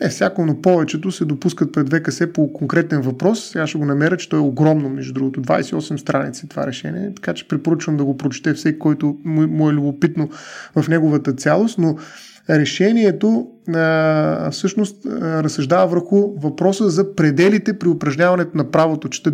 е 0.00 0.08
всяко, 0.08 0.46
но 0.46 0.62
повечето 0.62 1.12
се 1.12 1.24
допускат 1.24 1.72
пред 1.72 1.94
ВКС 1.94 2.32
по 2.34 2.52
конкретен 2.52 3.00
въпрос. 3.00 3.44
Сега 3.44 3.66
ще 3.66 3.78
го 3.78 3.84
намеря, 3.84 4.16
че 4.16 4.28
то 4.28 4.36
е 4.36 4.40
огромно, 4.40 4.88
между 4.88 5.12
другото, 5.12 5.42
28 5.42 5.96
страници 5.96 6.48
това 6.48 6.66
решение, 6.66 7.12
така 7.14 7.34
че 7.34 7.48
препоръчвам 7.48 7.96
да 7.96 8.04
го 8.04 8.16
прочете 8.16 8.54
всеки, 8.54 8.78
който 8.78 9.16
му 9.24 9.70
е 9.70 9.72
любопитно 9.72 10.30
в 10.76 10.88
неговата 10.88 11.32
цялост, 11.32 11.78
но 11.78 11.96
решението 12.50 13.46
а, 13.74 14.50
всъщност 14.50 15.06
а, 15.06 15.42
разсъждава 15.42 15.86
върху 15.86 16.32
въпроса 16.40 16.90
за 16.90 17.14
пределите 17.14 17.78
при 17.78 17.88
упражняването 17.88 18.56
на 18.56 18.70
правото, 18.70 19.08
чете 19.08 19.30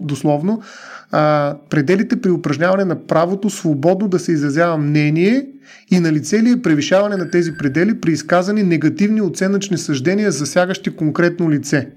дословно, 0.00 0.62
а, 1.10 1.56
пределите 1.70 2.20
при 2.20 2.30
упражняване 2.30 2.84
на 2.84 3.06
правото 3.06 3.50
свободно 3.50 4.08
да 4.08 4.18
се 4.18 4.32
изразява 4.32 4.78
мнение 4.78 5.46
и 5.90 6.00
на 6.00 6.12
лице 6.12 6.42
ли 6.42 6.50
е 6.50 6.62
превишаване 6.62 7.16
на 7.16 7.30
тези 7.30 7.52
предели 7.58 8.00
при 8.00 8.12
изказани 8.12 8.62
негативни 8.62 9.20
оценъчни 9.20 9.78
съждения, 9.78 10.32
засягащи 10.32 10.96
конкретно 10.96 11.50
лице. 11.50 11.88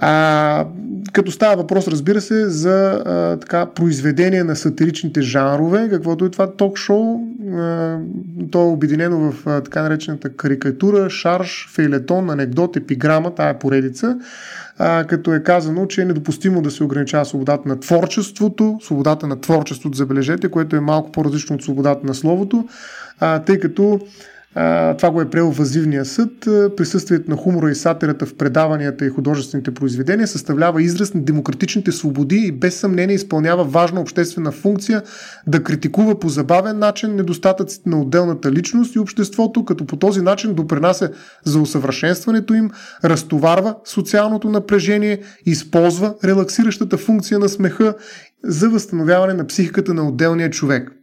А, 0.00 0.66
като 1.12 1.32
става 1.32 1.56
въпрос, 1.56 1.88
разбира 1.88 2.20
се, 2.20 2.50
за 2.50 3.02
а, 3.06 3.36
така, 3.36 3.66
произведение 3.66 4.44
на 4.44 4.56
сатиричните 4.56 5.22
жанрове, 5.22 5.88
каквото 5.90 6.24
е 6.24 6.30
това 6.30 6.52
ток-шоу. 6.52 7.20
А, 7.52 7.98
то 8.50 8.60
е 8.60 8.72
обединено 8.72 9.18
в 9.18 9.46
а, 9.46 9.60
така 9.60 9.82
наречената 9.82 10.36
карикатура, 10.36 11.10
шарж, 11.10 11.68
фейлетон, 11.72 12.30
анекдот, 12.30 12.76
епиграма, 12.76 13.34
тая 13.34 13.58
поредица, 13.58 14.18
а, 14.78 15.04
като 15.04 15.34
е 15.34 15.42
казано, 15.42 15.86
че 15.86 16.02
е 16.02 16.04
недопустимо 16.04 16.62
да 16.62 16.70
се 16.70 16.84
ограничава 16.84 17.24
свободата 17.24 17.68
на 17.68 17.80
творчеството, 17.80 18.78
свободата 18.82 19.26
на 19.26 19.40
творчеството, 19.40 19.96
забележете, 19.96 20.48
което 20.48 20.76
е 20.76 20.80
малко 20.80 21.12
по-различно 21.12 21.56
от 21.56 21.62
свободата 21.62 22.06
на 22.06 22.14
словото, 22.14 22.68
а, 23.20 23.38
тъй 23.38 23.58
като 23.58 24.00
това 24.98 25.10
го 25.10 25.20
е 25.20 25.30
приел 25.30 25.50
възивния 25.50 26.04
съд. 26.04 26.30
Присъствието 26.76 27.30
на 27.30 27.36
хумора 27.36 27.70
и 27.70 27.74
сатирата 27.74 28.26
в 28.26 28.34
предаванията 28.34 29.06
и 29.06 29.08
художествените 29.08 29.74
произведения 29.74 30.26
съставлява 30.26 30.82
израз 30.82 31.14
на 31.14 31.22
демократичните 31.22 31.92
свободи 31.92 32.36
и 32.36 32.52
без 32.52 32.76
съмнение 32.76 33.14
изпълнява 33.14 33.64
важна 33.64 34.00
обществена 34.00 34.52
функция 34.52 35.02
да 35.46 35.62
критикува 35.62 36.18
по 36.18 36.28
забавен 36.28 36.78
начин 36.78 37.14
недостатъците 37.14 37.88
на 37.88 38.00
отделната 38.00 38.52
личност 38.52 38.94
и 38.94 38.98
обществото, 38.98 39.64
като 39.64 39.86
по 39.86 39.96
този 39.96 40.22
начин 40.22 40.54
допринася 40.54 41.10
за 41.44 41.60
усъвършенстването 41.60 42.54
им, 42.54 42.70
разтоварва 43.04 43.76
социалното 43.84 44.50
напрежение, 44.50 45.20
използва 45.46 46.14
релаксиращата 46.24 46.96
функция 46.96 47.38
на 47.38 47.48
смеха 47.48 47.94
за 48.44 48.68
възстановяване 48.68 49.34
на 49.34 49.46
психиката 49.46 49.94
на 49.94 50.08
отделния 50.08 50.50
човек. 50.50 50.97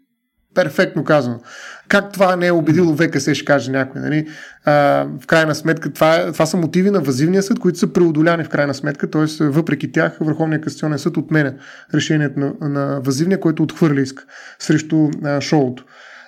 Перфектно 0.55 1.03
казано. 1.03 1.39
Как 1.87 2.11
това 2.11 2.35
не 2.35 2.47
е 2.47 2.51
убедило 2.51 2.95
ВКС, 2.95 3.33
ще 3.33 3.45
каже 3.45 3.71
някой. 3.71 4.01
Нали? 4.01 4.27
А, 4.65 4.73
в 5.21 5.27
крайна 5.27 5.55
сметка, 5.55 5.93
това, 5.93 6.15
е, 6.15 6.31
това 6.31 6.45
са 6.45 6.57
мотиви 6.57 6.91
на 6.91 7.01
възивния 7.01 7.43
съд, 7.43 7.59
които 7.59 7.79
са 7.79 7.93
преодоляни 7.93 8.43
в 8.43 8.49
крайна 8.49 8.73
сметка, 8.73 9.09
т.е. 9.09 9.43
въпреки 9.43 9.91
тях 9.91 10.17
Върховния 10.21 10.61
касационен 10.61 10.99
съд 10.99 11.17
отменя 11.17 11.53
решението 11.93 12.39
на, 12.39 12.53
на 12.61 13.01
възивния, 13.01 13.39
който 13.39 13.63
отхвърля 13.63 14.01
иск 14.01 14.27
срещу 14.59 15.09
а, 15.23 15.41
шоуто. 15.41 15.85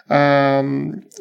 А, 0.09 0.63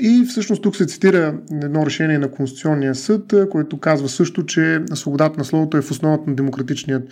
и 0.00 0.24
всъщност 0.28 0.62
тук 0.62 0.76
се 0.76 0.86
цитира 0.86 1.34
едно 1.62 1.86
решение 1.86 2.18
на 2.18 2.30
Конституционния 2.30 2.94
съд, 2.94 3.34
което 3.50 3.80
казва 3.80 4.08
също, 4.08 4.46
че 4.46 4.82
свободата 4.94 5.38
на 5.38 5.44
словото 5.44 5.76
е 5.76 5.82
в 5.82 5.90
основата 5.90 6.30
на 6.30 6.36
демократичният 6.36 7.02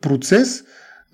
процес 0.00 0.64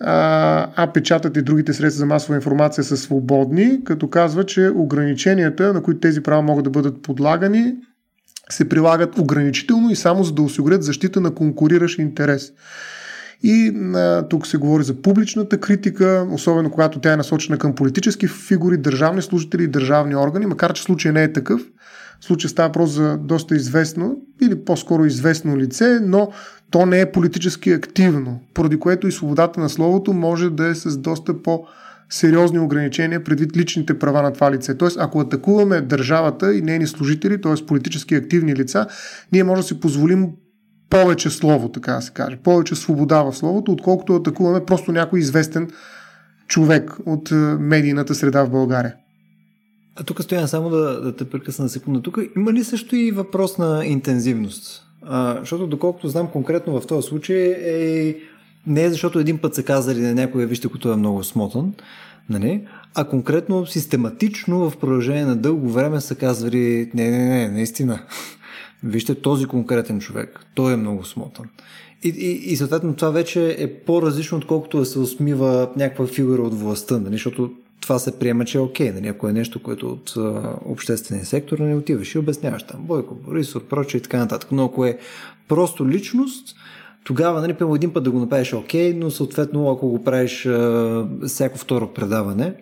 а, 0.01 0.69
а 0.77 0.93
печатът 0.93 1.37
и 1.37 1.43
другите 1.43 1.73
средства 1.73 1.99
за 1.99 2.07
масова 2.07 2.37
информация 2.37 2.85
са 2.85 2.97
свободни, 2.97 3.85
като 3.85 4.11
казва, 4.11 4.45
че 4.45 4.71
ограниченията, 4.75 5.73
на 5.73 5.83
които 5.83 6.01
тези 6.01 6.23
права 6.23 6.43
могат 6.43 6.65
да 6.65 6.71
бъдат 6.71 7.03
подлагани, 7.03 7.75
се 8.51 8.69
прилагат 8.69 9.19
ограничително 9.19 9.91
и 9.91 9.97
само 9.97 10.25
за 10.25 10.33
да 10.33 10.43
осигурят 10.43 10.83
защита 10.83 11.21
на 11.21 11.35
конкуриращ 11.35 11.99
интерес. 11.99 12.53
И 13.43 13.69
а, 13.95 14.29
тук 14.29 14.47
се 14.47 14.57
говори 14.57 14.85
за 14.85 15.03
публичната 15.03 15.61
критика, 15.61 16.27
особено 16.33 16.71
когато 16.71 17.01
тя 17.01 17.13
е 17.13 17.17
насочена 17.17 17.59
към 17.59 17.75
политически 17.75 18.29
фигури, 18.29 18.77
държавни 18.77 19.23
служители 19.23 19.63
и 19.65 19.69
държавни 19.69 20.17
органи, 20.17 20.47
макар 20.47 20.73
че 20.73 20.83
случай 20.83 21.13
не 21.13 21.23
е 21.23 21.33
такъв. 21.33 21.63
Случай 22.21 22.51
става 22.51 22.69
въпрос 22.69 22.91
за 22.91 23.17
доста 23.17 23.57
известно 23.57 24.17
или 24.43 24.65
по-скоро 24.65 25.05
известно 25.05 25.59
лице, 25.59 25.99
но 26.03 26.31
то 26.75 26.87
не 26.87 27.01
е 27.01 27.13
политически 27.13 27.71
активно, 27.71 28.41
поради 28.55 28.79
което 28.79 29.09
и 29.09 29.13
свободата 29.13 29.61
на 29.61 29.69
словото 29.69 30.13
може 30.13 30.51
да 30.51 30.67
е 30.67 30.75
с 30.75 30.99
доста 30.99 31.43
по- 31.43 31.67
сериозни 32.11 32.59
ограничения 32.59 33.25
предвид 33.25 33.57
личните 33.57 33.99
права 33.99 34.23
на 34.23 34.33
това 34.33 34.53
лице. 34.53 34.77
Тоест, 34.77 34.97
ако 35.01 35.21
атакуваме 35.21 35.81
държавата 35.81 36.55
и 36.55 36.63
нейни 36.63 36.87
служители, 36.87 37.41
т.е. 37.41 37.67
политически 37.67 38.15
активни 38.15 38.55
лица, 38.57 38.87
ние 39.33 39.45
може 39.45 39.63
да 39.63 39.69
си 39.69 39.81
позволим 39.81 40.31
повече 40.91 41.31
слово, 41.31 41.69
така 41.69 41.93
да 41.93 42.03
се 42.03 42.13
каже, 42.13 42.37
повече 42.37 42.75
свобода 42.75 43.23
в 43.23 43.33
словото, 43.33 43.73
отколкото 43.73 44.15
атакуваме 44.15 44.65
просто 44.65 44.93
някой 44.93 45.19
известен 45.19 45.71
човек 46.49 46.91
от 47.07 47.31
е, 47.31 47.35
медийната 47.59 48.15
среда 48.15 48.45
в 48.45 48.51
България. 48.51 48.95
А 49.97 50.05
тук 50.05 50.23
стоя 50.23 50.49
само 50.49 50.71
да, 50.71 51.01
да 51.01 51.17
те 51.17 51.31
прекъсна 51.31 51.63
на 51.63 51.69
секунда. 51.69 52.03
Тук 52.03 52.19
има 52.37 52.53
ли 52.53 52.65
също 52.65 52.97
и 52.97 53.11
въпрос 53.11 53.59
на 53.59 53.87
интензивност? 53.87 54.84
А, 55.07 55.37
защото 55.41 55.67
доколкото 55.67 56.09
знам 56.09 56.29
конкретно 56.29 56.81
в 56.81 56.87
този 56.87 57.09
случай 57.09 57.37
е 57.37 58.17
не 58.67 58.83
е 58.85 58.91
защото 58.91 59.19
един 59.19 59.39
път 59.39 59.55
са 59.55 59.63
казали 59.63 60.01
на 60.01 60.15
някой, 60.15 60.47
вижте, 60.47 60.69
като 60.69 60.93
е 60.93 60.97
много 60.97 61.25
смотан, 61.25 61.73
нали? 62.31 62.67
а 62.95 63.05
конкретно 63.05 63.67
систематично 63.67 64.71
в 64.71 64.77
продължение 64.77 65.25
на 65.25 65.37
дълго 65.37 65.69
време 65.69 66.01
са 66.01 66.15
казвали, 66.15 66.91
не, 66.95 67.11
не, 67.11 67.29
не, 67.29 67.49
наистина, 67.49 68.03
вижте 68.85 69.15
този 69.15 69.47
конкретен 69.47 70.01
човек, 70.01 70.47
той 70.55 70.73
е 70.73 70.77
много 70.77 71.05
смотан. 71.05 71.47
И, 72.05 72.09
и, 72.09 72.53
и 72.53 72.57
съответно 72.57 72.95
това 72.95 73.11
вече 73.11 73.57
е 73.59 73.75
по-различно, 73.75 74.39
отколкото 74.39 74.79
да 74.79 74.85
се 74.85 74.99
усмива 74.99 75.71
някаква 75.77 76.07
фигура 76.07 76.43
от 76.43 76.55
властта, 76.55 76.99
нали? 76.99 77.13
защото 77.13 77.51
това 77.85 77.99
се 77.99 78.19
приема, 78.19 78.45
че 78.45 78.59
е 78.59 78.61
окей. 78.61 78.93
Нали? 78.93 79.09
Ако 79.09 79.29
е 79.29 79.33
нещо, 79.33 79.63
което 79.63 79.89
от 79.89 80.15
а, 80.17 80.57
обществения 80.65 81.27
сектор 81.27 81.59
не 81.59 81.75
отиваш 81.75 82.15
и 82.15 82.19
обясняваш 82.19 82.63
там 82.63 82.81
Бойко 82.81 83.15
Борисов, 83.15 83.65
прочее 83.65 83.99
и 83.99 84.03
така 84.03 84.19
нататък. 84.19 84.53
Но 84.53 84.65
ако 84.65 84.85
е 84.85 84.99
просто 85.49 85.89
личност, 85.89 86.57
тогава, 87.05 87.41
нали, 87.41 87.55
пълно 87.55 87.75
един 87.75 87.93
път 87.93 88.05
да 88.05 88.11
го 88.11 88.19
направиш 88.19 88.53
окей, 88.53 88.95
но 88.95 89.11
съответно, 89.11 89.71
ако 89.71 89.89
го 89.89 90.05
правиш 90.05 90.47
а, 90.47 91.07
всяко 91.27 91.59
второ 91.59 91.93
предаване, 91.93 92.55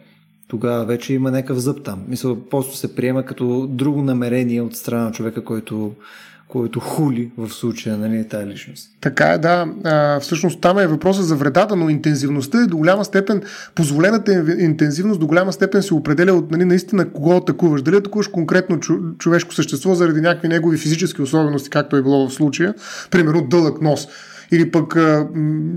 тогава 0.48 0.84
вече 0.84 1.14
има 1.14 1.30
някакъв 1.30 1.58
зъб 1.58 1.84
там. 1.84 2.04
Мисля, 2.08 2.36
просто 2.50 2.76
се 2.76 2.94
приема 2.94 3.24
като 3.24 3.66
друго 3.66 4.02
намерение 4.02 4.62
от 4.62 4.76
страна 4.76 5.04
на 5.04 5.12
човека, 5.12 5.44
който 5.44 5.92
който 6.52 6.80
хули 6.80 7.30
в 7.38 7.50
случая, 7.50 7.96
нали, 7.96 8.28
тази 8.28 8.46
личност. 8.46 8.90
Така 9.00 9.24
е, 9.24 9.38
да. 9.38 9.66
А, 9.84 10.20
всъщност 10.20 10.60
там 10.60 10.78
е 10.78 10.86
въпроса 10.86 11.22
за 11.22 11.36
вредата, 11.36 11.76
но 11.76 11.88
интензивността 11.88 12.62
е 12.62 12.66
до 12.66 12.76
голяма 12.76 13.04
степен, 13.04 13.42
позволената 13.74 14.32
интензивност 14.58 15.20
до 15.20 15.26
голяма 15.26 15.52
степен 15.52 15.82
се 15.82 15.94
определя 15.94 16.32
от 16.32 16.50
нали, 16.50 16.64
наистина 16.64 17.10
кого 17.12 17.36
атакуваш. 17.36 17.82
Дали 17.82 17.96
атакуваш 17.96 18.28
конкретно 18.28 18.80
човешко 19.18 19.54
същество 19.54 19.94
заради 19.94 20.20
някакви 20.20 20.48
негови 20.48 20.78
физически 20.78 21.22
особености, 21.22 21.70
както 21.70 21.96
е 21.96 22.02
било 22.02 22.28
в 22.28 22.34
случая, 22.34 22.74
примерно 23.10 23.42
дълъг 23.42 23.82
нос 23.82 24.08
или 24.52 24.70
пък 24.70 24.96
а, 24.96 25.26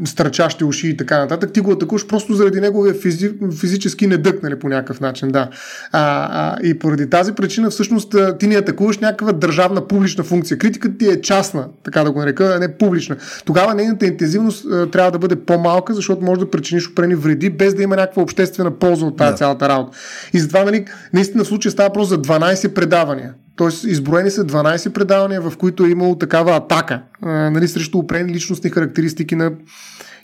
стърчащи 0.06 0.64
уши 0.64 0.88
и 0.88 0.98
така 0.98 1.18
нататък, 1.18 1.54
ти 1.54 1.60
го 1.60 1.72
атакуваш 1.72 2.08
просто 2.08 2.34
заради 2.34 2.62
неговия 2.62 2.94
физи, 2.94 3.32
физически 3.60 4.08
недък, 4.08 4.44
нали, 4.44 4.60
по 4.60 4.70
някакъв 4.70 5.00
начин, 5.02 5.30
да. 5.30 5.50
А, 5.92 6.28
а, 6.32 6.58
и 6.64 6.80
поради 6.80 7.10
тази 7.10 7.32
причина 7.32 7.70
всъщност 7.70 8.16
ти 8.40 8.48
не 8.48 8.56
атакуваш 8.56 8.98
някаква 8.98 9.32
държавна 9.32 9.88
публична 9.88 10.24
функция. 10.24 10.58
Критиката 10.58 10.98
ти 10.98 11.10
е 11.10 11.22
частна, 11.22 11.68
така 11.84 12.04
да 12.04 12.12
го 12.12 12.20
нарека, 12.20 12.54
а 12.56 12.60
не 12.60 12.78
публична. 12.78 13.16
Тогава 13.46 13.74
нейната 13.74 14.06
интензивност 14.06 14.66
а, 14.66 14.92
трябва 14.92 15.12
да 15.12 15.20
бъде 15.20 15.36
по-малка, 15.36 15.94
защото 15.94 16.26
може 16.26 16.40
да 16.40 16.52
причиниш 16.52 16.90
опрени 16.90 17.16
вреди, 17.16 17.50
без 17.50 17.74
да 17.74 17.84
има 17.84 17.96
някаква 17.96 18.22
обществена 18.24 18.72
полза 18.72 19.06
от 19.06 19.18
тази 19.18 19.32
да. 19.32 19.38
цялата 19.38 19.70
работа. 19.70 19.98
И 20.34 20.40
затова, 20.40 20.64
нали, 20.64 20.86
наистина 21.14 21.44
в 21.44 21.48
случая 21.48 21.72
става 21.72 21.94
просто 21.94 22.10
за 22.10 22.22
12 22.22 22.74
предавания. 22.74 23.34
Тоест, 23.56 23.84
изброени 23.84 24.32
са 24.32 24.46
12 24.46 24.90
предавания, 24.90 25.42
в 25.42 25.58
които 25.58 25.86
е 25.86 25.90
имало 25.90 26.18
такава 26.18 26.56
атака 26.56 27.02
а, 27.22 27.30
нали, 27.30 27.68
срещу 27.68 27.98
определени 27.98 28.34
личностни 28.34 28.70
характеристики 28.70 29.36
на 29.36 29.52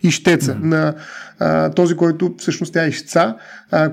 ищеца, 0.04 0.52
mm-hmm. 0.52 0.64
на 0.64 0.94
този, 1.76 1.96
който 1.96 2.36
всъщност 2.38 2.74
тя 2.74 2.86
е 2.86 2.88
ищца, 2.88 3.36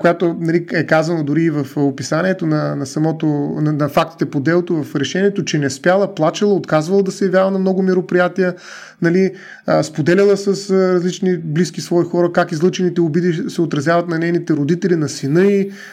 която 0.01 0.37
нали, 0.41 0.67
е 0.73 0.87
казано 0.87 1.25
дори 1.25 1.51
в 1.51 1.67
описанието 1.77 2.47
на, 2.47 2.77
на 2.77 2.87
самото, 2.87 3.27
на, 3.61 3.73
на 3.73 3.89
фактите 3.89 4.31
по 4.31 4.41
делото 4.41 4.83
в 4.83 4.95
решението, 4.95 5.45
че 5.45 5.59
не 5.59 5.71
спяла, 5.71 6.15
плачела, 6.15 6.55
отказвала 6.55 7.03
да 7.03 7.13
се 7.13 7.25
явява 7.25 7.51
на 7.51 7.59
много 7.59 7.83
мероприятия, 7.83 8.55
нали, 9.03 9.33
споделяла 9.83 10.37
с 10.37 10.71
различни 10.71 11.39
близки 11.39 11.81
свои 11.81 12.05
хора 12.05 12.33
как 12.33 12.53
излъчените 12.53 13.01
обиди 13.01 13.51
се 13.51 13.63
отразяват 13.63 14.09
на 14.09 14.19
нейните 14.19 14.53
родители, 14.53 14.97
на 14.97 15.09
сина 15.09 15.39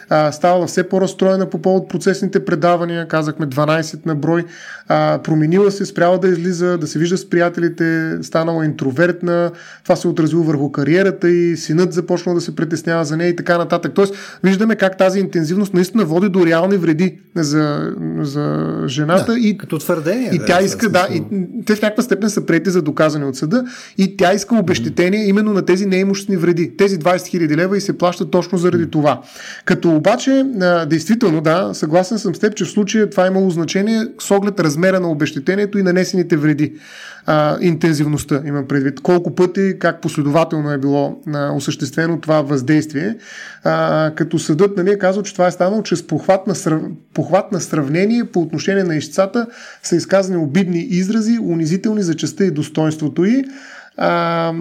а, 0.09 0.31
ставала 0.31 0.67
все 0.67 0.89
по-разстроена 0.89 1.49
по 1.49 1.61
повод 1.61 1.89
процесните 1.89 2.45
предавания, 2.45 3.07
казахме 3.07 3.47
12 3.47 4.05
на 4.05 4.15
брой, 4.15 4.45
а, 4.87 5.19
променила 5.23 5.71
се, 5.71 5.85
спряла 5.85 6.19
да 6.19 6.27
излиза, 6.27 6.77
да 6.77 6.87
се 6.87 6.99
вижда 6.99 7.17
с 7.17 7.29
приятелите, 7.29 8.17
станала 8.21 8.65
интровертна, 8.65 9.51
това 9.83 9.95
се 9.95 10.07
отразило 10.07 10.43
върху 10.43 10.71
кариерата 10.71 11.29
и 11.29 11.44
синът 11.57 11.93
започнал 11.93 12.35
да 12.35 12.41
се 12.41 12.55
притеснява 12.55 13.05
за 13.05 13.17
нея 13.17 13.29
и 13.29 13.35
така 13.35 13.57
нататък. 13.57 13.91
Тоест, 13.95 14.39
виждаме 14.43 14.75
как 14.75 14.97
тази 14.97 15.19
интензивност 15.19 15.73
наистина 15.73 16.05
води 16.05 16.29
до 16.29 16.45
реални 16.45 16.77
вреди 16.77 17.19
за, 17.35 17.93
за 18.19 18.75
жената. 18.87 19.33
Да, 19.33 19.39
и, 19.39 19.57
като 19.57 19.77
твърдение. 19.77 20.29
И 20.33 20.39
да, 20.39 20.45
тя 20.45 20.61
иска, 20.61 20.89
да, 20.89 21.07
и 21.11 21.23
те 21.65 21.75
в 21.75 21.81
някаква 21.81 22.03
степен 22.03 22.29
са 22.29 22.45
прети 22.45 22.69
за 22.69 22.81
доказани 22.81 23.25
от 23.25 23.35
съда 23.35 23.65
и 23.97 24.17
тя 24.17 24.33
иска 24.33 24.55
обещетение 24.55 25.19
mm-hmm. 25.19 25.29
именно 25.29 25.53
на 25.53 25.65
тези 25.65 25.85
неимуществени 25.85 26.37
вреди. 26.37 26.77
Тези 26.77 26.99
20 26.99 27.15
000 27.15 27.55
лева 27.55 27.77
и 27.77 27.81
се 27.81 27.97
плащат 27.97 28.31
точно 28.31 28.57
заради 28.57 28.83
mm-hmm. 28.83 28.91
това. 28.91 29.21
Като 29.65 29.95
обаче, 29.95 30.45
а, 30.61 30.85
действително, 30.85 31.41
да, 31.41 31.73
съгласен 31.73 32.19
съм 32.19 32.35
с 32.35 32.39
теб, 32.39 32.55
че 32.55 32.65
в 32.65 32.69
случая 32.69 33.09
това 33.09 33.25
е 33.25 33.27
имало 33.27 33.49
значение 33.49 34.07
с 34.19 34.31
оглед 34.31 34.59
размера 34.59 34.99
на 34.99 35.11
обещетението 35.11 35.77
и 35.77 35.83
нанесените 35.83 36.37
вреди 36.37 36.73
а, 37.25 37.57
интензивността, 37.61 38.41
имам 38.45 38.67
предвид. 38.67 38.99
Колко 39.01 39.35
пъти, 39.35 39.75
как 39.79 40.01
последователно 40.01 40.71
е 40.71 40.77
било 40.77 41.21
а, 41.33 41.51
осъществено 41.51 42.21
това 42.21 42.41
въздействие, 42.41 43.17
а, 43.63 44.11
като 44.15 44.39
съдът 44.39 44.77
нали, 44.77 44.89
е 44.89 44.97
казал, 44.97 45.23
че 45.23 45.33
това 45.33 45.47
е 45.47 45.51
станало 45.51 45.83
чрез 45.83 46.07
похват 46.07 46.47
на, 46.47 46.55
срав... 46.55 46.81
похват 47.13 47.51
на 47.51 47.61
сравнение 47.61 48.23
по 48.25 48.41
отношение 48.41 48.83
на 48.83 48.95
ищцата 48.95 49.47
са 49.83 49.95
изказани 49.95 50.37
обидни 50.37 50.79
изрази, 50.79 51.39
унизителни 51.39 52.03
за 52.03 52.15
честа 52.15 52.45
и 52.45 52.51
достоинството 52.51 53.25
й. 53.25 53.43
А, 53.97 54.53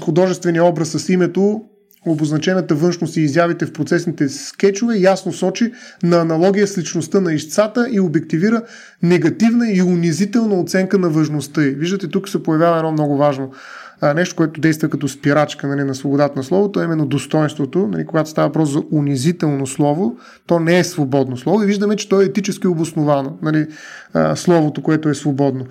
художествения 0.00 0.64
образ 0.64 0.88
с 0.88 1.08
името 1.08 1.62
обозначената 2.06 2.74
външност 2.74 3.16
и 3.16 3.20
изявите 3.20 3.66
в 3.66 3.72
процесните 3.72 4.28
скетчове 4.28 4.96
ясно 4.96 5.32
сочи 5.32 5.72
на 6.02 6.20
аналогия 6.20 6.66
с 6.66 6.78
личността 6.78 7.20
на 7.20 7.32
ищцата 7.32 7.88
и 7.90 8.00
обективира 8.00 8.62
негативна 9.02 9.70
и 9.70 9.82
унизителна 9.82 10.60
оценка 10.60 10.98
на 10.98 11.08
важността. 11.10 11.60
Виждате, 11.60 12.08
тук 12.08 12.28
се 12.28 12.42
появява 12.42 12.76
едно 12.76 12.92
много 12.92 13.16
важно 13.16 13.52
а, 14.00 14.14
нещо, 14.14 14.36
което 14.36 14.60
действа 14.60 14.88
като 14.88 15.08
спирачка 15.08 15.66
нали, 15.66 15.84
на 15.84 15.94
свободата 15.94 16.38
на 16.38 16.42
словото, 16.42 16.80
е 16.80 16.84
именно 16.84 17.06
достоинството. 17.06 17.86
Нали, 17.86 18.06
когато 18.06 18.30
става 18.30 18.48
въпрос 18.48 18.70
за 18.70 18.82
унизително 18.92 19.66
слово, 19.66 20.16
то 20.46 20.60
не 20.60 20.78
е 20.78 20.84
свободно 20.84 21.36
слово 21.36 21.62
и 21.62 21.66
виждаме, 21.66 21.96
че 21.96 22.08
то 22.08 22.20
е 22.20 22.24
етически 22.24 22.66
обосновано. 22.66 23.38
Нали, 23.42 23.66
а, 24.14 24.36
словото, 24.36 24.82
което 24.82 25.08
е 25.08 25.14
свободно. 25.14 25.66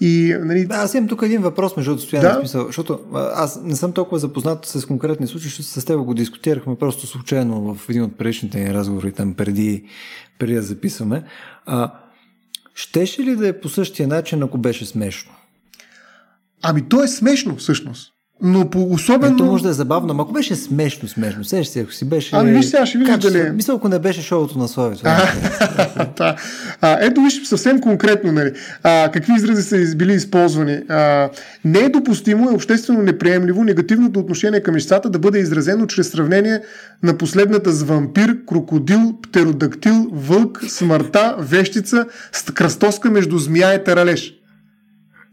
И, 0.00 0.36
нали... 0.40 0.66
Да, 0.66 0.74
аз 0.74 0.94
имам 0.94 1.08
тук 1.08 1.22
един 1.22 1.42
въпрос, 1.42 1.76
между 1.76 1.96
другото, 1.96 2.20
да? 2.20 2.34
смисъл, 2.34 2.66
защото 2.66 3.00
аз 3.14 3.60
не 3.62 3.76
съм 3.76 3.92
толкова 3.92 4.18
запознат 4.18 4.66
с 4.66 4.86
конкретни 4.86 5.26
случаи, 5.26 5.48
защото 5.48 5.80
с 5.80 5.84
теб 5.84 6.00
го 6.00 6.14
дискутирахме 6.14 6.76
просто 6.76 7.06
случайно 7.06 7.74
в 7.74 7.88
един 7.88 8.02
от 8.02 8.18
предишните 8.18 8.60
ни 8.60 8.74
разговори, 8.74 9.12
там 9.12 9.34
преди, 9.34 9.84
преди 10.38 10.54
да 10.54 10.62
записваме. 10.62 11.24
А, 11.66 11.92
щеше 12.74 13.22
ли 13.22 13.36
да 13.36 13.48
е 13.48 13.60
по 13.60 13.68
същия 13.68 14.08
начин, 14.08 14.42
ако 14.42 14.58
беше 14.58 14.86
смешно? 14.86 15.32
Ами 16.62 16.82
то 16.88 17.02
е 17.02 17.08
смешно 17.08 17.56
всъщност. 17.56 18.12
но 18.42 18.70
по 18.70 18.82
особено... 18.82 19.34
Ето 19.34 19.44
може 19.44 19.62
да 19.62 19.68
е 19.70 19.72
забавно, 19.72 20.14
но 20.14 20.22
ако 20.22 20.32
беше 20.32 20.54
смешно, 20.54 21.08
смешно, 21.08 21.44
сеш 21.44 21.66
си, 21.66 21.80
ако 21.80 21.92
си 21.92 22.04
беше... 22.04 22.36
Ами 22.36 22.52
виж 22.52 22.66
сега, 22.66 22.86
ще 22.86 22.98
видиш 22.98 23.16
дали... 23.16 23.50
Мисля, 23.50 23.74
ако 23.74 23.88
не 23.88 23.98
беше 23.98 24.22
шоуто 24.22 24.58
на 24.58 24.68
Слави. 24.68 24.96
да. 26.16 26.36
а, 26.80 26.98
ето 27.00 27.20
виж 27.20 27.42
съвсем 27.44 27.80
конкретно, 27.80 28.32
нали, 28.32 28.52
а, 28.82 29.10
какви 29.12 29.32
изрази 29.36 29.62
са 29.62 29.96
били 29.96 30.12
използвани. 30.12 30.80
А, 30.88 31.30
не 31.64 31.78
е 31.78 31.88
допустимо 31.88 32.50
и 32.50 32.54
обществено 32.54 33.02
неприемливо 33.02 33.64
негативното 33.64 34.20
отношение 34.20 34.60
към 34.60 34.76
ищцата 34.76 35.10
да 35.10 35.18
бъде 35.18 35.38
изразено 35.38 35.86
чрез 35.86 36.08
сравнение 36.08 36.60
на 37.02 37.18
последната 37.18 37.72
с 37.72 37.82
вампир, 37.82 38.36
крокодил, 38.48 39.18
птеродактил, 39.22 40.06
вълк, 40.12 40.64
смъртта, 40.68 41.36
вещица, 41.38 42.06
кръстоска 42.54 43.10
между 43.10 43.38
змия 43.38 43.74
и 43.74 43.84
таралеж. 43.84 44.39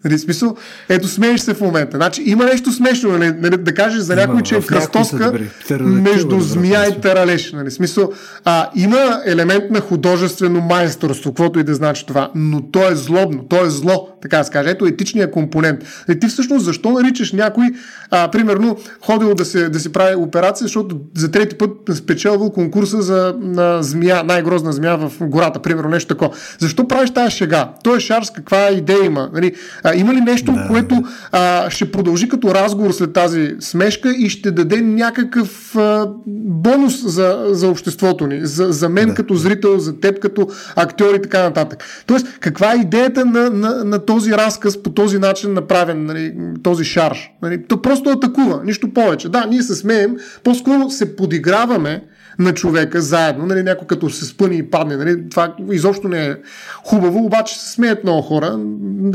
Нали, 0.05 0.19
смисъл, 0.19 0.55
ето 0.89 1.07
смееш 1.07 1.41
се 1.41 1.53
в 1.53 1.61
момента. 1.61 1.97
Значи 1.97 2.23
има 2.25 2.45
нещо 2.45 2.71
смешно, 2.71 3.11
нали, 3.11 3.33
нали, 3.37 3.57
да 3.57 3.73
кажеш 3.73 3.99
за 3.99 4.15
някой, 4.15 4.41
че 4.41 4.55
е 4.55 4.61
кръстоска 4.61 5.33
между 5.79 6.39
змия 6.39 6.89
и 6.89 7.01
таралеж. 7.01 7.51
Нали, 7.51 7.71
смисъл, 7.71 8.11
а, 8.45 8.69
има 8.75 9.21
елемент 9.25 9.63
на 9.71 9.81
художествено 9.81 10.61
майсторство, 10.61 11.31
каквото 11.31 11.59
и 11.59 11.63
да 11.63 11.75
значи 11.75 12.05
това, 12.05 12.31
но 12.35 12.61
то 12.61 12.91
е 12.91 12.95
злобно, 12.95 13.43
то 13.43 13.65
е 13.65 13.69
зло, 13.69 14.09
така 14.29 14.37
да 14.37 14.43
се 14.43 14.51
каже. 14.51 14.69
Ето 14.69 14.85
етичният 14.85 15.31
компонент. 15.31 15.79
И 16.09 16.19
ти 16.19 16.27
всъщност 16.27 16.65
защо 16.65 16.91
наричаш 16.91 17.31
някой, 17.31 17.65
а, 18.11 18.31
примерно, 18.31 18.77
ходил 19.01 19.35
да 19.35 19.45
се, 19.45 19.69
да 19.69 19.79
си 19.79 19.91
прави 19.91 20.15
операция, 20.15 20.65
защото 20.65 20.99
за 21.17 21.31
трети 21.31 21.55
път 21.55 21.71
спечелвал 21.93 22.51
конкурса 22.51 23.01
за 23.01 23.35
на 23.41 23.83
змия, 23.83 24.23
най-грозна 24.23 24.73
змия 24.73 24.97
в 24.97 25.11
гората, 25.21 25.61
примерно 25.61 25.89
нещо 25.89 26.07
такова. 26.07 26.35
Защо 26.59 26.87
правиш 26.87 27.09
тази 27.09 27.35
шега? 27.35 27.69
Той 27.83 27.97
е 27.97 27.99
шар 27.99 28.23
с 28.23 28.29
каква 28.29 28.69
идея 28.71 29.05
има? 29.05 29.29
Нали? 29.33 29.53
А, 29.83 29.95
има 29.95 30.13
ли 30.13 30.21
нещо, 30.21 30.51
да. 30.51 30.67
което 30.67 31.03
а, 31.31 31.69
ще 31.69 31.91
продължи 31.91 32.29
като 32.29 32.55
разговор 32.55 32.91
след 32.91 33.13
тази 33.13 33.55
смешка 33.59 34.11
и 34.17 34.29
ще 34.29 34.51
даде 34.51 34.81
някакъв 34.81 35.75
а, 35.75 36.07
бонус 36.27 37.05
за, 37.05 37.45
за 37.47 37.69
обществото 37.69 38.27
ни, 38.27 38.39
за, 38.45 38.71
за 38.71 38.89
мен 38.89 39.07
да. 39.07 39.13
като 39.13 39.35
зрител, 39.35 39.79
за 39.79 39.99
теб 39.99 40.19
като 40.19 40.47
актьор 40.75 41.15
и 41.15 41.21
така 41.21 41.43
нататък. 41.43 41.83
Тоест, 42.05 42.27
каква 42.39 42.73
е 42.73 42.77
идеята 42.77 43.25
на, 43.25 43.49
на, 43.49 43.83
на 43.83 43.99
този 43.99 44.16
разказ 44.25 44.83
по 44.83 44.89
този 44.89 45.19
начин 45.19 45.53
направен, 45.53 46.05
нали, 46.05 46.33
този 46.63 46.83
шарж? 46.83 47.31
Нали? 47.41 47.63
То 47.67 47.81
просто 47.81 48.09
атакува, 48.09 48.61
нищо 48.63 48.93
повече. 48.93 49.29
Да, 49.29 49.45
ние 49.45 49.61
се 49.61 49.75
смеем, 49.75 50.17
по-скоро 50.43 50.89
се 50.89 51.15
подиграваме 51.15 52.03
на 52.39 52.53
човека 52.53 53.01
заедно, 53.01 53.45
нали, 53.45 53.63
някой 53.63 53.87
като 53.87 54.09
се 54.09 54.25
спъни 54.25 54.57
и 54.57 54.69
падне. 54.69 54.97
Нали, 54.97 55.29
това 55.29 55.55
изобщо 55.71 56.07
не 56.07 56.25
е 56.25 56.35
хубаво, 56.83 57.25
обаче 57.25 57.59
се 57.59 57.71
смеят 57.71 58.03
много 58.03 58.21
хора. 58.21 58.59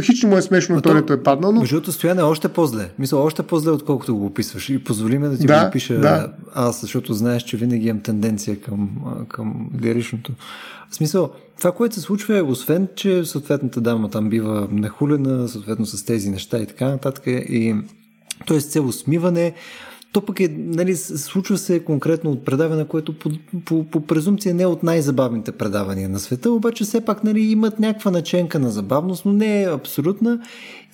Хич 0.02 0.22
му 0.22 0.36
е 0.36 0.42
смешно, 0.42 0.82
той 0.82 0.98
ето 0.98 1.12
е 1.12 1.22
паднал. 1.22 1.52
Но... 1.52 1.60
Между 1.60 1.76
другото, 1.76 1.92
стояне 1.92 2.20
е 2.20 2.24
още 2.24 2.48
по-зле. 2.48 2.90
Мисля, 2.98 3.18
още 3.18 3.42
по-зле, 3.42 3.70
отколкото 3.70 4.16
го 4.16 4.26
описваш. 4.26 4.68
И 4.68 4.84
позволи 4.84 5.18
ме 5.18 5.28
да 5.28 5.38
ти 5.38 5.46
да, 5.46 5.60
го 5.60 5.68
опиша 5.68 5.98
да. 5.98 6.32
аз, 6.54 6.80
защото 6.80 7.14
знаеш, 7.14 7.42
че 7.42 7.56
винаги 7.56 7.88
имам 7.88 8.00
тенденция 8.00 8.60
към, 8.60 8.90
към 9.28 9.70
лиричното. 9.82 10.32
В 10.90 10.94
смисъл, 10.94 11.30
това, 11.58 11.72
което 11.72 11.94
се 11.94 12.00
случва 12.00 12.38
е, 12.38 12.42
освен, 12.42 12.88
че 12.94 13.24
съответната 13.24 13.80
дама 13.80 14.10
там 14.10 14.28
бива 14.28 14.68
нахулена, 14.70 15.48
съответно 15.48 15.86
с 15.86 16.04
тези 16.04 16.30
неща 16.30 16.58
и 16.58 16.66
така 16.66 16.88
нататък, 16.88 17.24
и 17.26 17.74
т.е. 18.46 18.60
цел 18.60 18.92
смиване, 18.92 19.54
то 20.12 20.20
пък 20.20 20.40
е, 20.40 20.48
нали, 20.58 20.96
случва 20.96 21.58
се 21.58 21.84
конкретно 21.84 22.30
от 22.30 22.44
предаване, 22.44 22.84
което 22.84 23.18
по, 23.18 23.30
по, 23.64 23.84
по 23.84 24.00
презумпция 24.00 24.54
не 24.54 24.62
е 24.62 24.66
от 24.66 24.82
най-забавните 24.82 25.52
предавания 25.52 26.08
на 26.08 26.18
света, 26.18 26.50
обаче 26.50 26.84
все 26.84 27.04
пак 27.04 27.24
нали, 27.24 27.40
имат 27.40 27.80
някаква 27.80 28.10
наченка 28.10 28.58
на 28.58 28.70
забавност, 28.70 29.24
но 29.24 29.32
не 29.32 29.62
е 29.62 29.72
абсолютна 29.72 30.40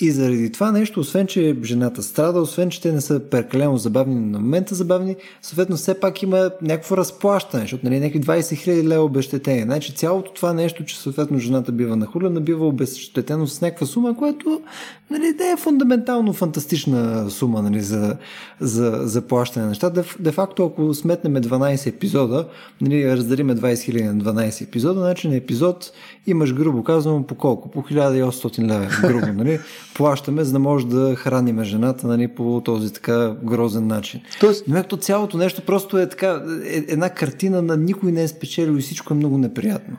и 0.01 0.11
заради 0.11 0.53
това 0.53 0.73
нещо, 0.73 1.01
освен 1.01 1.27
че 1.27 1.57
жената 1.65 2.03
страда, 2.03 2.41
освен 2.41 2.71
че 2.71 2.83
те 2.83 2.93
не 2.93 3.01
са 3.01 3.21
прекалено 3.21 3.77
забавни 3.77 4.15
на 4.15 4.39
момента 4.39 4.75
забавни, 4.75 5.17
съответно 5.43 5.77
все 5.77 6.01
пак 6.01 6.23
има 6.23 6.51
някакво 6.63 6.97
разплащане, 6.97 7.63
защото 7.63 7.87
нали, 7.87 8.01
някакви 8.01 8.21
20 8.21 8.57
хиляди 8.57 8.89
лева 8.89 9.05
обещетение. 9.05 9.63
Значи 9.63 9.95
цялото 9.95 10.33
това 10.33 10.53
нещо, 10.53 10.85
че 10.85 10.99
съответно 10.99 11.39
жената 11.39 11.73
бива 11.73 11.97
нахулена, 11.97 12.41
бива 12.41 12.67
обещетено 12.67 13.47
с 13.47 13.61
някаква 13.61 13.87
сума, 13.87 14.17
което 14.17 14.61
нали, 15.11 15.35
не 15.39 15.51
е 15.51 15.57
фундаментално 15.57 16.33
фантастична 16.33 17.31
сума 17.31 17.63
нали, 17.63 17.81
за, 17.81 18.17
за, 18.61 19.01
за 19.03 19.23
плащане 19.23 19.65
на 19.65 19.69
неща. 19.69 19.91
Де, 20.19 20.33
факто, 20.33 20.65
ако 20.65 20.95
сметнем 20.95 21.35
12 21.35 21.87
епизода, 21.87 22.49
нали, 22.81 23.17
разделиме 23.17 23.57
20 23.57 23.83
хиляди 23.83 24.05
на 24.05 24.15
12 24.15 24.65
епизода, 24.65 25.01
значи 25.01 25.29
на 25.29 25.37
епизод 25.37 25.93
имаш 26.27 26.55
грубо 26.55 26.85
казано 26.85 27.23
по 27.23 27.35
колко? 27.35 27.71
По 27.71 27.83
1800 27.83 28.67
лева, 28.67 28.89
грубо, 29.09 29.33
нали? 29.33 29.61
Плащаме, 29.95 30.45
за 30.45 30.53
да 30.53 30.59
може 30.59 30.87
да 30.87 31.17
храниме 31.17 31.65
жената 31.65 32.07
нали, 32.07 32.29
по 32.29 32.63
този 32.65 32.93
така 32.93 33.35
грозен 33.45 33.87
начин. 33.87 34.21
Тоест... 34.41 34.65
Но 34.69 34.79
ето 34.79 34.97
цялото 34.97 35.37
нещо 35.37 35.63
просто 35.67 35.99
е 35.99 36.09
така, 36.09 36.43
е, 36.65 36.85
една 36.89 37.11
картина 37.11 37.63
на 37.63 37.77
никой 37.77 38.13
не 38.13 38.23
е 38.23 38.29
спечелил 38.29 38.79
и 38.79 38.83
всичко 38.83 39.15
е 39.15 39.17
много 39.17 39.39
неприятно. 39.39 39.97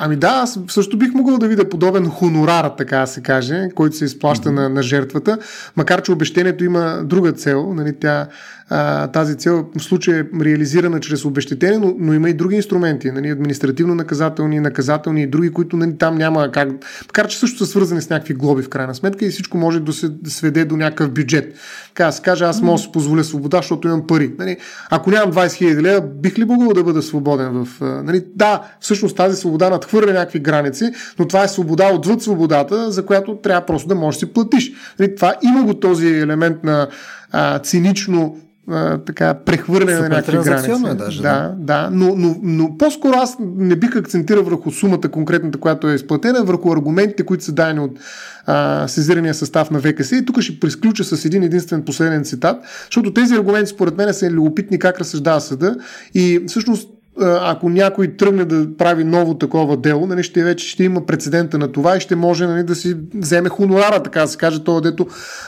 Ами 0.00 0.16
да, 0.16 0.28
аз 0.28 0.58
също 0.68 0.98
бих 0.98 1.14
могъл 1.14 1.38
да 1.38 1.48
видя 1.48 1.68
подобен 1.68 2.10
хонорар, 2.10 2.68
така 2.78 2.98
да 2.98 3.06
се 3.06 3.20
каже, 3.22 3.68
който 3.74 3.96
се 3.96 4.04
изплаща 4.04 4.48
mm-hmm. 4.48 4.54
на, 4.54 4.68
на 4.68 4.82
жертвата, 4.82 5.38
макар 5.76 6.02
че 6.02 6.12
обещението 6.12 6.64
има 6.64 7.02
друга 7.04 7.32
цел. 7.32 7.74
Нали, 7.74 7.98
тя 8.00 8.26
а, 8.70 9.06
тази 9.06 9.36
цел 9.36 9.66
в 9.78 9.82
случая 9.82 10.20
е 10.20 10.44
реализирана 10.44 11.00
чрез 11.00 11.24
обещетение, 11.24 11.78
но, 11.78 11.94
но 11.98 12.12
има 12.12 12.30
и 12.30 12.34
други 12.34 12.56
инструменти, 12.56 13.10
нали, 13.10 13.30
административно-наказателни, 13.30 14.60
наказателни 14.60 15.22
и 15.22 15.26
други, 15.26 15.52
които 15.52 15.76
нали, 15.76 15.98
там 15.98 16.18
няма 16.18 16.52
как. 16.52 16.68
Макар 17.06 17.26
че 17.28 17.38
също 17.38 17.58
са 17.58 17.66
свързани 17.66 18.02
с 18.02 18.10
някакви 18.10 18.34
глоби 18.34 18.62
в 18.62 18.68
крайна 18.68 18.94
сметка 18.94 19.24
и 19.24 19.30
всичко 19.30 19.58
може 19.58 19.80
да 19.80 19.92
се 19.92 20.10
сведе 20.26 20.64
до 20.64 20.76
някакъв 20.76 21.10
бюджет. 21.10 21.54
Така 21.88 22.12
се 22.12 22.22
каже, 22.22 22.44
аз 22.44 22.62
мога 22.62 22.76
да 22.76 22.82
си 22.82 22.92
позволя 22.92 23.24
свобода, 23.24 23.56
защото 23.56 23.88
имам 23.88 24.06
пари. 24.06 24.34
Нали, 24.38 24.56
ако 24.90 25.10
нямам 25.10 25.32
20 25.32 25.46
000 25.46 25.82
лева, 25.82 26.00
бих 26.00 26.38
ли 26.38 26.44
могъл 26.44 26.72
да 26.72 26.84
бъда 26.84 27.02
свободен 27.02 27.64
в. 27.64 27.68
Нали, 27.80 28.24
да, 28.34 28.62
всъщност 28.80 29.16
тази 29.16 29.36
свобода 29.36 29.70
надхвърля 29.70 30.12
някакви 30.12 30.38
граници, 30.38 30.90
но 31.18 31.28
това 31.28 31.44
е 31.44 31.48
свобода 31.48 31.90
отвъд 31.94 32.22
свободата, 32.22 32.90
за 32.90 33.06
която 33.06 33.36
трябва 33.36 33.66
просто 33.66 33.88
да 33.88 33.94
можеш 33.94 34.20
да 34.20 34.26
си 34.26 34.32
платиш. 34.32 34.72
Нали, 34.98 35.14
това 35.14 35.34
има 35.42 35.62
го 35.62 35.74
този 35.74 36.08
елемент 36.08 36.64
на 36.64 36.88
а, 37.32 37.58
цинично 37.58 38.36
а, 38.70 38.98
така, 38.98 39.34
прехвърляне 39.34 40.00
на 40.00 40.08
някакви 40.08 40.38
граници. 40.38 40.86
Е 40.90 40.94
даже, 40.94 41.22
да, 41.22 41.54
да, 41.58 41.88
но, 41.92 42.14
но, 42.16 42.36
но 42.42 42.78
по-скоро 42.78 43.16
аз 43.16 43.36
не 43.40 43.76
бих 43.76 43.96
акцентирал 43.96 44.44
върху 44.44 44.70
сумата 44.70 45.08
конкретната, 45.12 45.58
която 45.58 45.88
е 45.88 45.94
изплатена, 45.94 46.44
върху 46.44 46.72
аргументите, 46.72 47.22
които 47.22 47.44
са 47.44 47.52
дадени 47.52 47.80
от 47.80 47.98
а, 48.46 48.88
сезирания 48.88 49.34
състав 49.34 49.70
на 49.70 49.80
ВКС. 49.80 50.12
И 50.12 50.24
тук 50.24 50.40
ще 50.40 50.60
присключа 50.60 51.04
с 51.04 51.24
един 51.24 51.42
единствен 51.42 51.82
последен 51.82 52.24
цитат, 52.24 52.56
защото 52.84 53.12
тези 53.12 53.34
аргументи 53.34 53.70
според 53.70 53.96
мен 53.96 54.14
са 54.14 54.30
любопитни 54.30 54.78
как 54.78 55.00
разсъждава 55.00 55.40
съда 55.40 55.76
и 56.14 56.40
всъщност 56.46 56.88
ако 57.20 57.68
някой 57.68 58.16
тръгне 58.16 58.44
да 58.44 58.76
прави 58.76 59.04
ново 59.04 59.34
такова 59.34 59.76
дело, 59.76 60.06
нали, 60.06 60.22
ще 60.22 60.44
вече 60.44 60.68
ще 60.68 60.84
има 60.84 61.06
прецедента 61.06 61.58
на 61.58 61.72
това 61.72 61.96
и 61.96 62.00
ще 62.00 62.16
може 62.16 62.46
нали, 62.46 62.62
да 62.62 62.74
си 62.74 62.96
вземе 63.14 63.48
хонорара, 63.48 64.02
така 64.02 64.20
да 64.20 64.28
се 64.28 64.38
каже, 64.38 64.64
това 64.64 64.80
дето 64.80 65.06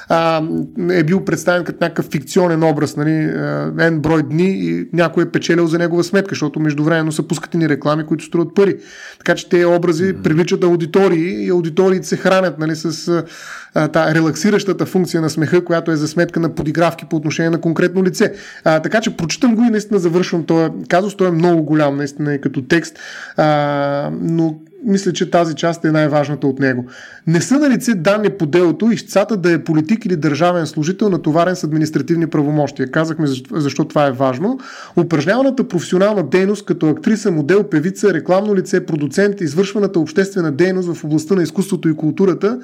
а, 0.09 0.43
е 0.91 1.05
бил 1.05 1.25
представен 1.25 1.65
като 1.65 1.79
някакъв 1.81 2.07
фикционен 2.13 2.63
образ, 2.63 2.97
нали, 2.97 3.11
N 3.11 3.99
брой 3.99 4.23
дни 4.23 4.51
и 4.51 4.89
някой 4.93 5.23
е 5.23 5.31
печелил 5.31 5.67
за 5.67 5.79
негова 5.79 6.05
сметка, 6.05 6.35
защото 6.35 6.61
междувременно 6.61 7.13
са 7.13 7.23
пускат 7.23 7.55
ни 7.55 7.69
реклами, 7.69 8.07
които 8.07 8.25
струват 8.25 8.55
пари. 8.55 8.77
Така 9.19 9.35
че 9.35 9.49
тези 9.49 9.65
образи 9.65 10.05
mm-hmm. 10.05 10.23
привличат 10.23 10.65
аудитории 10.65 11.47
и 11.47 11.49
аудиториите 11.49 12.07
се 12.07 12.17
хранят 12.17 12.59
нали, 12.59 12.77
с 12.77 13.25
та 13.75 14.15
релаксиращата 14.15 14.87
функция 14.87 15.21
на 15.21 15.31
смеха, 15.31 15.65
която 15.65 15.91
е 15.91 15.97
за 15.97 16.09
сметка 16.09 16.41
на 16.41 16.55
подигравки 16.55 17.05
по 17.11 17.17
отношение 17.17 17.51
на 17.51 17.61
конкретно 17.61 18.05
лице. 18.05 18.33
А, 18.65 18.81
така 18.81 19.01
че 19.01 19.17
прочитам 19.17 19.55
го 19.55 19.63
и 19.63 19.71
наистина 19.71 20.01
завършвам 20.01 20.45
този 20.45 20.71
казус. 20.89 21.17
Той 21.17 21.29
е 21.29 21.31
много 21.31 21.63
голям 21.63 21.97
наистина 21.97 22.35
и 22.35 22.41
като 22.41 22.63
текст, 22.63 22.99
а, 23.37 24.11
но 24.21 24.55
мисля, 24.85 25.13
че 25.13 25.31
тази 25.31 25.55
част 25.55 25.85
е 25.85 25.91
най-важната 25.91 26.47
от 26.47 26.59
него. 26.59 26.87
Не 27.27 27.41
са 27.41 27.59
на 27.59 27.71
лице 27.71 27.95
данни 27.95 28.31
по 28.31 28.47
делото 28.47 28.91
ищцата 28.91 29.37
да 29.37 29.53
е 29.53 29.65
политик 29.65 30.05
или 30.05 30.17
държавен 30.17 30.67
служител, 30.67 31.09
натоварен 31.09 31.57
с 31.57 31.65
административни 31.65 32.27
правомощия. 32.27 32.91
Казахме 32.91 33.27
защо, 33.27 33.61
защо 33.61 33.85
това 33.85 34.07
е 34.07 34.13
важно. 34.13 34.59
Упражняваната 34.97 35.69
професионална 35.69 36.23
дейност 36.23 36.65
като 36.65 36.89
актриса, 36.89 37.31
модел, 37.31 37.65
певица, 37.65 38.15
рекламно 38.15 38.55
лице, 38.55 38.87
продуцент, 38.87 39.41
извършваната 39.41 40.01
обществена 40.01 40.53
дейност 40.53 40.95
в 40.95 41.05
областта 41.05 41.35
на 41.35 41.43
изкуството 41.43 41.89
и 41.89 41.97
културата 41.97 42.59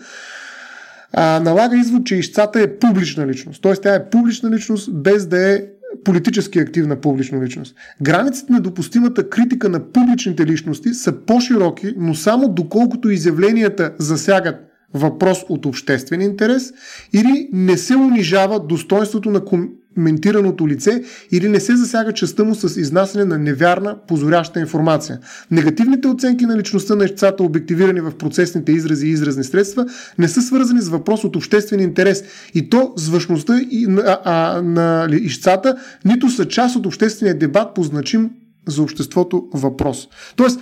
а, 1.12 1.40
налага 1.40 1.76
извод, 1.76 2.06
че 2.06 2.16
ищцата 2.16 2.60
е 2.60 2.78
публична 2.78 3.26
личност. 3.26 3.62
Т.е. 3.62 3.72
тя 3.72 3.94
е 3.94 4.10
публична 4.10 4.50
личност 4.50 4.94
без 4.94 5.26
да 5.26 5.52
е 5.52 5.62
политически 6.04 6.58
активна 6.58 6.96
публична 6.96 7.44
личност. 7.44 7.76
Границите 8.02 8.52
на 8.52 8.60
допустимата 8.60 9.28
критика 9.28 9.68
на 9.68 9.92
публичните 9.92 10.46
личности 10.46 10.94
са 10.94 11.12
по-широки, 11.12 11.94
но 11.96 12.14
само 12.14 12.48
доколкото 12.48 13.10
изявленията 13.10 13.94
засягат 13.98 14.56
въпрос 14.94 15.38
от 15.48 15.66
обществен 15.66 16.20
интерес 16.20 16.72
или 17.12 17.48
не 17.52 17.76
се 17.76 17.96
унижава 17.96 18.66
достоинството 18.66 19.30
на, 19.30 19.44
ком... 19.44 19.68
ментираното 19.96 20.68
лице 20.68 21.02
или 21.32 21.48
не 21.48 21.60
се 21.60 21.76
засяга 21.76 22.12
частта 22.12 22.44
му 22.44 22.54
с 22.54 22.80
изнасяне 22.80 23.24
на 23.24 23.38
невярна, 23.38 23.96
позоряща 24.08 24.60
информация. 24.60 25.18
Негативните 25.50 26.08
оценки 26.08 26.46
на 26.46 26.58
личността 26.58 26.94
на 26.94 27.04
ищцата, 27.04 27.42
обективирани 27.42 28.00
в 28.00 28.12
процесните 28.18 28.72
изрази 28.72 29.06
и 29.06 29.10
изразни 29.10 29.44
средства, 29.44 29.86
не 30.18 30.28
са 30.28 30.42
свързани 30.42 30.80
с 30.80 30.88
въпрос 30.88 31.24
от 31.24 31.36
обществен 31.36 31.80
интерес 31.80 32.24
и 32.54 32.70
то 32.70 32.92
с 32.96 33.08
външността 33.08 33.60
и 33.70 33.86
на, 33.86 34.18
а, 34.24 34.62
на 34.62 35.08
ищцата, 35.20 35.76
нито 36.04 36.30
са 36.30 36.48
част 36.48 36.76
от 36.76 36.86
обществения 36.86 37.38
дебат 37.38 37.74
по 37.74 37.82
значим 37.82 38.30
за 38.66 38.82
обществото 38.82 39.48
въпрос. 39.54 40.08
Тоест, 40.36 40.60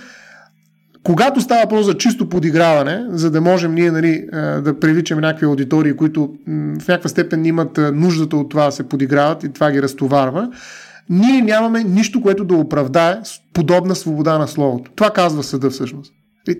когато 1.05 1.41
става 1.41 1.61
въпрос 1.61 1.85
за 1.85 1.97
чисто 1.97 2.29
подиграване, 2.29 3.05
за 3.09 3.31
да 3.31 3.41
можем 3.41 3.73
ние 3.73 3.91
нали, 3.91 4.27
да 4.63 4.79
привличаме 4.81 5.21
някакви 5.21 5.45
аудитории, 5.45 5.93
които 5.93 6.33
в 6.79 6.87
някаква 6.87 7.09
степен 7.09 7.45
имат 7.45 7.79
нуждата 7.93 8.37
от 8.37 8.49
това 8.49 8.65
да 8.65 8.71
се 8.71 8.89
подиграват 8.89 9.43
и 9.43 9.53
това 9.53 9.71
ги 9.71 9.81
разтоварва, 9.81 10.51
ние 11.09 11.41
нямаме 11.41 11.83
нищо, 11.83 12.21
което 12.21 12.45
да 12.45 12.55
оправдае 12.55 13.17
подобна 13.53 13.95
свобода 13.95 14.37
на 14.37 14.47
словото. 14.47 14.91
Това 14.95 15.09
казва 15.09 15.43
съда 15.43 15.69
всъщност. 15.69 16.13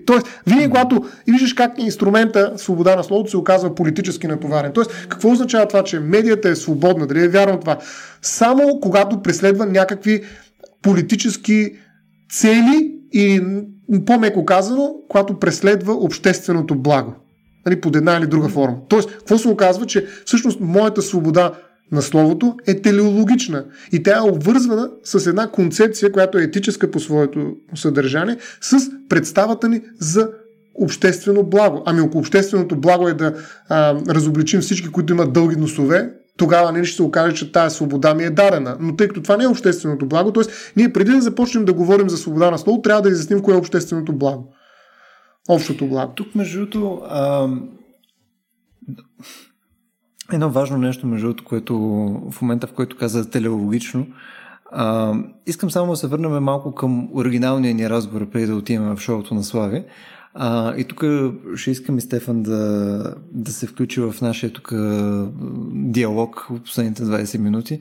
Тоест, 0.06 0.26
винаги 0.46 0.68
когато 0.68 1.04
и 1.28 1.32
виждаш 1.32 1.52
как 1.52 1.72
инструмента 1.78 2.52
свобода 2.56 2.96
на 2.96 3.04
словото 3.04 3.30
се 3.30 3.36
оказва 3.36 3.74
политически 3.74 4.26
натоварен. 4.26 4.72
Тоест, 4.72 5.06
какво 5.08 5.30
означава 5.30 5.68
това, 5.68 5.84
че 5.84 6.00
медията 6.00 6.48
е 6.48 6.56
свободна, 6.56 7.06
дали 7.06 7.24
е 7.24 7.28
вярно 7.28 7.60
това? 7.60 7.78
Само 8.22 8.80
когато 8.80 9.22
преследва 9.22 9.66
някакви 9.66 10.22
политически 10.82 11.72
цели 12.32 12.92
и 13.12 13.42
по-меко 14.06 14.44
казано, 14.44 14.94
когато 15.08 15.38
преследва 15.38 15.92
общественото 15.92 16.74
благо. 16.74 17.14
Нали, 17.66 17.80
под 17.80 17.96
една 17.96 18.16
или 18.16 18.26
друга 18.26 18.48
форма. 18.48 18.76
Тоест, 18.88 19.10
какво 19.18 19.38
се 19.38 19.48
оказва, 19.48 19.86
че 19.86 20.06
всъщност 20.24 20.60
моята 20.60 21.02
свобода 21.02 21.52
на 21.92 22.02
словото 22.02 22.56
е 22.66 22.80
телеологична 22.80 23.64
и 23.92 24.02
тя 24.02 24.16
е 24.16 24.30
обвързвана 24.30 24.90
с 25.04 25.26
една 25.26 25.50
концепция, 25.50 26.12
която 26.12 26.38
е 26.38 26.42
етическа 26.42 26.90
по 26.90 27.00
своето 27.00 27.52
съдържание, 27.74 28.36
с 28.60 28.76
представата 29.08 29.68
ни 29.68 29.82
за 30.00 30.30
обществено 30.74 31.42
благо. 31.42 31.82
Ами 31.86 32.00
ако 32.00 32.18
общественото 32.18 32.76
благо 32.76 33.08
е 33.08 33.14
да 33.14 33.34
а, 33.68 33.94
разобличим 34.08 34.60
всички, 34.60 34.88
които 34.88 35.12
имат 35.12 35.32
дълги 35.32 35.56
носове, 35.56 36.12
тогава 36.36 36.72
не 36.72 36.84
ще 36.84 36.96
се 36.96 37.02
окаже, 37.02 37.36
че 37.36 37.52
тази 37.52 37.76
свобода 37.76 38.14
ми 38.14 38.24
е 38.24 38.30
дадена. 38.30 38.76
Но 38.80 38.96
тъй 38.96 39.08
като 39.08 39.22
това 39.22 39.36
не 39.36 39.44
е 39.44 39.48
общественото 39.48 40.06
благо, 40.06 40.32
т.е. 40.32 40.42
ние 40.76 40.92
преди 40.92 41.10
да 41.10 41.20
започнем 41.20 41.64
да 41.64 41.72
говорим 41.72 42.08
за 42.08 42.16
свобода 42.16 42.50
на 42.50 42.58
слово, 42.58 42.82
трябва 42.82 43.02
да 43.02 43.08
изясним 43.08 43.42
кое 43.42 43.54
е 43.54 43.58
общественото 43.58 44.12
благо. 44.12 44.52
Общото 45.48 45.86
благо. 45.86 46.12
Тук, 46.12 46.34
между 46.34 46.58
другото, 46.58 47.02
едно 50.32 50.50
важно 50.50 50.78
нещо, 50.78 51.06
между 51.06 51.26
другото, 51.26 51.44
което 51.44 51.78
в 52.30 52.42
момента, 52.42 52.66
в 52.66 52.72
който 52.72 52.96
каза 52.96 53.30
телеологично, 53.30 54.06
а, 54.72 55.14
искам 55.46 55.70
само 55.70 55.90
да 55.90 55.96
се 55.96 56.06
върнем 56.06 56.42
малко 56.42 56.74
към 56.74 57.08
оригиналния 57.14 57.74
ни 57.74 57.90
разговор, 57.90 58.30
преди 58.30 58.46
да 58.46 58.56
отиваме 58.56 58.96
в 58.96 59.00
шоуто 59.00 59.34
на 59.34 59.42
Слави. 59.42 59.84
А, 60.38 60.76
и 60.76 60.84
тук 60.84 61.04
ще 61.54 61.70
искам 61.70 61.98
и 61.98 62.00
Стефан 62.00 62.42
да, 62.42 63.14
да 63.32 63.52
се 63.52 63.66
включи 63.66 64.00
в 64.00 64.14
нашия 64.22 64.52
тук 64.52 64.72
диалог 65.72 66.46
от 66.50 66.64
последните 66.64 67.02
20 67.02 67.38
минути. 67.38 67.80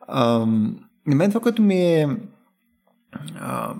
А, 0.00 0.46
на 1.06 1.14
мен 1.14 1.30
това, 1.30 1.40
което 1.40 1.62
ми 1.62 1.94
е 1.94 2.08
а, 3.40 3.74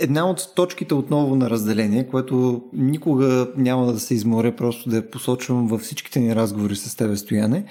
една 0.00 0.30
от 0.30 0.52
точките 0.56 0.94
отново 0.94 1.36
на 1.36 1.50
разделение, 1.50 2.08
което 2.08 2.64
никога 2.72 3.48
няма 3.56 3.92
да 3.92 4.00
се 4.00 4.14
изморя 4.14 4.56
просто 4.56 4.90
да 4.90 4.96
я 4.96 5.10
посочвам 5.10 5.68
във 5.68 5.80
всичките 5.80 6.20
ни 6.20 6.34
разговори 6.34 6.76
с 6.76 6.96
тебе, 6.96 7.16
Стояне, 7.16 7.64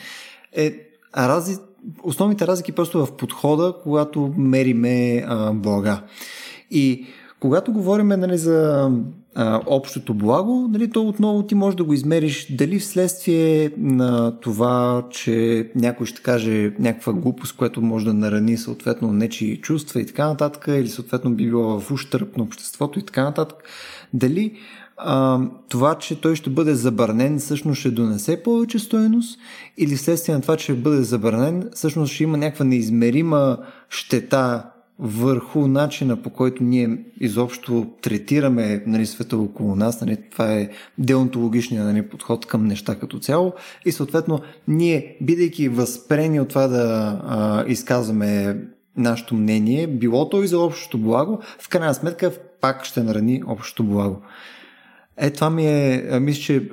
е 0.55 0.76
рази... 1.17 1.57
основните 2.03 2.47
разлики 2.47 2.71
просто 2.71 3.05
в 3.05 3.17
подхода, 3.17 3.73
когато 3.84 4.34
мериме 4.38 5.23
а, 5.27 5.53
блага. 5.53 6.01
И 6.71 7.05
когато 7.40 7.74
говорим 7.74 8.07
нали, 8.07 8.38
за 8.38 8.91
а, 9.36 9.61
общото 9.66 10.14
благо, 10.14 10.68
нали, 10.72 10.90
то 10.90 11.07
отново 11.07 11.44
ти 11.44 11.56
можеш 11.56 11.76
да 11.76 11.84
го 11.84 11.94
измериш 11.94 12.56
дали 12.56 12.80
вследствие 12.80 13.72
на 13.78 14.40
това, 14.40 15.06
че 15.10 15.70
някой 15.76 16.06
ще 16.06 16.22
каже 16.22 16.74
някаква 16.80 17.14
глупост, 17.14 17.57
което 17.57 17.82
може 17.82 18.06
да 18.06 18.14
нарани 18.14 18.57
съответно 18.57 19.14
нечи 19.14 19.60
чувства 19.61 20.02
и 20.02 20.06
така 20.06 20.28
нататък, 20.28 20.66
или 20.68 20.88
съответно 20.88 21.32
би 21.32 21.49
било 21.49 21.80
в 21.80 21.91
ущърп 21.91 22.38
на 22.38 22.44
обществото 22.44 22.99
и 22.99 23.06
така 23.06 23.24
нататък. 23.24 23.57
Дали 24.14 24.53
а, 24.98 25.40
това, 25.70 25.95
че 25.95 26.22
той 26.22 26.36
ще 26.36 26.49
бъде 26.49 26.76
забранен, 26.76 27.40
всъщност 27.40 27.80
ще 27.80 27.91
донесе 27.91 28.44
повече 28.44 28.80
стоеност 28.80 29.40
или 29.78 29.95
вследствие 29.95 30.36
на 30.36 30.41
това, 30.41 30.57
че 30.57 30.74
бъде 30.74 31.03
забранен, 31.03 31.70
всъщност 31.74 32.14
ще 32.14 32.24
има 32.24 32.38
някаква 32.38 32.66
неизмерима 32.66 33.57
щета 33.90 34.64
върху 34.99 35.67
начина 35.67 36.21
по 36.21 36.30
който 36.30 36.63
ние 36.63 36.97
изобщо 37.19 37.88
третираме 38.01 38.84
нали, 38.85 39.05
света 39.05 39.38
около 39.38 39.76
нас. 39.76 40.01
Нали, 40.01 40.17
това 40.31 40.53
е 40.53 40.69
деонтологичният 40.97 41.85
нали, 41.85 42.09
подход 42.09 42.45
към 42.45 42.65
неща 42.65 42.95
като 42.95 43.19
цяло. 43.19 43.53
И 43.85 43.91
съответно, 43.91 44.39
ние, 44.67 45.17
бидейки 45.21 45.69
възпрени 45.69 46.39
от 46.39 46.47
това 46.47 46.67
да 46.67 47.19
а, 47.23 47.65
изказваме 47.67 48.57
нашето 48.97 49.35
мнение, 49.35 49.88
било 49.88 50.30
то 50.30 50.43
и 50.43 50.47
за 50.47 50.59
общото 50.59 50.97
благо, 50.97 51.39
в 51.59 51.69
крайна 51.69 51.93
сметка 51.93 52.31
пак 52.61 52.85
ще 52.85 53.03
нарани 53.03 53.43
общото 53.47 53.84
благо. 53.84 54.21
Е, 55.17 55.30
това 55.30 55.49
ми 55.49 55.65
е, 55.65 56.19
мисля, 56.19 56.41
че 56.41 56.69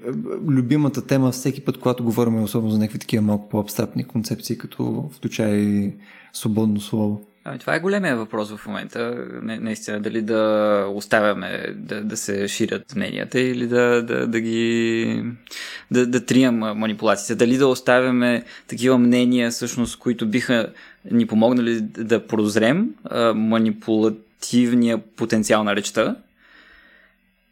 любимата 0.48 1.06
тема 1.06 1.30
всеки 1.30 1.64
път, 1.64 1.78
когато 1.78 2.04
говорим 2.04 2.42
особено 2.42 2.72
за 2.72 2.78
някакви 2.78 2.98
такива 2.98 3.22
малко 3.22 3.48
по-абстрактни 3.48 4.04
концепции, 4.04 4.58
като 4.58 5.10
включая 5.12 5.56
и 5.56 5.94
свободно 6.32 6.80
слово. 6.80 7.20
Ами, 7.48 7.58
това 7.58 7.74
е 7.74 7.80
големия 7.80 8.16
въпрос 8.16 8.56
в 8.56 8.66
момента. 8.66 9.26
Не, 9.42 9.58
наистина, 9.58 10.00
дали 10.00 10.22
да 10.22 10.84
оставяме 10.94 11.66
да, 11.74 12.04
да 12.04 12.16
се 12.16 12.48
ширят 12.48 12.96
мненията 12.96 13.40
или 13.40 13.66
да, 13.66 14.02
да, 14.02 14.26
да 14.26 14.40
ги 14.40 15.22
да, 15.90 16.06
да 16.06 16.26
трием 16.26 16.56
манипулациите. 16.56 17.34
Дали 17.34 17.56
да 17.56 17.66
оставяме 17.66 18.44
такива 18.68 18.98
мнения, 18.98 19.50
всъщност, 19.50 19.98
които 19.98 20.26
биха 20.26 20.72
ни 21.10 21.26
помогнали 21.26 21.80
да 21.80 22.26
прозрем 22.26 22.90
манипулативния 23.34 24.98
потенциал 24.98 25.64
на 25.64 25.76
речта 25.76 26.16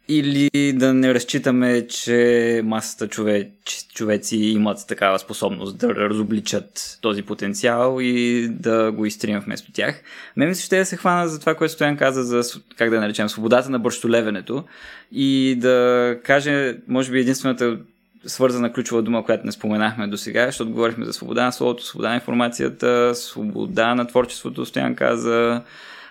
или 0.07 0.49
да 0.73 0.93
не 0.93 1.13
разчитаме, 1.13 1.87
че 1.87 2.61
масата 2.63 3.07
човек, 3.07 3.47
човеци 3.93 4.37
имат 4.37 4.87
такава 4.87 5.19
способност 5.19 5.77
да 5.77 5.95
разобличат 5.95 6.97
този 7.01 7.21
потенциал 7.21 7.97
и 8.01 8.47
да 8.49 8.91
го 8.91 9.05
изтрием 9.05 9.39
вместо 9.39 9.71
тях. 9.71 10.01
Мен 10.37 10.49
ми 10.49 10.55
ще 10.55 10.77
да 10.77 10.85
се 10.85 10.97
хвана 10.97 11.27
за 11.27 11.39
това, 11.39 11.55
което 11.55 11.73
Стоян 11.73 11.97
каза 11.97 12.23
за, 12.23 12.59
как 12.77 12.89
да 12.89 12.99
наречем, 12.99 13.29
свободата 13.29 13.69
на 13.69 13.79
бърщолевенето 13.79 14.63
и 15.11 15.55
да 15.59 16.17
каже, 16.23 16.77
може 16.87 17.11
би 17.11 17.19
единствената 17.19 17.77
свързана 18.25 18.73
ключова 18.73 19.01
дума, 19.01 19.25
която 19.25 19.45
не 19.45 19.51
споменахме 19.51 20.07
до 20.07 20.17
сега, 20.17 20.45
защото 20.45 20.71
говорихме 20.71 21.05
за 21.05 21.13
свобода 21.13 21.45
на 21.45 21.51
словото, 21.51 21.85
свобода 21.85 22.09
на 22.09 22.15
информацията, 22.15 23.15
свобода 23.15 23.95
на 23.95 24.07
творчеството, 24.07 24.65
Стоян 24.65 24.95
каза, 24.95 25.61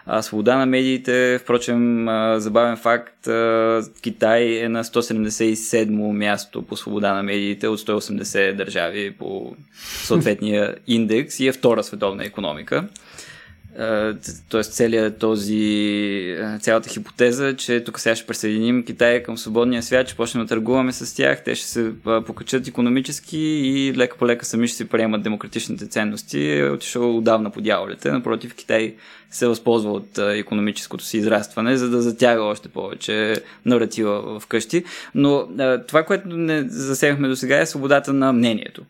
а, 0.07 0.23
свобода 0.23 0.57
на 0.57 0.67
медиите, 0.67 1.39
впрочем, 1.43 2.09
а, 2.09 2.41
забавен 2.41 2.77
факт, 2.77 3.27
а, 3.27 3.83
Китай 4.03 4.59
е 4.59 4.69
на 4.69 4.85
177 4.85 6.13
място 6.13 6.63
по 6.63 6.77
свобода 6.77 7.15
на 7.15 7.23
медиите 7.23 7.69
от 7.69 7.81
180 7.81 8.57
държави 8.57 9.15
по 9.19 9.57
съответния 10.03 10.75
индекс 10.87 11.41
и 11.41 11.47
е 11.47 11.53
втора 11.53 11.85
световна 11.85 12.25
економика. 12.25 12.89
Тоест 14.49 14.73
целият 14.73 15.19
този, 15.19 16.37
цялата 16.61 16.89
хипотеза, 16.89 17.57
че 17.57 17.85
тук 17.85 18.01
сега 18.01 18.17
ще 18.17 18.27
присъединим 18.27 18.85
Китай 18.85 19.23
към 19.23 19.39
свободния 19.39 19.83
свят, 19.83 20.07
ще 20.07 20.17
почнем 20.17 20.45
да 20.45 20.49
търгуваме 20.49 20.93
с 20.93 21.17
тях, 21.17 21.45
те 21.45 21.55
ще 21.55 21.67
се 21.67 21.93
покачат 22.27 22.69
економически 22.69 23.39
и 23.39 23.95
лека 23.97 24.17
по 24.17 24.27
лека 24.27 24.45
сами 24.45 24.69
ще 24.69 24.77
си 24.77 24.89
приемат 24.89 25.23
демократичните 25.23 25.87
ценности, 25.87 26.51
е 26.51 26.71
отишъл 26.71 27.17
отдавна 27.17 27.51
по 27.51 27.61
дяволите. 27.61 28.11
Напротив, 28.11 28.55
Китай 28.55 28.95
се 29.31 29.47
възползва 29.47 29.93
от 29.93 30.19
економическото 30.19 31.05
си 31.05 31.19
израстване, 31.19 31.77
за 31.77 31.91
да 31.91 32.03
затяга 32.03 32.43
още 32.43 32.69
повече 32.69 33.37
наратива 33.65 34.41
в 34.41 34.47
къщи. 34.47 34.85
Но 35.15 35.49
това, 35.87 36.03
което 36.03 36.29
не 36.29 36.69
засегнахме 36.69 37.29
до 37.29 37.37
сега 37.37 37.61
е 37.61 37.67
свободата 37.67 38.13
на 38.13 38.33
мнението. 38.33 38.83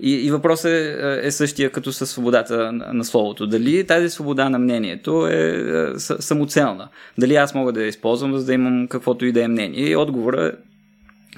И, 0.00 0.12
и 0.12 0.30
въпросът 0.30 0.70
е, 0.70 1.20
е 1.22 1.30
същия 1.30 1.70
като 1.70 1.92
със 1.92 2.10
свободата 2.10 2.72
на, 2.72 2.92
на 2.92 3.04
словото. 3.04 3.46
Дали 3.46 3.86
тази 3.86 4.10
свобода 4.10 4.48
на 4.48 4.58
мнението 4.58 5.26
е, 5.26 5.32
е 5.34 5.98
самоцелна? 5.98 6.88
Дали 7.18 7.36
аз 7.36 7.54
мога 7.54 7.72
да 7.72 7.82
я 7.82 7.88
използвам, 7.88 8.38
за 8.38 8.46
да 8.46 8.54
имам 8.54 8.88
каквото 8.88 9.26
и 9.26 9.32
да 9.32 9.42
е 9.42 9.48
мнение? 9.48 9.90
И 9.90 9.96
отговорът 9.96 10.64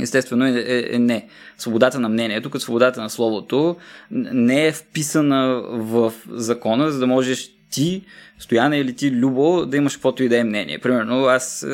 Естествено 0.01 0.47
е, 0.47 0.51
е, 0.51 0.95
е 0.95 0.99
не. 0.99 1.27
Свободата 1.59 2.01
на 2.01 2.09
мнението, 2.09 2.51
като 2.51 2.63
свободата 2.63 3.03
на 3.03 3.11
словото, 3.11 3.77
не 4.11 4.67
е 4.67 4.73
вписана 4.73 5.63
в 5.69 6.13
закона, 6.31 6.91
за 6.91 6.99
да 6.99 7.07
можеш 7.07 7.51
ти, 7.71 8.03
Стояна 8.39 8.77
или 8.77 8.97
ти, 8.97 9.11
Любо, 9.11 9.67
да 9.67 9.77
имаш 9.77 9.95
каквото 9.95 10.23
и 10.23 10.29
да 10.29 10.39
е 10.39 10.45
мнение. 10.45 10.79
Примерно, 10.79 11.25
аз 11.25 11.67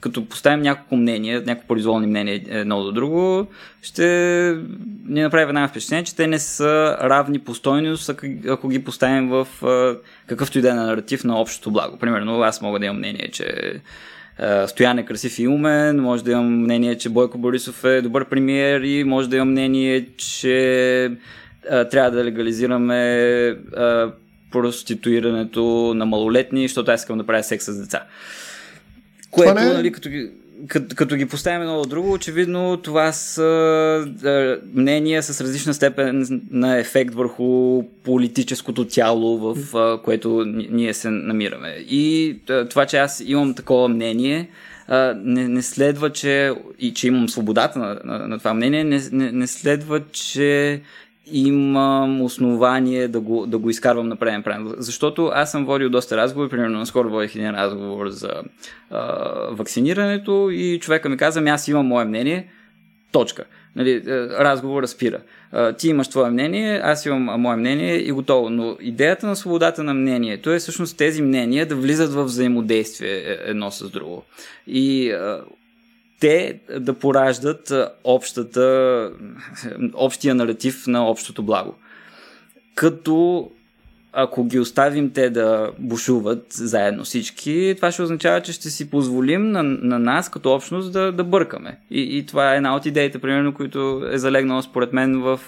като 0.00 0.24
поставям 0.24 0.62
няколко 0.62 0.96
мнения, 0.96 1.42
няколко 1.46 1.68
произволни 1.68 2.06
мнения 2.06 2.40
едно 2.48 2.82
до 2.82 2.92
друго, 2.92 3.46
ще 3.82 4.06
ни 5.08 5.22
направи 5.22 5.46
веднага 5.46 5.68
впечатление, 5.68 6.04
че 6.04 6.16
те 6.16 6.26
не 6.26 6.38
са 6.38 6.96
равни 7.02 7.38
по 7.38 7.54
стойност, 7.54 8.10
ако 8.48 8.68
ги 8.68 8.84
поставим 8.84 9.28
в 9.28 9.48
какъвто 10.26 10.58
и 10.58 10.62
да 10.62 10.70
е 10.70 10.74
наратив 10.74 11.24
на 11.24 11.40
общото 11.40 11.70
благо. 11.70 11.98
Примерно, 11.98 12.42
аз 12.42 12.62
мога 12.62 12.78
да 12.78 12.86
имам 12.86 12.98
мнение, 12.98 13.28
че 13.32 13.80
Стоян 14.66 14.98
е 14.98 15.04
красив 15.04 15.38
и 15.38 15.48
умен, 15.48 16.00
може 16.00 16.24
да 16.24 16.32
имам 16.32 16.60
мнение, 16.60 16.98
че 16.98 17.08
Бойко 17.08 17.38
Борисов 17.38 17.84
е 17.84 18.02
добър 18.02 18.28
премиер 18.28 18.80
и 18.80 19.04
може 19.04 19.28
да 19.28 19.36
имам 19.36 19.50
мнение, 19.50 20.06
че 20.16 21.10
трябва 21.90 22.10
да 22.10 22.24
легализираме 22.24 23.56
проституирането 24.52 25.92
на 25.96 26.06
малолетни, 26.06 26.68
защото 26.68 26.90
аз 26.90 27.00
искам 27.00 27.18
да 27.18 27.26
правя 27.26 27.42
секс 27.42 27.64
с 27.64 27.80
деца. 27.80 28.02
Което, 29.30 29.54
не... 29.54 29.70
Е- 29.70 29.72
нали, 29.72 29.92
като 29.92 30.08
ги, 30.08 30.30
като, 30.68 30.96
като 30.96 31.16
ги 31.16 31.26
поставим 31.26 31.60
едно 31.60 31.80
от 31.80 31.88
друго, 31.88 32.12
очевидно 32.12 32.76
това 32.76 33.12
са 33.12 33.42
да, 34.06 34.58
мнения 34.74 35.22
с 35.22 35.40
различна 35.40 35.74
степен 35.74 36.42
на 36.50 36.78
ефект 36.78 37.14
върху 37.14 37.82
политическото 38.04 38.84
тяло, 38.84 39.38
в 39.38 39.76
а, 39.76 40.02
което 40.02 40.44
ние 40.70 40.94
се 40.94 41.10
намираме. 41.10 41.68
И 41.68 42.36
това, 42.70 42.86
че 42.86 42.96
аз 42.96 43.22
имам 43.26 43.54
такова 43.54 43.88
мнение, 43.88 44.48
не, 45.16 45.48
не 45.48 45.62
следва, 45.62 46.12
че 46.12 46.52
и 46.78 46.94
че 46.94 47.06
имам 47.06 47.28
свободата 47.28 47.78
на, 47.78 48.00
на, 48.04 48.28
на 48.28 48.38
това 48.38 48.54
мнение, 48.54 48.84
не, 48.84 49.00
не, 49.12 49.32
не 49.32 49.46
следва, 49.46 50.00
че 50.12 50.80
имам 51.32 52.22
основание 52.22 53.08
да 53.08 53.20
го, 53.20 53.46
да 53.46 53.58
го 53.58 53.70
изкарвам 53.70 54.08
на 54.08 54.16
преден 54.16 54.42
план. 54.42 54.74
Защото 54.78 55.30
аз 55.34 55.50
съм 55.50 55.64
водил 55.64 55.90
доста 55.90 56.16
разговори, 56.16 56.50
примерно 56.50 56.78
наскоро 56.78 57.10
водих 57.10 57.34
един 57.34 57.50
разговор 57.50 58.08
за 58.08 58.32
а, 58.90 59.02
вакцинирането 59.50 60.50
и 60.52 60.78
човека 60.80 61.08
ми 61.08 61.16
каза, 61.16 61.38
ами 61.38 61.50
аз 61.50 61.68
имам 61.68 61.86
мое 61.86 62.04
мнение, 62.04 62.48
точка. 63.12 63.44
Нали, 63.76 64.02
разговора 64.38 64.88
спира. 64.88 65.20
А, 65.52 65.72
ти 65.72 65.88
имаш 65.88 66.08
твое 66.08 66.30
мнение, 66.30 66.80
аз 66.84 67.06
имам 67.06 67.22
мое 67.22 67.56
мнение 67.56 67.96
и 67.96 68.12
готово. 68.12 68.50
Но 68.50 68.76
идеята 68.80 69.26
на 69.26 69.36
свободата 69.36 69.82
на 69.82 69.94
мнението 69.94 70.50
е 70.50 70.58
всъщност 70.58 70.96
тези 70.96 71.22
мнения 71.22 71.66
да 71.66 71.76
влизат 71.76 72.12
в 72.12 72.24
взаимодействие 72.24 73.16
е, 73.16 73.38
едно 73.44 73.70
с 73.70 73.90
друго. 73.90 74.22
И 74.66 75.10
а, 75.10 75.40
те 76.20 76.58
да 76.78 76.94
пораждат 76.94 77.72
общата, 78.04 79.10
общия 79.94 80.34
наратив 80.34 80.86
на 80.86 81.08
общото 81.08 81.42
благо. 81.42 81.74
Като 82.74 83.50
ако 84.18 84.44
ги 84.44 84.58
оставим 84.58 85.10
те 85.12 85.30
да 85.30 85.70
бушуват 85.78 86.46
заедно 86.50 87.04
всички, 87.04 87.72
това 87.76 87.92
ще 87.92 88.02
означава, 88.02 88.40
че 88.40 88.52
ще 88.52 88.70
си 88.70 88.90
позволим 88.90 89.50
на, 89.50 89.62
на 89.62 89.98
нас 89.98 90.28
като 90.28 90.52
общност 90.52 90.92
да, 90.92 91.12
да 91.12 91.24
бъркаме. 91.24 91.78
И, 91.90 92.18
и 92.18 92.26
това 92.26 92.52
е 92.54 92.56
една 92.56 92.76
от 92.76 92.86
идеите, 92.86 93.18
примерно, 93.18 93.54
които 93.54 94.08
е 94.12 94.18
залегнала 94.18 94.62
според 94.62 94.92
мен 94.92 95.20
в 95.20 95.40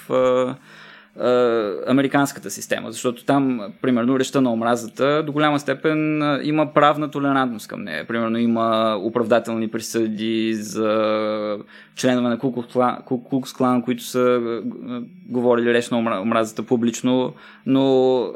американската 1.86 2.51
система, 2.51 2.93
защото 2.93 3.24
там, 3.24 3.60
примерно, 3.82 4.18
речта 4.18 4.40
на 4.40 4.52
омразата 4.52 5.22
до 5.26 5.32
голяма 5.32 5.60
степен 5.60 6.22
има 6.43 6.74
правна 6.74 7.10
толерантност 7.10 7.68
към 7.68 7.82
нея. 7.82 8.06
Примерно 8.06 8.39
има 8.39 8.98
оправдателни 9.02 9.68
присъди 9.68 10.55
за 10.55 11.59
членове 11.97 12.28
на 12.28 12.39
Кукукс 13.05 13.52
клан, 13.52 13.82
които 13.82 14.02
са 14.02 14.40
говорили 15.28 15.74
реч 15.74 15.90
на 15.90 15.98
омразата 15.98 16.62
публично, 16.62 17.32
но 17.66 18.26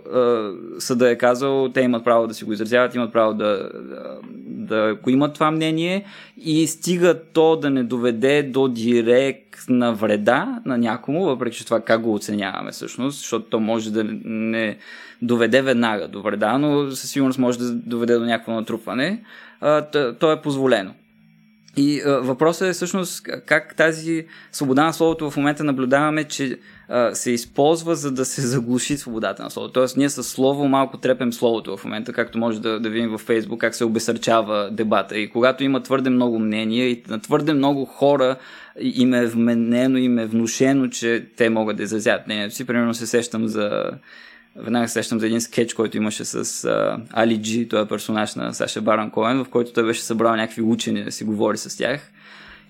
съда 0.78 1.11
е 1.11 1.19
казал, 1.19 1.69
те 1.69 1.81
имат 1.81 2.05
право 2.05 2.27
да 2.27 2.35
си 2.35 2.44
го 2.44 2.53
изразяват, 2.53 2.94
имат 2.94 3.12
право 3.12 3.35
да, 3.35 3.70
да, 3.74 4.19
да 4.55 4.97
имат 5.09 5.35
това 5.35 5.51
мнение 5.51 6.05
и 6.44 6.66
стига 6.66 7.20
то 7.32 7.57
да 7.57 7.70
не 7.70 7.82
доведе 7.82 8.43
до 8.43 8.69
директна 9.53 9.95
вреда 9.95 10.61
на 10.65 10.79
някому, 10.79 11.24
въпреки 11.24 11.57
че 11.57 11.65
това 11.65 11.81
как 11.81 12.01
го 12.01 12.15
оценяваме 12.15 12.70
всъщност, 12.70 13.19
защото 13.19 13.45
то 13.51 13.61
може 13.61 13.93
да 13.93 14.05
не 14.24 14.77
доведе 15.23 15.62
веднага 15.62 16.09
до 16.09 16.23
вреда, 16.23 16.59
но 16.59 16.91
със 16.91 17.11
сигурност 17.11 17.39
може 17.39 17.59
да 17.59 17.70
доведе 17.73 18.15
до 18.15 18.24
някакво 18.24 18.53
натрупване, 18.53 19.23
то 20.19 20.33
е 20.33 20.43
позволено. 20.43 20.95
И 21.77 22.03
а, 22.07 22.11
въпросът 22.11 22.69
е 22.69 22.73
всъщност 22.73 23.23
как 23.47 23.77
тази 23.77 24.27
свобода 24.53 24.85
на 24.85 24.93
словото 24.93 25.31
в 25.31 25.36
момента 25.36 25.65
наблюдаваме, 25.65 26.24
че 26.24 26.59
а, 26.89 27.15
се 27.15 27.31
използва 27.31 27.97
за 27.97 28.12
да 28.12 28.24
се 28.24 28.40
заглуши 28.47 28.97
свободата 28.97 29.43
на 29.43 29.51
словото. 29.51 29.73
Тоест 29.73 29.97
ние 29.97 30.11
с 30.11 30.23
слово 30.23 30.69
малко 30.69 30.97
трепем 30.97 31.32
словото 31.32 31.77
в 31.77 31.85
момента, 31.85 32.12
както 32.12 32.39
може 32.39 32.61
да, 32.61 32.81
да 32.81 32.90
видим 32.90 33.11
във 33.11 33.20
Фейсбук 33.20 33.61
как 33.61 33.74
се 33.74 33.85
обесърчава 33.85 34.70
дебата. 34.70 35.19
И 35.19 35.31
когато 35.31 35.65
има 35.65 35.82
твърде 35.82 36.11
много 36.11 36.39
мнения 36.39 36.89
и 36.90 37.03
на 37.09 37.20
твърде 37.20 37.53
много 37.53 37.85
хора 37.85 38.36
им 38.81 39.15
е 39.15 39.27
вменено, 39.27 39.99
им 39.99 40.19
е 40.19 40.27
внушено, 40.27 40.89
че 40.89 41.27
те 41.36 41.51
могат 41.51 41.77
да 41.77 41.82
изразят 41.82 42.27
мнението 42.27 42.55
си. 42.55 42.66
Примерно 42.66 42.94
се 42.94 43.07
сещам 43.07 43.49
за 43.49 43.90
веднага 44.57 44.89
сещам 44.89 45.20
за 45.20 45.27
един 45.27 45.41
скетч, 45.41 45.74
който 45.74 45.97
имаше 45.97 46.24
с 46.24 46.69
Али 47.12 47.43
Джи, 47.43 47.69
той 47.69 47.83
е 47.83 47.87
персонаж 47.87 48.35
на 48.35 48.55
Саша 48.55 48.81
Баран 48.81 49.11
Коен, 49.11 49.45
в 49.45 49.49
който 49.49 49.73
той 49.73 49.85
беше 49.85 50.03
събрал 50.03 50.37
някакви 50.37 50.62
учени 50.62 51.05
да 51.05 51.12
си 51.12 51.24
говори 51.24 51.59
с 51.59 51.79
тях. 51.79 52.11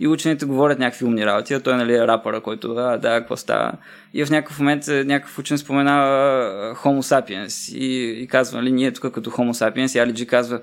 И 0.01 0.09
учените 0.09 0.45
говорят 0.45 0.79
някакви 0.79 1.05
умни 1.05 1.27
работи, 1.27 1.55
а 1.55 1.61
той 1.61 1.77
нали, 1.77 1.95
е 1.95 2.07
рапъра, 2.07 2.41
който 2.41 2.73
а, 2.73 2.99
да, 2.99 3.21
какво 3.21 3.37
става. 3.37 3.73
И 4.15 4.25
в 4.25 4.31
някакъв 4.31 4.59
момент 4.59 4.89
е, 4.89 5.05
някакъв 5.05 5.39
учен 5.39 5.59
споменава 5.59 6.75
Homo 6.75 7.01
sapiens 7.01 7.77
и, 7.77 8.23
и 8.23 8.27
казва, 8.27 8.59
нали, 8.59 8.73
ние 8.73 8.93
тук 8.93 9.15
като 9.15 9.31
Homo 9.31 9.53
sapiens 9.53 9.97
и 9.97 9.99
Али 9.99 10.15
Джи 10.15 10.27
казва, 10.27 10.61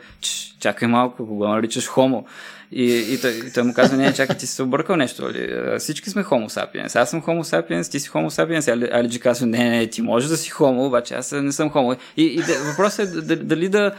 чакай 0.60 0.88
малко, 0.88 1.28
кога 1.28 1.48
наричаш 1.48 1.88
Homo. 1.88 2.24
И, 2.72 3.14
и, 3.14 3.22
той, 3.22 3.32
и 3.32 3.54
той 3.54 3.64
му 3.64 3.74
казва, 3.74 3.98
не, 3.98 4.14
чакай, 4.14 4.38
ти 4.38 4.48
си 4.48 4.56
се 4.56 4.64
объркал 4.64 4.96
нещо. 4.96 5.30
Ли? 5.30 5.56
Всички 5.80 6.10
сме 6.10 6.24
Homo 6.24 6.48
sapiens. 6.48 6.96
Аз 6.96 7.10
съм 7.10 7.22
Homo 7.22 7.42
sapiens, 7.42 7.92
ти 7.92 8.00
си 8.00 8.10
Homo 8.10 8.30
sapiens. 8.30 8.74
Али, 8.74 8.90
Алиджи 8.92 9.20
казва, 9.20 9.48
не, 9.48 9.70
не, 9.70 9.88
ти 9.88 10.02
можеш 10.02 10.30
да 10.30 10.38
си 10.38 10.52
Homo, 10.52 10.88
обаче 10.88 11.14
аз 11.14 11.32
не 11.32 11.52
съм 11.52 11.70
Homo. 11.70 11.98
И, 12.18 12.24
и 12.24 12.42
въпросът 12.70 13.30
е 13.30 13.36
дали, 13.36 13.70
да, 13.70 13.92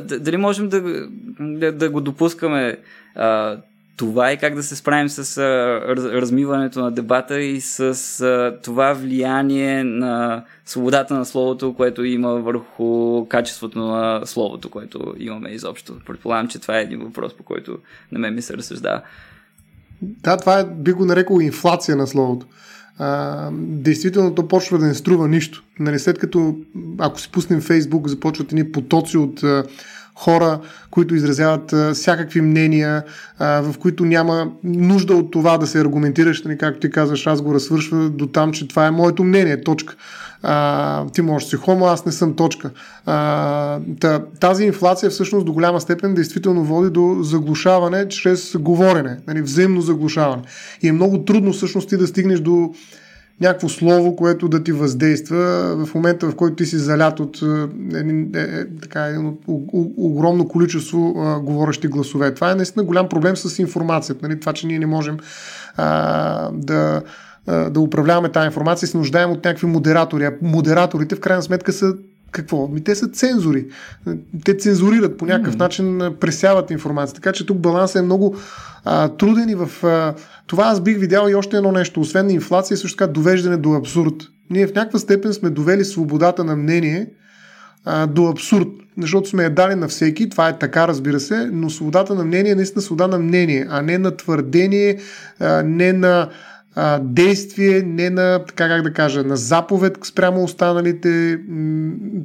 дали 0.00 0.36
можем 0.36 0.68
да, 0.68 0.82
да, 1.40 1.72
да 1.72 1.90
го 1.90 2.00
допускаме 2.00 2.76
това 3.96 4.32
и 4.32 4.36
как 4.36 4.54
да 4.54 4.62
се 4.62 4.76
справим 4.76 5.08
с 5.08 5.38
размиването 5.96 6.80
на 6.80 6.90
дебата 6.90 7.40
и 7.40 7.60
с 7.60 8.58
това 8.62 8.92
влияние 8.92 9.84
на 9.84 10.44
свободата 10.64 11.14
на 11.14 11.24
словото, 11.24 11.74
което 11.74 12.04
има 12.04 12.28
върху 12.28 13.26
качеството 13.28 13.78
на 13.78 14.26
словото, 14.26 14.70
което 14.70 15.14
имаме 15.18 15.48
изобщо. 15.48 15.96
Предполагам, 16.06 16.48
че 16.48 16.58
това 16.58 16.78
е 16.78 16.82
един 16.82 16.98
въпрос, 16.98 17.34
по 17.36 17.42
който 17.42 17.78
на 18.12 18.18
мен 18.18 18.34
ми 18.34 18.42
се 18.42 18.56
разсъждава. 18.56 19.02
Да, 20.02 20.36
това 20.36 20.60
е, 20.60 20.64
би 20.64 20.92
го 20.92 21.04
нарекал 21.04 21.38
инфлация 21.40 21.96
на 21.96 22.06
словото. 22.06 22.46
А, 22.98 23.50
действително 23.52 24.34
то 24.34 24.48
почва 24.48 24.78
да 24.78 24.86
не 24.86 24.94
струва 24.94 25.28
нищо. 25.28 25.64
Нали, 25.78 25.98
след 25.98 26.18
като, 26.18 26.56
ако 26.98 27.20
си 27.20 27.30
пуснем 27.32 27.60
Фейсбук, 27.60 28.08
започват 28.08 28.52
едни 28.52 28.72
потоци 28.72 29.18
от 29.18 29.40
хора, 30.16 30.60
които 30.90 31.14
изразяват 31.14 31.74
всякакви 31.94 32.40
мнения, 32.40 33.04
в 33.40 33.74
които 33.78 34.04
няма 34.04 34.50
нужда 34.64 35.14
от 35.14 35.30
това 35.30 35.58
да 35.58 35.66
се 35.66 35.80
аргументираш, 35.80 36.42
нали, 36.44 36.58
както 36.58 36.80
ти 36.80 36.90
казваш, 36.90 37.26
разговора 37.26 37.60
свършва 37.60 38.10
до 38.10 38.26
там, 38.26 38.52
че 38.52 38.68
това 38.68 38.86
е 38.86 38.90
моето 38.90 39.24
мнение, 39.24 39.60
точка. 39.60 39.94
А, 40.42 41.06
ти 41.06 41.22
можеш 41.22 41.48
си 41.48 41.56
хомо, 41.56 41.86
аз 41.86 42.06
не 42.06 42.12
съм 42.12 42.36
точка. 42.36 42.70
А, 43.06 43.80
тази 44.40 44.64
инфлация 44.64 45.10
всъщност 45.10 45.46
до 45.46 45.52
голяма 45.52 45.80
степен 45.80 46.14
действително 46.14 46.64
води 46.64 46.90
до 46.90 47.16
заглушаване 47.20 48.08
чрез 48.08 48.56
говорене, 48.56 49.18
нали, 49.26 49.42
взаимно 49.42 49.80
заглушаване. 49.80 50.42
И 50.82 50.88
е 50.88 50.92
много 50.92 51.24
трудно 51.24 51.52
всъщност 51.52 51.88
ти 51.88 51.96
да 51.96 52.06
стигнеш 52.06 52.40
до 52.40 52.74
някакво 53.40 53.68
слово, 53.68 54.16
което 54.16 54.48
да 54.48 54.62
ти 54.62 54.72
въздейства 54.72 55.36
в 55.86 55.94
момента, 55.94 56.30
в 56.30 56.36
който 56.36 56.56
ти 56.56 56.66
си 56.66 56.76
залят 56.76 57.20
от 57.20 57.42
е, 57.42 57.98
е, 57.98 58.42
е, 58.42 58.66
така, 58.82 59.04
едно 59.04 59.34
огромно 59.96 60.48
количество 60.48 61.14
а, 61.18 61.40
говорещи 61.40 61.88
гласове. 61.88 62.34
Това 62.34 62.50
е 62.50 62.54
наистина 62.54 62.84
голям 62.84 63.08
проблем 63.08 63.36
с 63.36 63.58
информацията. 63.58 64.28
Нали? 64.28 64.40
Това, 64.40 64.52
че 64.52 64.66
ние 64.66 64.78
не 64.78 64.86
можем 64.86 65.16
а, 65.76 66.50
да 66.52 67.02
да 67.70 67.80
управляваме 67.80 68.28
тази 68.28 68.46
информация, 68.46 68.88
се 68.88 68.96
нуждаем 68.96 69.30
от 69.30 69.44
някакви 69.44 69.66
модератори. 69.66 70.24
А 70.24 70.32
модераторите 70.42 71.14
в 71.14 71.20
крайна 71.20 71.42
сметка 71.42 71.72
са 71.72 71.94
какво? 72.30 72.68
Ми 72.68 72.84
те 72.84 72.94
са 72.94 73.08
цензори. 73.08 73.66
Те 74.44 74.56
цензурират 74.56 75.18
по 75.18 75.26
някакъв 75.26 75.54
mm. 75.54 75.58
начин, 75.58 76.00
пресяват 76.20 76.70
информация. 76.70 77.14
Така 77.14 77.32
че 77.32 77.46
тук 77.46 77.58
балансът 77.58 77.96
е 77.96 78.04
много 78.04 78.36
а, 78.84 79.08
труден 79.08 79.48
и 79.48 79.54
в 79.54 79.84
а, 79.84 80.14
това 80.46 80.64
аз 80.64 80.80
бих 80.80 80.98
видял 80.98 81.28
и 81.28 81.34
още 81.34 81.56
едно 81.56 81.72
нещо. 81.72 82.00
Освен 82.00 82.30
инфлация, 82.30 82.76
също 82.76 82.96
така 82.96 83.12
довеждане 83.12 83.56
до 83.56 83.72
абсурд. 83.72 84.14
Ние 84.50 84.66
в 84.66 84.74
някаква 84.74 84.98
степен 84.98 85.32
сме 85.32 85.50
довели 85.50 85.84
свободата 85.84 86.44
на 86.44 86.56
мнение 86.56 87.10
а, 87.84 88.06
до 88.06 88.28
абсурд, 88.28 88.68
защото 88.98 89.28
сме 89.28 89.42
я 89.42 89.54
дали 89.54 89.74
на 89.74 89.88
всеки, 89.88 90.28
това 90.28 90.48
е 90.48 90.58
така, 90.58 90.88
разбира 90.88 91.20
се, 91.20 91.50
но 91.52 91.70
свободата 91.70 92.14
на 92.14 92.24
мнение 92.24 92.52
е 92.52 92.54
наистина 92.54 92.82
свобода 92.82 93.06
на 93.06 93.18
мнение, 93.18 93.66
а 93.70 93.82
не 93.82 93.98
на 93.98 94.16
твърдение, 94.16 94.98
а, 95.40 95.62
не 95.62 95.92
на 95.92 96.28
а, 96.76 96.98
действие, 97.02 97.82
не 97.82 98.10
на, 98.10 98.44
така 98.44 98.68
как 98.68 98.82
да 98.82 98.92
кажа, 98.92 99.24
на 99.24 99.36
заповед 99.36 99.98
спрямо 100.04 100.44
останалите. 100.44 101.38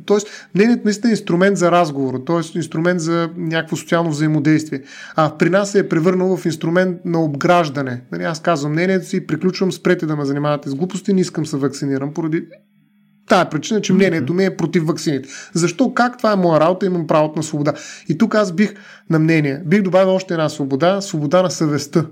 Тоест, 0.05 0.27
мнението 0.55 0.81
наистина 0.85 1.09
е 1.09 1.11
инструмент 1.11 1.57
за 1.57 1.71
разговор, 1.71 2.21
т.е. 2.25 2.57
инструмент 2.57 2.99
за 2.99 3.29
някакво 3.37 3.75
социално 3.75 4.09
взаимодействие. 4.09 4.81
А 5.15 5.37
при 5.37 5.49
нас 5.49 5.71
се 5.71 5.79
е 5.79 5.89
превърнал 5.89 6.37
в 6.37 6.45
инструмент 6.45 6.97
на 7.05 7.23
обграждане. 7.23 8.01
Нали, 8.11 8.23
аз 8.23 8.41
казвам 8.41 8.71
мнението 8.71 9.05
си, 9.05 9.27
приключвам, 9.27 9.71
спрете 9.71 10.05
да 10.05 10.15
ме 10.15 10.25
занимавате 10.25 10.69
с 10.69 10.75
глупости, 10.75 11.13
не 11.13 11.21
искам 11.21 11.45
се 11.45 11.57
вакцинирам 11.57 12.13
поради 12.13 12.45
тая 13.29 13.49
причина, 13.49 13.81
че 13.81 13.93
мнението 13.93 14.33
ми 14.33 14.45
е 14.45 14.57
против 14.57 14.83
вакцините. 14.83 15.29
Защо? 15.53 15.93
Как? 15.93 16.17
Това 16.17 16.33
е 16.33 16.35
моя 16.35 16.59
работа, 16.59 16.85
имам 16.85 17.07
правото 17.07 17.39
на 17.39 17.43
свобода. 17.43 17.73
И 18.09 18.17
тук 18.17 18.35
аз 18.35 18.51
бих 18.51 18.73
на 19.09 19.19
мнение, 19.19 19.61
бих 19.65 19.81
добавил 19.81 20.15
още 20.15 20.33
една 20.33 20.49
свобода, 20.49 21.01
свобода 21.01 21.41
на 21.41 21.51
съвестта 21.51 22.05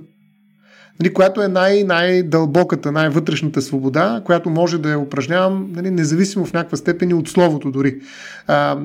нали, 0.99 1.13
която 1.13 1.41
е 1.41 1.47
най- 1.47 1.83
най-дълбоката, 1.83 2.91
най-вътрешната 2.91 3.61
свобода, 3.61 4.21
която 4.25 4.49
може 4.49 4.77
да 4.77 4.89
я 4.89 4.99
упражнявам 4.99 5.69
нали, 5.75 5.91
независимо 5.91 6.45
в 6.45 6.53
някаква 6.53 6.77
степен 6.77 7.09
и 7.09 7.13
от 7.13 7.29
словото 7.29 7.71
дори. 7.71 7.99
А, 8.47 8.77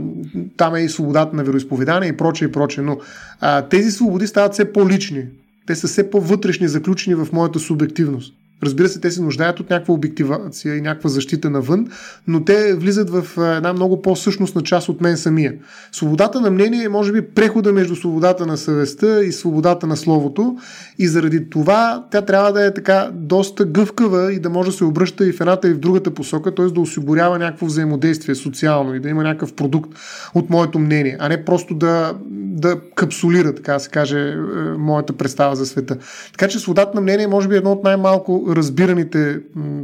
там 0.56 0.74
е 0.74 0.80
и 0.80 0.88
свободата 0.88 1.36
на 1.36 1.44
вероисповедание 1.44 2.08
и 2.08 2.16
прочее 2.16 2.48
и 2.48 2.52
прочее, 2.52 2.84
но 2.84 2.98
а, 3.40 3.62
тези 3.62 3.90
свободи 3.90 4.26
стават 4.26 4.52
все 4.52 4.72
по-лични. 4.72 5.24
Те 5.66 5.74
са 5.74 5.86
все 5.86 6.10
по-вътрешни, 6.10 6.68
заключени 6.68 7.14
в 7.14 7.28
моята 7.32 7.58
субективност. 7.58 8.34
Разбира 8.62 8.88
се, 8.88 9.00
те 9.00 9.10
се 9.10 9.22
нуждаят 9.22 9.60
от 9.60 9.70
някаква 9.70 9.94
обективация 9.94 10.76
и 10.76 10.80
някаква 10.80 11.10
защита 11.10 11.50
навън, 11.50 11.86
но 12.26 12.44
те 12.44 12.74
влизат 12.74 13.10
в 13.10 13.24
една 13.56 13.72
много 13.72 14.02
по-същностна 14.02 14.62
част 14.62 14.88
от 14.88 15.00
мен 15.00 15.16
самия. 15.16 15.54
Свободата 15.92 16.40
на 16.40 16.50
мнение 16.50 16.84
е, 16.84 16.88
може 16.88 17.12
би, 17.12 17.22
прехода 17.22 17.72
между 17.72 17.96
свободата 17.96 18.46
на 18.46 18.56
съвестта 18.56 19.20
и 19.20 19.32
свободата 19.32 19.86
на 19.86 19.96
словото 19.96 20.56
и 20.98 21.08
заради 21.08 21.50
това 21.50 22.06
тя 22.10 22.22
трябва 22.22 22.52
да 22.52 22.66
е 22.66 22.74
така 22.74 23.10
доста 23.14 23.64
гъвкава 23.64 24.32
и 24.32 24.38
да 24.38 24.50
може 24.50 24.70
да 24.70 24.76
се 24.76 24.84
обръща 24.84 25.28
и 25.28 25.32
в 25.32 25.40
едната 25.40 25.68
и 25.68 25.72
в 25.72 25.78
другата 25.78 26.14
посока, 26.14 26.54
т.е. 26.54 26.66
да 26.66 26.80
осигурява 26.80 27.38
някакво 27.38 27.66
взаимодействие 27.66 28.34
социално 28.34 28.94
и 28.94 29.00
да 29.00 29.08
има 29.08 29.22
някакъв 29.22 29.54
продукт 29.54 29.90
от 30.34 30.50
моето 30.50 30.78
мнение, 30.78 31.16
а 31.20 31.28
не 31.28 31.44
просто 31.44 31.74
да, 31.74 32.14
да 32.30 32.80
капсулира, 32.94 33.54
така 33.54 33.72
да 33.72 33.80
се 33.80 33.90
каже, 33.90 34.18
е, 34.18 34.36
моята 34.78 35.12
представа 35.12 35.56
за 35.56 35.66
света. 35.66 35.96
Така 36.32 36.48
че 36.48 36.58
свободата 36.58 36.94
на 36.94 37.00
мнение 37.00 37.24
е, 37.24 37.28
може 37.28 37.48
би, 37.48 37.56
едно 37.56 37.72
от 37.72 37.84
най-малко 37.84 38.43
разбираните 38.48 39.40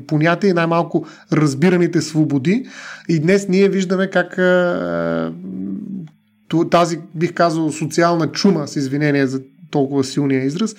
понятия 0.06 0.50
и 0.50 0.52
най-малко 0.52 1.06
разбираните 1.32 2.00
свободи. 2.00 2.66
И 3.08 3.18
днес 3.18 3.48
ние 3.48 3.68
виждаме 3.68 4.10
как 4.10 4.38
тази, 6.70 6.98
бих 7.14 7.34
казал, 7.34 7.72
социална 7.72 8.26
чума, 8.26 8.68
с 8.68 8.76
извинение 8.76 9.26
за 9.26 9.40
толкова 9.70 10.04
силния 10.04 10.44
израз, 10.44 10.76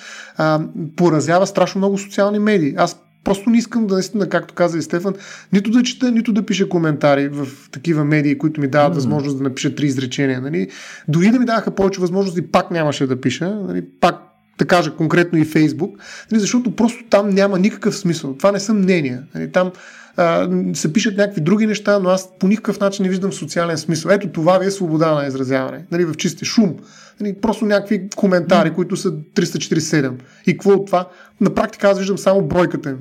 поразява 0.96 1.48
страшно 1.48 1.80
много 1.80 1.98
социални 1.98 2.40
медии. 2.40 2.74
Аз 2.78 3.02
Просто 3.24 3.50
не 3.50 3.58
искам 3.58 3.88
да 3.88 3.94
наистина, 3.94 4.30
както 4.30 4.54
каза 4.54 4.78
и 4.78 4.82
Стефан, 4.82 5.14
нито 5.54 5.72
да 5.72 5.84
чета, 5.84 6.12
нито 6.12 6.34
да 6.34 6.46
пиша 6.46 6.70
коментари 6.70 7.28
в 7.28 7.48
такива 7.72 8.04
медии, 8.04 8.38
които 8.38 8.62
ми 8.62 8.68
дават 8.68 8.96
възможност 8.96 9.38
да 9.38 9.44
напиша 9.44 9.76
три 9.76 9.86
изречения. 9.86 10.42
Нали? 10.42 10.68
Дори 11.08 11.32
да 11.32 11.40
ми 11.40 11.46
даваха 11.46 11.72
повече 11.72 12.02
възможности, 12.02 12.52
пак 12.52 12.72
нямаше 12.72 13.08
да 13.08 13.22
пиша. 13.22 13.50
Нали? 13.50 13.86
Пак 14.00 14.16
да 14.62 14.68
кажа 14.68 14.96
конкретно 14.96 15.40
и 15.40 15.46
Фейсбук, 15.46 15.98
нали, 16.32 16.42
защото 16.42 16.76
просто 16.76 17.04
там 17.10 17.30
няма 17.30 17.60
никакъв 17.60 17.98
смисъл. 17.98 18.34
Това 18.38 18.52
не 18.52 18.60
са 18.60 18.74
мнения. 18.74 19.24
Нали, 19.36 19.52
там 19.52 19.72
а, 20.18 20.50
се 20.74 20.94
пишат 20.94 21.18
някакви 21.18 21.42
други 21.42 21.68
неща, 21.68 22.00
но 22.00 22.10
аз 22.10 22.30
по 22.40 22.48
никакъв 22.48 22.80
начин 22.80 23.04
не 23.04 23.10
виждам 23.10 23.34
социален 23.34 23.78
смисъл. 23.78 24.12
Ето 24.12 24.28
това 24.28 24.58
ви 24.58 24.66
е 24.66 24.72
свобода 24.72 25.12
на 25.12 25.28
изразяване. 25.28 25.86
Нали, 25.92 26.06
в 26.06 26.14
чисти 26.14 26.46
шум. 26.46 26.76
Нали, 27.20 27.36
просто 27.42 27.66
някакви 27.66 28.10
коментари, 28.16 28.74
които 28.74 28.96
са 28.96 29.12
347. 29.12 30.12
И 30.48 30.52
какво 30.52 30.72
от 30.72 30.86
това? 30.86 31.08
На 31.42 31.54
практика 31.54 31.90
аз 31.90 32.00
виждам 32.00 32.18
само 32.18 32.42
бройката 32.42 32.90
им, 32.90 32.98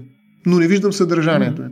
но 0.46 0.58
не 0.58 0.66
виждам 0.66 0.92
съдържанието 0.92 1.62
им. 1.62 1.70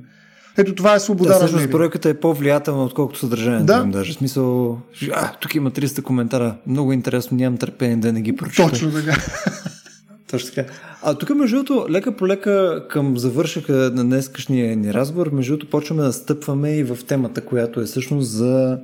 Ето 0.57 0.75
това 0.75 0.95
е 0.95 1.01
свобода. 1.01 1.33
Да, 1.33 1.37
всъщност 1.37 1.71
бройката 1.71 2.09
е 2.09 2.15
по-влиятелна, 2.15 2.85
отколкото 2.85 3.19
съдържанието 3.19 3.67
да. 3.67 3.83
им 3.85 3.91
даже. 3.91 4.13
Смисъл, 4.13 4.79
а, 5.13 5.33
тук 5.33 5.55
има 5.55 5.71
300 5.71 6.03
коментара. 6.03 6.57
Много 6.67 6.93
интересно, 6.93 7.37
нямам 7.37 7.59
търпение 7.59 7.97
да 7.97 8.13
не 8.13 8.23
ги 8.23 8.37
прочета. 8.37 8.71
Точно 8.71 8.93
така. 8.93 9.17
Точно 10.31 10.51
така. 10.55 10.73
А 11.03 11.15
тук, 11.15 11.31
между 11.31 11.57
другото, 11.57 11.93
лека 11.93 12.17
по 12.17 12.27
лека 12.27 12.87
към 12.89 13.19
завършъка 13.19 13.73
на 13.73 14.05
днескашния 14.05 14.77
ни 14.77 14.95
разговор, 14.95 15.31
между 15.31 15.53
другото, 15.53 15.71
почваме 15.71 16.03
да 16.03 16.13
стъпваме 16.13 16.77
и 16.77 16.85
в 16.85 16.99
темата, 17.07 17.41
която 17.41 17.81
е 17.81 17.85
всъщност 17.85 18.31
за 18.31 18.79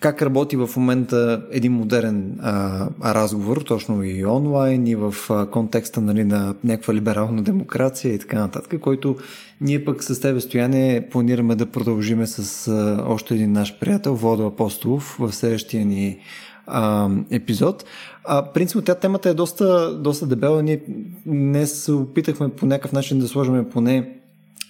как 0.00 0.22
работи 0.22 0.56
в 0.56 0.70
момента 0.76 1.42
един 1.50 1.72
модерен 1.72 2.38
а, 2.40 2.88
разговор, 3.14 3.56
точно 3.56 4.02
и 4.02 4.26
онлайн, 4.26 4.86
и 4.86 4.94
в 4.94 5.14
а, 5.30 5.46
контекста 5.46 6.00
нали, 6.00 6.24
на 6.24 6.54
някаква 6.64 6.94
либерална 6.94 7.42
демокрация 7.42 8.14
и 8.14 8.18
така 8.18 8.38
нататък, 8.38 8.80
който 8.80 9.16
ние 9.60 9.84
пък 9.84 10.04
с 10.04 10.20
тебе, 10.20 10.40
Стояне, 10.40 11.08
планираме 11.10 11.54
да 11.54 11.66
продължиме 11.66 12.26
с 12.26 12.68
а, 12.68 13.04
още 13.06 13.34
един 13.34 13.52
наш 13.52 13.78
приятел, 13.78 14.14
Водо 14.14 14.46
Апостолов, 14.46 15.16
в 15.18 15.32
следващия 15.32 15.86
ни 15.86 16.18
а, 16.66 17.10
епизод. 17.30 17.84
А, 18.24 18.52
принципно 18.52 18.82
тя 18.82 18.94
темата 18.94 19.28
е 19.28 19.34
доста, 19.34 19.98
доста 19.98 20.26
дебела. 20.26 20.62
Ние 20.62 20.82
днес 21.26 21.88
опитахме 21.88 22.48
по 22.48 22.66
някакъв 22.66 22.92
начин 22.92 23.18
да 23.18 23.28
сложим 23.28 23.70
поне 23.70 24.18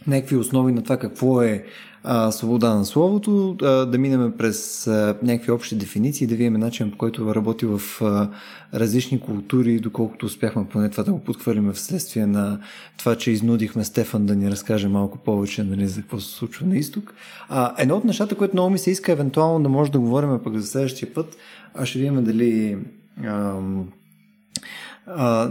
някакви 0.07 0.37
основи 0.37 0.73
на 0.73 0.83
това 0.83 0.97
какво 0.97 1.43
е 1.43 1.65
а, 2.05 2.33
свобода 2.33 2.75
на 2.75 2.85
словото, 2.85 3.57
а, 3.63 3.67
да 3.67 3.99
минем 3.99 4.33
през 4.39 4.87
а, 4.87 5.17
някакви 5.23 5.53
общи 5.53 5.77
дефиниции, 5.77 6.27
да 6.27 6.35
видим 6.35 6.53
начин 6.53 6.91
по 6.91 6.99
който 6.99 7.35
работи 7.35 7.67
в 7.67 7.81
а, 8.01 8.29
различни 8.75 9.21
култури, 9.21 9.81
доколкото 9.81 10.27
успяхме 10.27 10.67
поне 10.69 10.91
това 10.91 11.05
да 11.05 11.13
го 11.13 11.19
подхвърлим 11.19 11.73
вследствие 11.73 12.27
на 12.27 12.59
това, 12.99 13.15
че 13.17 13.31
изнудихме 13.31 13.85
Стефан 13.85 14.27
да 14.27 14.37
ни 14.37 14.51
разкаже 14.51 14.89
малко 14.89 15.19
повече 15.19 15.63
нали, 15.63 15.87
за 15.87 16.01
какво 16.01 16.21
се 16.21 16.35
случва 16.35 16.67
на 16.67 16.77
изток. 16.77 17.15
А, 17.49 17.75
едно 17.79 17.97
от 17.97 18.05
нещата, 18.05 18.35
което 18.35 18.57
много 18.57 18.71
ми 18.71 18.79
се 18.79 18.91
иска 18.91 19.13
евентуално 19.13 19.63
да 19.63 19.69
може 19.69 19.91
да 19.91 20.01
говорим 20.01 20.39
пък 20.45 20.59
за 20.59 20.67
следващия 20.67 21.15
път, 21.15 21.37
а 21.75 21.87
ще 21.87 21.99
видим 21.99 22.25
дали 22.25 22.79
ам, 23.25 23.89
а, 25.07 25.49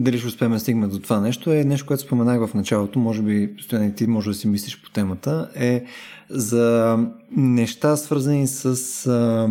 дали 0.00 0.18
ще 0.18 0.28
успеем 0.28 0.52
да 0.52 0.60
стигнем 0.60 0.90
до 0.90 0.98
това 0.98 1.20
нещо 1.20 1.52
е 1.52 1.64
нещо, 1.64 1.86
което 1.86 2.02
споменах 2.02 2.46
в 2.46 2.54
началото, 2.54 2.98
може 2.98 3.22
би 3.22 3.56
постоянно 3.56 3.92
ти 3.92 4.06
може 4.06 4.30
да 4.30 4.34
си 4.34 4.48
мислиш 4.48 4.82
по 4.82 4.90
темата, 4.90 5.50
е 5.54 5.84
за 6.30 6.98
неща 7.36 7.96
свързани 7.96 8.46
с 8.46 9.06
а, 9.06 9.48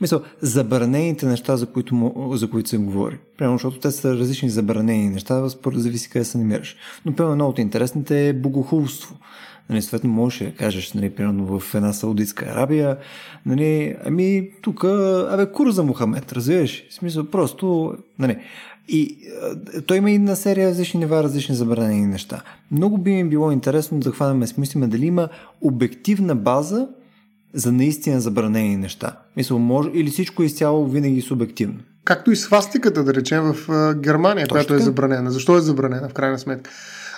мисъл, 0.00 0.22
забранените 0.40 1.26
неща, 1.26 1.56
за 1.56 1.66
които, 1.66 2.12
за 2.34 2.50
които 2.50 2.68
се 2.68 2.78
говори. 2.78 3.18
Примерно, 3.38 3.58
защото 3.58 3.78
те 3.78 3.90
са 3.90 4.14
различни 4.14 4.50
забранени 4.50 5.10
неща, 5.10 5.48
според 5.48 5.80
зависи 5.80 6.10
къде 6.10 6.24
се 6.24 6.38
намираш. 6.38 6.76
Но, 7.04 7.12
примерно, 7.12 7.34
много 7.34 7.50
от 7.50 7.58
интересните 7.58 8.28
е 8.28 8.32
богохулство. 8.32 9.16
Нали, 9.70 9.82
съответно, 9.82 10.10
можеш 10.10 10.38
да 10.38 10.54
кажеш, 10.54 10.92
нали, 10.92 11.10
примерно 11.10 11.58
в 11.58 11.74
една 11.74 11.92
Саудитска 11.92 12.44
Арабия, 12.44 12.96
нали, 13.46 13.96
ами 14.04 14.50
тук, 14.62 14.84
абе, 14.84 15.46
кур 15.52 15.70
за 15.70 15.82
Мохамед, 15.82 16.32
разбираш? 16.32 16.84
В 16.90 16.94
смисъл, 16.94 17.24
просто, 17.24 17.94
нали, 18.18 18.38
и 18.88 19.18
той 19.86 19.96
има 19.96 20.10
и 20.10 20.18
на 20.18 20.36
серия 20.36 20.68
различни 20.68 21.00
нива, 21.00 21.22
различни 21.22 21.54
забранени 21.54 22.06
неща. 22.06 22.42
Много 22.70 22.98
би 22.98 23.10
ми 23.10 23.24
било 23.24 23.52
интересно 23.52 23.98
да 23.98 24.10
хванем 24.10 24.46
смислиме 24.46 24.86
дали 24.86 25.06
има 25.06 25.28
обективна 25.60 26.34
база 26.36 26.88
за 27.54 27.72
наистина 27.72 28.20
забранени 28.20 28.76
неща. 28.76 29.18
Мисля, 29.36 29.58
може, 29.58 29.90
или 29.94 30.10
всичко 30.10 30.42
е 30.42 30.46
изцяло 30.46 30.86
винаги 30.86 31.20
субективно. 31.20 31.78
Както 32.04 32.30
и 32.30 32.36
свастиката, 32.36 33.04
да 33.04 33.14
речем, 33.14 33.42
в 33.42 33.94
Германия, 33.94 34.46
Точно 34.46 34.54
която 34.54 34.74
е 34.74 34.78
забранена. 34.78 35.30
Защо 35.30 35.56
е 35.56 35.60
забранена, 35.60 36.08
в 36.08 36.14
крайна 36.14 36.38
сметка? 36.38 36.70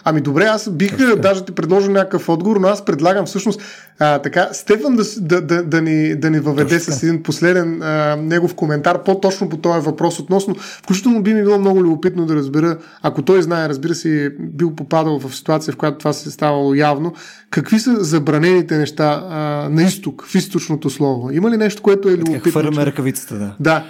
Ами 0.09 0.21
добре, 0.21 0.45
аз 0.45 0.71
бих 0.71 0.97
Точно. 0.97 1.17
даже 1.17 1.45
ти 1.45 1.53
предложил 1.53 1.93
някакъв 1.93 2.29
отговор, 2.29 2.57
но 2.57 2.69
аз 2.69 2.85
предлагам 2.85 3.27
всъщност 3.27 3.61
а, 3.99 4.19
така, 4.19 4.49
Стефан 4.53 4.97
да, 4.97 5.03
да, 5.17 5.41
да, 5.41 5.63
да, 5.63 5.83
ни, 5.83 6.15
да 6.15 6.31
ни 6.31 6.41
въведе 6.41 6.79
Точно. 6.79 6.95
с 6.95 7.03
един 7.03 7.23
последен 7.23 7.83
а, 7.83 8.17
негов 8.17 8.55
коментар, 8.55 9.03
по-точно 9.03 9.49
по 9.49 9.57
този 9.57 9.87
въпрос 9.87 10.19
относно, 10.19 10.55
включително 10.59 11.23
би 11.23 11.35
ми 11.35 11.43
било 11.43 11.59
много 11.59 11.83
любопитно 11.83 12.27
да 12.27 12.35
разбера, 12.35 12.79
ако 13.03 13.23
той 13.23 13.43
знае, 13.43 13.69
разбира 13.69 13.95
се, 13.95 14.35
бил 14.41 14.75
попадал 14.75 15.19
в 15.19 15.37
ситуация, 15.37 15.75
в 15.75 15.77
която 15.77 15.99
това 15.99 16.13
се 16.13 16.29
е 16.29 16.33
ставало 16.33 16.75
явно, 16.75 17.13
какви 17.51 17.79
са 17.79 18.05
забранените 18.05 18.79
неща 18.79 19.27
а, 19.31 19.37
на 19.71 19.83
изток, 19.83 20.27
в 20.27 20.35
източното 20.35 20.91
слово? 20.91 21.31
Има 21.31 21.51
ли 21.51 21.57
нещо, 21.57 21.83
което 21.83 22.09
е 22.09 22.13
любопитно? 22.13 22.51
Хвърляме 22.51 22.87
ръкавицата, 22.87 23.35
да. 23.35 23.55
Да. 23.61 23.85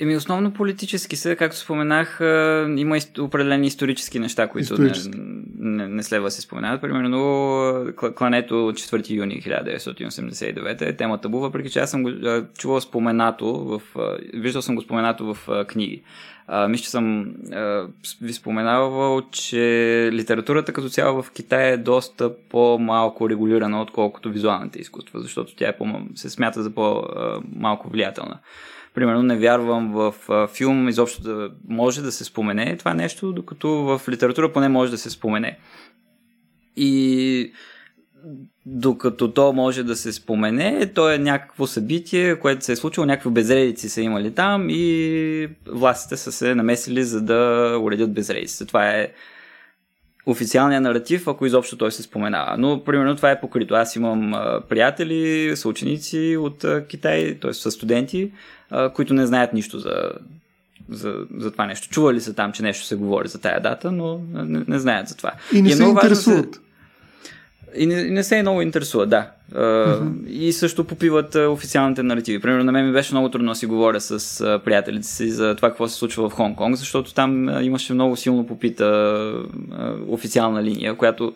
Еми, 0.00 0.16
основно 0.16 0.52
политически 0.52 1.16
са, 1.16 1.36
както 1.36 1.56
споменах, 1.56 2.18
има 2.76 2.98
определени 3.18 3.66
исторически 3.66 4.18
неща, 4.18 4.48
които 4.48 4.82
не, 4.82 4.92
не, 5.58 5.88
не 5.88 6.02
следва 6.02 6.26
да 6.26 6.30
се 6.30 6.40
споменават. 6.40 6.80
Примерно, 6.80 7.92
клането 8.16 8.66
от 8.66 8.76
4 8.76 9.10
юни 9.10 9.42
1989 9.42 10.82
е 10.82 10.96
темата 10.96 11.28
Бу, 11.28 11.38
въпреки 11.38 11.70
че 11.70 11.78
аз 11.78 11.90
съм 11.90 12.02
го 12.02 12.10
чувал 12.58 12.80
споменато, 12.80 13.54
в, 13.54 13.82
виждал 14.34 14.62
съм 14.62 14.74
го 14.74 14.82
споменато 14.82 15.34
в 15.34 15.64
книги. 15.66 16.02
Мисля, 16.68 16.84
че 16.84 16.90
съм 16.90 17.34
а, 17.52 17.86
ви 18.22 18.32
споменавал, 18.32 19.22
че 19.30 20.10
литературата 20.12 20.72
като 20.72 20.88
цяло 20.88 21.22
в 21.22 21.30
Китай 21.30 21.72
е 21.72 21.76
доста 21.76 22.34
по-малко 22.48 23.30
регулирана, 23.30 23.82
отколкото 23.82 24.30
визуалните 24.30 24.78
изкуства, 24.78 25.20
защото 25.20 25.56
тя 25.56 25.68
е 25.68 25.76
по- 25.76 26.00
се 26.14 26.30
смята 26.30 26.62
за 26.62 26.70
по-малко 26.70 27.88
влиятелна. 27.88 28.38
Примерно 28.98 29.22
не 29.22 29.36
вярвам 29.36 29.92
в 29.92 30.14
филм 30.54 30.88
изобщо 30.88 31.22
да 31.22 31.50
може 31.68 32.02
да 32.02 32.12
се 32.12 32.24
спомене 32.24 32.76
това 32.76 32.94
нещо, 32.94 33.32
докато 33.32 33.68
в 33.68 34.00
литература 34.08 34.52
поне 34.52 34.68
може 34.68 34.90
да 34.90 34.98
се 34.98 35.10
спомене. 35.10 35.58
И 36.76 37.52
докато 38.66 39.32
то 39.32 39.52
може 39.52 39.82
да 39.82 39.96
се 39.96 40.12
спомене, 40.12 40.86
то 40.94 41.10
е 41.10 41.18
някакво 41.18 41.66
събитие, 41.66 42.36
което 42.36 42.64
се 42.64 42.72
е 42.72 42.76
случило, 42.76 43.06
някакви 43.06 43.30
безредици 43.30 43.88
са 43.88 44.00
имали 44.00 44.34
там 44.34 44.66
и 44.70 45.48
властите 45.66 46.16
са 46.16 46.32
се 46.32 46.54
намесили 46.54 47.04
за 47.04 47.22
да 47.22 47.72
уредят 47.82 48.14
безредиците. 48.14 48.66
Това 48.66 48.90
е 48.90 49.12
официалния 50.26 50.80
наратив, 50.80 51.28
ако 51.28 51.46
изобщо 51.46 51.76
той 51.76 51.92
се 51.92 52.02
споменава. 52.02 52.58
Но, 52.58 52.84
примерно, 52.84 53.16
това 53.16 53.30
е 53.30 53.40
покрито. 53.40 53.74
Аз 53.74 53.96
имам 53.96 54.32
приятели, 54.68 55.52
съученици 55.56 56.36
от 56.40 56.64
Китай, 56.88 57.38
т.е. 57.40 57.52
са 57.52 57.70
студенти, 57.70 58.32
а, 58.70 58.90
които 58.90 59.14
не 59.14 59.26
знаят 59.26 59.52
нищо 59.52 59.78
за, 59.78 60.10
за, 60.88 61.14
за 61.36 61.50
това 61.50 61.66
нещо. 61.66 61.88
Чували 61.88 62.20
са 62.20 62.34
там, 62.34 62.52
че 62.52 62.62
нещо 62.62 62.84
се 62.84 62.96
говори 62.96 63.28
за 63.28 63.40
тая 63.40 63.60
дата, 63.60 63.92
но 63.92 64.20
не, 64.32 64.64
не 64.68 64.78
знаят 64.78 65.08
за 65.08 65.16
това. 65.16 65.32
И 65.52 65.62
не 65.62 65.68
и 65.68 65.72
е 65.72 65.76
се 65.76 65.84
интересуват. 65.84 66.54
Се... 66.54 66.60
И 67.76 67.86
не, 67.86 68.04
не 68.04 68.24
се 68.24 68.42
много 68.42 68.62
интересува, 68.62 69.06
да. 69.06 69.30
Uh-huh. 69.54 70.26
И 70.26 70.52
също 70.52 70.84
попиват 70.84 71.34
официалните 71.34 72.02
наративи. 72.02 72.40
Примерно 72.40 72.64
на 72.64 72.72
мен 72.72 72.86
ми 72.86 72.92
беше 72.92 73.14
много 73.14 73.28
трудно 73.28 73.52
да 73.52 73.54
си 73.54 73.66
говоря 73.66 74.00
с 74.00 74.60
приятелите 74.64 75.06
си 75.06 75.30
за 75.30 75.56
това 75.56 75.68
какво 75.68 75.88
се 75.88 75.94
случва 75.94 76.30
в 76.30 76.34
Хонг-Конг, 76.34 76.74
защото 76.74 77.14
там 77.14 77.48
имаше 77.64 77.94
много 77.94 78.16
силно 78.16 78.46
попита 78.46 79.32
официална 80.08 80.62
линия, 80.62 80.94
която 80.94 81.32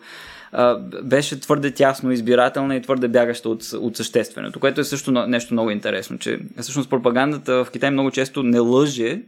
беше 1.03 1.39
твърде 1.39 1.71
тясно 1.71 2.11
избирателна 2.11 2.75
и 2.75 2.81
твърде 2.81 3.07
бягаща 3.07 3.49
от, 3.49 3.63
от 3.73 3.97
същественото, 3.97 4.59
което 4.59 4.81
е 4.81 4.83
също 4.83 5.11
нещо 5.11 5.53
много 5.53 5.71
интересно, 5.71 6.17
че 6.17 6.39
всъщност 6.61 6.89
пропагандата 6.89 7.65
в 7.65 7.71
Китай 7.71 7.91
много 7.91 8.11
често 8.11 8.43
не 8.43 8.59
лъже, 8.59 9.21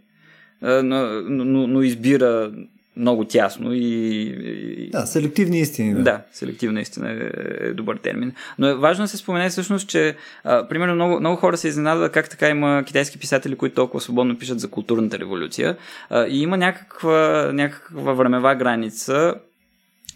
но, 0.62 1.22
но, 1.24 1.68
но 1.68 1.82
избира 1.82 2.52
много 2.98 3.26
тясно 3.26 3.74
и, 3.74 3.78
и... 3.78 4.90
Да, 4.90 5.06
селективни 5.06 5.60
истини. 5.60 5.94
Да, 5.94 6.02
да 6.04 6.22
селективна 6.32 6.82
истина 6.82 7.12
е, 7.12 7.32
е 7.68 7.74
добър 7.74 7.98
термин. 7.98 8.34
Но 8.60 8.68
е 8.68 8.76
важно 8.76 9.04
да 9.04 9.08
се 9.08 9.18
спомене 9.18 9.50
всъщност, 9.50 9.90
че 9.90 10.16
а, 10.44 10.68
примерно 10.68 10.96
много, 10.96 11.20
много 11.20 11.36
хора 11.36 11.58
се 11.58 11.68
изненадват 11.68 12.12
как 12.12 12.30
така 12.30 12.50
има 12.50 12.84
китайски 12.86 13.18
писатели, 13.18 13.56
които 13.56 13.76
толкова 13.76 14.02
свободно 14.02 14.40
пишат 14.40 14.60
за 14.60 14.70
културната 14.70 15.20
революция. 15.20 15.78
А, 16.10 16.28
и 16.28 16.42
има 16.42 16.58
някаква, 16.58 17.52
някаква 17.54 18.14
времева 18.14 18.56
граница, 18.56 19.36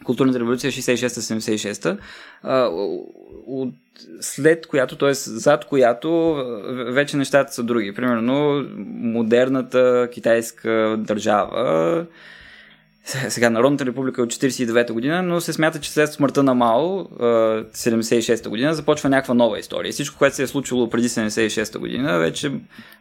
културната 0.03 0.39
революция 0.39 0.71
66-76, 0.71 1.97
от, 3.47 3.73
след 4.21 4.67
която, 4.67 4.95
т.е. 4.95 5.13
зад 5.13 5.65
която 5.65 6.35
вече 6.87 7.17
нещата 7.17 7.53
са 7.53 7.63
други. 7.63 7.93
Примерно 7.93 8.65
модерната 8.87 10.09
китайска 10.11 10.95
държава 10.99 12.05
сега 13.29 13.49
Народната 13.49 13.85
република 13.85 14.21
е 14.21 14.23
от 14.23 14.33
49-та 14.33 14.93
година, 14.93 15.21
но 15.23 15.41
се 15.41 15.53
смята, 15.53 15.79
че 15.79 15.91
след 15.91 16.13
смъртта 16.13 16.43
на 16.43 16.53
Мао, 16.53 17.03
76-та 17.03 18.49
година, 18.49 18.73
започва 18.73 19.09
някаква 19.09 19.33
нова 19.33 19.59
история. 19.59 19.91
Всичко, 19.91 20.17
което 20.17 20.35
се 20.35 20.43
е 20.43 20.47
случило 20.47 20.89
преди 20.89 21.09
76-та 21.09 21.79
година, 21.79 22.19
вече 22.19 22.51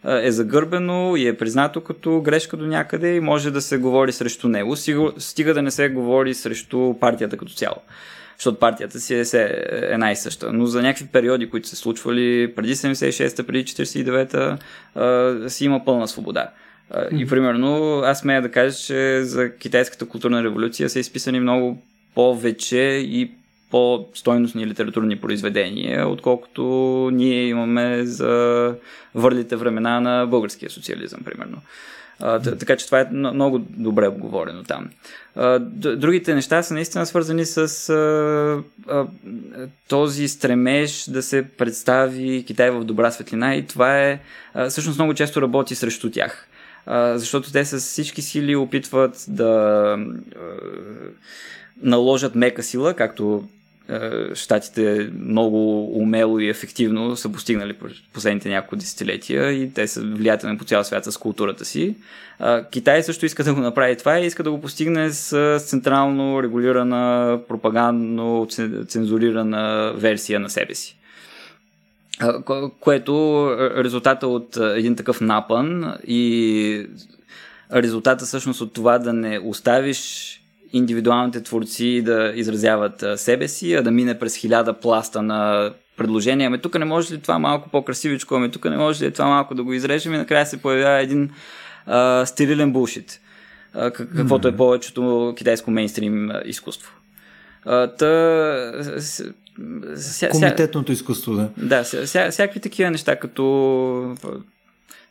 е 0.05 0.31
загърбено 0.31 1.17
и 1.17 1.29
е 1.29 1.37
признато 1.37 1.81
като 1.81 2.21
грешка 2.21 2.57
до 2.57 2.67
някъде 2.67 3.15
и 3.15 3.21
може 3.21 3.51
да 3.51 3.61
се 3.61 3.79
говори 3.79 4.13
срещу 4.13 4.49
него, 4.49 4.77
стига 5.19 5.55
да 5.55 5.63
не 5.63 5.71
се 5.71 5.89
говори 5.89 6.35
срещу 6.35 6.95
партията 7.01 7.37
като 7.37 7.53
цяло 7.53 7.77
защото 8.39 8.59
партията 8.59 9.01
си 9.01 9.15
е 9.15 9.25
една 9.71 10.13
и 10.13 10.17
съща. 10.17 10.53
Но 10.53 10.67
за 10.67 10.83
някакви 10.83 11.07
периоди, 11.07 11.51
които 11.51 11.69
се 11.69 11.77
случвали 11.77 12.53
преди 12.57 12.75
76-та, 12.75 13.43
преди 13.43 13.65
49-та, 13.65 14.59
си 15.49 15.65
има 15.65 15.85
пълна 15.85 16.09
свобода. 16.09 16.51
И 17.19 17.27
примерно 17.27 18.01
аз 18.05 18.19
смея 18.19 18.43
да 18.43 18.51
кажа, 18.51 18.77
че 18.77 19.25
за 19.25 19.57
китайската 19.57 20.09
културна 20.09 20.43
революция 20.43 20.91
са 20.91 20.99
изписани 20.99 21.41
много 21.41 21.83
повече 22.15 22.79
и 23.05 23.31
по-стойностни 23.71 24.67
литературни 24.67 25.17
произведения, 25.17 26.09
отколкото 26.09 26.63
ние 27.13 27.49
имаме 27.49 28.05
за 28.05 28.75
върлите 29.15 29.57
времена 29.57 30.01
на 30.01 30.27
българския 30.27 30.71
социализъм, 30.71 31.21
примерно. 31.25 31.59
А, 32.21 32.41
така 32.41 32.77
че 32.77 32.87
това 32.87 33.01
е 33.01 33.09
много 33.13 33.59
добре 33.59 34.09
обговорено 34.09 34.65
там. 34.65 34.89
А, 35.37 35.59
другите 35.59 36.35
неща 36.35 36.63
са 36.63 36.75
наистина 36.75 37.07
свързани 37.07 37.45
с 37.45 37.89
а, 37.89 38.63
а, 38.89 39.07
този 39.89 40.29
стремеж 40.29 41.05
да 41.11 41.23
се 41.23 41.49
представи 41.49 42.45
Китай 42.47 42.71
в 42.71 42.85
добра 42.85 43.11
светлина 43.11 43.55
и 43.55 43.67
това 43.67 43.99
е 43.99 44.21
а, 44.55 44.69
всъщност 44.69 44.99
много 44.99 45.15
често 45.15 45.43
работи 45.43 45.75
срещу 45.75 46.11
тях 46.11 46.48
защото 47.15 47.53
те 47.53 47.65
с 47.65 47.79
всички 47.79 48.23
сили 48.23 48.57
опитват 48.57 49.25
да 49.29 49.99
наложат 51.83 52.35
мека 52.35 52.63
сила, 52.63 52.95
както 52.95 53.49
щатите 54.35 55.11
много 55.21 55.85
умело 55.99 56.39
и 56.39 56.49
ефективно 56.49 57.17
са 57.17 57.33
постигнали 57.33 57.77
последните 58.13 58.49
няколко 58.49 58.77
десетилетия 58.77 59.53
и 59.53 59.73
те 59.73 59.89
са 59.89 60.01
влиятелни 60.01 60.59
по 60.59 60.65
цял 60.65 60.85
свят 60.85 61.05
с 61.05 61.17
културата 61.17 61.65
си. 61.65 61.95
Китай 62.71 63.03
също 63.03 63.27
иска 63.27 63.45
да 63.45 63.55
го 63.55 63.61
направи 63.61 63.97
това 63.97 64.21
и 64.21 64.27
иска 64.27 64.43
да 64.43 64.51
го 64.51 64.61
постигне 64.61 65.11
с 65.11 65.59
централно 65.61 66.43
регулирана, 66.43 67.39
пропагандно 67.49 68.47
цензурирана 68.89 69.93
версия 69.97 70.41
на 70.41 70.51
себе 70.51 70.75
си 70.75 70.99
което 72.81 73.13
е 73.61 73.85
резултата 73.85 74.27
от 74.27 74.57
един 74.57 74.97
такъв 74.97 75.21
напън 75.21 75.95
и 76.07 76.87
резултата 77.75 78.25
всъщност 78.25 78.61
от 78.61 78.73
това 78.73 78.99
да 78.99 79.13
не 79.13 79.39
оставиш 79.39 80.35
индивидуалните 80.73 81.43
творци 81.43 82.03
да 82.03 82.33
изразяват 82.35 83.05
себе 83.17 83.49
си, 83.49 83.75
а 83.75 83.83
да 83.83 83.91
мине 83.91 84.19
през 84.19 84.37
хиляда 84.37 84.73
пласта 84.73 85.23
на 85.23 85.71
предложения. 85.97 86.47
Ами 86.47 86.59
тук 86.59 86.79
не 86.79 86.85
може 86.85 87.15
ли 87.15 87.21
това 87.21 87.39
малко 87.39 87.69
по-красивичко, 87.69 88.35
ами 88.35 88.51
тук 88.51 88.65
не 88.65 88.77
може 88.77 89.07
ли 89.07 89.13
това 89.13 89.27
малко 89.27 89.55
да 89.55 89.63
го 89.63 89.73
изрежем 89.73 90.15
и 90.15 90.19
накрая 90.19 90.47
се 90.47 90.63
появява 90.63 91.01
един 91.01 91.31
а, 91.87 92.27
стерилен 92.27 92.73
булшит, 92.73 93.21
а, 93.75 93.91
каквото 93.91 94.49
е 94.49 94.57
повечето 94.57 95.35
китайско 95.37 95.71
мейнстрим 95.71 96.31
изкуство. 96.45 96.93
А, 97.65 97.87
та, 97.87 98.07
ся, 99.97 100.29
Комитетното 100.29 100.93
изкуство, 100.93 101.35
да. 101.35 101.49
Да, 101.57 101.85
ся, 101.85 102.31
всякакви 102.31 102.61
такива 102.61 102.91
неща, 102.91 103.17
като 103.17 104.17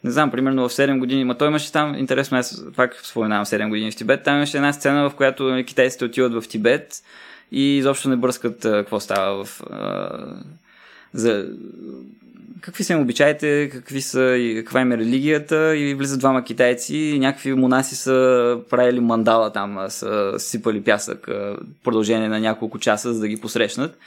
не 0.04 0.12
знам, 0.12 0.32
примерно 0.32 0.70
в 0.70 0.72
7 0.72 1.00
години, 1.00 1.24
ма 1.24 1.38
той 1.38 1.48
имаше 1.48 1.72
там, 1.72 1.96
интересно, 1.96 2.38
аз 2.38 2.64
пак 2.76 3.00
споменавам 3.04 3.46
7 3.46 3.70
години 3.70 3.92
в 3.92 3.96
Тибет, 3.96 4.24
там 4.24 4.36
имаше 4.36 4.58
една 4.58 4.74
сцена, 4.74 5.10
в 5.10 5.16
която 5.16 5.64
китайците 5.68 6.06
отиват 6.06 6.44
в 6.44 6.48
Тибет 6.48 7.04
и 7.52 7.78
изобщо 7.78 8.10
не 8.10 8.16
бърскат 8.16 8.60
какво 8.62 9.00
става 9.00 9.46
в... 9.46 9.62
А, 9.70 10.10
за 11.14 11.48
какви 12.62 12.84
са 12.84 12.94
им 12.94 13.02
обичаите, 13.02 13.70
какви 13.70 14.02
са 14.02 14.22
и 14.38 14.56
каква 14.56 14.82
им 14.82 14.92
е 14.92 14.98
религията 14.98 15.78
и 15.78 15.94
влизат 15.94 16.20
двама 16.20 16.44
китайци 16.44 16.98
и 16.98 17.20
някакви 17.20 17.54
монаси 17.54 17.96
са 17.96 18.60
правили 18.70 19.00
мандала 19.00 19.54
там, 19.54 19.86
са 19.90 20.34
сипали 20.38 20.84
пясък 20.84 21.28
продължение 21.84 22.30
на 22.30 22.40
няколко 22.40 22.80
часа, 22.80 23.14
за 23.14 23.20
да 23.20 23.28
ги 23.28 23.38
посрещнат 23.38 23.98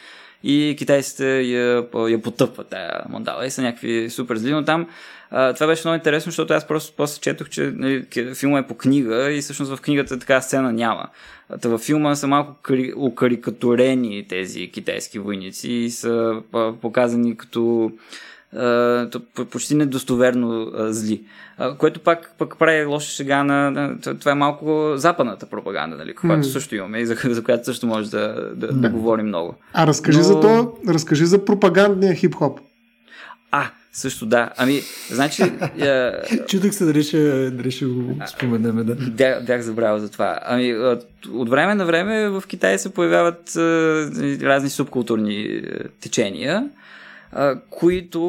и 0.45 0.75
китайците 0.79 1.41
я, 1.41 1.85
я 2.09 2.23
потъпват 2.23 2.69
тая 2.69 3.03
мандала 3.09 3.47
и 3.47 3.51
са 3.51 3.63
някакви 3.63 4.11
супер 4.11 4.37
зли, 4.37 4.53
но 4.53 4.65
там 4.65 4.87
а, 5.31 5.53
това 5.53 5.67
беше 5.67 5.89
много 5.89 5.95
интересно, 5.95 6.31
защото 6.31 6.55
аз 6.55 6.67
просто 6.67 6.95
после 6.97 7.21
четох, 7.21 7.49
че 7.49 7.73
нали, 7.77 8.07
филма 8.35 8.59
е 8.59 8.67
по 8.67 8.75
книга 8.75 9.33
и 9.33 9.41
всъщност 9.41 9.77
в 9.77 9.81
книгата 9.81 10.19
така 10.19 10.41
сцена 10.41 10.73
няма. 10.73 11.09
Та 11.61 11.69
във 11.69 11.81
филма 11.81 12.15
са 12.15 12.27
малко 12.27 12.73
укарикатурени 12.97 14.27
тези 14.29 14.71
китайски 14.71 15.19
войници 15.19 15.73
и 15.73 15.91
са 15.91 16.43
показани 16.81 17.37
като 17.37 17.93
почти 19.51 19.75
недостоверно 19.75 20.73
зли. 20.75 21.23
Което 21.79 22.01
пак, 22.01 22.35
пак 22.39 22.59
прави 22.59 22.85
лоша 22.85 23.11
шега 23.11 23.45
на, 23.45 23.71
на... 23.71 23.99
Това 24.01 24.33
е 24.33 24.35
малко 24.35 24.93
западната 24.95 25.47
пропаганда, 25.47 25.97
нали, 25.97 26.15
която 26.15 26.47
mm. 26.47 26.53
също 26.53 26.75
имаме 26.75 26.99
и 26.99 27.07
за, 27.07 27.17
за 27.25 27.45
която 27.45 27.65
също 27.65 27.87
може 27.87 28.11
да, 28.11 28.51
да, 28.55 28.67
да. 28.67 28.73
да 28.73 28.89
говорим 28.89 29.27
много. 29.27 29.55
А 29.73 29.87
разкажи 29.87 30.19
Но... 30.19 30.25
за 30.25 30.41
то, 30.41 30.73
разкажи 30.89 31.27
за 31.27 31.45
пропагандния 31.45 32.15
хип-хоп. 32.15 32.61
А, 33.51 33.71
също 33.93 34.27
да. 34.27 34.51
Ами, 34.57 34.81
значи... 35.11 35.43
Чудах 36.49 36.75
се 36.75 36.85
дали 36.85 37.03
ще, 37.03 37.51
дали 37.51 37.71
ще 37.71 37.85
го 37.85 38.17
споменем, 38.27 38.87
да. 38.87 38.95
Бях, 38.95 39.45
бях 39.45 39.61
забравил 39.61 39.99
за 39.99 40.11
това. 40.11 40.39
Ами, 40.43 40.75
от 41.33 41.49
време 41.49 41.75
на 41.75 41.87
време 41.87 42.29
в 42.29 42.43
Китай 42.49 42.79
се 42.79 42.95
появяват 42.95 43.57
разни 44.43 44.71
субкултурни 44.71 45.63
течения 46.01 46.71
които, 47.71 48.21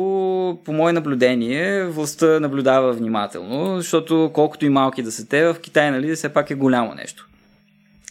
по 0.66 0.74
мое 0.74 0.94
наблюдение, 0.94 1.86
властта 1.86 2.40
наблюдава 2.40 2.94
внимателно, 2.94 3.78
защото 3.78 4.32
колкото 4.34 4.66
и 4.66 4.70
малки 4.70 5.04
да 5.04 5.12
са 5.12 5.28
те, 5.28 5.44
в 5.44 5.56
Китай, 5.62 5.92
нали, 5.92 6.16
все 6.16 6.30
пак 6.30 6.52
е 6.52 6.56
голямо 6.56 6.94
нещо. 6.96 7.28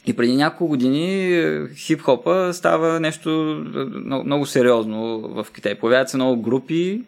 И 0.06 0.16
преди 0.16 0.36
няколко 0.36 0.68
години 0.68 1.38
е, 1.38 1.68
хип-хопа 1.74 2.52
става 2.52 3.00
нещо 3.00 3.30
много, 3.94 4.24
много 4.24 4.46
сериозно 4.46 5.18
в 5.18 5.46
Китай. 5.54 5.74
Появяват 5.74 6.08
се 6.08 6.16
много 6.16 6.42
групи, 6.42 7.02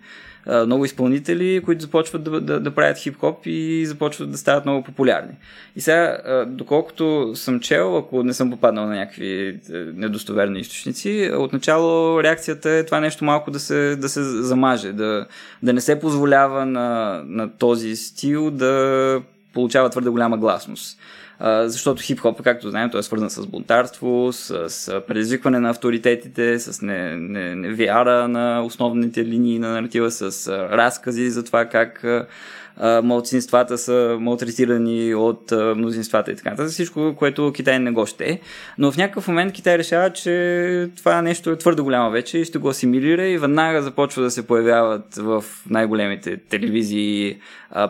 много 0.47 0.85
изпълнители, 0.85 1.62
които 1.64 1.82
започват 1.82 2.23
да, 2.23 2.40
да, 2.40 2.60
да 2.60 2.70
правят 2.70 2.98
хип-хоп 2.98 3.47
и 3.47 3.86
започват 3.86 4.31
да 4.31 4.39
стават 4.39 4.64
много 4.64 4.85
популярни. 4.85 5.32
И 5.77 5.81
сега, 5.81 6.19
доколкото 6.47 7.32
съм 7.35 7.60
чел, 7.60 7.97
ако 7.97 8.23
не 8.23 8.35
съм 8.35 8.51
попаднал 8.51 8.86
на 8.86 8.94
някакви 8.94 9.48
е, 9.48 9.59
недостоверни 9.74 10.60
източници, 10.60 11.31
отначало 11.39 12.23
реакцията 12.23 12.70
е 12.70 12.85
това 12.85 13.01
нещо 13.01 13.24
малко 13.24 13.51
да 13.51 13.60
се, 13.60 13.97
да 13.97 14.09
се 14.09 14.23
замаже, 14.23 14.93
да, 14.93 15.27
да 15.62 15.73
не 15.73 15.81
се 15.81 16.01
позволява 16.01 16.66
на, 16.66 17.20
на 17.27 17.51
този 17.59 17.97
стил 17.97 18.51
да 18.51 19.23
получава 19.55 19.90
твърде 19.90 20.10
голяма 20.10 20.39
гласност 20.39 20.98
защото 21.43 22.02
хип-хоп, 22.02 22.43
както 22.43 22.70
знаем, 22.70 22.90
той 22.90 23.01
е 23.01 23.02
свързан 23.02 23.31
с 23.31 23.47
бунтарство, 23.47 24.32
с, 24.32 24.70
с 24.70 25.01
предизвикване 25.09 25.59
на 25.59 25.70
авторитетите, 25.70 26.59
с 26.59 26.82
не, 26.82 27.16
не, 27.16 27.55
не 27.55 27.73
вяра 27.73 28.28
на 28.28 28.62
основните 28.64 29.24
линии 29.24 29.59
на 29.59 29.73
наратива, 29.73 30.10
с 30.10 30.48
разкази 30.48 31.31
за 31.31 31.44
това 31.44 31.64
как 31.64 32.05
а, 32.05 33.02
младсинствата 33.02 33.78
са 33.78 34.16
малтретирани 34.20 35.14
от 35.14 35.52
мнозинствата 35.77 36.32
и 36.32 36.36
така 36.36 36.51
нататък. 36.51 36.73
Всичко, 36.73 37.14
което 37.19 37.52
Китай 37.55 37.78
не 37.78 37.90
го 37.90 38.06
ще. 38.06 38.40
Но 38.78 38.93
в 38.93 38.97
някакъв 38.97 39.28
момент 39.28 39.52
Китай 39.52 39.78
решава, 39.78 40.10
че 40.10 40.89
това 40.97 41.23
нещо 41.23 41.51
е 41.51 41.59
твърде 41.59 41.82
голямо 41.82 42.10
вече 42.10 42.39
и 42.39 42.44
ще 42.44 42.59
го 42.59 42.69
асимилира 42.69 43.27
и 43.27 43.39
веднага 43.39 43.82
започва 43.82 44.23
да 44.23 44.31
се 44.31 44.47
появяват 44.47 45.14
в 45.16 45.44
най-големите 45.70 46.36
телевизии 46.36 47.39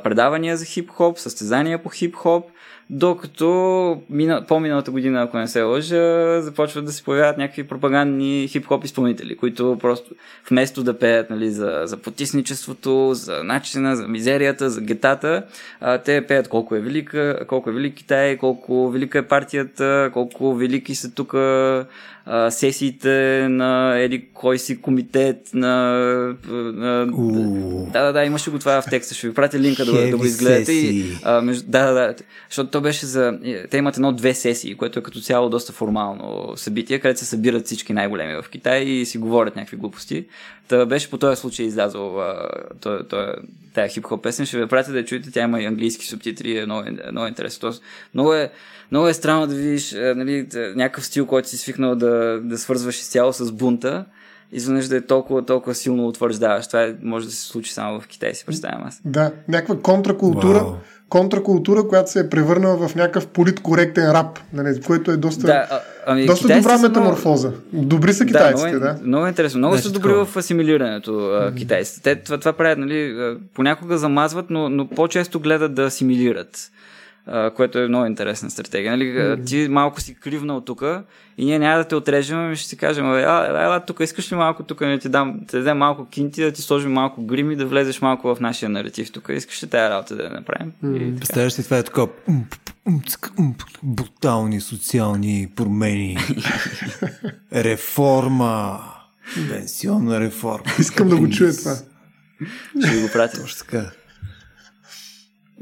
предавания 0.05 0.57
за 0.57 0.65
хип-хоп, 0.65 1.19
състезания 1.19 1.83
по 1.83 1.89
хип-хоп 1.89 2.45
докато 2.91 4.03
мина, 4.11 4.45
по-миналата 4.49 4.91
година, 4.91 5.23
ако 5.23 5.39
не 5.39 5.49
се 5.49 5.63
лъжа, 5.63 6.41
започват 6.43 6.85
да 6.85 6.93
се 6.93 7.05
появяват 7.05 7.39
някакви 7.39 7.69
пропагандни 7.69 8.49
хип-хоп 8.49 8.85
изпълнители, 8.85 9.37
които 9.37 9.77
просто 9.81 10.15
вместо 10.51 10.83
да 10.83 10.99
пеят 10.99 11.31
нали, 11.31 11.51
за, 11.51 11.83
за 11.85 11.97
потисничеството, 11.97 13.15
за 13.15 13.45
начина, 13.45 13.97
за 13.97 14.09
мизерията, 14.09 14.71
за 14.71 14.81
гетата, 14.81 15.43
а, 15.81 15.99
те 15.99 16.27
пеят 16.27 16.49
колко 16.49 16.77
е 16.77 16.81
велика, 16.81 17.39
колко 17.49 17.71
е 17.71 17.73
велик 17.73 17.95
Китай, 17.95 18.37
колко 18.37 18.91
велика 18.91 19.19
е 19.19 19.29
партията, 19.29 20.11
колко 20.13 20.55
велики 20.55 20.95
са 20.95 21.15
тук 21.15 21.35
а, 22.27 22.51
сесиите 22.51 23.47
на 23.51 23.99
еди 23.99 24.28
кой 24.35 24.59
си 24.59 24.81
комитет 24.81 25.51
на... 25.55 25.69
на 26.49 27.07
да, 27.93 28.03
да, 28.03 28.12
да, 28.12 28.24
имаше 28.24 28.51
го 28.51 28.59
това 28.59 28.82
в 28.82 28.85
текста. 28.90 29.15
Ще 29.15 29.28
ви 29.28 29.35
пратя 29.35 29.59
линка 29.59 29.85
да, 29.85 30.11
да 30.11 30.16
го 30.16 30.24
изгледате. 30.24 30.73
И, 30.73 31.16
а, 31.24 31.40
между, 31.40 31.65
да, 31.69 31.86
да, 31.86 31.93
да. 31.93 32.15
Защото 32.49 32.70
то 32.70 32.81
беше 32.81 33.07
за... 33.07 33.39
Те 33.70 33.77
имат 33.77 33.97
едно-две 33.97 34.35
сесии, 34.35 34.74
което 34.74 34.99
е 34.99 35.03
като 35.03 35.20
цяло 35.20 35.49
доста 35.51 35.73
формално 35.73 36.53
събитие, 36.57 36.99
където 36.99 37.20
се 37.20 37.27
събират 37.27 37.66
всички 37.66 37.93
най-големи 37.93 38.43
в 38.43 38.49
Китай 38.51 38.82
и 38.82 39.07
си 39.07 39.19
говорят 39.19 39.57
някакви 39.57 39.77
глупости. 39.77 40.24
Та 40.69 40.86
беше 40.86 41.11
по 41.11 41.19
този 41.19 41.40
случай 41.40 41.66
излязъл 41.66 42.23
тая 43.74 43.89
хип-хоп 43.89 44.23
песен. 44.23 44.47
Ще 44.47 44.61
ви 44.61 44.66
пратя 44.66 44.93
да 44.93 45.05
чуете. 45.05 45.31
Тя 45.31 45.43
има 45.43 45.62
и 45.62 45.65
английски 45.65 46.07
субтитри. 46.07 46.59
Е 46.59 46.65
много, 46.65 46.89
много 47.12 47.27
интересно. 47.27 47.73
Много 48.15 48.35
е, 48.35 48.51
много 48.93 49.09
е 49.09 49.14
странно 49.14 49.47
да 49.47 49.55
видиш 49.55 49.93
е, 49.93 50.14
нали, 50.16 50.47
някакъв 50.77 51.06
стил, 51.06 51.27
който 51.27 51.48
си 51.48 51.59
свикнал 51.59 51.94
да, 51.94 52.40
да 52.43 52.59
свързваш 52.59 53.01
изцяло 53.01 53.32
с 53.32 53.52
бунта 53.52 54.05
изведнъж 54.52 54.89
да 54.89 54.97
е 54.97 55.01
толкова, 55.01 55.44
толкова 55.44 55.74
силно 55.74 56.09
утвърждаваш. 56.09 56.66
Това 56.66 56.82
е, 56.82 56.94
може 57.02 57.27
да 57.27 57.32
се 57.32 57.48
случи 57.48 57.73
само 57.73 58.01
в 58.01 58.06
Китай, 58.06 58.35
си 58.35 58.47
представям 58.47 58.82
аз. 58.85 59.01
Да, 59.05 59.32
някаква 59.48 59.78
контракултура, 59.78 60.59
wow. 60.59 60.74
контракултура, 61.09 61.89
която 61.89 62.10
се 62.10 62.20
е 62.20 62.28
превърнала 62.28 62.89
в 62.89 62.94
някакъв 62.94 63.27
политкоректен 63.27 64.10
рап, 64.10 64.39
нали, 64.52 64.81
което 64.81 65.10
е 65.10 65.16
доста, 65.16 65.47
да, 65.47 65.66
а, 65.70 65.81
ами, 66.06 66.27
доста 66.27 66.56
добра 66.56 66.78
метаморфоза. 66.78 67.52
Много... 67.73 67.89
Добри 67.89 68.14
са 68.14 68.27
китайците, 68.27 68.70
да. 68.70 68.78
Много, 68.78 69.01
да. 69.01 69.06
много 69.06 69.27
интересно. 69.27 69.59
Много 69.59 69.74
Нещо 69.74 69.89
са 69.89 69.93
добри 69.93 70.09
такова. 70.09 70.24
в 70.24 70.36
асимилирането 70.36 71.10
mm-hmm. 71.10 71.55
китайците. 71.55 72.01
Те 72.02 72.23
това, 72.23 72.39
това 72.39 72.52
правят, 72.52 72.78
нали, 72.78 73.16
понякога 73.55 73.98
замазват, 73.98 74.47
но, 74.51 74.69
но 74.69 74.89
по-често 74.89 75.40
гледат 75.40 75.74
да 75.74 75.82
асимилират 75.82 76.70
което 77.57 77.78
е 77.78 77.89
много 77.89 78.07
интересна 78.07 78.51
стратегия. 78.51 78.93
Нали? 78.93 79.05
Mm-hmm. 79.05 79.47
Ти 79.47 79.69
малко 79.70 80.01
си 80.01 80.15
кривнал 80.15 80.61
тук 80.61 80.82
и 81.39 81.44
ние 81.44 81.59
няма 81.59 81.78
да 81.78 81.85
те 81.85 81.94
отрежем, 81.94 82.39
ами 82.39 82.57
ще 82.57 82.69
си 82.69 82.77
кажем, 82.77 83.07
ела, 83.07 83.62
ела 83.65 83.81
тук, 83.81 84.01
искаш 84.01 84.32
ли 84.32 84.36
малко 84.36 84.62
тук, 84.62 84.78
да 84.78 84.99
ти 84.99 85.09
дам, 85.09 85.40
да 85.40 85.59
дадем 85.59 85.78
малко 85.78 86.07
кинти, 86.09 86.43
да 86.43 86.53
ти 86.53 86.62
сложим 86.62 86.93
малко 86.93 87.23
грими, 87.23 87.57
да 87.57 87.66
влезеш 87.66 88.01
малко 88.01 88.35
в 88.35 88.40
нашия 88.40 88.69
наратив 88.69 89.12
тук, 89.12 89.28
искаш 89.32 89.62
ли 89.62 89.66
тази 89.66 89.90
работа 89.90 90.16
да 90.16 90.23
я 90.23 90.31
направим? 90.31 90.73
Mm-hmm. 90.85 91.19
Представяш 91.19 91.59
ли 91.59 91.65
това 91.65 91.78
е 91.78 91.82
такова 91.82 92.09
брутални 93.82 94.61
социални 94.61 95.49
промени, 95.57 96.19
реформа, 97.55 98.81
пенсионна 99.51 100.20
реформа. 100.20 100.65
Искам 100.78 101.09
да 101.09 101.16
го 101.16 101.31
чуя 101.31 101.57
това. 101.57 101.74
Ще 102.86 103.01
го 103.01 103.09
пратя. 103.12 103.40
Точно 103.40 103.66
така. 103.66 103.90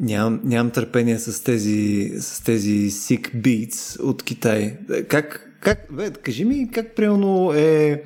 Нямам, 0.01 0.41
нямам 0.45 0.71
търпение 0.71 1.19
с 1.19 1.45
тези, 1.45 2.11
с 2.21 2.45
тези 2.45 2.91
sick 2.91 3.35
beats 3.35 4.01
от 4.01 4.23
Китай. 4.23 4.77
Как, 5.09 5.57
как, 5.61 5.79
бе, 5.91 6.11
кажи 6.11 6.45
ми 6.45 6.71
как 6.71 6.95
примерно 6.97 7.53
е... 7.53 8.03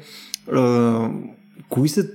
А, 0.53 1.11
кои 1.69 1.89
са 1.89 2.09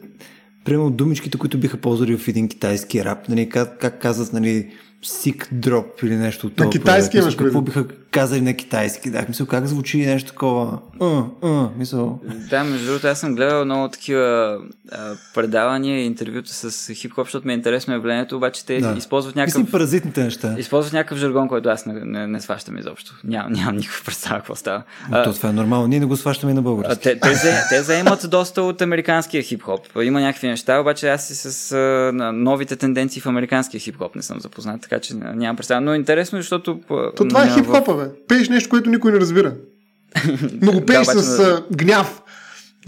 примерно 0.66 0.92
думичките, 0.92 1.38
които 1.38 1.60
биха 1.60 1.78
ползвали 1.78 2.18
в 2.18 2.28
един 2.28 2.48
китайски 2.48 3.06
рап? 3.06 3.30
Нали, 3.30 3.50
как, 3.50 3.80
как 3.80 4.02
казват, 4.02 4.34
нали, 4.34 4.72
Sick 5.06 5.54
Drop 5.54 6.04
или 6.06 6.16
нещо 6.16 6.48
от 6.48 6.56
това. 6.56 6.66
На 6.66 6.72
китайски 6.72 7.18
имаш 7.18 7.36
Какво 7.36 7.62
биха 7.62 7.88
казали 8.12 8.42
на 8.42 8.54
китайски? 8.54 9.12
Да, 9.12 9.26
мисля, 9.28 9.46
как 9.46 9.66
звучи 9.66 9.98
нещо 9.98 10.32
такова? 10.32 10.80
Uh, 11.00 11.30
uh, 11.42 11.70
мисъл. 11.78 12.20
Да, 12.50 12.64
между 12.64 12.86
другото, 12.86 13.08
аз 13.08 13.20
съм 13.20 13.36
гледал 13.36 13.66
много 13.66 13.90
такива 13.90 14.58
а, 14.92 15.16
предавания 15.36 16.02
и 16.02 16.06
интервюта 16.06 16.54
с 16.54 16.94
хип-хоп, 16.94 17.26
защото 17.26 17.48
ми 17.48 17.54
е 17.54 17.56
интересно 17.56 17.94
явлението, 17.94 18.36
обаче 18.36 18.66
те 18.66 18.80
да. 18.80 18.96
използват 18.98 19.36
някакъв... 19.36 19.62
Мислим 19.62 19.72
паразитните 19.72 20.24
неща. 20.24 20.56
Използват 20.58 20.94
някакъв 20.94 21.18
жаргон, 21.18 21.48
който 21.48 21.70
аз 21.70 21.86
не, 21.86 21.94
не, 21.94 22.28
не 22.28 22.42
сващам 22.42 22.78
изобщо. 22.78 23.16
Ням, 23.24 23.52
нямам 23.52 23.76
никаква 23.76 24.06
представа 24.06 24.40
какво 24.40 24.56
става. 24.56 24.84
А, 25.12 25.24
то 25.24 25.34
това 25.34 25.50
е 25.50 25.54
нормално, 25.54 25.88
ние 25.88 26.00
не 26.00 26.06
го 26.06 26.18
сващаме 26.18 26.54
на 26.54 26.62
български. 26.62 27.04
Те, 27.04 27.20
те, 27.20 27.34
те, 27.34 27.64
те 27.70 27.82
заемат 27.82 28.30
доста 28.30 28.62
от 28.62 28.82
американския 28.82 29.44
хип-хоп. 29.44 30.04
Има 30.04 30.22
някакви 30.22 30.48
неща, 30.48 30.80
обаче 30.80 31.10
аз 31.10 31.28
си 31.28 31.36
с 31.36 31.72
а, 31.72 32.32
новите 32.34 32.76
тенденции 32.76 33.22
в 33.22 33.26
американския 33.26 33.82
хип-хоп 33.82 34.16
не 34.16 34.22
съм 34.22 34.40
запознат 34.40 34.82
така 34.82 35.00
че 35.00 35.14
нямам 35.14 35.56
представа. 35.56 35.82
Но 35.82 35.94
е 35.94 35.96
интересно, 35.96 36.38
защото... 36.38 36.80
То 36.88 37.28
това 37.28 37.44
е 37.44 37.50
хип-хопа, 37.50 37.99
бе. 38.00 38.12
Пееш 38.28 38.50
нещо, 38.50 38.70
което 38.70 38.90
никой 38.90 39.12
не 39.12 39.20
разбира. 39.20 39.54
Но 40.62 40.72
го 40.72 40.86
пееш 40.86 41.08
да, 41.08 41.24
с 41.24 41.40
на... 41.40 41.66
гняв. 41.72 42.22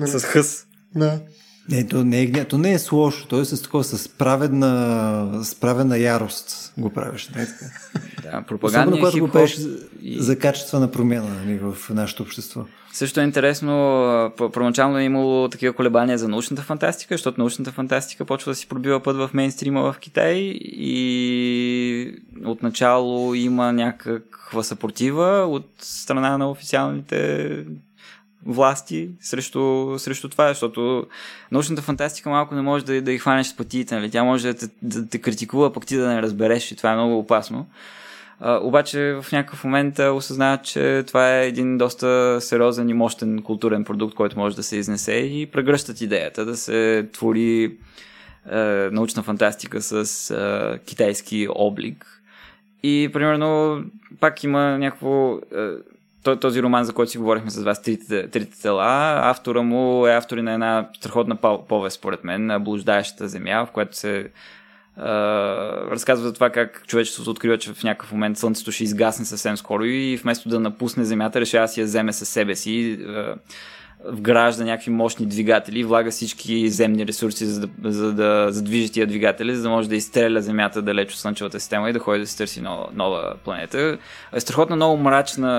С 0.06 0.24
хъс. 0.24 0.66
Да. 0.96 1.20
Не, 1.70 1.88
то 1.88 2.04
не 2.04 2.22
е, 2.22 2.46
то 2.46 2.58
не 2.58 2.74
е 2.74 2.80
с 2.80 2.92
лошо, 2.92 3.28
то 3.28 3.40
е 3.40 3.46
с 3.46 3.62
такова, 3.62 3.84
с 3.84 4.10
праведна, 4.10 5.44
с 5.44 5.56
праведна 5.56 5.98
ярост 5.98 6.74
го 6.78 6.90
правиш. 6.90 7.30
Не 7.36 7.42
е. 7.42 7.48
Да, 8.24 8.42
пропаганда 8.42 8.92
когато 8.92 9.20
го 9.20 9.28
пееш 9.28 9.58
и... 10.02 10.22
за 10.22 10.40
качествена 10.40 10.92
промяна 10.92 11.30
нали, 11.30 11.60
в 11.60 11.90
нашето 11.90 12.24
общество. 12.24 12.66
Също 12.94 13.20
е 13.22 13.24
интересно, 13.24 13.72
първоначално 14.38 14.98
е 14.98 15.04
имало 15.04 15.50
такива 15.50 15.74
колебания 15.74 16.18
за 16.18 16.28
научната 16.28 16.62
фантастика, 16.62 17.14
защото 17.14 17.42
научната 17.42 17.72
фантастика 17.72 18.26
почва 18.26 18.52
да 18.52 18.56
си 18.56 18.68
пробива 18.68 19.00
път 19.00 19.16
в 19.18 19.30
мейнстрима 19.34 19.82
в 19.82 20.00
Китай 20.00 20.36
и 20.64 22.22
отначало 22.46 23.34
има 23.34 23.74
някаква 23.74 24.64
съпротива 24.64 25.46
от 25.50 25.68
страна 25.80 26.38
на 26.38 26.52
официалните 26.52 27.50
власти 28.46 29.10
срещу, 29.20 29.96
срещу 30.00 30.30
това, 30.30 30.48
защото 30.48 31.06
научната 31.52 31.82
фантастика 31.82 32.30
малко 32.30 32.56
не 32.56 32.62
може 32.62 32.86
да, 32.86 33.02
да 33.02 33.12
ги 33.12 33.20
хванеш 33.20 33.48
с 33.48 33.58
пътите, 33.58 33.96
нали? 33.96 34.12
тя 34.12 34.24
може 34.24 34.48
да 34.48 34.54
те, 34.54 34.68
да 34.82 35.08
те 35.08 35.22
критикува, 35.22 35.74
пък 35.74 35.86
ти 35.86 35.98
да 35.98 36.08
не 36.08 36.22
разбереш 36.22 36.72
и 36.72 36.76
това 36.76 36.92
е 36.92 36.96
много 36.96 37.20
опасно. 37.20 37.68
А, 38.40 38.60
обаче 38.64 39.18
в 39.22 39.32
някакъв 39.32 39.64
момент 39.64 40.00
осъзнават, 40.00 40.64
че 40.64 41.04
това 41.08 41.38
е 41.38 41.48
един 41.48 41.78
доста 41.78 42.38
сериозен 42.42 42.90
и 42.90 42.94
мощен 42.94 43.42
културен 43.42 43.84
продукт, 43.84 44.16
който 44.16 44.40
може 44.40 44.56
да 44.56 44.64
се 44.64 44.78
изнесе 44.78 45.14
и 45.14 45.46
прегръщат 45.46 46.02
идеята 46.02 46.46
да 46.46 46.58
се 46.58 47.10
твори 47.14 47.78
е, 48.52 48.58
научна 48.92 49.24
фантастика 49.24 49.82
с 49.82 50.30
е, 50.32 50.80
китайски 50.86 51.48
облик. 51.56 52.22
И 52.84 53.10
примерно 53.14 53.84
пак 54.20 54.44
има 54.44 54.78
някакво 54.78 55.36
е, 55.36 55.40
този 56.24 56.64
роман, 56.64 56.84
за 56.84 56.94
който 56.94 57.12
си 57.12 57.18
говорихме 57.18 57.50
с 57.50 57.64
вас, 57.64 57.82
Трите, 57.82 58.28
трите 58.28 58.62
тела, 58.62 59.20
автора 59.24 59.62
му 59.62 60.08
е 60.08 60.16
автор 60.16 60.38
на 60.38 60.54
една 60.54 60.90
страхотна 60.98 61.36
повест, 61.68 61.96
според 61.96 62.24
мен, 62.24 62.64
Блуждаещата 62.64 63.28
земя, 63.28 63.66
в 63.66 63.72
която 63.72 63.98
се 63.98 64.32
разказва 65.92 66.28
за 66.28 66.34
това 66.34 66.50
как 66.50 66.84
човечеството 66.88 67.32
открива, 67.32 67.58
че 67.58 67.74
в 67.74 67.84
някакъв 67.84 68.12
момент 68.12 68.38
Слънцето 68.38 68.72
ще 68.72 68.84
изгасне 68.84 69.26
съвсем 69.26 69.58
скоро 69.58 69.86
и 69.86 70.18
вместо 70.18 70.50
да 70.50 70.60
напусне 70.60 71.04
Земята, 71.04 71.42
решава 71.42 71.64
да 71.64 71.68
си 71.68 71.80
я 71.80 71.86
вземе 71.86 72.14
със 72.14 72.30
себе 72.30 72.56
си. 72.56 73.00
Вгражда 74.06 74.64
някакви 74.64 74.92
мощни 74.92 75.26
двигатели, 75.26 75.84
влага 75.84 76.12
всички 76.12 76.70
земни 76.70 77.08
ресурси, 77.08 77.46
за 77.46 77.68
да, 77.68 77.92
за 77.92 78.14
да 78.14 78.48
задвижи 78.50 78.92
тия 78.92 79.08
двигатели, 79.08 79.56
за 79.56 79.64
да 79.64 79.70
може 79.70 79.90
да 79.90 79.96
изстреля 79.96 80.42
Земята 80.42 80.82
далеч 80.82 81.12
от 81.12 81.20
Слънчевата 81.20 81.60
система 81.60 81.90
и 81.90 81.94
да 81.94 82.00
ходи 82.00 82.20
да 82.20 82.28
се 82.28 82.38
търси 82.38 82.62
нова, 82.62 82.88
нова 82.94 83.34
планета. 83.44 83.98
Е 84.34 84.40
страхотно 84.40 84.76
много 84.76 84.98
мрачна 84.98 85.50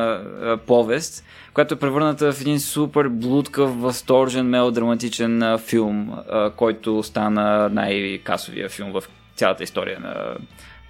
а, 0.43 0.57
повест, 0.57 1.25
която 1.55 1.75
е 1.75 1.79
превърната 1.79 2.33
в 2.33 2.41
един 2.41 2.61
супер 2.61 3.09
блудкав, 3.09 3.81
възторжен, 3.81 4.47
мелодраматичен 4.47 5.43
а, 5.43 5.59
филм, 5.59 6.13
а, 6.31 6.51
който 6.51 7.03
стана 7.03 7.69
най-касовия 7.69 8.69
филм 8.69 8.93
в 8.93 9.03
цялата 9.37 9.63
история 9.63 10.01
на, 10.01 10.37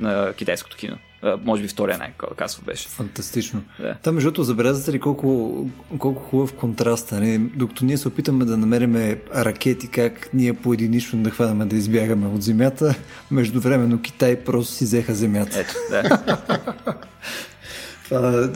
на 0.03 0.33
китайското 0.33 0.77
кино 0.77 0.99
може 1.45 1.63
би 1.63 1.69
втория 1.69 1.99
най-касов 1.99 2.65
беше. 2.65 2.89
Фантастично. 2.89 3.63
Да. 3.81 3.95
Там, 4.03 4.15
между 4.15 4.27
другото, 4.31 4.43
забелязате 4.43 4.93
ли 4.93 5.01
колко, 5.01 5.67
колко 5.99 6.23
хубав 6.23 6.55
контраст, 6.55 7.13
нали? 7.13 7.39
докато 7.39 7.85
ние 7.85 7.99
се 7.99 8.09
опитаме 8.09 8.45
да 8.45 8.57
намериме 8.57 9.21
ракети, 9.35 9.89
как 9.89 10.29
ние 10.35 10.55
по 10.55 10.73
единично 10.73 11.23
да 11.23 11.31
хванаме 11.31 11.65
да 11.65 11.77
избягаме 11.77 12.27
от 12.27 12.43
земята, 12.43 12.95
междувременно 13.31 14.03
Китай 14.03 14.45
просто 14.45 14.75
си 14.75 14.85
взеха 14.85 15.15
земята. 15.15 15.61
Ето, 15.61 15.75
да. 15.91 16.19
Това, 18.13 18.49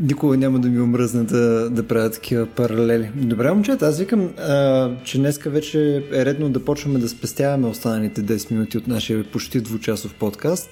никога 0.00 0.36
няма 0.36 0.58
да 0.58 0.68
ми 0.68 0.80
омръзне 0.80 1.22
да, 1.22 1.70
да 1.70 1.88
правя 1.88 2.10
такива 2.10 2.46
паралели. 2.46 3.10
Добре, 3.14 3.52
момчета, 3.52 3.86
аз 3.86 3.98
викам, 3.98 4.30
а, 4.38 4.90
че 5.04 5.18
днеска 5.18 5.50
вече 5.50 6.02
е 6.12 6.24
редно 6.24 6.50
да 6.50 6.64
почваме 6.64 6.98
да 6.98 7.08
спестяваме 7.08 7.66
останалите 7.66 8.22
10 8.22 8.50
минути 8.50 8.78
от 8.78 8.86
нашия 8.86 9.24
почти 9.24 9.60
двучасов 9.60 10.14
подкаст. 10.14 10.70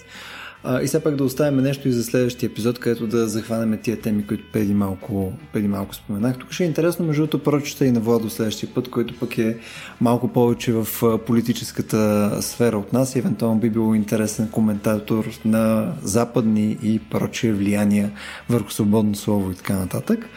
И 0.83 0.87
все 0.87 1.03
пак 1.03 1.17
да 1.17 1.25
оставим 1.25 1.57
нещо 1.57 1.89
и 1.89 1.93
за 1.93 2.05
следващия 2.05 2.47
епизод, 2.47 2.79
където 2.79 3.07
да 3.07 3.29
захванем 3.29 3.79
тия 3.83 4.01
теми, 4.01 4.27
които 4.27 4.45
преди 4.53 4.75
малко, 4.75 5.33
преди 5.53 5.69
малко 5.69 5.95
споменах. 5.95 6.39
Тук 6.39 6.53
ще 6.53 6.65
е 6.65 6.67
интересно, 6.67 7.07
между 7.07 7.23
другото, 7.23 7.43
прочета 7.43 7.87
и 7.87 7.93
на 7.93 8.01
Владо 8.01 8.31
следващия 8.31 8.75
път, 8.75 8.91
който 8.91 9.19
пък 9.19 9.39
е 9.39 9.59
малко 10.01 10.29
повече 10.29 10.73
в 10.73 10.87
политическата 11.27 12.33
сфера 12.43 12.79
от 12.79 12.93
нас 12.93 13.17
и 13.17 13.19
евентуално 13.19 13.61
би 13.61 13.71
било 13.71 13.95
интересен 13.95 14.49
коментатор 14.49 15.25
на 15.45 15.93
западни 16.03 16.79
и 16.83 16.99
прочие 16.99 17.53
влияния 17.53 18.11
върху 18.49 18.71
свободно 18.71 19.15
слово 19.15 19.51
и 19.51 19.55
така 19.55 19.75
нататък. 19.75 20.29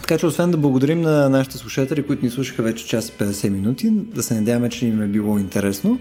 Така 0.00 0.18
че 0.18 0.26
освен 0.26 0.50
да 0.50 0.56
благодарим 0.56 1.00
на 1.00 1.28
нашите 1.28 1.58
слушатели, 1.58 2.06
които 2.06 2.24
ни 2.24 2.30
слушаха 2.30 2.62
вече 2.62 2.86
час 2.86 3.08
и 3.08 3.12
50 3.12 3.48
минути, 3.48 3.90
да 3.90 4.22
се 4.22 4.34
надяваме, 4.34 4.68
че 4.68 4.86
им 4.86 5.02
е 5.02 5.06
било 5.06 5.38
интересно. 5.38 5.98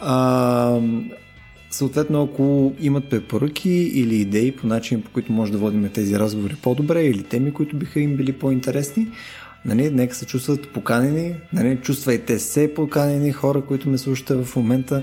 А, 0.00 0.80
Съответно, 1.70 2.22
ако 2.22 2.72
имат 2.80 3.10
препоръки 3.10 3.70
или 3.70 4.14
идеи 4.14 4.52
по 4.52 4.66
начин, 4.66 5.02
по 5.02 5.10
които 5.10 5.32
може 5.32 5.52
да 5.52 5.58
водим 5.58 5.90
тези 5.94 6.18
разговори 6.18 6.56
по-добре 6.62 7.04
или 7.04 7.22
теми, 7.22 7.52
които 7.52 7.76
биха 7.76 8.00
им 8.00 8.16
били 8.16 8.32
по-интересни, 8.32 9.08
нали, 9.64 9.90
нека 9.90 10.14
се 10.14 10.26
чувстват 10.26 10.68
поканени, 10.68 11.34
нали, 11.52 11.78
чувствайте 11.82 12.38
се 12.38 12.74
поканени 12.74 13.32
хора, 13.32 13.60
които 13.60 13.88
ме 13.88 13.98
слушате 13.98 14.34
в 14.34 14.56
момента, 14.56 15.02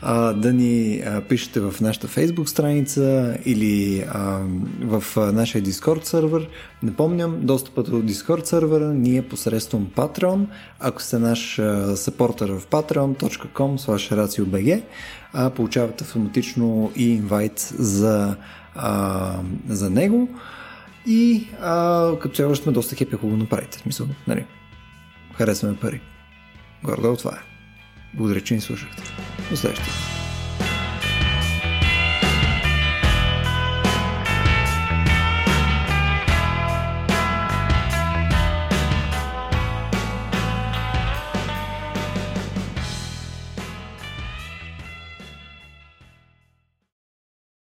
а, 0.00 0.32
да 0.32 0.52
ни 0.52 1.02
а, 1.06 1.20
пишете 1.20 1.60
в 1.60 1.74
нашата 1.80 2.08
Facebook 2.08 2.46
страница 2.46 3.36
или 3.44 4.04
а, 4.08 4.40
в 4.80 5.04
а, 5.16 5.32
нашия 5.32 5.62
Discord 5.62 6.04
сервер. 6.04 6.48
Напомням, 6.82 7.38
достъпът 7.42 7.90
до 7.90 8.02
Discord 8.02 8.44
сервера 8.44 8.94
ни 8.94 9.16
е 9.16 9.22
посредством 9.22 9.86
Patreon. 9.96 10.46
Ако 10.80 11.02
сте 11.02 11.18
наш 11.18 11.58
а, 11.58 11.62
в 11.62 12.66
patreon.com 12.70 13.78
slash 13.78 14.12
а, 15.32 15.50
получавате 15.50 16.04
автоматично 16.04 16.92
и 16.96 17.14
инвайт 17.14 17.58
за, 17.78 18.36
а, 18.74 19.32
за 19.68 19.90
него. 19.90 20.28
И 21.06 21.48
а, 21.62 22.10
като 22.20 22.34
цяло 22.34 22.56
сме 22.56 22.72
доста 22.72 22.96
хепи, 22.96 23.14
ако 23.14 23.28
го 23.28 23.36
направите. 23.36 23.78
Смисъл, 23.78 24.06
нали? 24.28 24.44
Харесваме 25.34 25.76
пари. 25.76 26.00
Гордо 26.84 27.16
това 27.16 27.30
е. 27.30 27.42
Благодаря, 28.14 28.40
че 28.40 28.54
ни 28.54 28.60
слушахте. 28.60 29.02
До 29.50 29.56
следващия. 29.56 30.21